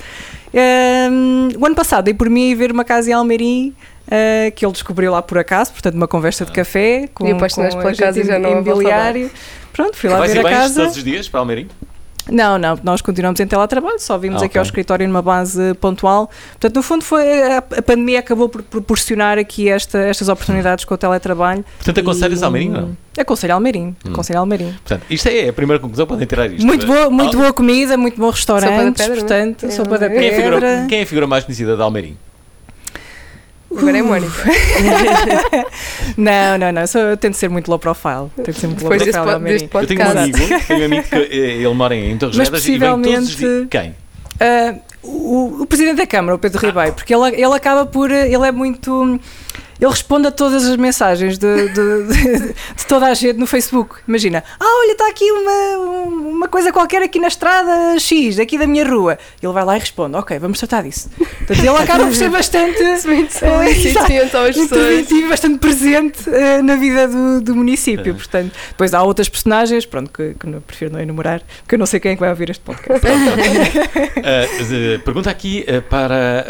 Um, 0.54 1.50
o 1.60 1.66
ano 1.66 1.76
passado 1.76 2.06
dei 2.06 2.14
por 2.14 2.30
mim 2.30 2.56
ver 2.56 2.72
uma 2.72 2.86
casa 2.86 3.10
em 3.10 3.14
Almeirim 3.14 3.76
uh, 4.08 4.52
que 4.56 4.66
ele 4.66 4.72
descobriu 4.74 5.12
lá 5.12 5.22
por 5.22 5.38
acaso, 5.38 5.72
portanto, 5.72 5.96
uma 5.96 6.08
conversa 6.08 6.46
de 6.46 6.52
café 6.52 7.10
com, 7.14 7.28
E 7.28 7.32
com 7.34 7.38
pela 7.40 7.96
casa 7.96 8.20
e 8.20 8.24
já 8.26 8.40
não 8.40 8.52
imobiliário. 8.62 9.30
Pronto, 9.74 9.96
fui 9.98 10.10
lá 10.10 10.20
Vais 10.20 10.32
ver 10.34 10.44
e 10.44 10.48
a 10.48 10.50
casa. 10.50 10.82
todos 10.82 10.98
os 10.98 11.04
dias 11.04 11.28
para 11.28 11.40
Almeirim? 11.42 11.68
Não, 12.28 12.58
não, 12.58 12.80
nós 12.84 13.02
continuamos 13.04 13.40
em 13.40 13.46
teletrabalho, 13.46 14.00
só 14.00 14.18
vimos 14.18 14.42
Ah, 14.42 14.46
aqui 14.46 14.58
ao 14.58 14.64
ok. 14.64 14.70
escritório 14.70 15.08
numa 15.08 15.22
base 15.22 15.76
pontual. 15.76 16.28
Portanto, 16.54 16.76
no 16.78 16.82
fundo, 16.82 17.04
foi 17.04 17.44
a, 17.44 17.58
a 17.60 17.82
pandemia 17.84 18.18
acabou 18.18 18.50
por 18.50 18.64
proporcionar 18.64 19.38
aqui 19.38 19.70
esta, 19.70 20.00
estas 20.00 20.28
oportunidades 20.28 20.86
com 20.86 20.96
o 20.96 20.98
teletrabalho. 20.98 21.64
Portanto, 21.78 22.00
aconselhas 22.00 22.42
E- 22.42 22.44
Almeirim, 22.44 22.70
não? 22.70 22.98
Aconselho 23.16 23.54
Almeirim, 23.54 23.96
Hum. 24.04 24.12
aconselho 24.12 24.40
Almeirim. 24.40 24.72
Portanto, 24.72 25.04
isto 25.08 25.28
é 25.30 25.50
a 25.50 25.54
primeira 25.54 25.80
conclusão, 25.80 26.08
podem 26.08 26.26
tirar 26.26 26.48
isto. 26.48 26.66
Muito 26.66 26.88
boa, 26.88 27.12
muito 27.12 27.38
Ah, 27.38 27.42
boa 27.42 27.54
comida, 27.54 27.96
muito 27.96 28.20
bom 28.20 28.32
restaurante, 28.32 28.98
pedra, 28.98 29.08
não 29.08 29.14
é? 29.14 29.18
portanto, 29.20 29.66
É, 29.68 29.70
sopa 29.70 30.00
da 30.00 30.10
Quem 30.10 30.18
é, 30.26 30.30
a 30.32 30.36
figura, 30.36 30.60
pedra. 30.62 30.86
quem 30.90 31.00
é 31.00 31.04
a 31.04 31.06
figura 31.06 31.28
mais 31.28 31.44
conhecida 31.44 31.76
de 31.76 31.82
Almeirim? 31.84 32.18
Agora 33.78 33.98
é 33.98 34.02
Mónica. 34.02 34.44
Não, 36.18 36.58
não, 36.58 36.72
não, 36.72 36.88
só, 36.88 37.00
eu 37.00 37.18
tento 37.18 37.34
ser 37.36 37.50
muito 37.50 37.68
low 37.70 37.80
profile. 37.80 38.30
Tento 38.38 38.54
ser 38.54 38.68
muito 38.68 38.82
low 38.84 38.90
Depois 38.92 39.02
deste 39.02 39.12
profile, 39.14 39.36
Almeirim. 39.36 39.60
deste 39.68 39.76
Eu 39.76 39.88
tenho 39.88 40.02
um 40.02 40.12
amigo, 40.12 40.66
tenho 40.68 40.82
um 40.82 40.86
amigo 40.86 41.04
que 41.10 41.16
eh, 41.16 41.36
ele 41.58 41.74
mora 41.74 41.96
em 41.96 42.18
Torres 42.18 42.38
e 42.38 42.42
os 42.42 42.50
dias. 42.50 42.62
possivelmente- 42.62 43.68
Quem? 43.70 43.96
Ah, 44.40 44.76
o, 45.04 45.62
o 45.62 45.66
presidente 45.66 45.98
da 45.98 46.08
Câmara, 46.08 46.36
o 46.36 46.40
Pedro 46.40 46.60
Ribeiro, 46.66 46.94
porque 46.94 47.14
ele, 47.14 47.28
ele 47.36 47.54
acaba 47.54 47.86
por. 47.86 48.12
eh, 48.12 48.28
Ele 48.32 48.46
é 48.48 48.52
muito. 48.52 49.20
Ele 49.80 49.90
responde 49.92 50.28
a 50.28 50.32
todas 50.32 50.66
as 50.66 50.76
mensagens 50.78 51.38
de, 51.38 51.70
de- 51.70 52.08
de- 52.08 52.54
de 52.54 52.86
toda 52.88 53.08
a 53.08 53.14
gente 53.14 53.38
no 53.38 53.46
Facebook. 53.46 53.96
Imagina, 54.08 54.44
ah, 54.60 54.66
olha, 54.84 54.92
está 54.94 55.08
aqui 55.10 55.30
uma, 55.32 55.78
uma 56.30 56.48
coisa 56.48 56.72
qualquer 56.72 57.02
aqui 57.04 57.20
na 57.20 57.28
estrada 57.28 58.00
X, 58.00 58.40
aqui 58.40 58.58
da 58.58 58.66
minha 58.68 58.88
rua. 58.88 59.18
Ele 59.42 59.52
vai 59.52 59.66
lá 59.66 59.76
e 59.76 59.80
responde, 59.80 60.16
ok, 60.16 60.40
vamos 60.40 60.60
tratar 60.60 60.84
disso. 60.84 61.10
Portanto, 61.18 61.60
ele 61.60 61.70
acaba 61.70 62.06
por 62.06 62.16
ser 62.16 62.30
bastante. 62.30 62.82
Muito 63.06 63.38
eh, 63.44 63.74
pessoas. 63.74 64.58
interventivo, 64.58 65.30
bastante 65.30 65.60
presente 65.60 66.30
eh, 66.30 66.62
na 66.62 66.76
vida 66.76 67.08
do, 67.08 67.42
do 67.42 67.56
município. 67.56 68.16
Portanto, 68.16 68.52
depois 68.70 68.94
há 68.94 69.04
outras 69.04 69.28
personagens, 69.30 69.86
pronto, 69.86 70.10
que, 70.12 70.36
que 70.40 70.48
não, 70.48 70.62
prefiro 70.62 70.94
não 70.94 71.00
enumerar, 71.00 71.42
porque 71.64 71.76
eu 71.76 71.80
não 71.80 71.86
sei 71.86 72.00
quem 72.00 72.12
é 72.12 72.16
que 72.16 72.20
vai 72.22 72.30
ouvir 72.30 72.50
este 72.50 72.62
podcast. 72.64 73.06
Eh, 74.28 74.98
pergunta 75.04 75.30
aqui 75.30 75.64
para, 75.90 76.46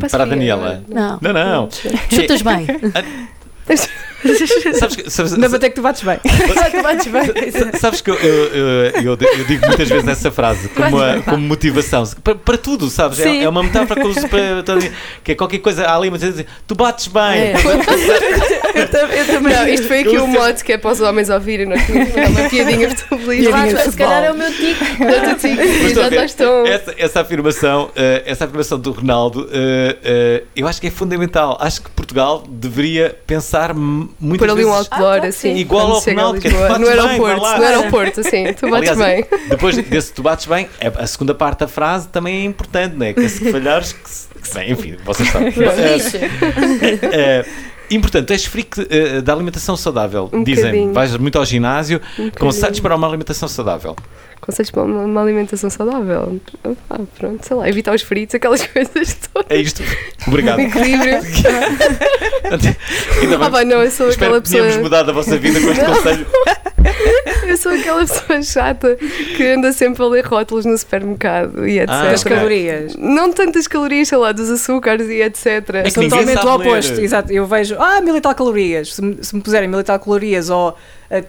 posso 0.00 0.10
para 0.10 0.24
a 0.24 0.26
Daniela. 0.26 0.82
Não. 0.88 1.18
Não, 1.20 1.32
não. 1.32 1.68
Chutas 2.10 2.42
bem. 2.42 2.53
哎 2.54 2.66
Sabes, 4.78 4.96
que- 4.96 5.10
sabes, 5.10 5.32
Não 5.32 5.54
até 5.54 5.68
que 5.68 5.74
tu 5.74 5.82
bates 5.82 6.02
bem. 6.02 6.18
Bates 6.82 7.06
bem. 7.08 7.50
Sa- 7.50 7.78
Sabes 7.78 8.00
que 8.00 8.10
eu, 8.10 8.14
eu, 8.14 8.34
eu- 8.54 8.92
eu- 9.04 9.16
digo 9.46 9.66
muitas 9.66 9.86
vezes 9.88 10.08
essa 10.08 10.30
frase 10.30 10.68
como, 10.70 10.98
a- 10.98 11.20
como 11.22 11.38
motivação 11.46 12.04
para, 12.22 12.34
para 12.34 12.56
tudo, 12.56 12.88
sabes? 12.88 13.20
É, 13.20 13.42
é 13.42 13.48
uma 13.48 13.62
metáfora 13.62 14.00
que, 14.00 14.06
eu 14.06 14.10
uso 14.10 14.26
para, 14.28 14.62
que 15.22 15.32
é 15.32 15.34
qualquer 15.34 15.58
coisa 15.58 15.84
há 15.84 15.94
ali, 15.96 16.10
mas 16.10 16.20
dizer, 16.20 16.46
tu 16.66 16.74
bates 16.74 17.06
bem. 17.08 17.22
É. 17.22 17.54
Eu 18.74 18.88
tam- 18.88 19.08
eu 19.08 19.26
também. 19.26 19.54
Não, 19.54 19.68
isto 19.68 19.86
foi 19.86 20.00
aqui 20.00 20.16
o 20.16 20.20
sempre- 20.20 20.38
mote 20.38 20.64
que 20.64 20.72
é 20.72 20.78
para 20.78 20.90
os 20.90 21.00
homens 21.00 21.30
ouvirem. 21.30 21.68
Que 21.70 21.92
dar 21.92 22.28
uma 22.30 22.48
piadinha 22.48 22.90
futebolista. 22.96 23.52
De 23.84 23.90
Se 23.90 23.96
calhar 23.96 24.24
é 24.24 24.32
o 24.32 24.34
meu 24.36 24.50
tico. 24.52 24.84
Já 25.94 26.08
estás 26.08 26.34
tão. 26.34 26.66
essa, 26.66 26.94
essa 26.96 27.20
afirmação, 27.20 27.90
eh, 27.94 28.22
essa 28.26 28.44
afirmação 28.46 28.78
do 28.78 28.90
Ronaldo, 28.90 29.48
eh, 29.52 29.96
eh, 30.02 30.42
eu 30.56 30.66
acho 30.66 30.80
que 30.80 30.86
é 30.86 30.90
fundamental. 30.90 31.56
Acho 31.60 31.82
que 31.82 31.90
Portugal 31.90 32.42
deveria 32.48 33.16
pensar 33.26 33.53
muitas 33.74 34.46
Por 34.46 34.50
ali 34.50 34.64
um 34.64 34.72
outdoor, 34.72 35.20
Ah, 35.22 35.26
assim. 35.28 35.54
Igual 35.56 35.92
ao 35.92 36.00
Ronaldo, 36.00 36.40
que 36.40 36.48
é, 36.48 36.50
No 36.50 36.58
bates 36.58 36.78
bem, 36.88 36.88
aeroporto, 37.00 37.42
lá. 37.42 37.58
no 37.58 37.64
aeroporto, 37.64 38.20
assim. 38.20 38.52
Tu 38.52 38.68
bates 38.70 38.90
Aliás, 38.90 38.98
bem. 38.98 39.40
Depois 39.48 39.76
desse 39.76 40.12
tu 40.12 40.22
bates 40.22 40.46
bem, 40.46 40.68
é- 40.80 40.92
a 40.96 41.06
segunda 41.06 41.34
parte 41.34 41.60
da 41.60 41.68
frase 41.68 42.08
também 42.08 42.42
é 42.42 42.44
importante, 42.44 42.96
não 42.96 43.06
é? 43.06 43.12
Que 43.12 43.28
se 43.28 43.50
falhares, 43.52 43.92
que 43.92 44.10
se, 44.10 44.28
que 44.40 44.48
se- 44.48 44.54
bem, 44.54 44.72
enfim, 44.72 44.96
vocês 45.04 45.28
sabem. 45.30 45.52
Eh, 45.56 46.98
eh, 47.02 47.44
Importante, 47.90 48.32
és 48.32 48.46
freak 48.46 48.86
eh, 48.90 49.20
da 49.20 49.32
alimentação 49.34 49.76
saudável. 49.76 50.30
Um 50.32 50.42
Dizem, 50.42 50.64
bocadinho. 50.64 50.92
vais 50.94 51.14
muito 51.18 51.38
ao 51.38 51.44
ginásio, 51.44 52.00
Um 52.18 52.30
conselhos 52.30 52.80
para 52.80 52.96
uma 52.96 53.06
alimentação 53.06 53.46
saudável. 53.46 53.94
Conselhos 54.44 54.70
para 54.70 54.82
uma, 54.82 55.02
uma 55.02 55.22
alimentação 55.22 55.70
saudável. 55.70 56.38
Ah, 56.90 57.00
pronto, 57.18 57.46
sei 57.46 57.56
lá, 57.56 57.68
evitar 57.68 57.94
os 57.94 58.02
fritos, 58.02 58.34
aquelas 58.34 58.64
coisas 58.68 59.14
todas. 59.32 59.50
É 59.50 59.56
isto. 59.56 59.82
Obrigado. 60.26 60.60
Equilíbrio. 60.60 61.20
Ainda 63.20 63.38
bem. 63.38 63.46
Ah, 63.46 63.50
pá, 63.50 63.64
não, 63.64 63.82
eu 63.82 63.90
sou 63.90 64.08
Espero 64.08 64.36
aquela 64.36 64.42
pessoa. 64.42 64.82
mudado 64.82 65.10
a 65.10 65.12
vossa 65.14 65.38
vida 65.38 65.60
com 65.60 65.70
este 65.70 65.84
conselho. 65.84 66.26
Eu 67.46 67.56
sou 67.56 67.72
aquela 67.72 68.00
pessoa 68.00 68.42
chata 68.42 68.96
que 69.36 69.46
anda 69.46 69.72
sempre 69.72 70.02
a 70.02 70.06
ler 70.06 70.24
rótulos 70.24 70.64
no 70.64 70.76
supermercado 70.76 71.66
e 71.66 71.78
etc. 71.78 71.90
Ah, 71.90 72.10
As 72.10 72.24
calorias. 72.24 72.96
Não 72.96 73.32
tantas 73.32 73.66
calorias, 73.66 74.08
sei 74.08 74.18
lá, 74.18 74.32
dos 74.32 74.50
açúcares 74.50 75.08
e 75.08 75.22
etc. 75.22 75.46
É 75.74 75.90
totalmente 75.90 76.44
o 76.44 76.54
oposto, 76.54 77.00
exato. 77.00 77.32
Eu 77.32 77.46
vejo, 77.46 77.76
ah, 77.78 78.00
mil 78.00 78.16
e 78.16 78.20
tal 78.20 78.34
calorias. 78.34 78.94
Se 78.94 79.02
me, 79.02 79.22
se 79.22 79.34
me 79.34 79.42
puserem 79.42 79.68
mil 79.68 79.80
e 79.80 79.84
tal 79.84 79.98
calorias 79.98 80.50
ou 80.50 80.68
ah, 80.68 80.74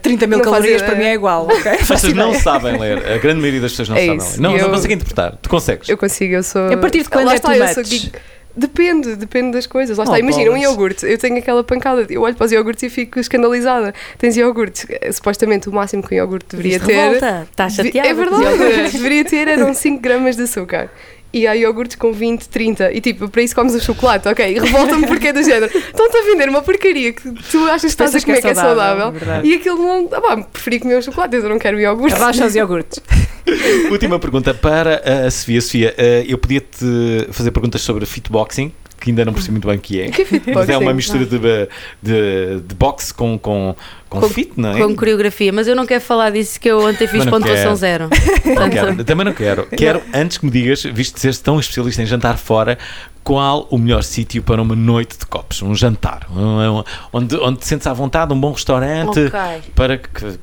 30 0.02 0.26
mil 0.26 0.38
Não 0.38 0.44
faz 0.44 0.56
calorias, 0.56 0.82
para 0.82 0.94
mim 0.94 1.04
é 1.04 1.14
igual. 1.14 1.44
ok? 1.50 1.72
As 1.72 1.88
pessoas 1.88 2.12
não 2.14 2.34
sabem 2.34 2.78
ler. 2.78 2.98
A 3.12 3.18
grande 3.18 3.40
maioria 3.40 3.60
das 3.60 3.72
pessoas 3.72 3.88
não 3.90 3.96
É 3.96 4.00
sabem 4.06 4.16
isso. 4.16 4.32
ler. 4.36 4.40
Não, 4.40 4.56
E 4.56 4.58
não 4.60 4.66
eu- 4.68 4.70
conseguem 4.72 4.94
interpretar. 4.96 5.36
Tu 5.40 5.48
consegues. 5.48 5.88
Eu 5.88 5.96
consigo, 5.98 6.34
eu 6.34 6.42
sou. 6.42 6.72
A 6.72 6.76
partir 6.76 7.02
de 7.02 7.08
quando 7.08 7.26
Lá 7.26 7.32
é 7.32 7.36
está, 7.36 7.56
eu 7.56 7.64
much? 7.64 7.88
geek. 7.88 8.12
Depende, 8.58 9.16
depende 9.16 9.52
das 9.52 9.66
coisas. 9.66 9.98
Lá 9.98 10.04
está, 10.04 10.16
Oh, 10.16 10.18
imagina, 10.18 10.50
um 10.50 10.56
iogurte. 10.56 11.04
Eu 11.04 11.18
tenho 11.18 11.36
aquela 11.36 11.62
pancada. 11.62 12.06
Eu 12.08 12.22
olho 12.22 12.34
para 12.34 12.46
os 12.46 12.52
iogurtes 12.52 12.84
e 12.84 12.88
fico 12.88 13.20
escandalizada. 13.20 13.92
Tens 14.16 14.34
iogurtes. 14.34 14.86
eh, 14.88 15.12
Supostamente 15.12 15.68
o 15.68 15.72
máximo 15.72 16.02
que 16.02 16.14
um 16.14 16.16
iogurte 16.16 16.56
deveria 16.56 16.76
Isto 16.78 16.86
ter. 16.86 16.94
revolta. 16.94 17.46
Estás 17.50 17.74
chateada 17.74 18.08
É 18.08 18.14
verdade. 18.14 18.88
deveria 18.96 19.24
ter 19.26 19.46
eram 19.48 19.74
5 19.74 20.00
gramas 20.00 20.36
de 20.36 20.44
açúcar. 20.44 20.90
E 21.36 21.46
há 21.46 21.54
iogurtes 21.54 21.96
com 21.96 22.14
20, 22.14 22.48
30. 22.48 22.92
E 22.92 23.00
tipo, 23.02 23.28
para 23.28 23.42
isso 23.42 23.54
comes 23.54 23.74
o 23.74 23.80
chocolate, 23.80 24.26
ok? 24.26 24.56
E 24.56 24.58
revolta-me 24.58 25.04
porque 25.06 25.28
é 25.28 25.32
do 25.34 25.42
género. 25.42 25.66
Estão-te 25.66 26.16
a 26.16 26.22
vender 26.22 26.48
uma 26.48 26.62
porcaria 26.62 27.12
que 27.12 27.30
tu 27.50 27.58
achas 27.66 27.82
que 27.82 27.86
estás 27.88 28.14
a 28.14 28.18
que 28.18 28.24
é 28.24 28.26
comer 28.26 28.40
que 28.40 28.48
é 28.48 28.54
saudável, 28.54 29.02
saudável. 29.02 29.12
verdade. 29.12 29.46
e 29.46 29.54
aquilo 29.54 29.78
não. 29.78 30.08
Ah, 30.12 30.20
pá, 30.22 30.36
preferi 30.38 30.80
comer 30.80 30.96
o 30.96 31.02
chocolate, 31.02 31.36
eu 31.36 31.48
não 31.48 31.58
quero 31.58 31.78
iogurte. 31.78 32.16
Abaixa 32.16 32.46
os 32.46 32.54
iogurtes. 32.54 33.00
Última 33.90 34.18
pergunta 34.18 34.54
para 34.54 35.26
a 35.26 35.30
Sofia. 35.30 35.60
Sofia, 35.60 35.94
eh, 35.98 36.24
eu 36.26 36.38
podia-te 36.38 37.26
fazer 37.30 37.50
perguntas 37.50 37.82
sobre 37.82 38.06
fitboxing, 38.06 38.72
que 39.00 39.10
ainda 39.10 39.24
não 39.24 39.32
percebi 39.32 39.52
muito 39.52 39.68
bem 39.68 39.76
o 39.76 39.80
que 39.80 40.00
é. 40.00 40.08
Que? 40.10 40.26
Mas 40.54 40.68
é 40.68 40.76
uma 40.78 40.92
mistura 40.94 41.24
de, 41.26 41.38
de, 41.38 42.60
de 42.60 42.74
boxe 42.74 43.12
com, 43.12 43.38
com, 43.38 43.74
com, 44.08 44.20
Com- 44.20 44.28
fit, 44.28 44.52
não 44.56 44.70
é? 44.70 44.78
Com 44.80 44.94
coreografia, 44.96 45.52
mas 45.52 45.66
eu 45.68 45.76
não 45.76 45.84
quero 45.86 46.00
falar 46.00 46.30
disso 46.30 46.58
que 46.60 46.68
eu 46.70 46.80
ontem 46.80 47.06
fiz 47.06 47.24
pontuação 47.24 47.62
quero. 47.64 47.76
zero. 47.76 48.08
Não 48.54 48.70
quero, 48.70 49.04
também 49.04 49.24
não 49.26 49.32
quero. 49.32 49.66
Quero, 49.66 50.00
antes 50.14 50.38
que 50.38 50.44
me 50.46 50.50
digas, 50.50 50.82
visto 50.82 51.14
de 51.16 51.20
seres 51.20 51.38
tão 51.38 51.58
especialista 51.60 52.02
em 52.02 52.06
jantar 52.06 52.38
fora, 52.38 52.78
qual 53.24 53.66
o 53.70 53.76
melhor 53.78 54.02
sítio 54.02 54.42
para 54.42 54.62
uma 54.62 54.76
noite 54.76 55.18
de 55.18 55.26
copos? 55.26 55.60
Um 55.62 55.74
jantar? 55.74 56.26
Um- 56.30 56.78
um- 56.78 56.84
onde, 57.12 57.36
onde 57.36 57.58
te 57.58 57.66
sentes 57.66 57.86
à 57.86 57.92
vontade, 57.92 58.32
um 58.32 58.40
bom 58.40 58.52
restaurante 58.52 59.18
Ok. 59.20 59.30
para 59.74 59.98
que. 59.98 60.38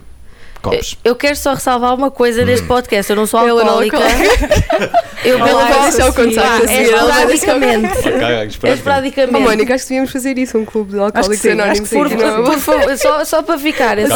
Copos. 0.63 0.97
Eu 1.03 1.13
quero 1.13 1.35
só 1.35 1.53
ressalvar 1.53 1.93
uma 1.93 2.09
coisa 2.09 2.45
neste 2.45 2.65
podcast. 2.65 3.11
Eu 3.11 3.17
não 3.17 3.25
sou 3.25 3.45
Ela 3.45 3.65
não 3.65 3.81
é 3.81 3.83
alcoólica. 3.83 3.97
Eu 5.25 5.37
Ela 5.37 5.65
vai 5.65 5.91
deixar 5.91 6.09
o 6.09 6.13
contacto 6.13 6.39
Ah, 6.39 6.55
a 6.55 6.67
seguir, 6.67 6.73
é 6.73 6.89
ela 6.89 7.11
vai 7.11 7.27
deixar 7.27 7.57
o 7.57 7.63
É 7.63 8.73
esporadicamente. 8.73 9.35
Oh, 9.35 9.39
Mónica, 9.41 9.75
acho 9.75 9.83
que 9.83 9.89
devíamos 9.89 10.11
fazer 10.11 10.37
isso, 10.37 10.57
um 10.57 10.65
clube 10.65 10.91
de 10.91 10.99
alcoólicos 10.99 11.45
anónimos. 11.45 11.89
Por, 11.89 12.11
é? 12.11 12.15
por 12.15 12.59
favor, 12.59 12.97
só, 12.97 13.25
só 13.25 13.43
para 13.43 13.57
ficar. 13.57 13.97
Eu, 13.99 14.07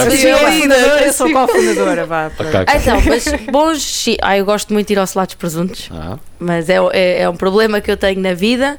sou 1.14 1.32
cofundadora, 1.32 2.06
vá. 2.06 2.32
Então, 2.76 3.02
mas 3.06 3.26
bons. 3.52 4.06
Ah, 4.22 4.38
eu 4.38 4.46
gosto 4.46 4.74
muito 4.74 4.88
de 4.88 4.94
ir 4.94 5.00
ao 5.00 5.08
Salados 5.08 5.36
Presuntos. 5.36 5.90
Ah, 5.92 6.18
Mas 6.40 6.70
é, 6.70 6.78
é, 6.94 7.22
é 7.24 7.30
um 7.30 7.36
problema 7.36 7.82
que 7.82 7.92
eu 7.92 7.98
tenho 7.98 8.22
na 8.22 8.34
vida. 8.34 8.78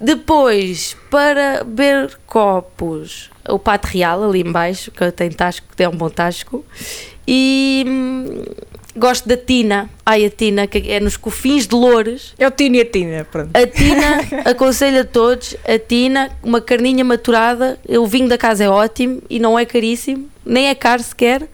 Depois, 0.00 0.96
para 1.10 1.64
beber 1.64 2.18
copos, 2.26 3.30
o 3.48 3.58
Pato 3.58 3.88
Real, 3.88 4.22
ali 4.22 4.40
embaixo, 4.40 4.90
que 4.90 5.10
tem 5.12 5.30
tasco, 5.30 5.66
que 5.76 5.82
é 5.82 5.88
um 5.88 5.96
bom 5.96 6.08
tasco. 6.08 6.64
E 7.26 7.84
hum, 7.86 8.44
gosto 8.96 9.28
da 9.28 9.36
Tina. 9.36 9.90
Ai, 10.04 10.24
a 10.24 10.30
Tina, 10.30 10.66
que 10.66 10.90
é 10.90 11.00
nos 11.00 11.16
cofins 11.16 11.66
de 11.66 11.74
Loures. 11.74 12.34
É 12.38 12.46
o 12.46 12.50
Tino 12.50 12.76
e 12.76 12.80
a 12.80 12.84
Tina, 12.84 13.26
pronto. 13.30 13.50
A 13.54 13.66
Tina, 13.66 14.20
aconselho 14.48 15.00
a 15.00 15.04
todos, 15.04 15.56
a 15.64 15.78
Tina, 15.78 16.30
uma 16.42 16.60
carninha 16.60 17.04
maturada, 17.04 17.78
o 17.88 18.06
vinho 18.06 18.28
da 18.28 18.38
casa 18.38 18.64
é 18.64 18.68
ótimo 18.68 19.22
e 19.28 19.38
não 19.38 19.58
é 19.58 19.64
caríssimo, 19.64 20.28
nem 20.44 20.68
é 20.68 20.74
caro 20.74 21.02
sequer. 21.02 21.48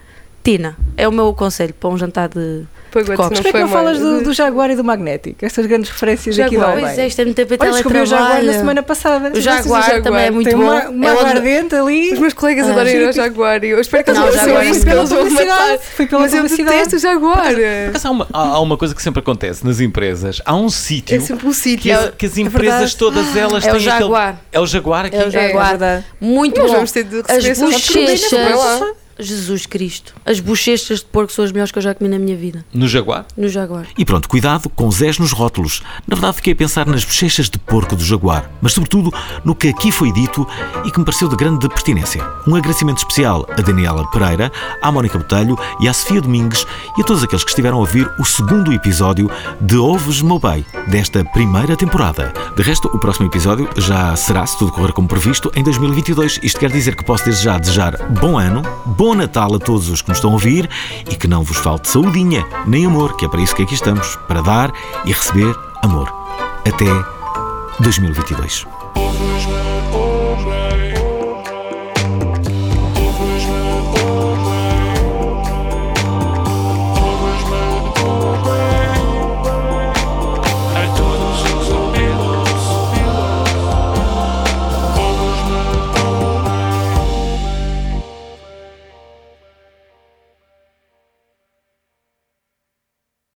Tina, 0.44 0.76
é 0.96 1.06
o 1.06 1.12
meu 1.12 1.32
conselho 1.34 1.72
para 1.72 1.88
um 1.88 1.96
jantar 1.96 2.28
de, 2.28 2.64
Pagote 2.92 3.10
Mas 3.18 3.30
não 3.30 3.36
como 3.36 3.48
é 3.48 3.52
que 3.52 3.58
não 3.58 3.68
falas 3.68 3.98
do, 3.98 4.22
do 4.22 4.32
Jaguar 4.32 4.70
e 4.70 4.76
do 4.76 4.84
Magnético? 4.84 5.44
Estas 5.44 5.66
grandes 5.66 5.90
referências 5.90 6.38
aqui 6.38 6.54
Jaguar. 6.56 6.74
da 6.76 6.80
Pois 6.82 6.98
é, 6.98 7.06
isto 7.06 7.20
é 7.20 7.24
muito 7.24 7.46
para 7.46 7.56
Olha, 7.60 7.72
descobri 7.72 7.98
o 8.00 8.06
Jaguar 8.06 8.42
na 8.42 8.52
semana 8.52 8.82
passada. 8.82 9.32
O 9.34 9.40
Jaguar, 9.40 9.82
Jaguar? 9.82 10.02
também 10.02 10.26
é 10.26 10.30
muito 10.30 10.48
Tem 10.48 10.56
bom. 10.56 10.64
uma, 10.64 10.88
uma 10.90 11.06
É 11.06 11.10
aguardente 11.10 11.74
ali. 11.74 12.12
Os 12.12 12.18
meus 12.18 12.32
colegas 12.34 12.66
Ah. 12.68 12.72
adoram 12.72 12.90
ir 12.90 13.06
ao. 13.06 13.12
Jaguar 13.12 13.64
e 13.64 13.68
eu 13.70 13.80
espero 13.80 14.04
que 14.04 14.10
eles 14.10 14.20
Não, 14.20 14.26
ouçam 14.26 14.44
Jaguar 14.44 14.66
isso, 14.66 14.80
é 14.80 14.84
que 14.84 14.96
eles 14.98 15.10
vão 15.10 15.30
matar. 15.30 15.78
Foi 15.78 16.06
pela 16.06 16.20
Mas 16.22 16.34
eu 16.34 16.42
detesto 16.48 16.96
o 16.96 16.98
Jaguar. 16.98 17.52
Mas 17.92 18.04
há 18.04 18.10
uma, 18.10 18.28
há 18.32 18.60
uma 18.60 18.76
coisa 18.76 18.94
que 18.94 19.02
sempre 19.02 19.20
acontece 19.20 19.64
nas 19.66 19.80
empresas. 19.80 20.40
Há 20.44 20.54
um 20.54 20.68
sítio 20.68 21.16
É 21.16 21.20
sempre 21.20 21.46
um 21.46 21.52
sítio. 21.52 21.82
que, 21.82 21.90
as, 21.90 22.10
que 22.14 22.26
as 22.26 22.36
empresas 22.38 22.94
todas 22.94 23.34
elas 23.36 23.64
É 23.66 23.70
o 23.72 23.76
têm 23.76 23.80
aquele- 23.80 23.84
Jaguar. 23.84 24.36
É 24.52 24.60
o 24.60 24.66
Jaguar 24.66 25.06
aqui. 25.06 25.16
É 25.16 25.26
o 25.26 25.30
Jaguar. 25.30 25.68
verdade. 25.70 26.04
Muito 26.20 26.60
bom. 26.60 26.68
vamos 26.68 26.92
ter 26.92 27.04
de 27.04 27.18
As 27.28 27.58
bochechas. 27.58 29.01
Jesus 29.22 29.66
Cristo. 29.66 30.14
As 30.24 30.40
bochechas 30.40 31.00
de 31.00 31.06
porco 31.06 31.32
são 31.32 31.44
as 31.44 31.52
melhores 31.52 31.72
que 31.72 31.78
eu 31.78 31.82
já 31.82 31.94
comi 31.94 32.10
na 32.10 32.18
minha 32.18 32.36
vida. 32.36 32.64
No 32.72 32.88
Jaguar. 32.88 33.26
No 33.36 33.48
Jaguar. 33.48 33.86
E 33.96 34.04
pronto, 34.04 34.28
cuidado 34.28 34.68
com 34.70 34.86
os 34.86 34.96
Zés 34.96 35.18
nos 35.18 35.32
rótulos. 35.32 35.82
Na 36.06 36.14
verdade, 36.14 36.36
fiquei 36.36 36.52
a 36.52 36.56
pensar 36.56 36.86
nas 36.86 37.04
bochechas 37.04 37.48
de 37.48 37.58
porco 37.58 37.96
do 37.96 38.04
Jaguar, 38.04 38.50
mas 38.60 38.72
sobretudo 38.72 39.12
no 39.44 39.54
que 39.54 39.68
aqui 39.68 39.90
foi 39.90 40.12
dito 40.12 40.46
e 40.84 40.90
que 40.90 40.98
me 40.98 41.04
pareceu 41.04 41.28
de 41.28 41.36
grande 41.36 41.68
pertinência. 41.68 42.22
Um 42.46 42.54
agradecimento 42.54 42.98
especial 42.98 43.46
a 43.50 43.60
Daniela 43.62 44.08
Pereira, 44.10 44.50
à 44.80 44.90
Mónica 44.90 45.18
Botelho 45.18 45.58
e 45.80 45.88
à 45.88 45.92
Sofia 45.92 46.20
Domingues 46.20 46.66
e 46.96 47.00
a 47.00 47.04
todos 47.04 47.22
aqueles 47.22 47.44
que 47.44 47.50
estiveram 47.50 47.76
a 47.78 47.80
ouvir 47.80 48.10
o 48.18 48.24
segundo 48.24 48.72
episódio 48.72 49.30
de 49.60 49.76
Ovos 49.76 50.20
Mobay 50.22 50.64
desta 50.88 51.24
primeira 51.24 51.76
temporada. 51.76 52.32
De 52.56 52.62
resto, 52.62 52.88
o 52.92 52.98
próximo 52.98 53.26
episódio 53.26 53.68
já 53.76 54.14
será, 54.16 54.46
se 54.46 54.58
tudo 54.58 54.72
correr 54.72 54.92
como 54.92 55.08
previsto, 55.08 55.50
em 55.54 55.62
2022. 55.62 56.40
Isto 56.42 56.60
quer 56.60 56.70
dizer 56.70 56.96
que 56.96 57.04
posso 57.04 57.24
desde 57.24 57.44
já 57.44 57.58
desejar 57.58 57.96
bom 58.20 58.38
ano, 58.38 58.62
bom 58.86 59.11
Natal 59.14 59.54
a 59.54 59.58
todos 59.58 59.88
os 59.88 60.02
que 60.02 60.08
nos 60.08 60.18
estão 60.18 60.30
a 60.30 60.34
ouvir 60.34 60.68
e 61.10 61.16
que 61.16 61.28
não 61.28 61.42
vos 61.42 61.56
falte 61.56 61.88
saudinha 61.88 62.44
nem 62.66 62.86
amor, 62.86 63.16
que 63.16 63.24
é 63.24 63.28
para 63.28 63.40
isso 63.40 63.54
que 63.54 63.62
aqui 63.62 63.74
estamos, 63.74 64.16
para 64.28 64.40
dar 64.40 64.72
e 65.04 65.12
receber 65.12 65.54
amor. 65.82 66.12
Até 66.64 66.86
2022. 67.80 68.66
Ovos 68.94 69.61